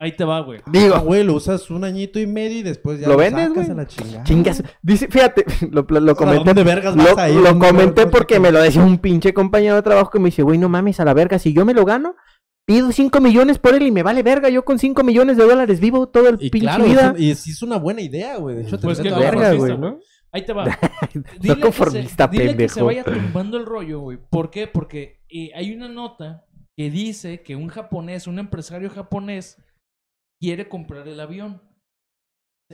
Ahí 0.00 0.14
te 0.14 0.24
va, 0.24 0.40
güey. 0.40 0.60
Digo, 0.70 0.94
Ah, 0.94 1.00
güey, 1.00 1.24
lo 1.24 1.34
usas 1.34 1.70
un 1.70 1.82
añito 1.82 2.20
y 2.20 2.26
medio 2.26 2.58
y 2.58 2.62
después 2.62 3.00
ya 3.00 3.08
¿Lo 3.08 3.16
vendes, 3.16 3.48
sacas 3.48 3.54
güey? 3.54 3.70
a 3.70 3.74
la 3.74 3.86
chingada. 3.88 4.24
chingas. 4.24 4.62
Dice, 4.80 5.08
fíjate, 5.08 5.44
lo, 5.72 5.84
lo, 5.88 6.00
lo 6.00 6.14
comenté. 6.14 6.44
¿dónde 6.44 6.62
vergas 6.62 6.94
Lo, 6.94 7.02
vas 7.02 7.18
a 7.18 7.28
ir? 7.28 7.36
lo 7.36 7.42
¿Dónde 7.42 7.66
comenté 7.66 8.06
porque 8.06 8.38
me 8.38 8.52
lo 8.52 8.60
decía 8.62 8.82
un 8.82 8.98
pinche 8.98 9.34
compañero 9.34 9.74
de 9.74 9.82
trabajo 9.82 10.10
que 10.10 10.20
me 10.20 10.26
dice, 10.26 10.42
güey, 10.42 10.56
no 10.58 10.68
mames 10.68 11.00
a 11.00 11.04
la 11.04 11.14
verga, 11.14 11.38
si 11.40 11.52
yo 11.52 11.64
me 11.64 11.74
lo 11.74 11.84
gano, 11.84 12.14
pido 12.64 12.92
5 12.92 13.20
millones 13.20 13.58
por 13.58 13.74
él 13.74 13.82
y 13.86 13.90
me 13.90 14.04
vale 14.04 14.22
verga, 14.22 14.48
yo 14.50 14.64
con 14.64 14.78
5 14.78 15.02
millones 15.02 15.36
de 15.36 15.44
dólares 15.44 15.80
vivo 15.80 16.08
todo 16.08 16.28
el 16.28 16.36
Y 16.40 16.50
pinche 16.50 16.66
claro, 16.68 16.84
vida. 16.84 17.14
y 17.18 17.34
sí 17.34 17.50
es 17.50 17.62
una 17.62 17.78
buena 17.78 18.00
idea, 18.00 18.36
güey. 18.36 18.54
De 18.56 18.62
hecho, 18.62 18.78
Pues 18.80 18.98
te 18.98 19.04
que 19.04 19.10
verga, 19.14 19.52
güey. 19.54 19.76
¿no? 19.78 19.98
Ahí 20.30 20.44
te 20.44 20.52
va. 20.52 20.64
No 21.42 21.54
que 21.54 21.60
conformista, 21.60 22.26
se, 22.26 22.30
dile 22.30 22.44
que 22.56 22.68
se 22.68 22.80
pendejo. 22.80 22.84
vaya 22.84 23.02
tumbando 23.04 23.56
el 23.56 23.66
rollo, 23.66 23.98
güey. 24.00 24.18
¿Por 24.30 24.50
qué? 24.50 24.68
Porque 24.68 25.22
eh, 25.28 25.50
hay 25.56 25.74
una 25.74 25.88
nota 25.88 26.44
que 26.76 26.88
dice 26.90 27.42
que 27.42 27.56
un 27.56 27.66
japonés, 27.68 28.26
un 28.28 28.38
empresario 28.38 28.90
japonés, 28.90 29.56
quiere 30.40 30.68
comprar 30.68 31.06
el 31.08 31.20
avión. 31.20 31.62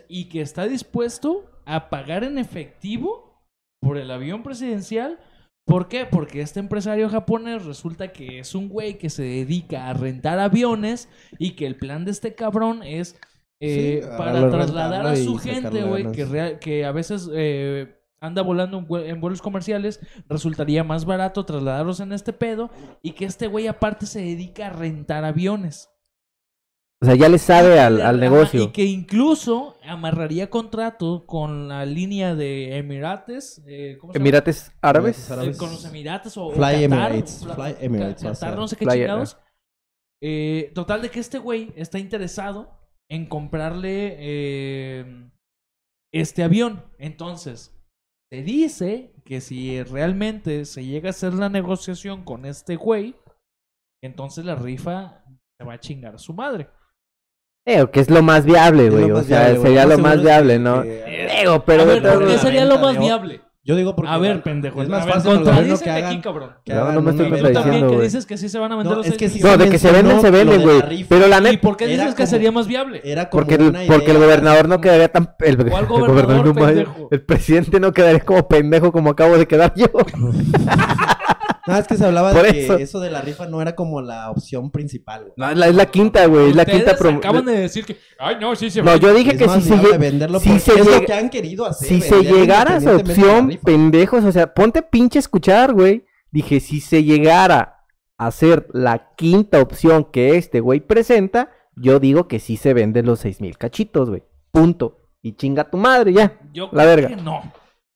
Y 0.09 0.29
que 0.29 0.41
está 0.41 0.67
dispuesto 0.67 1.45
a 1.67 1.89
pagar 1.89 2.25
en 2.25 2.39
efectivo 2.39 3.47
por 3.81 3.97
el 3.97 4.11
avión 4.11 4.43
presidencial. 4.43 5.21
¿Por 5.67 5.89
qué? 5.89 6.05
Porque 6.05 6.41
este 6.41 6.61
empresario 6.61 7.09
japonés 7.09 7.65
resulta 7.65 8.13
que 8.13 8.39
es 8.41 8.55
un 8.55 8.69
güey 8.69 8.99
que 8.99 9.09
se 9.09 9.23
dedica 9.23 9.89
a 9.89 9.95
rentar 9.95 10.39
aviones 10.39 11.09
y 11.39 11.53
que 11.53 11.67
el 11.67 11.77
plan 11.77 12.05
de 12.05 12.11
este 12.11 12.35
cabrón 12.35 12.83
es 12.83 13.19
eh, 13.61 14.01
Sí, 14.03 14.09
para 14.19 14.51
trasladar 14.51 15.07
a 15.07 15.17
su 15.17 15.39
gente, 15.39 15.83
güey, 15.89 16.03
que, 16.13 16.25
rea- 16.27 16.59
que 16.59 16.85
a 16.85 16.93
veces 16.93 17.31
eh, 17.33 17.97
anda 18.21 18.43
volando 18.43 18.85
en 18.99 19.21
vuelos 19.21 19.41
comerciales, 19.41 20.01
resultaría 20.29 20.85
más 20.85 21.05
barato 21.07 21.47
trasladarlos 21.47 22.01
en 22.01 22.13
este 22.13 22.33
pedo 22.35 22.71
y 23.01 23.13
que 23.13 23.25
este 23.25 23.47
güey 23.47 23.67
aparte 23.69 24.05
se 24.07 24.21
dedica 24.21 24.67
a 24.67 24.71
rentar 24.71 25.25
aviones. 25.25 25.89
O 27.05 27.07
sea, 27.07 27.17
ya 27.17 27.29
le 27.29 27.37
sabe 27.39 27.81
al, 27.81 28.01
al 28.01 28.19
negocio. 28.19 28.63
Y 28.63 28.73
que 28.73 28.85
incluso 28.85 29.77
amarraría 29.85 30.49
contrato 30.49 31.27
con 31.27 31.69
la 31.69 31.85
línea 31.85 32.35
de 32.35 32.79
Emirates. 32.79 33.63
eh, 33.67 33.99
¿cómo 34.01 34.15
se 34.15 34.19
llama? 34.19 34.23
Emirates 34.27 34.73
Árabes. 34.81 35.31
Eh, 35.31 35.55
con 35.59 35.71
los 35.71 35.85
Emirates 35.85 36.35
o, 36.39 36.51
Fly 36.51 36.61
Qatar, 36.63 36.83
Emirates, 36.83 37.47
Fly 37.55 37.75
Emirates, 37.81 38.23
Qatar, 38.23 38.57
no 38.57 38.67
sé 38.69 38.77
qué 38.77 38.87
Fly- 38.87 38.95
chingados. 38.95 39.37
Eh, 40.23 40.73
total 40.75 41.03
de 41.03 41.11
que 41.11 41.21
este 41.21 41.37
güey 41.39 41.75
está 41.77 41.99
interesado 41.99 42.81
en 43.11 43.27
comprarle 43.27 44.17
eh, 44.19 45.31
este 46.11 46.43
avión. 46.43 46.87
Entonces, 46.99 47.79
se 48.33 48.43
dice 48.43 49.13
que 49.27 49.43
si 49.43 49.83
realmente 49.83 50.65
se 50.65 50.87
llega 50.87 51.09
a 51.09 51.11
hacer 51.11 51.35
la 51.35 51.51
negociación 51.51 52.25
con 52.25 52.47
este 52.47 52.77
güey, 52.77 53.15
entonces 54.03 54.47
la 54.47 54.55
rifa 54.55 55.23
se 55.61 55.67
va 55.67 55.75
a 55.75 55.81
chingar 55.81 56.15
a 56.15 56.19
su 56.19 56.33
madre. 56.33 56.71
Eh, 57.67 57.87
que 57.93 58.01
es 58.01 58.11
lo 58.11 58.23
más 58.23 58.45
viable, 58.45 58.91
güey. 58.91 59.11
O 59.11 59.23
sea, 59.23 59.45
viable, 59.51 59.61
sería 59.63 59.87
lo 59.87 59.99
más 59.99 60.21
viable, 60.23 60.53
que- 60.55 60.59
¿no? 60.59 60.83
que- 60.83 61.29
Digo, 61.41 61.65
pero 61.65 61.83
a 61.83 61.87
ver, 61.87 62.03
¿por 62.03 62.27
qué 62.27 62.39
sería 62.39 62.65
lo 62.67 62.79
más 62.79 62.99
viable? 62.99 63.41
Yo 63.67 63.77
digo 63.77 63.97
porque. 63.97 64.11
A 64.11 64.19
ver, 64.19 64.43
pendejo. 64.43 64.83
Es 64.83 64.91
más 64.91 65.07
fácil 65.07 65.31
el 65.39 65.79
que 65.81 65.89
hagan. 65.91 66.05
aquí, 66.13 66.21
cabrón. 66.21 66.51
que 66.67 66.75
No, 66.75 66.93
no 66.93 67.01
me 67.01 67.13
estoy 67.13 67.31
contradiciendo. 67.31 67.63
también 67.63 67.89
que 67.89 68.03
dices 68.05 68.27
que 68.27 68.37
sí 68.37 68.51
se 68.51 68.59
van 68.59 68.73
a 68.73 68.77
vender 68.77 68.91
No, 68.93 68.99
los 68.99 69.07
es 69.07 69.17
que 69.17 69.31
sí 69.31 69.41
No, 69.43 69.57
de 69.57 69.71
que 69.71 69.79
se 69.79 69.91
venden, 69.91 70.21
se 70.21 70.31
venden, 70.31 70.61
güey. 70.61 71.07
Pero 71.09 71.27
la 71.29 71.39
¿Y 71.39 71.43
neta, 71.45 71.61
por 71.63 71.79
qué 71.79 71.87
dices 71.87 72.09
que 72.09 72.15
como- 72.25 72.27
sería 72.27 72.53
más 72.53 72.67
viable? 72.67 73.01
Era 73.03 73.31
como 73.31 73.41
porque 73.47 73.55
una 73.65 73.81
el, 73.81 73.89
porque 73.89 74.11
el 74.11 74.19
idea. 74.19 74.27
gobernador 74.27 74.69
no 74.69 74.81
quedaría 74.83 75.09
tan... 75.09 75.35
El, 75.39 75.59
el 75.63 75.71
¿Cuál 75.71 75.87
gobernador, 75.87 76.45
no, 76.49 76.55
pendejo? 76.55 77.09
el 77.11 77.23
presidente 77.23 77.81
no 77.81 77.93
quedaría 77.95 78.21
como 78.21 78.47
pendejo 78.47 78.93
como 78.93 79.09
acabo 79.09 79.39
de 79.39 79.47
quedar 79.49 79.73
yo. 79.75 79.87
No, 81.67 81.77
es 81.79 81.87
que 81.87 81.97
se 81.97 82.05
hablaba 82.05 82.33
Por 82.33 82.43
de 82.43 82.53
que 82.53 82.83
eso. 82.83 83.01
de 83.01 83.11
la 83.11 83.23
rifa 83.23 83.47
no 83.47 83.63
era 83.63 83.75
como 83.75 84.03
la 84.03 84.31
opción 84.31 84.71
principal, 84.71 85.23
güey. 85.23 85.33
No, 85.37 85.51
es 85.51 85.57
la, 85.57 85.69
es 85.69 85.75
la 85.75 85.87
quinta, 85.87 86.27
güey. 86.27 86.51
Es 86.51 86.57
la 86.57 86.67
quinta 86.67 86.93
acaban 86.93 87.45
de 87.47 87.53
decir 87.59 87.87
que... 87.87 87.97
Ay, 88.19 88.37
no, 88.41 88.55
sí 88.55 88.71
se 88.71 88.83
No, 88.83 88.97
yo 88.97 89.15
dije 89.15 89.33
Es 89.33 89.39
que 89.39 89.47
más 89.47 89.63
si 89.63 89.69
se, 89.71 89.75
viable 89.75 89.91
lle- 89.97 89.99
venderlo 89.99 90.41
si 90.41 90.59
se 90.59 90.73
es 90.75 90.87
lo 90.87 91.01
que 91.07 91.13
han 91.15 91.31
querido 91.31 91.65
hacer. 91.65 91.89
si 91.89 92.01
se 92.03 92.23
llegara 92.23 92.77
esa 92.77 92.91
de 92.93 92.97
la 92.97 93.03
opción, 93.03 93.59
pendejos, 93.65 94.25
o 94.25 94.33
sea, 94.33 94.53
ponte 94.53 94.83
pinche 94.83 95.19
a 95.19 95.21
escuchar, 95.21 95.73
güey. 95.73 96.05
Dije, 96.31 96.61
si 96.61 96.81
se 96.81 97.03
llegara 97.05 97.87
a 98.19 98.27
hacer 98.27 98.67
la 98.73 99.15
quinta 99.17 99.61
opción 99.61 100.05
que 100.05 100.37
este 100.37 100.61
güey 100.61 100.81
presenta, 100.81 101.51
yo 101.77 101.99
digo 101.99 102.29
que 102.29 102.41
sí 102.41 102.57
se 102.57 102.75
venden 102.75 103.07
los 103.07 103.21
seis 103.21 103.41
mil 103.41 103.57
cachitos, 103.57 104.11
güey. 104.11 104.23
Punto. 104.53 105.01
Y 105.23 105.33
chinga 105.37 105.71
tu 105.71 105.79
madre, 105.79 106.13
ya. 106.13 106.39
Yo 106.53 106.69
La 106.73 106.83
creo 106.85 106.97
verga. 106.97 107.09
que 107.09 107.17
no. 107.17 107.41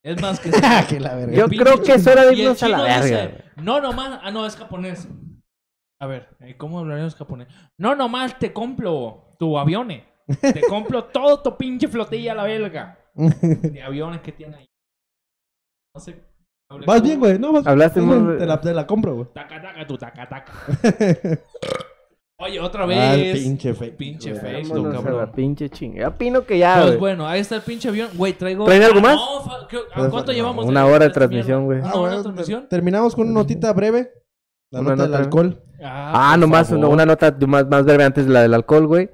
Es 0.03 0.23
más 0.23 0.41
que... 0.41 0.51
que 0.89 1.01
la 1.01 1.15
verga. 1.17 1.37
Yo 1.37 1.49
creo 1.49 1.83
que 1.83 1.93
es 1.93 2.07
hora 2.07 2.25
de 2.25 2.35
irnos 2.35 2.63
a 2.63 2.69
la 2.69 2.83
verga, 2.83 3.03
dice, 3.03 3.45
no 3.63 3.81
nomás... 3.81 4.21
Ah, 4.23 4.31
no, 4.31 4.47
es 4.47 4.57
japonés. 4.57 5.09
A 6.01 6.07
ver, 6.07 6.29
eh, 6.41 6.57
¿cómo 6.57 6.79
hablaríamos 6.79 7.15
japonés? 7.17 7.49
No 7.79 7.95
nomás 7.97 8.39
te 8.39 8.53
compro 8.53 9.35
tu 9.39 9.59
aviones. 9.59 10.05
Te 10.41 10.61
compro 10.69 11.05
todo 11.05 11.43
tu 11.43 11.57
pinche 11.57 11.89
flotilla 11.89 12.33
a 12.33 12.37
la 12.37 12.45
belga. 12.45 12.99
De 13.15 13.83
aviones 13.83 14.21
que 14.21 14.33
tiene 14.33 14.57
ahí. 14.59 14.67
No 15.95 16.01
sé. 16.01 16.25
Vas 16.71 16.85
como- 16.85 17.01
bien, 17.01 17.19
güey. 17.19 17.39
No, 17.39 17.53
vas 17.53 17.67
Hablaste 17.67 18.01
muy- 18.01 18.39
Te 18.39 18.47
la, 18.47 18.61
te 18.61 18.73
la 18.75 18.87
compro, 18.87 19.15
güey. 19.15 19.29
Taca, 19.33 19.61
taca, 19.61 19.87
tu 19.87 19.97
taca, 19.99 20.29
taca. 20.29 20.53
Oye, 22.41 22.61
otra 22.61 22.85
Ah, 22.85 23.15
el 23.15 23.21
vez. 23.33 23.43
pinche 23.43 23.75
fake. 23.75 23.97
Pinche 23.97 24.33
fake. 24.35 24.69
Cabrón. 24.69 25.17
la 25.17 25.33
pinche 25.33 25.69
chinga. 25.71 26.03
Ya 26.03 26.09
opino 26.09 26.45
que 26.47 26.57
ya, 26.57 26.83
Pues 26.87 26.99
bueno, 26.99 27.27
ahí 27.27 27.41
está 27.41 27.57
el 27.57 27.63
pinche 27.63 27.89
avión. 27.89 28.11
Güey, 28.15 28.33
traigo. 28.35 28.65
¿Traen 28.65 28.85
algo 28.85 28.99
Ah, 29.01 29.03
más? 29.03 29.17
no, 29.17 29.41
fa- 29.43 29.67
¿qué- 29.69 29.77
¿a 29.77 29.97
Pues, 29.97 30.09
¿Cuánto 30.11 30.31
no, 30.31 30.37
llevamos? 30.37 30.65
una 30.67 30.85
de- 30.85 30.93
hora 30.93 31.05
de 31.07 31.11
transmisión, 31.11 31.65
güey. 31.65 31.81
¿Una 31.81 31.91
Ah, 31.91 31.99
hora 31.99 32.17
de 32.19 32.23
transmisión? 32.23 32.69
terminamos 32.69 33.17
con 33.17 33.25
una 33.27 33.35
notita 33.41 33.73
breve. 33.73 34.13
La 34.71 34.81
Una 34.81 34.91
nota 34.91 35.03
del 35.03 35.11
nota. 35.11 35.23
alcohol. 35.25 35.63
Ah, 35.83 36.29
por 36.33 36.39
nomás 36.41 36.69
favor. 36.69 36.85
una, 36.85 36.95
una 36.95 37.07
nota 37.07 37.37
más, 37.49 37.69
más 37.69 37.85
breve 37.85 38.05
antes 38.05 38.27
de 38.27 38.33
la 38.33 38.43
del 38.43 38.55
alcohol, 38.55 38.87
güey. 38.87 39.11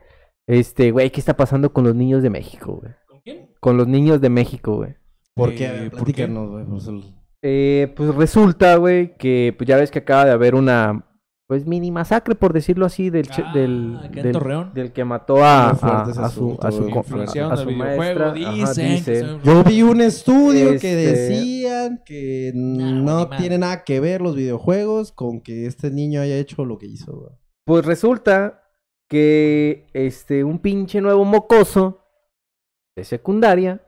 Este, 0.46 0.90
güey, 0.90 1.08
¿qué 1.10 1.20
está 1.20 1.34
pasando 1.34 1.72
con 1.72 1.84
los 1.84 1.94
niños 1.94 2.22
de 2.22 2.28
México, 2.28 2.74
güey? 2.82 2.92
¿Con 3.08 3.20
quién? 3.22 3.48
Con 3.58 3.78
los 3.78 3.86
niños 3.88 4.20
de 4.20 4.28
México, 4.28 4.76
güey. 4.76 4.96
¿Por 5.34 5.50
Eh, 5.52 5.54
qué? 5.54 5.68
Ver, 5.68 5.90
¿por 5.90 6.00
qué? 6.00 6.04
platícanos, 6.04 6.50
güey. 6.50 6.64
pues, 6.66 6.86
el- 6.88 7.04
Eh, 7.42 7.92
pues 7.96 8.14
resulta, 8.14 8.76
güey, 8.76 9.16
que 9.16 9.54
pues 9.56 9.66
ya 9.66 9.76
ves 9.78 9.90
que 9.90 10.00
acaba 10.00 10.26
de 10.26 10.32
haber 10.32 10.54
una, 10.54 11.06
pues 11.46 11.66
mini 11.66 11.90
masacre, 11.90 12.34
por 12.34 12.52
decirlo 12.54 12.86
así, 12.86 13.10
del, 13.10 13.28
che- 13.28 13.42
Ah, 13.44 13.52
del, 13.52 13.98
del, 14.12 14.32
del 14.72 14.92
que 14.92 15.04
mató 15.04 15.44
a, 15.44 15.70
a, 15.70 15.74
su, 15.76 16.56
a 16.62 16.70
su, 16.72 16.88
a 17.50 17.56
del 17.56 17.76
maestra. 17.76 18.26
Ajá, 18.30 18.34
Dicen, 18.34 18.74
que 19.04 19.12
dicen. 19.12 19.40
Yo 19.42 19.62
vi 19.62 19.82
un 19.82 20.00
estudio 20.00 20.70
que 20.70 20.74
Este- 20.76 20.96
decían 20.96 22.02
que 22.06 22.52
no 22.54 23.28
tiene 23.36 23.58
nada 23.58 23.84
que 23.84 24.00
ver 24.00 24.22
los 24.22 24.34
videojuegos 24.36 25.12
con 25.12 25.40
que 25.42 25.66
este 25.66 25.90
niño 25.90 26.20
haya 26.22 26.36
hecho 26.38 26.64
lo 26.64 26.78
que 26.78 26.86
hizo. 26.86 27.36
Pues 27.66 27.84
resulta 27.84 28.62
que 29.10 29.86
este 29.92 30.44
un 30.44 30.58
pinche 30.60 31.00
nuevo 31.02 31.24
mocoso 31.26 32.00
de 32.96 33.04
secundaria 33.04 33.86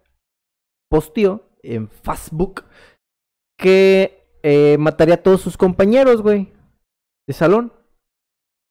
posteó 0.90 1.48
en 1.62 1.88
Facebook 1.88 2.64
que 3.58 4.28
eh, 4.42 4.76
mataría 4.78 5.14
a 5.14 5.22
todos 5.22 5.40
sus 5.40 5.56
compañeros, 5.56 6.20
güey, 6.22 6.52
de 7.26 7.34
salón 7.34 7.72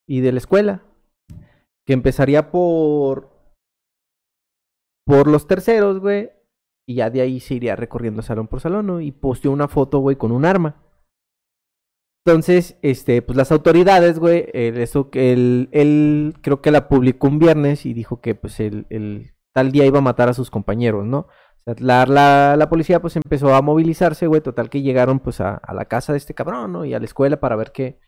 y 0.07 0.21
de 0.21 0.31
la 0.31 0.37
escuela. 0.37 0.83
Que 1.85 1.93
empezaría 1.93 2.51
por 2.51 3.35
por 5.05 5.27
los 5.27 5.47
terceros, 5.47 5.99
güey, 5.99 6.31
y 6.87 6.95
ya 6.95 7.09
de 7.09 7.21
ahí 7.21 7.39
se 7.39 7.55
iría 7.55 7.75
recorriendo 7.75 8.21
salón 8.21 8.47
por 8.47 8.59
salón, 8.59 8.87
¿no? 8.87 9.01
Y 9.01 9.11
posteó 9.11 9.51
una 9.51 9.67
foto, 9.67 9.99
güey, 9.99 10.15
con 10.15 10.31
un 10.31 10.45
arma. 10.45 10.81
Entonces, 12.25 12.77
este, 12.81 13.21
pues 13.21 13.37
las 13.37 13.51
autoridades, 13.51 14.17
güey, 14.17 14.45
eso 14.53 15.11
que 15.11 15.31
él, 15.31 15.69
él 15.71 16.33
creo 16.41 16.59
que 16.61 16.71
la 16.71 16.87
publicó 16.87 17.27
un 17.27 17.37
viernes 17.37 17.85
y 17.85 17.93
dijo 17.93 18.19
que 18.19 18.33
pues 18.33 18.59
el, 18.59 18.87
el 18.89 19.35
tal 19.53 19.71
día 19.71 19.85
iba 19.85 19.99
a 19.99 20.01
matar 20.01 20.29
a 20.29 20.33
sus 20.33 20.49
compañeros, 20.49 21.05
¿no? 21.05 21.19
O 21.19 21.27
sea, 21.63 21.75
la, 21.77 22.07
la, 22.07 22.55
la 22.57 22.69
policía 22.69 22.99
pues 22.99 23.15
empezó 23.15 23.53
a 23.53 23.61
movilizarse, 23.61 24.25
güey, 24.25 24.41
total 24.41 24.71
que 24.71 24.81
llegaron 24.81 25.19
pues 25.19 25.39
a, 25.39 25.55
a 25.55 25.73
la 25.75 25.85
casa 25.85 26.13
de 26.13 26.17
este 26.17 26.33
cabrón, 26.33 26.71
¿no? 26.71 26.83
Y 26.83 26.95
a 26.95 26.99
la 26.99 27.05
escuela 27.05 27.39
para 27.39 27.55
ver 27.55 27.71
qué, 27.71 27.99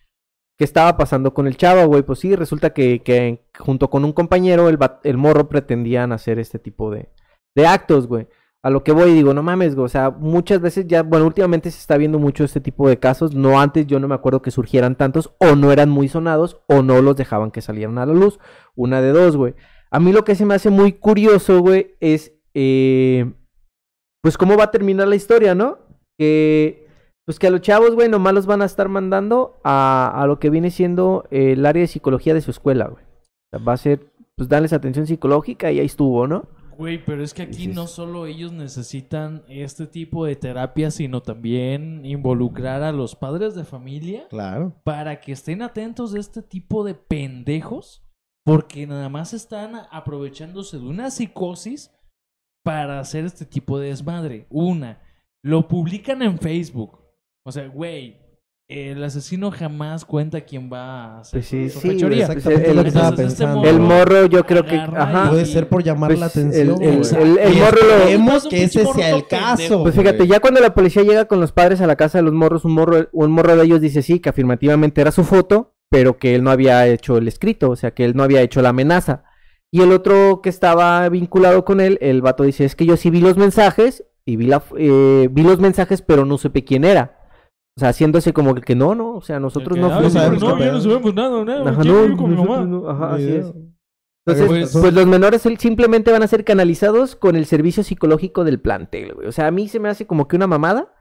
qué 0.58 0.64
estaba 0.64 0.97
pasando 0.97 1.34
con 1.34 1.47
el 1.47 1.58
chavo, 1.58 1.86
güey. 1.88 2.03
Pues 2.03 2.20
sí, 2.20 2.36
resulta 2.36 2.72
que, 2.72 3.41
junto 3.58 3.89
con 3.89 4.03
un 4.03 4.14
compañero, 4.14 4.70
el, 4.70 5.18
morro 5.18 5.49
pretendían 5.49 6.12
hacer 6.12 6.39
este 6.39 6.60
tipo 6.60 6.91
de, 6.91 7.10
de 7.55 7.68
actos, 7.68 8.08
güey. 8.08 8.28
A 8.64 8.70
lo 8.70 8.84
que 8.84 8.91
voy, 8.91 9.14
digo, 9.14 9.34
no 9.34 9.43
mames, 9.43 9.76
güey. 9.76 9.86
O 9.86 9.89
sea, 9.89 10.10
muchas 10.10 10.60
veces 10.60 10.88
ya, 10.88 11.03
bueno, 11.03 11.26
últimamente 11.26 11.70
se 11.72 11.80
está 11.80 11.95
viendo 11.97 12.18
mucho 12.20 12.43
este 12.43 12.60
tipo 12.60 12.89
de 12.89 12.99
casos. 12.99 13.36
No 13.36 13.60
antes 13.60 13.86
yo 13.86 13.99
no 13.99 14.08
me 14.08 14.16
acuerdo 14.16 14.41
que 14.41 14.51
surgieran 14.51 14.95
tantos, 14.95 15.34
o 15.38 15.55
no 15.55 15.72
eran 15.72 15.89
muy 15.89 16.08
sonados, 16.08 16.60
o 16.68 16.82
no 16.82 17.01
los 17.01 17.16
dejaban 17.16 17.51
que 17.51 17.62
salieran 17.62 17.97
a 17.99 18.05
la 18.05 18.14
luz. 18.14 18.39
Una 18.76 19.01
de 19.01 19.12
dos, 19.12 19.38
güey. 19.38 19.53
A 19.91 19.99
mí 19.99 20.12
lo 20.12 20.26
que 20.26 20.36
se 20.36 20.45
me 20.45 20.55
hace 20.55 20.70
muy 20.70 20.93
curioso, 20.93 21.62
güey, 21.62 21.95
es, 21.99 22.34
eh, 22.53 23.32
pues 24.22 24.38
cómo 24.38 24.58
va 24.58 24.66
a 24.66 24.72
terminar 24.72 25.08
la 25.08 25.16
historia, 25.16 25.55
¿no? 25.55 25.80
Que, 26.18 26.87
pues 27.28 27.38
que 27.38 27.46
a 27.48 27.52
los 27.52 27.62
chavos, 27.62 27.94
güey, 27.94 28.10
nomás 28.10 28.34
los 28.34 28.46
van 28.48 28.62
a 28.62 28.66
estar 28.66 28.88
mandando 28.90 29.60
a, 29.64 30.10
a 30.16 30.26
lo 30.26 30.40
que 30.40 30.50
viene 30.50 30.72
siendo 30.72 31.26
el 31.30 31.64
área 31.66 31.82
de 31.82 31.88
psicología 31.88 32.34
de 32.34 32.42
su 32.42 32.50
escuela, 32.52 32.88
güey. 32.88 33.04
O 33.04 33.50
sea, 33.52 33.60
va 33.64 33.74
a 33.74 33.78
ser, 33.78 34.12
pues 34.36 34.50
darles 34.50 34.72
atención 34.74 35.06
psicológica 35.06 35.72
y 35.72 35.80
ahí 35.80 35.86
estuvo, 35.86 36.26
¿no? 36.26 36.46
Güey, 36.78 37.04
pero 37.04 37.24
es 37.24 37.34
que 37.34 37.42
aquí 37.42 37.68
Dices- 37.68 37.76
no 37.76 37.88
solo 37.88 38.28
ellos 38.28 38.52
necesitan 38.54 39.44
este 39.50 39.88
tipo 39.88 40.26
de 40.26 40.36
terapia, 40.36 40.90
sino 40.92 41.22
también 41.22 42.06
involucrar 42.06 42.82
a 42.84 42.92
los 42.94 43.16
padres 43.16 43.56
de 43.56 43.66
familia 43.66 44.28
Claro. 44.30 44.74
para 44.86 45.20
que 45.20 45.34
estén 45.34 45.62
atentos 45.64 46.14
de 46.14 46.20
este 46.22 46.42
tipo 46.44 46.84
de 46.86 46.94
pendejos, 46.94 48.04
porque 48.46 48.88
nada 48.88 49.10
más 49.10 49.34
están 49.34 49.74
aprovechándose 49.92 50.78
de 50.78 50.86
una 50.86 51.10
psicosis 51.12 51.92
para 52.64 53.00
hacer 53.00 53.26
este 53.26 53.46
tipo 53.46 53.80
de 53.80 53.90
desmadre. 53.90 54.46
Una, 54.50 55.02
lo 55.44 55.68
publican 55.68 56.22
en 56.22 56.38
Facebook. 56.38 57.00
O 57.48 57.52
sea, 57.54 57.66
güey, 57.70 58.18
el 58.68 59.02
asesino 59.02 59.52
jamás 59.52 60.04
cuenta 60.04 60.41
quién 60.41 60.70
va 60.70 60.80
a 61.16 61.20
hacer 61.22 61.39
Pues 61.39 61.48
sí, 61.48 61.70
su 61.70 61.80
sí, 61.80 61.91
Exactamente 61.91 62.70
el- 62.72 62.76
lo 62.76 62.82
que 62.84 62.89
estaba 62.89 63.10
este 63.12 63.24
pensando. 63.24 63.64
El 63.64 63.80
morro, 63.80 64.26
yo 64.26 64.45
creo 64.45 64.66
que. 64.66 64.76
Ajá. 64.76 65.30
Puede 65.30 65.45
ser 65.45 65.70
por 65.70 65.82
llamar 65.82 66.10
Pues, 66.10 66.20
la 66.20 66.26
el- 66.26 66.30
atención. 66.30 66.84
el- 66.84 66.98
morro 67.56 67.78
lo- 67.88 67.93
esperemos 67.93 68.36
Es 68.39 68.43
un 68.43 68.50
que 68.50 68.64
ese 68.64 68.86
sea 68.86 69.16
el 69.16 69.28
caso. 69.28 69.82
Pues 69.82 69.95
fíjate, 69.95 70.28
ya 70.28 70.41
cuando 70.41 70.60
la 70.60 70.74
policía 70.74 71.04
llega 71.04 71.24
con 71.24 71.39
los 71.39 71.54
padres 71.54 71.80
a 71.80 71.88
la 71.88 71.95
casa 71.95 72.18
de 72.18 72.24
los 72.24 72.34
morros, 72.34 72.66
un 72.66 72.74
morro, 72.74 73.08
un 73.14 73.32
morro 73.32 73.56
de 73.56 73.64
ellos 73.64 73.80
dice 73.80 74.02
sí, 74.02 74.20
que 74.20 74.28
afirmativamente 74.28 75.00
era 75.00 75.12
su 75.12 75.24
foto, 75.24 75.74
pero 75.89 76.18
que 76.18 76.36
él 76.36 76.43
no 76.43 76.52
había 76.52 76.86
hecho 76.86 77.18
el 77.18 77.30
escrito, 77.30 77.70
o 77.70 77.78
sea, 77.78 77.91
que 77.91 78.04
él 78.04 78.14
no 78.14 78.24
había 78.24 78.41
hecho 78.41 78.62
la 78.62 78.70
amenaza. 78.70 79.24
Y 79.72 79.84
el 79.84 79.93
otro 79.93 80.41
que 80.43 80.50
estaba 80.50 81.08
vinculado 81.08 81.64
con 81.64 81.80
él, 81.80 81.98
el 82.02 82.22
vato 82.22 82.43
dice, 82.43 82.66
es 82.66 82.76
que 82.76 82.86
yo 82.86 82.98
sí 82.98 83.10
vi 83.10 83.22
los 83.22 83.38
mensajes, 83.38 84.04
y 84.26 84.36
vi, 84.36 84.48
la, 84.48 84.62
eh, 84.78 85.30
vi 85.32 85.43
los 85.43 85.60
mensajes, 85.62 86.02
pero 86.02 86.26
no 86.26 86.38
supe 86.38 86.66
quién 86.66 86.84
era. 86.84 87.14
O 87.78 87.80
sea, 87.80 87.90
haciéndose 87.90 88.34
como 88.34 88.56
que 88.56 88.76
no, 88.76 88.96
no, 88.96 89.14
o 89.16 89.22
sea, 89.22 89.40
nosotros 89.40 89.78
no 89.78 89.88
que, 89.88 89.94
"Ay, 89.94 90.10
fuimos. 90.10 90.14
no 90.42 90.50
no, 90.50 90.60
ya 90.60 90.66
no 90.66 90.72
pedo". 90.72 90.82
sabemos 90.82 91.14
nada, 91.16 91.46
nada. 91.46 91.70
Ajá, 91.72 91.82
¿quién 91.84 92.10
no, 92.12 92.18
con 92.18 92.30
mi 92.32 92.36
nosotros 92.36 92.58
mamá? 92.60 92.66
no, 92.66 92.90
ajá, 92.90 93.14
así 93.16 93.24
idea. 93.24 93.40
es. 93.40 93.54
Entonces, 94.26 94.48
Pues- 94.48 94.78
pues, 94.82 94.94
los 94.94 95.06
menores 95.06 95.42
simplemente 95.60 96.12
van 96.12 96.24
a 96.24 96.28
ser 96.28 96.44
canalizados 96.44 97.16
con 97.16 97.36
el 97.38 97.46
servicio 97.46 97.84
psicológico 97.84 98.44
del 98.44 98.60
plantel, 98.60 99.14
güey. 99.14 99.28
O 99.28 99.32
sea, 99.32 99.48
a 99.48 99.52
mí 99.52 99.68
se 99.70 99.80
me 99.80 99.88
hace 99.90 100.06
como 100.06 100.28
que 100.28 100.36
una 100.36 100.48
mamada. 100.48 100.94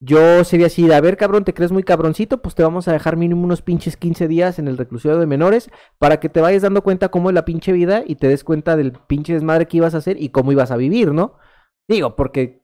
Yo 0.00 0.44
sería 0.44 0.66
así, 0.66 0.86
de, 0.86 0.94
a 0.94 1.00
ver, 1.00 1.16
cabrón, 1.16 1.44
¿te 1.44 1.54
crees 1.54 1.72
muy 1.72 1.82
cabroncito? 1.82 2.42
Pues 2.42 2.54
te 2.54 2.62
vamos 2.62 2.88
a 2.88 2.92
dejar 2.92 3.16
mínimo 3.16 3.42
unos 3.44 3.62
pinches 3.62 3.96
15 3.96 4.28
días 4.28 4.58
en 4.58 4.68
el 4.68 4.76
reclusorio 4.76 5.18
de 5.18 5.26
menores 5.26 5.70
para 5.98 6.18
que 6.20 6.28
te 6.28 6.42
vayas 6.42 6.60
dando 6.62 6.82
cuenta 6.82 7.08
cómo 7.08 7.30
es 7.30 7.34
la 7.34 7.46
pinche 7.46 7.72
vida 7.72 8.02
y 8.04 8.16
te 8.16 8.28
des 8.28 8.44
cuenta 8.44 8.76
del 8.76 8.92
pinche 8.92 9.32
desmadre 9.32 9.66
que 9.66 9.78
ibas 9.78 9.94
a 9.94 9.98
hacer 9.98 10.20
y 10.20 10.28
cómo 10.28 10.52
ibas 10.52 10.70
a 10.72 10.76
vivir, 10.76 11.12
¿no? 11.12 11.36
Digo, 11.88 12.16
porque 12.16 12.63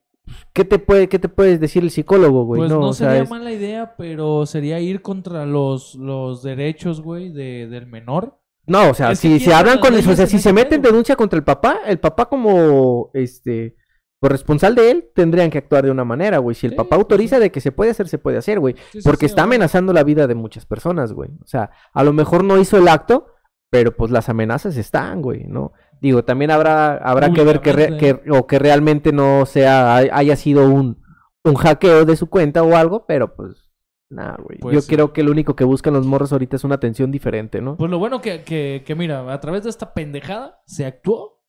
¿qué 0.53 0.65
te 0.65 0.79
puede 0.79 1.07
qué 1.09 1.19
te 1.19 1.29
puedes 1.29 1.59
decir 1.59 1.83
el 1.83 1.91
psicólogo, 1.91 2.45
güey? 2.45 2.59
Pues 2.61 2.71
no, 2.71 2.79
no, 2.79 2.87
o 2.89 2.93
sea, 2.93 3.09
sería 3.09 3.23
es- 3.23 3.29
mala 3.29 3.51
idea, 3.51 3.95
pero 3.97 4.45
sería 4.45 4.79
ir 4.79 5.01
contra 5.01 5.45
los, 5.45 5.95
los 5.95 6.43
derechos, 6.43 7.01
güey, 7.01 7.29
de, 7.31 7.67
del 7.67 7.87
menor. 7.87 8.37
No, 8.67 8.91
o 8.91 8.93
sea, 8.93 9.11
Es 9.11 9.19
si 9.19 9.33
entran 9.33 9.53
hablan 9.59 9.79
con 9.79 9.93
eso, 9.95 10.11
o 10.11 10.15
sea, 10.15 10.27
si 10.27 10.37
se 10.39 10.53
meten 10.53 10.81
denuncia 10.81 11.15
contra 11.15 11.37
el 11.37 11.43
papá, 11.43 11.79
el 11.85 11.99
papá 11.99 12.27
como 12.29 13.09
este 13.13 13.75
corresponsal 14.21 14.75
de 14.75 14.91
él 14.91 15.09
tendrían 15.15 15.49
que 15.49 15.57
actuar 15.57 15.83
de 15.83 15.89
una 15.91 16.05
manera, 16.05 16.37
güey. 16.37 16.53
Si 16.55 16.67
el 16.67 16.73
Sí, 16.73 16.77
papá 16.77 16.89
pues 16.89 16.99
autoriza 16.99 17.39
de 17.39 17.51
que 17.51 17.59
se 17.59 17.71
puede 17.71 17.89
hacer, 17.89 18.07
se 18.07 18.19
puede 18.19 18.37
hacer, 18.37 18.59
güey. 18.59 18.75
Sí, 18.91 18.99
Porque 19.03 19.25
está 19.25 19.43
amenazando 19.43 19.93
la 19.93 20.03
vida 20.03 20.27
de 20.27 20.35
muchas 20.35 20.67
personas, 20.67 21.11
güey. 21.11 21.31
O 21.43 21.47
sea, 21.47 21.71
a 21.91 22.03
lo 22.03 22.13
mejor 22.13 22.43
no 22.43 22.59
hizo 22.59 22.77
el 22.77 22.87
acto, 22.87 23.25
pero 23.71 23.95
pues 23.95 24.11
las 24.11 24.29
amenazas 24.29 24.77
están, 24.77 25.23
güey, 25.23 25.45
¿no? 25.45 25.71
Digo, 26.01 26.25
también 26.25 26.51
habrá 26.51 26.95
habrá 26.97 27.31
que 27.31 27.43
ver 27.43 27.61
que, 27.61 27.71
re- 27.73 27.97
que- 27.97 28.19
o 28.31 28.47
que 28.47 28.57
realmente 28.59 29.13
no 29.13 29.45
sea 29.45 29.95
hay- 29.95 30.09
haya 30.11 30.35
sido 30.35 30.67
un 30.69 30.99
un 31.43 31.55
hackeo 31.55 32.05
de 32.05 32.15
su 32.15 32.27
cuenta 32.29 32.61
o 32.63 32.75
algo, 32.75 33.05
pero 33.07 33.35
pues 33.35 33.71
nada, 34.09 34.37
güey. 34.43 34.59
Pues 34.59 34.73
Yo 34.75 34.81
sí. 34.81 34.93
creo 34.93 35.13
que 35.13 35.23
lo 35.23 35.31
único 35.31 35.55
que 35.55 35.63
buscan 35.63 35.93
los 35.93 36.05
morros 36.05 36.31
ahorita 36.33 36.55
es 36.57 36.63
una 36.63 36.75
atención 36.75 37.11
diferente, 37.11 37.61
¿no? 37.61 37.77
Pues 37.77 37.89
lo 37.89 37.97
bueno 37.99 38.19
que, 38.21 38.43
que, 38.43 38.83
que 38.85 38.95
mira, 38.95 39.31
a 39.31 39.39
través 39.39 39.63
de 39.63 39.69
esta 39.69 39.93
pendejada 39.93 40.59
se 40.65 40.85
actuó 40.85 41.41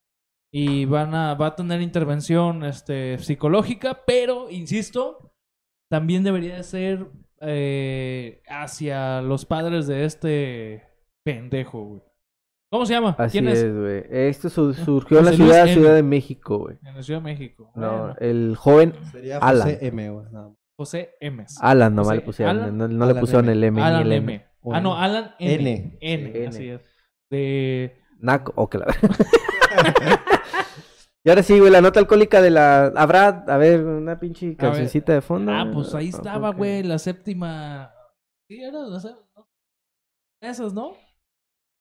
y 0.54 0.84
van 0.84 1.14
a, 1.14 1.34
va 1.34 1.46
a 1.48 1.56
tener 1.56 1.80
intervención 1.82 2.62
este, 2.64 3.18
psicológica, 3.18 4.02
pero, 4.06 4.48
insisto, 4.50 5.34
también 5.90 6.22
debería 6.24 6.56
de 6.56 6.62
ser 6.62 7.06
eh, 7.40 8.42
hacia 8.48 9.20
los 9.22 9.44
padres 9.44 9.86
de 9.86 10.04
este 10.04 10.82
pendejo, 11.24 11.82
güey. 11.84 12.02
¿Cómo 12.72 12.86
se 12.86 12.94
llama? 12.94 13.14
Así 13.18 13.32
¿Quién 13.38 13.48
es, 13.52 13.58
es? 13.62 13.74
güey. 13.76 14.02
Esto 14.08 14.48
su- 14.48 14.72
surgió 14.72 15.18
en 15.18 15.26
la 15.26 15.30
José 15.32 15.42
Luis 15.42 15.52
ciudad, 15.52 15.66
M. 15.68 15.74
Ciudad 15.74 15.94
de 15.94 16.02
México, 16.02 16.58
güey. 16.58 16.78
En 16.82 16.94
la 16.96 17.02
Ciudad 17.02 17.20
de 17.20 17.24
México. 17.24 17.70
No, 17.76 17.90
Bueno, 17.98 18.16
el 18.18 18.56
joven 18.56 18.94
Sería 19.12 19.36
Alan. 19.38 19.62
José 19.74 19.78
M, 19.86 20.10
güey. 20.10 20.26
nada 20.32 20.48
más. 20.48 20.56
José 20.74 21.10
Emes. 21.20 21.58
Alan 21.60 21.94
nomás 21.94 22.06
José 22.08 22.16
le 22.16 22.22
pusieron, 22.22 22.56
Alan- 22.58 22.76
no, 22.78 22.88
no 22.88 23.04
le 23.04 23.10
Alan 23.10 23.20
pusieron 23.20 23.44
M. 23.44 23.52
el 23.52 23.64
M 23.64 23.80
ni 23.80 23.86
Alan 23.86 24.02
el 24.02 24.12
M. 24.12 24.34
M. 24.34 24.46
Ah, 24.72 24.80
no, 24.80 24.96
Alan 24.98 25.34
N. 25.38 25.54
N. 25.54 25.98
N, 26.00 26.32
N. 26.34 26.46
así 26.48 26.68
es. 26.70 26.80
De... 27.30 27.94
Naco, 28.18 28.52
o 28.56 28.70
que 28.70 28.78
la 28.78 28.86
Y 31.24 31.28
ahora 31.28 31.42
sí, 31.44 31.58
güey, 31.60 31.70
la 31.70 31.80
nota 31.80 32.00
alcohólica 32.00 32.40
de 32.42 32.50
la... 32.50 32.86
Habrá, 32.96 33.44
a 33.46 33.56
ver, 33.56 33.84
una 33.84 34.18
pinche 34.18 34.56
cancioncita 34.56 35.12
de 35.12 35.20
fondo. 35.20 35.52
Ah, 35.52 35.70
pues 35.72 35.94
ahí 35.94 36.08
estaba, 36.08 36.50
Ok. 36.50 36.56
güey, 36.56 36.82
la 36.82 36.98
séptima. 36.98 37.92
Sí, 38.48 38.60
era 38.60 38.78
la 38.80 38.98
sé- 38.98 39.14
no. 39.36 39.48
Esas, 40.40 40.72
¿no? 40.74 40.94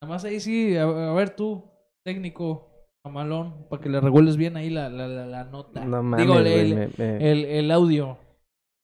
Nada 0.02 0.14
más 0.14 0.24
ahí 0.24 0.40
sí, 0.40 0.76
a, 0.76 0.82
a 0.82 1.12
ver 1.12 1.30
tú, 1.36 1.70
técnico, 2.04 2.88
mamalón, 3.06 3.68
para 3.68 3.80
que 3.80 3.88
le 3.88 4.00
regules 4.00 4.36
bien 4.36 4.56
ahí 4.56 4.68
la, 4.68 4.88
la, 4.88 5.06
la, 5.06 5.26
la 5.26 5.44
nota. 5.44 5.84
No 5.84 6.02
mames, 6.02 6.26
Digo, 6.26 6.38
el, 6.38 6.42
güey, 6.42 6.58
el, 6.60 6.74
me- 6.74 6.90
me- 6.98 7.30
el- 7.30 7.44
el 7.44 7.70
audio. 7.70 8.18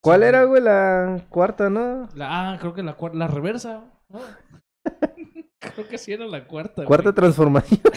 ¿Cuál 0.00 0.20
Sí. 0.20 0.26
era, 0.28 0.44
güey, 0.44 0.62
la 0.62 1.26
cuarta, 1.28 1.68
no? 1.70 2.08
La, 2.14 2.52
ah, 2.52 2.58
creo 2.60 2.72
que 2.72 2.84
la 2.84 2.94
cuarta, 2.94 3.18
la 3.18 3.26
reversa. 3.26 3.90
¿no? 4.08 4.20
creo 5.58 5.88
que 5.88 5.98
sí 5.98 6.12
era 6.12 6.24
la 6.24 6.46
cuarta. 6.46 6.84
Cuarta 6.84 7.12
transformación. 7.12 7.80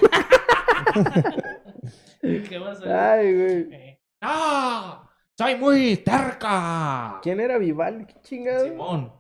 ¿Qué 2.22 2.58
vas 2.60 2.82
a 2.82 3.14
Ay, 3.14 3.36
güey. 3.36 3.74
Eh, 3.74 4.02
¡No! 4.24 5.08
¡Soy 5.38 5.56
muy 5.58 5.98
terca! 5.98 7.20
¿Quién 7.22 7.40
era 7.40 7.60
Vivaldi? 7.60 8.06
¿Qué 8.06 8.16
chingado? 8.22 8.66
Simón. 8.66 9.14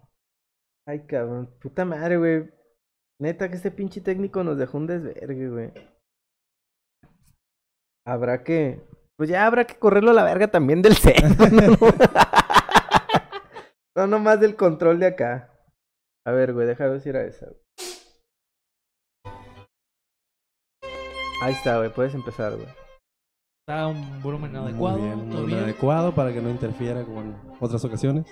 Ay, 0.88 1.06
cabrón. 1.06 1.56
Puta 1.62 1.86
madre, 1.86 2.18
güey. 2.18 2.50
Neta 3.22 3.50
que 3.50 3.56
este 3.56 3.70
pinche 3.70 4.02
técnico 4.02 4.44
nos 4.44 4.58
dejó 4.58 4.80
un 4.80 4.88
desvergue, 4.88 5.50
güey. 5.50 5.72
Habrá 8.04 8.44
que... 8.44 8.82
Pues 9.16 9.30
ya 9.30 9.46
habrá 9.46 9.66
que 9.66 9.78
correrlo 9.78 10.10
a 10.10 10.16
la 10.16 10.24
verga 10.24 10.48
también 10.48 10.82
del 10.82 10.96
seno, 10.96 11.30
¿no? 11.52 11.78
no, 11.78 11.92
no 13.96 14.08
nomás 14.08 14.40
del 14.40 14.56
control 14.56 15.00
de 15.00 15.06
acá. 15.06 15.54
A 16.26 16.32
ver, 16.32 16.54
güey, 16.54 16.66
déjame 16.66 16.90
ver 16.90 17.02
si 17.02 17.10
era 17.10 17.24
esa. 17.24 17.46
güey. 17.46 17.62
Ahí 21.44 21.54
está, 21.54 21.78
güey. 21.78 21.94
Puedes 21.94 22.16
empezar, 22.16 22.56
güey. 22.56 22.68
Está 23.62 23.82
a 23.82 23.88
un 23.88 24.24
volumen 24.24 24.56
adecuado. 24.56 24.98
Muy 24.98 25.08
bien, 25.08 25.20
un 25.20 25.30
volumen 25.30 25.60
adecuado 25.60 26.16
para 26.16 26.34
que 26.34 26.42
no 26.42 26.50
interfiera 26.50 27.04
con 27.04 27.36
otras 27.60 27.86
ocasiones. 27.86 28.26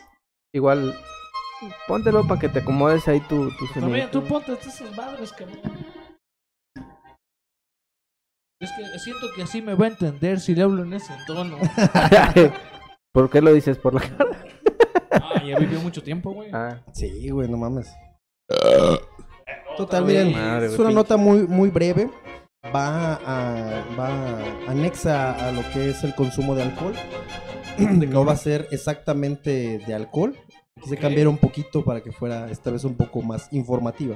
Igual, 0.52 0.96
póntelo 1.88 2.28
para 2.28 2.40
que 2.40 2.50
te 2.50 2.60
acomodes 2.60 3.08
ahí 3.08 3.20
tu, 3.22 3.50
tu 3.52 3.68
También, 3.74 4.10
tú 4.12 4.24
ponte 4.24 4.54
esas 4.54 4.96
madres, 4.96 5.32
cabrón. 5.34 5.60
Es 8.62 8.72
que 8.74 9.00
siento 9.00 9.28
que 9.36 9.44
así 9.44 9.62
me 9.62 9.74
va 9.74 9.86
a 9.86 9.90
entender 9.90 10.40
si 10.40 10.54
le 10.54 10.64
hablo 10.64 10.84
en 10.84 10.94
ese 10.94 11.14
tono. 11.26 11.58
¿Por 13.14 13.30
qué 13.30 13.42
lo 13.42 13.54
dices? 13.54 13.78
¿Por 13.78 13.94
la 13.94 14.02
cara? 14.02 14.46
Ah, 15.12 15.42
ya 15.44 15.58
vivió 15.58 15.80
mucho 15.80 16.04
tiempo, 16.04 16.32
güey. 16.32 16.50
Ah, 16.54 16.82
Sí, 16.94 17.30
güey, 17.30 17.48
no 17.48 17.58
mames. 17.58 17.90
Total, 19.78 20.04
miren, 20.04 20.34
Madre, 20.34 20.66
es 20.68 20.74
una 20.74 20.90
pinche. 20.90 20.94
nota 20.96 21.16
muy, 21.18 21.48
muy 21.48 21.70
breve. 21.70 22.10
Va 22.76 23.14
a, 23.16 23.86
va 23.98 24.44
anexa 24.68 25.48
a 25.48 25.52
lo 25.54 25.62
que 25.72 25.92
es 25.92 26.04
el 26.04 26.14
consumo 26.14 26.54
de 26.54 26.64
alcohol. 26.64 26.94
no 27.78 28.26
va 28.26 28.34
a 28.34 28.38
ser 28.38 28.68
exactamente 28.72 29.80
de 29.80 29.94
alcohol. 29.94 30.36
Quise 30.82 30.96
Ok. 30.96 31.02
cambiar 31.02 31.28
un 31.28 31.38
poquito 31.38 31.84
para 31.84 32.02
que 32.02 32.12
fuera 32.12 32.50
esta 32.52 32.72
vez 32.72 32.84
un 32.84 32.96
poco 32.96 33.22
más 33.22 33.52
informativa. 33.52 34.16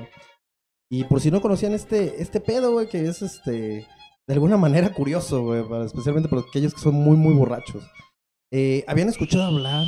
Y 0.90 1.04
por 1.06 1.20
si 1.22 1.32
no 1.32 1.42
conocían 1.42 1.74
este, 1.74 2.22
este 2.22 2.40
pedo, 2.40 2.74
güey, 2.74 2.88
que 2.88 3.06
es 3.08 3.22
este 3.22 3.88
de 4.28 4.34
alguna 4.34 4.58
manera 4.58 4.94
curioso, 4.94 5.44
güey, 5.44 5.64
especialmente 5.86 6.30
para 6.30 6.42
aquellos 6.42 6.74
que 6.74 6.80
son 6.82 6.96
muy, 6.96 7.18
muy 7.18 7.34
borrachos. 7.34 7.84
Eh, 8.52 8.86
¿Habían 8.88 9.10
escuchado 9.10 9.44
hablar? 9.44 9.86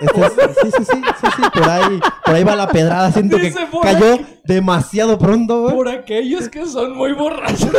Este 0.00 0.20
es- 0.20 0.32
sí, 0.62 0.70
sí, 0.78 0.84
sí, 0.84 1.00
sí, 1.20 1.26
sí, 1.36 1.42
por 1.54 1.68
ahí, 1.68 2.00
por 2.24 2.34
ahí 2.34 2.44
va 2.44 2.56
la 2.56 2.68
pedrada, 2.68 3.10
siento 3.12 3.36
que 3.36 3.44
Dice 3.46 3.66
por 3.70 3.82
cayó 3.82 4.18
demasiado 4.44 5.18
pronto, 5.18 5.62
güey. 5.62 5.74
Por 5.74 5.88
aquellos 5.88 6.48
que 6.48 6.66
son 6.66 6.96
muy 6.96 7.12
borrachos. 7.12 7.70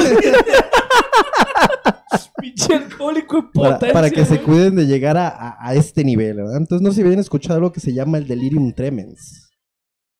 Pinche 2.41 2.75
alcohólico 2.75 3.37
en 3.37 3.51
Para, 3.51 3.73
potencia. 3.75 3.93
para 3.93 4.09
que 4.09 4.25
se 4.25 4.35
güey. 4.35 4.45
cuiden 4.45 4.75
de 4.75 4.85
llegar 4.85 5.17
a, 5.17 5.27
a- 5.27 5.57
a 5.59 5.73
este 5.73 6.03
nivel, 6.03 6.37
¿verdad? 6.37 6.57
Entonces, 6.57 6.81
no 6.83 6.89
sé 6.91 6.97
si 6.97 7.01
habían 7.03 7.19
escuchado 7.19 7.55
algo 7.55 7.71
que 7.71 7.79
se 7.79 7.93
llama 7.93 8.17
el 8.17 8.27
delirium 8.27 8.73
tremens. 8.73 9.49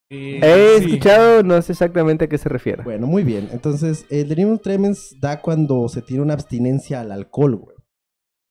Eh, 0.09 0.39
He 0.41 0.79
sí. 0.79 0.85
escuchado, 0.85 1.43
no 1.43 1.59
sé 1.61 1.71
exactamente 1.73 2.25
a 2.25 2.27
qué 2.27 2.37
se 2.37 2.47
refiere. 2.49 2.83
Bueno, 2.83 3.07
muy 3.07 3.23
bien. 3.23 3.49
Entonces, 3.51 4.05
el 4.09 4.27
delirium 4.29 4.59
tremens 4.59 5.15
da 5.19 5.41
cuando 5.41 5.87
se 5.89 6.01
tiene 6.01 6.23
una 6.23 6.33
abstinencia 6.33 7.01
al 7.01 7.11
alcohol, 7.11 7.55
güey. 7.57 7.74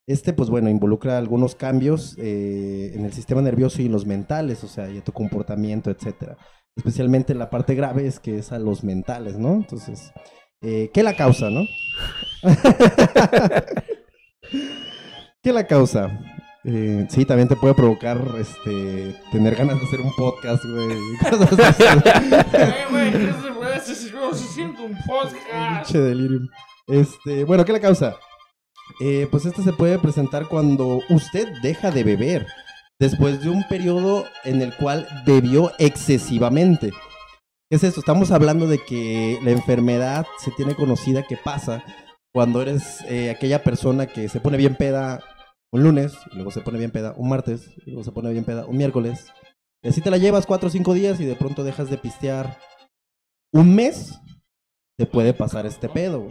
Este, 0.07 0.35
pues 0.35 0.51
bueno, 0.51 0.69
involucra 0.69 1.17
algunos 1.17 1.55
cambios 1.55 2.15
eh, 2.19 2.93
en 2.95 3.07
el 3.07 3.13
sistema 3.13 3.41
nervioso 3.41 3.81
y 3.81 3.87
en 3.87 3.93
los 3.93 4.05
mentales, 4.05 4.63
o 4.63 4.69
sea, 4.69 4.91
y 4.91 4.99
a 4.99 5.05
tu 5.05 5.13
comportamiento, 5.13 5.91
etcétera. 5.91 6.37
Especialmente 6.77 7.35
la 7.35 7.49
parte 7.49 7.75
grave 7.75 8.07
es 8.07 8.21
que 8.21 8.39
es 8.39 8.53
a 8.53 8.59
los 8.59 8.85
mentales, 8.85 9.39
¿no? 9.39 9.55
Entonces, 9.55 10.13
eh, 10.61 10.91
¿qué 10.93 11.03
la 11.03 11.17
causa, 11.17 11.49
no? 11.49 11.63
¿Qué 15.43 15.53
la 15.53 15.67
causa? 15.67 16.21
Eh, 16.65 17.07
sí, 17.11 17.25
también 17.25 17.49
te 17.49 17.57
puede 17.57 17.75
provocar 17.75 18.19
este 18.39 19.15
tener 19.31 19.55
ganas 19.55 19.79
de 19.79 19.87
hacer 19.87 20.01
un 20.01 20.13
podcast, 20.17 20.65
güey. 20.65 20.99
Cosas 21.31 21.59
así. 21.59 21.85
Pinche 25.77 25.99
delirium. 26.01 26.49
Este, 26.87 27.45
bueno, 27.45 27.65
¿qué 27.65 27.73
la 27.73 27.81
causa? 27.81 28.17
Eh, 29.01 29.27
pues 29.31 29.47
este 29.47 29.63
se 29.63 29.73
puede 29.73 29.99
presentar 29.99 30.49
cuando 30.49 31.01
usted 31.09 31.49
deja 31.63 31.91
de 31.91 32.05
beber 32.05 32.47
después 32.99 33.43
de 33.43 33.51
un 33.51 33.67
periodo 33.69 34.25
en 34.45 34.63
el 34.63 34.75
cual 34.77 35.07
bebió 35.27 35.73
excesivamente. 35.79 36.91
¿Qué 37.71 37.77
es 37.77 37.85
esto? 37.85 38.01
Estamos 38.01 38.31
hablando 38.31 38.67
de 38.67 38.79
que 38.79 39.39
la 39.43 39.51
enfermedad 39.51 40.27
se 40.39 40.51
tiene 40.53 40.75
conocida 40.75 41.27
que 41.27 41.37
pasa 41.37 41.83
cuando 42.33 42.63
eres 42.63 43.01
eh, 43.09 43.31
aquella 43.31 43.63
persona 43.63 44.07
que 44.07 44.29
se 44.29 44.41
pone 44.41 44.57
bien 44.57 44.77
peda 44.77 45.23
un 45.73 45.83
lunes, 45.83 46.15
y 46.31 46.37
luego 46.37 46.53
se 46.53 46.61
pone 46.61 46.79
bien 46.79 46.93
peda 46.93 47.15
un 47.17 47.29
martes, 47.29 47.71
y 47.85 47.91
luego 47.91 48.05
se 48.05 48.13
pone 48.13 48.31
bien 48.31 48.45
peda 48.45 48.65
un 48.67 48.77
miércoles. 48.77 49.27
Y 49.83 49.89
así 49.89 50.01
te 50.01 50.11
la 50.11 50.19
llevas 50.19 50.47
cuatro 50.47 50.69
o 50.69 50.71
cinco 50.71 50.95
días 50.95 51.21
y 51.21 51.25
de 51.25 51.35
pronto 51.37 51.65
dejas 51.65 51.91
de 51.91 51.99
pistear 51.99 52.59
un 53.53 53.75
mes, 53.75 54.19
te 54.97 55.07
puede 55.07 55.35
pasar 55.35 55.67
este 55.67 55.89
pedo. 55.89 56.29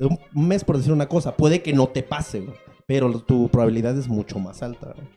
Un 0.00 0.48
mes 0.48 0.64
por 0.64 0.76
decir 0.76 0.92
una 0.92 1.08
cosa, 1.08 1.36
puede 1.36 1.62
que 1.62 1.72
no 1.72 1.88
te 1.88 2.02
pase, 2.02 2.46
pero 2.86 3.20
tu 3.20 3.48
probabilidad 3.50 3.96
es 3.98 4.08
mucho 4.08 4.38
más 4.38 4.62
alta. 4.62 4.94
güey. 4.94 5.08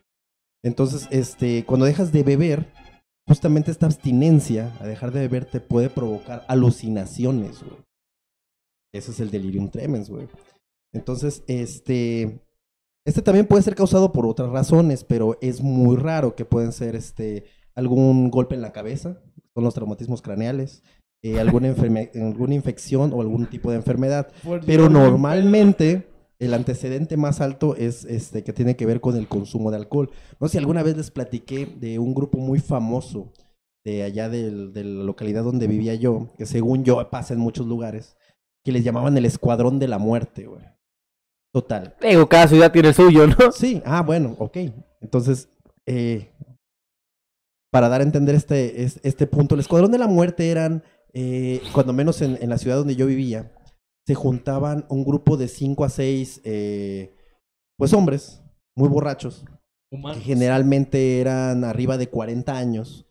Entonces, 0.64 1.08
este, 1.12 1.66
cuando 1.66 1.86
dejas 1.86 2.12
de 2.12 2.24
beber, 2.24 2.72
justamente 3.28 3.72
esta 3.72 3.86
abstinencia 3.86 4.76
a 4.80 4.88
dejar 4.88 5.12
de 5.12 5.22
beber 5.22 5.46
te 5.46 5.60
puede 5.60 5.90
provocar 5.90 6.46
alucinaciones, 6.48 7.64
güey. 7.64 7.78
Ese 8.94 9.12
es 9.12 9.20
el 9.20 9.32
delirium 9.32 9.70
tremens, 9.70 10.10
güey. 10.10 10.28
Entonces, 10.94 11.44
este, 11.48 12.46
este 13.06 13.22
también 13.22 13.48
puede 13.48 13.64
ser 13.64 13.76
causado 13.76 14.12
por 14.12 14.28
otras 14.28 14.50
razones, 14.50 15.04
pero 15.04 15.38
es 15.42 15.62
muy 15.62 15.96
raro 15.96 16.36
que 16.36 16.46
pueden 16.46 16.72
ser, 16.72 16.96
este, 16.96 17.46
algún 17.76 18.30
golpe 18.30 18.56
en 18.56 18.62
la 18.62 18.72
cabeza, 18.72 19.22
son 19.54 19.64
los 19.64 19.74
traumatismos 19.74 20.22
craneales, 20.22 20.84
eh, 21.24 21.40
alguna, 21.40 21.74
enferme- 21.74 22.12
alguna 22.16 22.54
infección 22.54 23.12
o 23.14 23.22
algún 23.22 23.48
tipo 23.48 23.72
de 23.72 23.78
enfermedad. 23.78 24.28
Pero 24.66 24.90
normalmente 24.90 26.08
el 26.40 26.54
antecedente 26.54 27.16
más 27.18 27.40
alto 27.40 27.76
es 27.78 28.04
este 28.06 28.44
que 28.44 28.52
tiene 28.54 28.76
que 28.76 28.86
ver 28.86 29.00
con 29.00 29.16
el 29.16 29.28
consumo 29.28 29.72
de 29.72 29.78
alcohol. 29.78 30.12
No 30.40 30.48
sé 30.48 30.54
si 30.54 30.58
alguna 30.58 30.84
vez 30.84 30.98
les 30.98 31.12
platiqué 31.12 31.66
de 31.66 31.98
un 32.00 32.14
grupo 32.14 32.38
muy 32.40 32.60
famoso 32.60 33.32
de 33.86 34.04
allá 34.04 34.30
del- 34.30 34.74
de 34.74 34.84
la 34.84 35.04
localidad 35.04 35.44
donde 35.44 35.68
vivía 35.68 35.96
yo, 35.96 36.30
que 36.38 36.46
según 36.46 36.84
yo 36.84 37.10
pasa 37.10 37.34
en 37.34 37.40
muchos 37.40 37.68
lugares, 37.68 38.18
que 38.66 38.72
les 38.72 38.84
llamaban 38.84 39.18
el 39.18 39.26
Escuadrón 39.26 39.80
de 39.80 39.88
la 39.90 39.98
Muerte, 40.00 40.46
güey. 40.48 40.64
Total. 41.54 41.96
Digo, 42.02 42.28
cada 42.28 42.48
ciudad 42.48 42.72
tiene 42.72 42.90
el 42.90 42.94
suyo, 42.96 43.28
¿no? 43.28 43.52
Sí, 43.52 43.82
ah, 43.86 44.02
bueno, 44.02 44.36
ok. 44.40 44.58
Entonces, 45.02 45.50
eh, 45.86 46.32
para 47.72 47.90
dar 47.90 48.02
a 48.02 48.04
entender 48.04 48.36
este, 48.36 48.84
es- 48.84 49.00
este 49.04 49.28
punto, 49.28 49.56
el 49.56 49.62
Escuadrón 49.62 49.92
de 49.92 49.98
la 49.98 50.08
Muerte 50.08 50.50
eran, 50.50 50.84
eh, 51.14 51.62
cuando 51.74 51.94
menos 51.94 52.22
en, 52.22 52.38
en 52.42 52.50
la 52.50 52.58
ciudad 52.58 52.78
donde 52.78 52.96
yo 52.96 53.06
vivía, 53.06 53.54
se 54.06 54.16
juntaban 54.16 54.86
un 54.90 55.04
grupo 55.06 55.38
de 55.38 55.48
cinco 55.48 55.86
a 55.86 55.90
seis, 55.90 56.42
eh, 56.44 57.14
pues 57.78 57.94
hombres, 57.94 58.42
muy 58.76 58.90
borrachos, 58.90 59.46
que 60.12 60.20
generalmente 60.22 61.22
eran 61.22 61.64
arriba 61.64 61.98
de 61.98 62.10
40 62.10 62.58
años. 62.58 63.06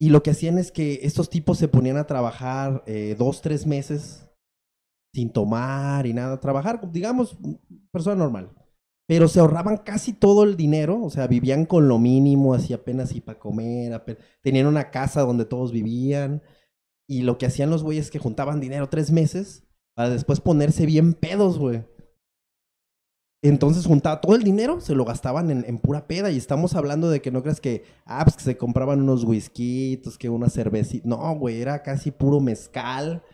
Y 0.00 0.10
lo 0.10 0.22
que 0.22 0.30
hacían 0.30 0.58
es 0.58 0.72
que 0.72 1.00
estos 1.02 1.28
tipos 1.30 1.58
se 1.58 1.68
ponían 1.68 1.98
a 1.98 2.06
trabajar 2.06 2.82
eh, 2.86 3.16
dos, 3.18 3.42
tres 3.42 3.66
meses 3.66 4.26
sin 5.12 5.30
tomar 5.30 6.06
y 6.06 6.14
nada, 6.14 6.40
trabajar, 6.40 6.90
digamos, 6.92 7.36
persona 7.90 8.16
normal. 8.16 8.50
Pero 9.08 9.26
se 9.26 9.40
ahorraban 9.40 9.78
casi 9.78 10.12
todo 10.12 10.44
el 10.44 10.56
dinero, 10.56 11.02
o 11.02 11.10
sea, 11.10 11.26
vivían 11.26 11.66
con 11.66 11.88
lo 11.88 11.98
mínimo, 11.98 12.54
así 12.54 12.72
apenas 12.72 13.12
y 13.14 13.20
para 13.20 13.38
comer, 13.40 13.92
ape- 13.92 14.18
tenían 14.40 14.66
una 14.68 14.90
casa 14.90 15.22
donde 15.22 15.44
todos 15.44 15.72
vivían. 15.72 16.42
Y 17.10 17.22
lo 17.22 17.38
que 17.38 17.46
hacían 17.46 17.70
los 17.70 17.82
güeyes 17.82 18.04
es 18.04 18.10
que 18.12 18.20
juntaban 18.20 18.60
dinero 18.60 18.88
tres 18.88 19.10
meses 19.10 19.64
para 19.96 20.10
después 20.10 20.40
ponerse 20.40 20.86
bien 20.86 21.14
pedos, 21.14 21.58
güey. 21.58 21.84
Entonces 23.42 23.84
juntaba 23.84 24.20
todo 24.20 24.36
el 24.36 24.44
dinero, 24.44 24.80
se 24.80 24.94
lo 24.94 25.04
gastaban 25.04 25.50
en, 25.50 25.64
en 25.66 25.78
pura 25.78 26.06
peda. 26.06 26.30
Y 26.30 26.36
estamos 26.36 26.76
hablando 26.76 27.10
de 27.10 27.20
que 27.20 27.32
no 27.32 27.42
creas 27.42 27.60
que, 27.60 27.82
ah, 28.04 28.22
pues 28.24 28.36
que 28.36 28.44
se 28.44 28.56
compraban 28.56 29.02
unos 29.02 29.24
whiskitos, 29.24 30.18
que 30.18 30.28
una 30.28 30.50
cervecita. 30.50 31.08
No, 31.08 31.34
güey, 31.34 31.60
era 31.60 31.82
casi 31.82 32.12
puro 32.12 32.38
mezcal. 32.38 33.24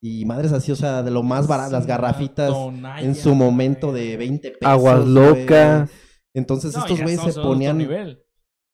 Y 0.00 0.24
madres 0.24 0.52
así, 0.52 0.72
o 0.72 0.76
sea, 0.76 1.02
de 1.02 1.10
lo 1.10 1.22
más 1.22 1.46
barato, 1.46 1.72
las 1.72 1.86
garrafitas 1.86 2.54
en 3.00 3.14
su 3.14 3.34
momento 3.34 3.92
de 3.92 4.16
20 4.16 4.50
pesos. 4.52 4.66
Aguas 4.66 5.00
güey. 5.00 5.12
locas. 5.12 5.90
Entonces 6.32 6.74
estos 6.74 7.02
güeyes 7.02 7.20
se 7.20 7.38
ponían 7.38 7.86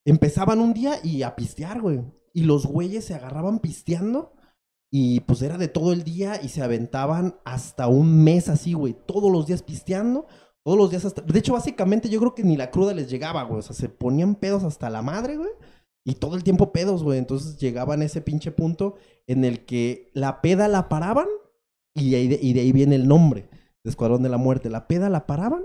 empezaban 0.04 0.60
un 0.60 0.72
día 0.72 1.00
y 1.02 1.24
a 1.24 1.34
pistear, 1.34 1.80
güey. 1.80 2.04
Y 2.32 2.44
los 2.44 2.64
güeyes 2.64 3.06
se 3.06 3.14
agarraban 3.14 3.58
pisteando. 3.58 4.34
Y 4.94 5.20
pues 5.20 5.40
era 5.40 5.56
de 5.56 5.68
todo 5.68 5.94
el 5.94 6.04
día 6.04 6.38
y 6.42 6.48
se 6.50 6.62
aventaban 6.62 7.36
hasta 7.46 7.86
un 7.88 8.22
mes 8.22 8.50
así, 8.50 8.74
güey. 8.74 8.94
Todos 9.06 9.32
los 9.32 9.46
días 9.46 9.62
pisteando. 9.62 10.26
Todos 10.62 10.76
los 10.76 10.90
días 10.90 11.06
hasta... 11.06 11.22
De 11.22 11.38
hecho, 11.38 11.54
básicamente 11.54 12.10
yo 12.10 12.20
creo 12.20 12.34
que 12.34 12.44
ni 12.44 12.58
la 12.58 12.70
cruda 12.70 12.92
les 12.92 13.08
llegaba, 13.10 13.42
güey. 13.44 13.60
O 13.60 13.62
sea, 13.62 13.74
se 13.74 13.88
ponían 13.88 14.34
pedos 14.34 14.64
hasta 14.64 14.90
la 14.90 15.00
madre, 15.00 15.38
güey. 15.38 15.48
Y 16.04 16.16
todo 16.16 16.36
el 16.36 16.44
tiempo 16.44 16.72
pedos, 16.72 17.02
güey. 17.02 17.18
Entonces 17.18 17.56
llegaban 17.56 18.02
a 18.02 18.04
ese 18.04 18.20
pinche 18.20 18.52
punto 18.52 18.96
en 19.26 19.46
el 19.46 19.64
que 19.64 20.10
la 20.12 20.42
peda 20.42 20.68
la 20.68 20.90
paraban. 20.90 21.26
Y 21.94 22.10
de 22.10 22.16
ahí, 22.18 22.28
de, 22.28 22.38
y 22.42 22.52
de 22.52 22.60
ahí 22.60 22.72
viene 22.72 22.94
el 22.94 23.08
nombre 23.08 23.48
de 23.82 23.90
Escuadrón 23.90 24.22
de 24.22 24.28
la 24.28 24.36
Muerte. 24.36 24.68
La 24.68 24.88
peda 24.88 25.08
la 25.08 25.26
paraban 25.26 25.62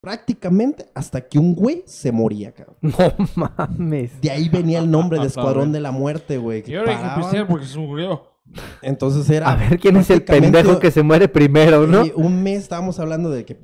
prácticamente 0.00 0.86
hasta 0.94 1.26
que 1.26 1.38
un 1.38 1.54
güey 1.54 1.82
se 1.86 2.12
moría, 2.12 2.52
cabrón. 2.52 2.76
No 2.82 3.14
mames. 3.34 4.20
De 4.20 4.30
ahí 4.30 4.48
venía 4.48 4.78
el 4.78 4.90
nombre 4.90 5.18
de 5.18 5.24
A 5.24 5.26
Escuadrón 5.26 5.72
de 5.72 5.80
la 5.80 5.90
Muerte, 5.90 6.38
güey. 6.38 6.62
que 6.62 6.72
Y 6.72 6.76
ahora 6.76 6.92
hay 6.92 6.96
que 6.98 7.02
paraban. 7.02 7.22
pistear 7.22 7.48
porque 7.48 7.66
se 7.66 7.78
murió. 7.78 8.33
Entonces 8.82 9.28
era. 9.30 9.50
A 9.50 9.56
ver 9.56 9.78
quién 9.78 9.96
es 9.96 10.10
el 10.10 10.22
pendejo 10.24 10.78
que 10.78 10.90
se 10.90 11.02
muere 11.02 11.28
primero, 11.28 11.86
¿no? 11.86 12.04
eh, 12.04 12.12
un 12.14 12.42
mes 12.42 12.62
estábamos 12.62 12.98
hablando 13.00 13.30
de 13.30 13.44
que 13.44 13.54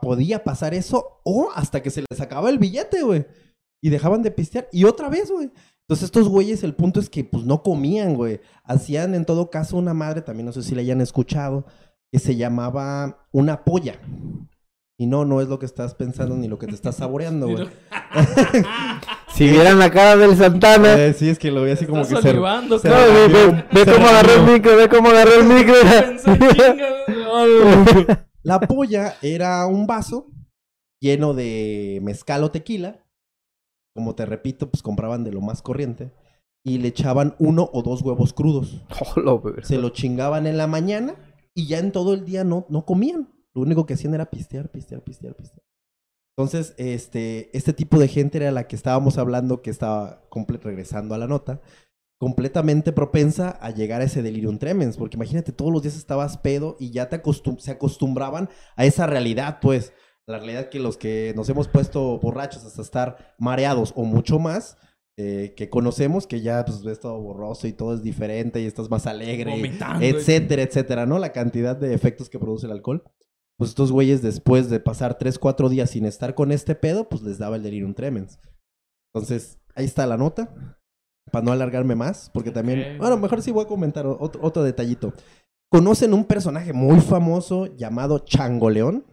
podía 0.00 0.44
pasar 0.44 0.74
eso 0.74 1.20
o 1.24 1.50
hasta 1.54 1.82
que 1.82 1.90
se 1.90 2.04
les 2.08 2.20
acababa 2.20 2.50
el 2.50 2.58
billete, 2.58 3.02
güey. 3.02 3.26
Y 3.80 3.90
dejaban 3.90 4.22
de 4.22 4.30
pistear. 4.30 4.68
Y 4.72 4.84
otra 4.84 5.08
vez, 5.08 5.30
güey. 5.30 5.50
Entonces 5.82 6.04
estos 6.04 6.28
güeyes, 6.28 6.62
el 6.64 6.74
punto 6.74 7.00
es 7.00 7.08
que 7.08 7.24
pues 7.24 7.44
no 7.44 7.62
comían, 7.62 8.14
güey. 8.14 8.40
Hacían 8.64 9.14
en 9.14 9.24
todo 9.24 9.50
caso 9.50 9.76
una 9.76 9.94
madre, 9.94 10.20
también 10.20 10.46
no 10.46 10.52
sé 10.52 10.62
si 10.62 10.74
la 10.74 10.82
hayan 10.82 11.00
escuchado, 11.00 11.64
que 12.12 12.18
se 12.18 12.36
llamaba 12.36 13.26
una 13.32 13.64
polla. 13.64 13.98
Y 15.00 15.06
no, 15.06 15.24
no 15.24 15.40
es 15.40 15.46
lo 15.48 15.60
que 15.60 15.66
estás 15.66 15.94
pensando 15.94 16.34
ni 16.36 16.48
lo 16.48 16.58
que 16.58 16.66
te 16.66 16.74
estás 16.74 16.96
saboreando, 16.96 17.46
güey. 17.48 17.68
Si 19.28 19.46
vieran 19.48 19.78
la 19.78 19.90
cara 19.92 20.16
del 20.16 20.36
Santana. 20.36 20.94
Eh, 20.98 21.12
sí, 21.12 21.28
es 21.28 21.38
que 21.38 21.52
lo 21.52 21.62
vi 21.62 21.70
así 21.70 21.86
como 21.86 22.02
que 22.02 22.16
se, 22.16 22.22
se 22.22 22.34
No, 22.34 22.42
cabrón. 22.42 22.68
ve, 22.80 23.28
ve- 23.28 23.64
ve 23.70 23.84
se 23.84 23.92
cómo 23.92 24.08
agarró 24.08 24.32
el 24.32 24.42
micro, 24.52 24.76
ve 24.76 24.88
cómo 24.88 25.08
agarró 25.10 25.34
el 25.34 25.44
micro. 25.44 25.74
La 28.42 28.60
polla 28.60 29.14
era 29.22 29.66
un 29.66 29.86
vaso 29.86 30.30
lleno 31.00 31.32
de 31.34 32.00
mezcal 32.02 32.42
o 32.42 32.50
tequila. 32.50 33.04
Como 33.94 34.14
te 34.14 34.26
repito, 34.26 34.70
pues 34.70 34.82
compraban 34.82 35.22
de 35.24 35.32
lo 35.32 35.40
más 35.40 35.62
corriente. 35.62 36.12
Y 36.64 36.78
le 36.78 36.88
echaban 36.88 37.36
uno 37.38 37.70
o 37.72 37.82
dos 37.82 38.02
huevos 38.02 38.32
crudos. 38.32 38.82
Se 39.62 39.78
lo 39.78 39.90
chingaban 39.90 40.46
en 40.48 40.56
la 40.56 40.66
mañana 40.66 41.14
y 41.54 41.66
ya 41.68 41.78
en 41.78 41.92
todo 41.92 42.14
el 42.14 42.24
día 42.24 42.42
no, 42.44 42.66
no 42.68 42.84
comían. 42.84 43.28
Lo 43.58 43.64
único 43.66 43.86
que 43.86 43.94
hacían 43.94 44.14
era 44.14 44.30
pistear, 44.30 44.70
pistear, 44.70 45.02
pistear, 45.02 45.34
pistear. 45.34 45.62
Entonces, 46.36 46.74
este, 46.78 47.50
este 47.56 47.72
tipo 47.72 47.98
de 47.98 48.06
gente 48.08 48.38
era 48.38 48.52
la 48.52 48.68
que 48.68 48.76
estábamos 48.76 49.18
hablando, 49.18 49.60
que 49.60 49.70
estaba 49.70 50.22
regresando 50.62 51.14
a 51.14 51.18
la 51.18 51.26
nota, 51.26 51.60
completamente 52.20 52.92
propensa 52.92 53.50
a 53.60 53.70
llegar 53.70 54.00
a 54.00 54.04
ese 54.04 54.22
delirium 54.22 54.58
tremens. 54.58 54.96
Porque 54.96 55.16
imagínate, 55.16 55.52
todos 55.52 55.72
los 55.72 55.82
días 55.82 55.96
estabas 55.96 56.38
pedo 56.38 56.76
y 56.78 56.90
ya 56.90 57.08
te 57.08 57.20
acostum- 57.22 57.58
se 57.58 57.72
acostumbraban 57.72 58.48
a 58.76 58.84
esa 58.84 59.06
realidad, 59.06 59.58
pues. 59.60 59.92
La 60.26 60.36
realidad 60.38 60.68
que 60.68 60.78
los 60.78 60.98
que 60.98 61.32
nos 61.36 61.48
hemos 61.48 61.68
puesto 61.68 62.18
borrachos 62.18 62.64
hasta 62.64 62.82
estar 62.82 63.34
mareados 63.38 63.92
o 63.96 64.04
mucho 64.04 64.38
más, 64.38 64.76
eh, 65.16 65.54
que 65.56 65.70
conocemos, 65.70 66.26
que 66.26 66.42
ya 66.42 66.64
pues 66.64 66.84
ves 66.84 67.00
todo 67.00 67.18
borroso 67.18 67.66
y 67.66 67.72
todo 67.72 67.94
es 67.94 68.02
diferente 68.02 68.60
y 68.60 68.66
estás 68.66 68.90
más 68.90 69.06
alegre, 69.06 69.50
Vomitando. 69.50 70.04
etcétera, 70.04 70.62
etcétera, 70.62 71.06
¿no? 71.06 71.18
La 71.18 71.32
cantidad 71.32 71.74
de 71.76 71.94
efectos 71.94 72.28
que 72.28 72.38
produce 72.38 72.66
el 72.66 72.72
alcohol. 72.72 73.02
Pues 73.58 73.70
estos 73.70 73.90
güeyes 73.92 74.22
después 74.22 74.70
de 74.70 74.78
pasar 74.80 75.18
3, 75.18 75.38
4 75.38 75.68
días 75.68 75.90
sin 75.90 76.06
estar 76.06 76.34
con 76.34 76.52
este 76.52 76.74
pedo, 76.74 77.08
pues 77.08 77.22
les 77.22 77.38
daba 77.38 77.56
el 77.56 77.62
delirium 77.62 77.92
tremens. 77.94 78.38
Entonces, 79.12 79.58
ahí 79.74 79.84
está 79.84 80.06
la 80.06 80.16
nota. 80.16 80.54
Para 81.32 81.44
no 81.44 81.52
alargarme 81.52 81.94
más, 81.94 82.30
porque 82.32 82.50
también... 82.50 82.96
Bueno, 82.98 83.16
mejor 83.18 83.42
sí 83.42 83.50
voy 83.50 83.64
a 83.64 83.68
comentar 83.68 84.06
otro, 84.06 84.40
otro 84.42 84.62
detallito. 84.62 85.12
¿Conocen 85.70 86.14
un 86.14 86.24
personaje 86.24 86.72
muy 86.72 87.00
famoso 87.00 87.66
llamado 87.76 88.20
Changoleón? 88.20 89.04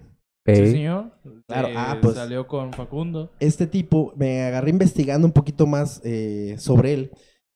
Sí, 0.46 0.56
señor. 0.68 1.12
Claro, 1.48 1.68
Eh, 1.70 1.74
ah, 1.76 1.98
pues- 2.02 2.14
Salió 2.16 2.48
con 2.48 2.72
Facundo. 2.72 3.32
este 3.40 3.68
tipo, 3.68 4.14
me 4.16 4.44
agarré 4.44 4.70
investigando 4.70 5.26
un 5.28 5.34
poquito 5.34 5.66
más 5.68 6.00
eh, 6.06 6.56
sobre 6.60 6.94
él. 6.94 7.12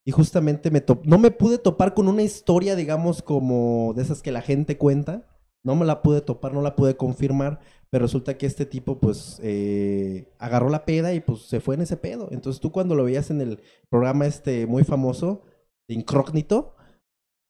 Y 0.06 0.12
justamente 0.12 0.72
me 0.72 0.82
top- 0.82 1.06
no 1.06 1.20
me 1.20 1.30
pude 1.32 1.60
topar 1.60 1.94
con 1.94 2.08
una 2.08 2.24
historia, 2.24 2.76
digamos, 2.76 3.22
como 3.22 3.94
de 3.96 4.02
esas 4.02 4.22
que 4.24 4.32
la 4.32 4.42
gente 4.42 4.78
cuenta. 4.78 5.24
No 5.64 5.76
me 5.76 5.86
la 5.86 6.02
pude 6.02 6.22
topar, 6.22 6.54
no 6.54 6.62
la 6.62 6.76
pude 6.76 6.96
confirmar. 6.96 7.60
Pero 7.90 8.04
resulta 8.04 8.38
que 8.38 8.46
este 8.46 8.66
tipo, 8.66 9.00
pues, 9.00 9.40
eh, 9.44 10.32
agarró 10.38 10.70
la 10.70 10.86
peda 10.86 11.14
y 11.14 11.22
pues 11.22 11.42
se 11.44 11.60
fue 11.60 11.76
en 11.76 11.82
ese 11.82 11.98
pedo. 11.98 12.28
Entonces 12.32 12.62
tú 12.62 12.72
cuando 12.72 12.96
lo 12.96 13.04
veías 13.04 13.32
en 13.32 13.42
el 13.42 13.62
programa 13.90 14.28
este 14.28 14.68
muy 14.68 14.84
famoso, 14.84 15.44
de 15.88 15.96
Incógnito, 15.96 16.76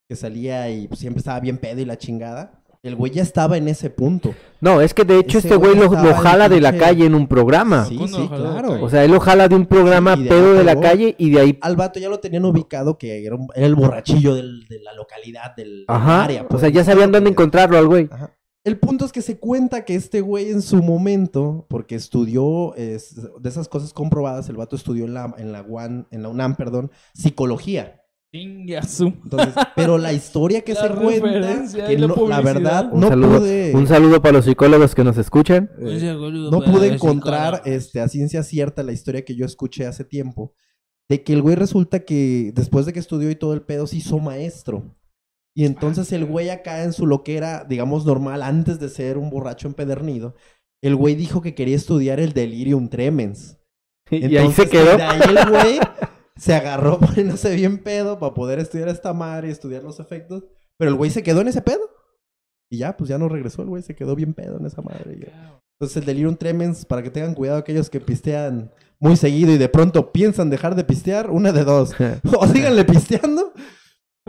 que 0.09 0.15
salía 0.15 0.71
y 0.71 0.87
pues, 0.87 0.99
siempre 0.99 1.19
estaba 1.19 1.39
bien 1.39 1.57
pedo 1.57 1.81
y 1.81 1.85
la 1.85 1.97
chingada. 1.97 2.58
El 2.81 2.95
güey 2.95 3.11
ya 3.11 3.21
estaba 3.23 3.57
en 3.57 3.67
ese 3.67 3.89
punto. 3.89 4.33
No, 4.61 4.79
es 4.79 4.93
que 4.93 5.03
de 5.03 5.19
hecho 5.19 5.37
Ese 5.39 5.49
este 5.49 5.57
güey 5.57 5.75
güey 5.75 5.89
lo, 5.89 6.13
jala 6.15 6.47
de 6.47 6.61
la 6.61 6.77
calle 6.77 7.05
en 7.05 7.13
un 7.13 7.27
programa. 7.27 7.83
Sí, 7.85 7.97
¿Cuándo 7.97 8.17
sí, 8.17 8.27
claro. 8.29 8.81
O 8.81 8.89
sea, 8.89 9.03
él 9.03 9.11
lo 9.11 9.19
jala 9.19 9.49
de 9.49 9.55
un 9.55 9.65
programa 9.65 10.15
Y 10.17 10.23
de 10.23 10.29
pedo 10.29 10.51
ahí 10.51 10.57
de 10.59 10.63
la 10.63 10.79
calle 10.79 11.15
y 11.17 11.29
de 11.29 11.39
ahí... 11.41 11.57
Al 11.61 11.75
vato 11.75 11.99
ya 11.99 12.07
lo 12.07 12.19
tenían 12.19 12.45
ubicado 12.45 12.97
que 12.97 13.25
era, 13.25 13.35
un- 13.35 13.49
era 13.53 13.65
el 13.65 13.75
borrachillo 13.75 14.33
del- 14.33 14.65
de 14.69 14.79
la 14.79 14.93
localidad, 14.93 15.55
del, 15.57 15.83
Ajá. 15.89 16.23
área. 16.23 16.43
o 16.43 16.47
pues. 16.47 16.61
sea, 16.61 16.69
ya 16.69 16.85
sabían 16.85 17.11
dónde 17.11 17.29
encontrarlo 17.29 17.77
al 17.77 17.87
güey. 17.87 18.07
Ajá. 18.11 18.33
El 18.63 18.77
punto 18.77 19.03
es 19.05 19.11
que 19.11 19.21
se 19.21 19.39
cuenta 19.39 19.83
que 19.83 19.95
este 19.95 20.21
güey 20.21 20.49
en 20.49 20.61
su 20.61 20.77
momento, 20.83 21.65
porque 21.69 21.95
estudió 21.95 22.75
es, 22.75 23.15
de 23.41 23.49
esas 23.49 23.67
cosas 23.67 23.93
comprobadas, 23.93 24.47
el 24.47 24.57
vato 24.57 24.75
estudió 24.77 25.05
en 25.05 25.13
la, 25.13 25.33
en 25.37 25.51
la, 25.51 25.63
UAN, 25.63 26.07
en 26.11 26.23
la 26.23 26.29
UNAM, 26.29 26.55
perdón, 26.55 26.91
psicología. 27.13 28.01
Entonces, 28.31 29.55
pero 29.75 29.97
la 29.97 30.13
historia 30.13 30.61
que 30.61 30.73
La 30.75 30.81
se 30.81 30.89
cuenta, 30.89 31.87
que 31.87 31.97
la 31.97 32.07
no- 32.07 32.27
la 32.27 32.41
verdad, 32.41 32.89
Un 32.93 32.99
no 32.99 33.07
saludo, 33.07 33.39
pude, 33.39 33.71
un 33.75 33.87
saludo 33.87 34.21
para 34.21 34.33
los 34.33 34.45
psicólogos 34.45 34.93
que 34.93 35.03
nos 35.03 35.17
escuchan. 35.17 35.71
eh, 35.79 36.15
no 36.51 36.61
pude 36.61 36.93
encontrar 36.93 37.61
este, 37.65 38.01
a 38.01 38.07
ciencia 38.07 38.43
cierta 38.43 38.83
la 38.83 38.91
historia 38.91 39.25
que 39.25 39.35
yo 39.35 39.45
escuché 39.45 39.87
hace 39.87 40.03
tiempo, 40.03 40.53
de 41.09 41.23
que 41.23 41.33
el 41.33 41.41
güey 41.41 41.55
resulta 41.55 42.01
que 42.01 42.51
después 42.53 42.85
de 42.85 42.93
que 42.93 42.99
estudió 42.99 43.31
y 43.31 43.35
todo 43.35 43.53
el 43.53 43.61
pedo, 43.63 43.87
se 43.87 43.97
hizo 43.97 44.19
maestro. 44.19 44.95
Y 45.55 45.65
entonces 45.65 46.11
el 46.13 46.25
güey 46.25 46.49
acá 46.51 46.83
en 46.83 46.93
su 46.93 47.07
loquera, 47.07 47.65
digamos 47.67 48.05
normal, 48.05 48.43
antes 48.43 48.79
de 48.79 48.89
ser 48.89 49.17
un 49.17 49.31
borracho 49.31 49.67
empedernido, 49.67 50.35
el 50.83 50.95
güey 50.95 51.15
dijo 51.15 51.41
que 51.41 51.55
quería 51.55 51.75
estudiar 51.75 52.19
el 52.19 52.33
delirium 52.33 52.89
tremens. 52.89 53.57
y 54.11 54.17
ahí 54.17 54.35
Entonces, 54.35 54.65
se 54.65 54.69
quedó. 54.69 54.95
De 54.97 55.03
ahí 55.03 55.19
el 55.27 55.49
güey 55.49 55.79
se 56.39 56.53
agarró 56.55 56.99
poniéndose 56.99 57.55
bien 57.55 57.83
pedo 57.83 58.17
para 58.17 58.33
poder 58.33 58.59
estudiar 58.59 58.89
esta 58.89 59.13
madre 59.13 59.49
y 59.49 59.51
estudiar 59.51 59.83
los 59.83 59.99
efectos. 59.99 60.45
Pero 60.77 60.91
el 60.91 60.97
güey 60.97 61.11
se 61.11 61.23
quedó 61.23 61.41
en 61.41 61.49
ese 61.49 61.61
pedo. 61.61 61.81
Y 62.71 62.79
ya, 62.79 62.95
pues 62.95 63.09
ya 63.09 63.17
no 63.17 63.29
regresó 63.29 63.61
el 63.61 63.67
güey, 63.67 63.83
se 63.83 63.95
quedó 63.95 64.15
bien 64.15 64.33
pedo 64.33 64.57
en 64.57 64.65
esa 64.65 64.81
madre. 64.81 65.17
y 65.17 65.25
ya. 65.25 65.59
Entonces 65.79 65.97
el 65.97 66.05
delirium 66.05 66.35
tremens, 66.35 66.85
para 66.85 67.01
que 67.01 67.09
tengan 67.09 67.33
cuidado 67.33 67.57
aquellos 67.57 67.89
que 67.89 67.99
pistean 67.99 68.71
muy 68.99 69.15
seguido 69.15 69.53
y 69.53 69.57
de 69.57 69.69
pronto 69.69 70.11
piensan 70.11 70.49
dejar 70.49 70.75
de 70.75 70.83
pistear, 70.83 71.31
una 71.31 71.51
de 71.51 71.63
dos. 71.63 71.91
O 72.37 72.47
síganle 72.47 72.85
pisteando, 72.85 73.53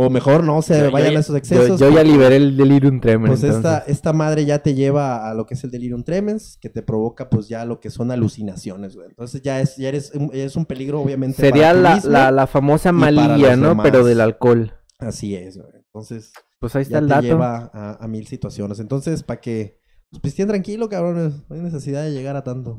o 0.07 0.11
mejor 0.11 0.45
no 0.45 0.63
se 0.63 0.79
Yo- 0.79 0.91
vayan 0.91 1.13
yo- 1.13 1.19
a 1.19 1.21
esos 1.21 1.37
excesos. 1.37 1.79
yo 1.81 1.91
ya 1.91 2.03
liberé 2.03 2.37
el 2.37 2.57
delirium 2.57 3.01
tremens. 3.01 3.41
Pues 3.41 3.55
esta, 3.55 3.79
esta 3.87 4.13
madre 4.13 4.45
ya 4.45 4.61
te 4.61 4.75
lleva 4.75 5.29
a 5.31 5.35
lo 5.35 5.47
que 5.47 5.55
es 5.55 5.65
el 5.65 5.71
delirium 5.71 6.03
tremens, 6.05 6.59
que 6.61 6.69
te 6.71 6.83
provoca 6.83 7.29
pues 7.31 7.49
ya 7.49 7.65
lo 7.65 7.81
que 7.81 7.91
son 7.91 8.11
alucinaciones, 8.11 8.95
güey. 8.97 9.09
Entonces 9.09 9.43
ya 9.43 9.61
es, 9.61 9.77
ya 9.77 9.89
eres, 9.89 10.13
un- 10.15 10.31
es 10.33 10.57
un 10.57 10.65
peligro 10.67 11.01
obviamente 11.01 11.37
Sería 11.37 11.69
para 11.69 11.81
la, 11.81 11.95
mismo. 11.97 12.11
la, 12.11 12.31
la 12.31 12.47
famosa 12.47 12.93
malilla, 12.93 13.57
¿no? 13.57 13.69
demás. 13.71 13.85
Pero 13.85 14.05
del 14.05 14.21
alcohol. 14.21 14.73
Así 14.99 15.35
es, 15.35 15.57
güey. 15.57 15.71
Entonces 15.75 16.33
Pues 16.61 16.77
ahí 16.77 16.83
está 16.83 16.95
ya 16.95 16.99
el 16.99 17.07
te 17.09 17.15
dato. 17.15 17.23
lleva 17.27 17.71
a, 17.73 18.05
a 18.05 18.09
mil 18.09 18.27
situaciones. 18.27 18.81
Entonces, 18.81 19.23
para 19.23 19.41
que 19.41 19.79
pues 20.11 20.21
pisteen 20.23 20.49
tranquilo, 20.49 20.89
cabrones. 20.89 21.35
No 21.49 21.57
hay 21.57 21.63
necesidad 21.63 22.03
de 22.05 22.13
llegar 22.13 22.37
a 22.37 22.43
tanto. 22.45 22.79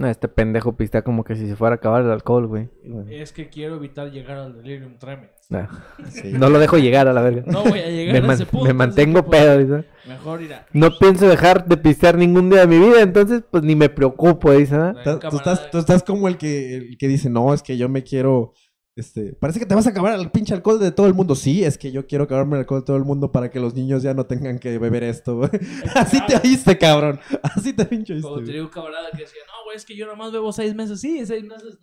No, 0.00 0.08
este 0.08 0.28
pendejo 0.28 0.76
pistea 0.76 1.02
como 1.02 1.24
que 1.24 1.36
si 1.36 1.46
se 1.46 1.56
fuera 1.56 1.74
a 1.74 1.76
acabar 1.76 2.02
el 2.02 2.10
alcohol, 2.10 2.46
güey. 2.46 2.70
Es 3.10 3.32
que 3.32 3.50
quiero 3.50 3.76
evitar 3.76 4.10
llegar 4.10 4.38
al 4.38 4.56
delirium 4.56 4.96
tremens. 4.98 5.30
Sí. 6.10 6.32
No 6.32 6.48
lo 6.48 6.58
dejo 6.58 6.78
llegar 6.78 7.06
a 7.06 7.12
la 7.12 7.20
verga. 7.20 7.42
No 7.44 7.62
voy 7.64 7.80
a 7.80 7.88
llegar 7.90 8.22
me, 8.22 8.28
a 8.30 8.32
ese 8.32 8.46
punto. 8.46 8.66
me 8.66 8.72
mantengo 8.72 9.22
que, 9.22 9.28
pues, 9.28 9.40
pedo. 9.42 9.58
dice. 9.58 9.88
Mejor 10.08 10.40
ir 10.42 10.54
a... 10.54 10.64
No 10.72 10.96
pienso 10.98 11.28
dejar 11.28 11.66
de 11.66 11.76
pistear 11.76 12.16
ningún 12.16 12.48
día 12.48 12.60
de 12.60 12.66
mi 12.66 12.78
vida, 12.78 13.02
entonces 13.02 13.42
pues 13.50 13.62
ni 13.62 13.74
me 13.76 13.90
preocupo, 13.90 14.52
dice. 14.52 14.74
¿ah? 14.76 14.94
Ta- 15.04 15.18
Tú 15.18 15.36
estás, 15.36 15.70
tú 15.70 15.78
estás 15.78 16.02
como 16.02 16.28
el 16.28 16.38
que, 16.38 16.76
el 16.76 16.96
que 16.98 17.06
dice, 17.08 17.28
no, 17.28 17.52
es 17.52 17.62
que 17.62 17.76
yo 17.76 17.88
me 17.90 18.02
quiero... 18.02 18.52
Este, 19.00 19.32
parece 19.32 19.58
que 19.58 19.64
te 19.64 19.74
vas 19.74 19.86
a 19.86 19.90
acabar 19.90 20.20
el 20.20 20.30
pinche 20.30 20.52
alcohol 20.52 20.78
de 20.78 20.92
todo 20.92 21.06
el 21.06 21.14
mundo. 21.14 21.34
Sí, 21.34 21.64
es 21.64 21.78
que 21.78 21.90
yo 21.90 22.06
quiero 22.06 22.24
acabarme 22.24 22.56
el 22.56 22.60
alcohol 22.60 22.80
de 22.80 22.86
todo 22.86 22.98
el 22.98 23.04
mundo 23.04 23.32
para 23.32 23.50
que 23.50 23.58
los 23.58 23.74
niños 23.74 24.02
ya 24.02 24.12
no 24.12 24.26
tengan 24.26 24.58
que 24.58 24.76
beber 24.76 25.04
esto, 25.04 25.38
güey. 25.38 25.48
Así 25.94 26.18
te 26.26 26.36
oíste, 26.36 26.76
cabrón. 26.76 27.18
Así 27.42 27.72
te 27.72 27.86
pinche 27.86 28.12
oíste. 28.12 28.28
Como 28.28 28.44
tenía 28.44 28.62
un 28.62 28.68
camarada 28.68 29.10
que 29.12 29.22
decía, 29.22 29.40
no, 29.46 29.64
güey, 29.64 29.78
es 29.78 29.86
que 29.86 29.96
yo 29.96 30.06
nomás 30.06 30.32
bebo 30.32 30.52
seis 30.52 30.74
meses. 30.74 31.00
Sí, 31.00 31.24
seis 31.24 31.44
meses. 31.44 31.78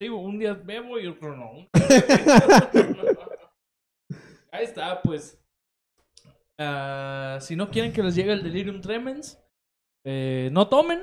Digo, 0.00 0.22
un 0.22 0.38
día 0.38 0.54
bebo 0.54 0.98
y 0.98 1.06
otro 1.06 1.36
no. 1.36 1.68
Ahí 4.52 4.64
está, 4.64 5.02
pues. 5.02 5.38
Ah, 6.58 7.36
si 7.42 7.56
no 7.56 7.70
quieren 7.70 7.92
que 7.92 8.02
les 8.02 8.14
llegue 8.14 8.32
el 8.32 8.42
delirium 8.42 8.80
tremens, 8.80 9.38
eh, 10.06 10.48
no 10.50 10.66
tomen 10.66 11.00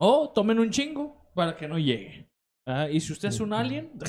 o 0.00 0.30
tomen 0.30 0.58
un 0.58 0.70
chingo 0.70 1.30
para 1.34 1.54
que 1.54 1.68
no 1.68 1.78
llegue. 1.78 2.27
Ah, 2.70 2.88
y 2.90 3.00
si 3.00 3.12
usted 3.14 3.28
es 3.30 3.40
un 3.40 3.52
alien, 3.54 3.90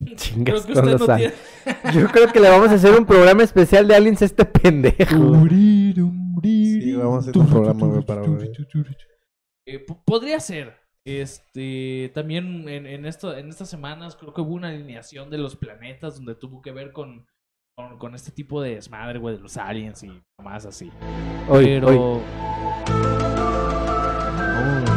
creo 0.00 0.14
Chingas 0.16 0.64
que 0.64 0.74
con 0.74 0.84
usted 0.84 0.98
los 0.98 1.08
no 1.08 1.14
aliens. 1.14 1.34
tiene. 1.64 1.78
Yo 2.00 2.06
creo 2.08 2.32
que 2.32 2.38
le 2.40 2.48
vamos 2.48 2.68
a 2.68 2.74
hacer 2.74 2.96
un 2.96 3.04
programa 3.04 3.42
especial 3.42 3.88
de 3.88 3.96
aliens 3.96 4.22
a 4.22 4.26
este 4.26 4.44
pendejo. 4.44 5.44
Sí, 6.42 6.92
vamos 6.94 7.16
a 7.16 7.30
hacer 7.30 7.38
un 7.42 7.46
programa, 7.48 7.86
güey, 7.88 8.04
para 8.06 8.22
güey. 8.22 8.52
Eh, 9.66 9.80
po- 9.80 10.00
podría 10.04 10.38
ser. 10.38 10.76
Este, 11.04 12.10
también 12.14 12.68
en, 12.68 12.86
en, 12.86 13.06
esto, 13.06 13.36
en 13.36 13.48
estas 13.48 13.68
semanas 13.68 14.16
creo 14.16 14.32
que 14.34 14.40
hubo 14.40 14.54
una 14.54 14.68
alineación 14.68 15.28
de 15.30 15.38
los 15.38 15.56
planetas 15.56 16.16
donde 16.16 16.34
tuvo 16.36 16.62
que 16.62 16.72
ver 16.72 16.92
con, 16.92 17.26
con, 17.76 17.98
con 17.98 18.14
este 18.14 18.30
tipo 18.32 18.60
de 18.62 18.74
desmadre, 18.76 19.18
güey, 19.18 19.36
de 19.36 19.42
los 19.42 19.56
aliens 19.56 20.02
y 20.04 20.10
más 20.42 20.66
así. 20.66 20.90
Hoy, 21.48 21.64
Pero... 21.64 21.88
hoy. 21.88 22.20
Ah, 24.48 24.95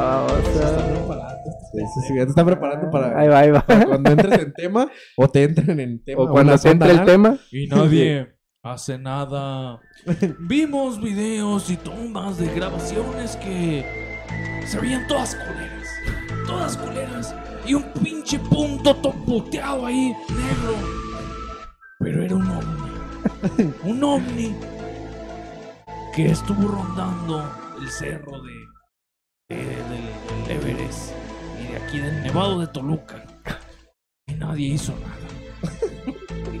vamos 0.00 0.32
a- 0.32 0.98
Sí, 1.70 1.78
sí, 1.94 2.00
sí, 2.08 2.14
ya 2.16 2.24
te 2.24 2.30
está 2.30 2.44
preparando 2.44 2.90
para, 2.90 3.18
Ahí 3.18 3.28
va, 3.28 3.38
ahí 3.40 3.50
va. 3.50 3.60
para 3.60 3.84
cuando 3.86 4.10
entres 4.10 4.38
en 4.40 4.52
tema 4.54 4.88
o 5.16 5.28
te 5.28 5.44
entren 5.44 5.78
en 5.80 6.02
tema. 6.02 6.22
O 6.22 6.28
cuando 6.30 6.56
se 6.56 6.70
entre 6.70 6.90
el 6.92 7.04
tema. 7.04 7.36
Y 7.52 7.66
nadie 7.66 8.34
hace 8.62 8.98
nada. 8.98 9.78
Vimos 10.40 11.00
videos 11.00 11.68
y 11.70 11.76
tomas 11.76 12.38
de 12.38 12.52
grabaciones 12.54 13.36
que 13.36 13.84
se 14.66 14.80
veían 14.80 15.06
todas 15.08 15.34
culeras. 15.36 15.88
Todas 16.46 16.76
culeras. 16.78 17.34
Y 17.66 17.74
un 17.74 17.82
pinche 18.02 18.38
punto 18.38 18.94
toputeado 18.96 19.84
ahí, 19.86 20.14
negro. 20.30 20.74
Pero 22.00 22.22
era 22.22 22.34
un 22.34 22.48
ovni. 22.50 23.72
Un 23.84 24.04
ovni 24.04 24.56
que 26.14 26.30
estuvo 26.30 26.66
rondando 26.68 27.44
el 27.80 27.88
cerro 27.90 28.40
de- 28.42 28.67
del, 29.48 29.66
del 30.46 30.56
Everest 30.56 31.12
y 31.58 31.72
de 31.72 31.76
aquí 31.78 31.98
del 31.98 32.22
Nevado 32.22 32.60
de 32.60 32.66
Toluca. 32.66 33.24
Y 34.26 34.34
nadie 34.34 34.68
hizo 34.68 34.92
nada. 34.92 35.16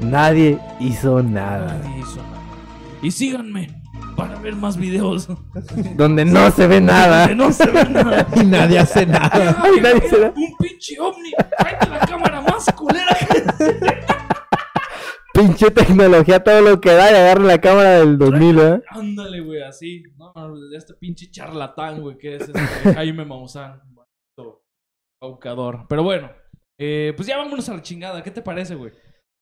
Nadie 0.00 0.58
hizo 0.80 1.22
nada. 1.22 1.74
Nadie 1.82 2.00
hizo 2.00 2.16
nada. 2.16 2.38
Y 3.02 3.10
síganme 3.10 3.82
para 4.16 4.36
ver 4.36 4.56
más 4.56 4.78
videos. 4.78 5.28
Donde 5.96 6.24
no 6.24 6.50
se 6.50 6.66
ve 6.66 6.80
nada. 6.80 7.26
Donde 7.28 7.34
no 7.34 7.52
se 7.52 7.66
ve 7.66 7.84
nada. 7.84 8.26
Y 8.36 8.46
nadie 8.46 8.78
hace 8.78 9.04
nada. 9.04 9.60
Ay, 9.62 9.80
nadie 9.82 10.08
se 10.08 10.20
da. 10.20 10.32
Un 10.34 10.56
pinche 10.58 10.98
ovni. 10.98 11.32
Tráete 11.58 11.88
la 11.90 11.98
cámara 12.00 12.40
más 12.40 12.64
culera. 12.74 13.16
Pinche 15.38 15.70
tecnología, 15.70 16.42
todo 16.42 16.60
lo 16.62 16.80
que 16.80 16.90
da 16.90 17.12
y 17.12 17.14
agarra 17.14 17.44
la 17.44 17.60
cámara 17.60 18.00
del 18.00 18.18
2000, 18.18 18.58
¿eh? 18.58 18.82
Ándale, 18.88 19.40
güey, 19.40 19.62
así. 19.62 20.02
No, 20.16 20.32
este 20.76 20.94
pinche 20.94 21.30
charlatán, 21.30 22.00
güey, 22.00 22.18
que 22.18 22.34
es 22.34 22.42
este 22.42 22.58
Jaime 22.94 23.24
Maussan. 23.24 23.80
Paucador. 25.20 25.86
Pero 25.88 26.02
bueno, 26.02 26.32
eh, 26.76 27.12
pues 27.14 27.28
ya 27.28 27.36
vámonos 27.36 27.68
a 27.68 27.74
la 27.74 27.82
chingada. 27.82 28.20
¿Qué 28.24 28.32
te 28.32 28.42
parece, 28.42 28.74
güey? 28.74 28.90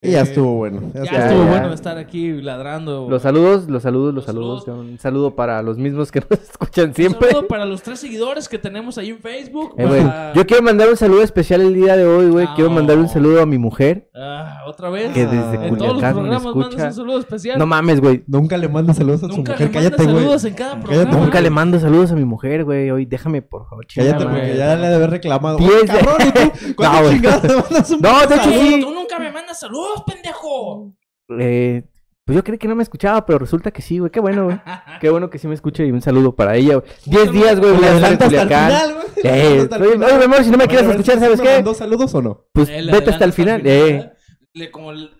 Y 0.02 0.10
ya 0.10 0.20
Eh, 0.20 0.22
estuvo 0.24 0.56
bueno. 0.56 0.82
Ya 0.94 1.04
Ya, 1.04 1.26
estuvo 1.26 1.44
ya. 1.44 1.50
bueno 1.50 1.72
estar 1.72 1.96
aquí 1.96 2.30
ladrando. 2.42 3.06
Los 3.08 3.22
saludos, 3.22 3.66
los 3.66 3.82
saludos, 3.82 4.12
los 4.14 4.14
Los 4.14 4.24
saludos. 4.26 4.64
saludos. 4.64 4.86
Un 4.86 4.98
saludo 4.98 5.34
para 5.34 5.62
los 5.62 5.78
mismos 5.78 6.12
que 6.12 6.20
nos 6.30 6.38
escuchan 6.38 6.88
Un 6.90 6.94
siempre. 6.94 7.28
saludo 7.30 7.48
para 7.48 7.64
los 7.64 7.80
tres 7.82 7.98
seguidores 8.00 8.46
que 8.46 8.58
tenemos 8.58 8.98
ahí 8.98 9.08
en 9.08 9.18
Facebook. 9.20 9.74
Eh, 9.78 9.86
para- 9.86 10.34
Yo 10.34 10.46
quiero 10.46 10.62
mandar 10.62 10.90
un 10.90 10.98
saludo 10.98 11.22
especial 11.22 11.62
el 11.62 11.72
día 11.74 11.96
de 11.96 12.06
hoy, 12.06 12.26
güey. 12.28 12.46
Ah, 12.46 12.52
Quiero 12.54 12.70
mandar 12.70 12.98
un 12.98 13.08
saludo 13.08 13.40
a 13.40 13.46
mi 13.46 13.56
mujer, 13.56 14.10
Ah, 14.14 14.58
otra 14.66 14.90
vez. 14.90 15.14
que 15.14 15.22
Ah. 15.22 15.26
desde 15.30 15.66
en 15.66 15.76
todos 15.78 15.94
los 15.94 16.02
programas 16.02 16.42
mandas 16.44 16.66
escucha. 16.68 16.86
un 16.88 16.92
saludo 16.92 17.18
especial. 17.18 17.58
No 17.58 17.66
mames, 17.66 18.00
güey. 18.02 18.22
Nunca 18.26 18.58
le 18.58 18.68
mandas 18.68 18.98
saludos 18.98 19.24
a 19.24 19.28
su 19.28 19.36
Nunca 19.36 19.52
mujer. 19.52 19.70
Cállate, 19.70 20.04
güey. 20.04 20.16
saludos 20.16 20.44
en 20.44 20.54
cada 20.54 20.70
Cállate, 20.72 20.86
programa. 20.88 21.18
Nunca 21.24 21.40
le 21.40 21.50
mando 21.50 21.80
saludos 21.80 22.12
a 22.12 22.14
mi 22.16 22.24
mujer, 22.26 22.64
güey. 22.64 22.90
Hoy 22.90 23.06
déjame, 23.06 23.40
por 23.40 23.66
favor. 23.66 23.86
chingada 23.86 24.12
Cállate 24.18 24.30
madre. 24.30 24.40
porque 24.42 24.58
ya 24.58 24.76
le 24.76 24.86
ha 24.86 24.90
de 24.90 24.94
haber 24.94 25.10
reclamado. 25.10 25.58
Cabrón, 25.58 26.26
¿y 26.26 26.30
tú? 26.30 26.74
¿Cuándo 26.76 27.10
No, 28.00 28.22
un 28.22 28.28
de 28.28 28.34
hecho 28.34 28.50
sí. 28.50 28.80
Tú 28.82 28.90
nunca 28.90 29.18
me 29.18 29.32
mandas 29.32 29.58
saludos, 29.58 29.95
pendejo. 30.04 30.94
Eh, 31.38 31.84
Pues 32.24 32.34
yo 32.36 32.42
creí 32.44 32.58
que 32.58 32.66
no 32.68 32.74
me 32.74 32.82
escuchaba, 32.82 33.24
pero 33.24 33.38
resulta 33.38 33.70
que 33.70 33.82
sí, 33.82 33.98
güey. 33.98 34.10
Qué 34.10 34.18
bueno, 34.20 34.44
güey. 34.46 34.60
Qué 35.00 35.10
bueno 35.10 35.30
que 35.30 35.38
sí 35.38 35.46
me 35.46 35.54
escuche 35.54 35.86
y 35.86 35.92
un 35.92 36.02
saludo 36.02 36.34
para 36.34 36.56
ella, 36.56 36.76
güey. 36.76 36.90
Diez 37.04 37.30
días, 37.32 37.58
güey, 37.60 37.72
voy 37.72 37.84
a 37.84 37.94
estar 37.94 38.12
en 38.12 38.22
Adelante 38.22 38.24
hasta 38.24 38.42
el 38.42 38.48
Culiacán. 38.48 38.70
final, 38.70 38.94
güey. 38.94 39.06
Eh, 39.24 39.68
oye, 39.80 39.96
mi 40.18 40.24
amor, 40.24 40.44
si 40.44 40.50
no 40.50 40.58
me 40.58 40.64
A 40.64 40.66
quieres 40.68 40.88
escuchar, 40.88 41.14
¿sí 41.16 41.20
¿sabes 41.20 41.40
qué? 41.40 41.54
mandó 41.56 41.72
saludos 41.74 42.14
o 42.14 42.20
no? 42.22 42.44
Pues 42.52 42.68
Él 42.68 42.90
vete 42.90 43.10
hasta 43.10 43.24
el 43.24 43.32
final. 43.32 43.62
Eh. 43.64 44.12
Le, 44.52 44.70
como 44.70 44.90
el- 44.92 45.10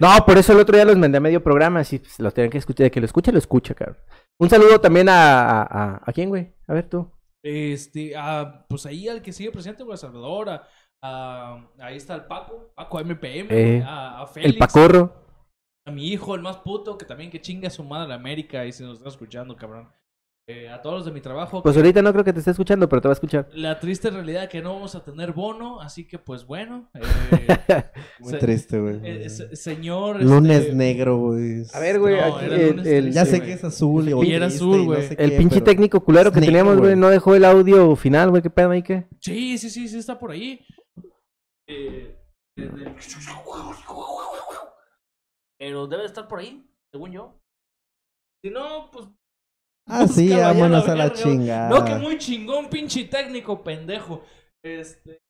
No, 0.00 0.08
por 0.26 0.36
eso 0.38 0.52
el 0.52 0.58
otro 0.60 0.74
día 0.76 0.84
los 0.84 0.96
mandé 0.98 1.18
a 1.18 1.20
medio 1.20 1.42
programa, 1.42 1.80
así 1.80 1.98
pues, 2.00 2.18
los 2.18 2.34
tienen 2.34 2.50
que 2.50 2.58
escuchar. 2.58 2.84
De 2.84 2.90
que 2.90 3.00
lo 3.00 3.06
escucha, 3.06 3.30
lo 3.32 3.38
escucha, 3.38 3.74
cabrón. 3.74 3.96
Un 4.38 4.50
saludo 4.50 4.80
también 4.80 5.08
a... 5.08 5.40
¿A, 5.42 5.62
a, 5.62 6.02
¿a 6.04 6.12
quién, 6.12 6.28
güey? 6.28 6.52
A 6.66 6.74
ver 6.74 6.88
tú. 6.88 7.10
Este, 7.42 8.14
ah, 8.16 8.64
pues 8.68 8.86
ahí 8.86 9.08
al 9.08 9.22
que 9.22 9.32
sigue 9.32 9.50
presente, 9.52 9.82
güey, 9.84 9.94
a 9.94 9.98
Salvador, 9.98 10.48
a- 10.50 10.62
a- 11.06 11.60
ahí 11.80 11.96
está 11.96 12.14
el 12.14 12.24
Paco, 12.24 12.70
Paco 12.74 12.98
MPM, 13.00 13.48
Eh, 13.50 13.82
a, 13.86 14.22
a 14.22 14.26
Félix, 14.26 14.52
El 14.52 14.58
Pacorro. 14.58 15.12
a 15.86 15.90
mi 15.90 16.08
hijo, 16.08 16.34
el 16.34 16.40
más 16.42 16.56
puto, 16.58 16.96
que 16.96 17.04
también 17.04 17.30
que 17.30 17.40
chinga 17.40 17.68
a 17.68 17.70
su 17.70 17.84
madre 17.84 18.08
la 18.08 18.14
América 18.14 18.64
y 18.64 18.72
se 18.72 18.84
nos 18.84 18.98
está 18.98 19.08
escuchando, 19.10 19.54
cabrón. 19.56 19.88
Eh, 20.46 20.68
a 20.68 20.82
todos 20.82 20.96
los 20.96 21.04
de 21.06 21.12
mi 21.12 21.22
trabajo. 21.22 21.62
Pues 21.62 21.72
que- 21.74 21.80
ahorita 21.80 22.02
no 22.02 22.12
creo 22.12 22.22
que 22.22 22.32
te 22.34 22.38
esté 22.40 22.50
escuchando, 22.50 22.86
pero 22.86 23.00
te 23.00 23.08
va 23.08 23.12
a 23.12 23.14
escuchar. 23.14 23.48
La 23.54 23.80
triste 23.80 24.10
realidad 24.10 24.46
que 24.50 24.60
no 24.60 24.74
vamos 24.74 24.94
a 24.94 25.02
tener 25.02 25.32
bono, 25.32 25.80
así 25.80 26.06
que 26.06 26.18
pues 26.18 26.44
bueno. 26.46 26.90
eh, 26.94 27.84
Muy 28.20 28.30
se- 28.30 28.38
triste, 28.38 28.78
güey. 28.78 29.00
eh, 29.04 29.30
se- 29.30 29.56
señor. 29.56 30.22
Lunes 30.22 30.64
este, 30.64 30.74
negro, 30.74 31.16
güey. 31.16 31.62
A 31.72 31.78
ver, 31.80 31.98
güey, 31.98 32.16
No, 32.20 32.40
el, 32.40 32.50
lunes 32.50 32.86
el- 32.86 33.02
triste, 33.04 33.10
Ya 33.12 33.24
sé 33.24 33.40
que 33.40 33.54
es 33.54 33.64
azul 33.64 34.06
y, 34.06 34.12
Y 34.28 34.34
era 34.34 34.46
triste 34.48 34.64
azul, 34.64 34.76
no 34.80 34.84
güey. 34.84 35.02
sé 35.08 35.14
el 35.18 35.30
qué, 35.30 35.36
pinche 35.38 35.54
pero- 35.56 35.64
técnico 35.64 36.04
culero 36.04 36.30
que 36.30 36.40
teníamos, 36.42 36.74
güey, 36.76 36.90
güey. 36.90 36.96
no 37.00 37.08
dejó 37.08 37.34
el 37.34 37.44
audio 37.46 37.96
final, 37.96 38.28
güey. 38.28 38.42
¿Qué 38.42 38.50
pedo 38.50 38.70
ahí, 38.72 38.82
qué? 38.82 39.06
Sí, 39.20 39.56
sí, 39.56 39.70
sí, 39.70 39.88
sí, 39.88 39.96
está 39.96 40.18
por 40.18 40.30
ahí. 40.30 40.60
Eh, 41.68 42.16
desde- 42.56 42.94
Pero 45.58 45.86
debe 45.86 46.04
estar 46.04 46.28
por 46.28 46.40
ahí, 46.40 46.64
según 46.92 47.12
yo. 47.12 47.40
Si 48.44 48.50
no, 48.50 48.90
pues. 48.90 49.06
Ah, 49.88 50.06
sí, 50.06 50.30
vámonos 50.30 50.88
a 50.88 50.94
la 50.94 51.04
verga. 51.08 51.22
chingada. 51.22 51.68
No, 51.70 51.84
que 51.84 51.94
muy 51.96 52.18
chingón, 52.18 52.68
pinche 52.70 53.04
técnico, 53.04 53.62
pendejo. 53.62 54.24
Este. 54.64 55.20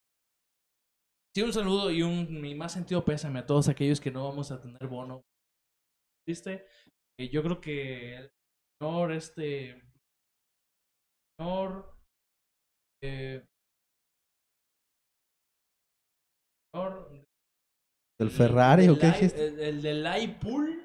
Sí, 1.37 1.43
un 1.43 1.53
saludo 1.53 1.91
y 1.91 2.03
un 2.03 2.41
mi 2.41 2.55
más 2.55 2.73
sentido 2.73 3.05
pésame 3.05 3.41
a 3.41 3.47
todos 3.47 3.69
aquellos 3.69 4.01
que 4.01 4.13
no 4.13 4.25
vamos 4.25 4.53
a 4.53 4.61
tener 4.61 4.87
bono. 4.87 5.23
¿Viste? 6.27 6.67
Eh, 7.19 7.29
yo 7.29 7.43
creo 7.43 7.61
que 7.61 8.17
el 8.17 8.31
señor, 8.81 9.13
este. 9.13 9.83
Señor. 11.39 11.93
Eh, 13.03 13.45
señor 16.75 17.11
¿El 18.21 18.31
Ferrari 18.31 18.89
o 18.89 18.95
qué 18.99 19.07
del 19.07 19.13
dijiste? 19.13 19.47
El, 19.47 19.61
el 19.61 19.83
del 19.83 20.23
iPool. 20.23 20.81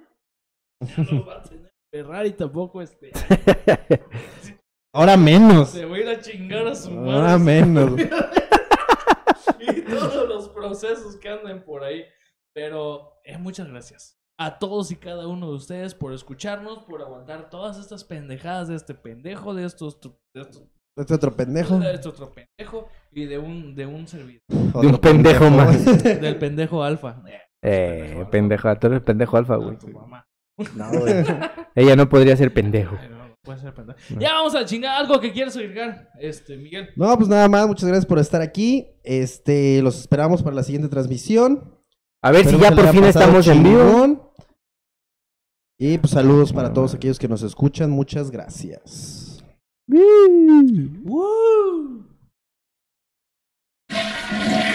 No 1.12 1.26
va 1.26 1.38
a 1.38 1.44
tener 1.44 1.70
Ferrari 1.94 2.32
tampoco, 2.34 2.82
este. 2.82 3.12
Ahora 4.96 5.18
menos. 5.18 5.70
Se 5.72 5.86
va 5.86 5.96
a 5.96 6.00
ir 6.00 6.08
a 6.08 6.20
chingar 6.22 6.68
a 6.68 6.76
su 6.76 6.92
madre. 6.92 7.12
Ahora 7.12 7.38
menos. 7.38 8.00
y 9.60 9.82
todos 9.82 10.28
los 10.28 10.50
procesos 10.50 11.16
que 11.18 11.30
anden 11.30 11.64
por 11.64 11.84
ahí. 11.84 12.06
Pero 12.56 13.20
eh, 13.24 13.38
muchas 13.38 13.68
gracias 13.68 14.18
a 14.40 14.58
todos 14.58 14.92
y 14.92 14.96
cada 14.96 15.28
uno 15.28 15.50
de 15.50 15.56
ustedes 15.56 15.94
por 15.94 16.14
escucharnos, 16.14 16.80
por 16.86 17.02
aguantar 17.02 17.50
todas 17.50 17.78
estas 17.78 18.04
pendejadas 18.04 18.70
de 18.70 18.76
este 18.76 18.94
pendejo, 18.94 19.54
de 19.54 19.66
estos, 19.66 20.00
de 20.02 20.42
estos, 20.42 20.64
Este 20.98 21.14
otro 21.14 21.36
pendejo. 21.36 21.78
de 21.78 21.94
este 21.94 22.08
otro 22.08 22.32
pendejo 22.32 22.88
y 23.12 23.26
de 23.26 23.38
un, 23.38 23.76
de 23.76 23.86
un 23.86 24.08
servidor, 24.08 24.42
De 24.48 24.88
un 24.88 24.98
pendejo 24.98 25.50
más. 25.50 26.04
del 26.04 26.38
pendejo 26.38 26.84
alfa. 26.84 27.22
Eh, 27.62 28.26
pendejo, 28.32 28.74
tú 28.78 28.88
eres 28.88 29.02
pendejo 29.02 29.38
alfa, 29.38 29.56
güey. 29.56 29.78
Tu 29.78 29.88
mamá. 29.88 30.28
No, 30.76 30.90
güey. 30.92 31.26
Ella 31.76 31.96
no 31.96 32.08
podría 32.08 32.36
ser 32.38 32.54
pendejo. 32.54 32.96
No, 33.10 33.28
no 33.28 33.36
puede 33.42 33.60
ser 33.60 33.74
pendejo. 33.74 34.00
Ya 34.20 34.34
vamos 34.34 34.56
a 34.56 34.66
chingar 34.66 35.02
algo 35.02 35.20
que 35.20 35.32
quieres 35.32 35.56
oigar, 35.56 36.10
este, 36.20 36.58
Miguel. 36.58 36.90
No, 36.96 37.16
pues 37.18 37.30
nada 37.30 37.48
más, 37.50 37.68
muchas 37.68 37.88
gracias 37.88 38.06
por 38.06 38.20
estar 38.20 38.42
aquí. 38.42 38.88
Este, 39.04 39.82
los 39.82 40.00
esperamos 40.00 40.44
para 40.44 40.56
la 40.56 40.64
siguiente 40.64 40.90
transmisión. 40.90 41.76
A 42.22 42.32
ver 42.32 42.46
si 42.46 42.58
ya 42.58 42.72
por 42.72 42.88
fin 42.90 43.06
estamos 43.06 43.48
en 43.48 43.64
vivo. 43.64 44.34
Y 45.82 45.98
pues 45.98 46.12
saludos 46.12 46.52
para 46.52 46.74
todos 46.74 46.94
aquellos 46.94 47.18
que 47.18 47.30
nos 47.30 47.42
escuchan. 47.42 47.90
Muchas 47.90 48.32
gracias. 48.32 49.42
Woo! 49.88 52.09
Yeah. 54.32 54.69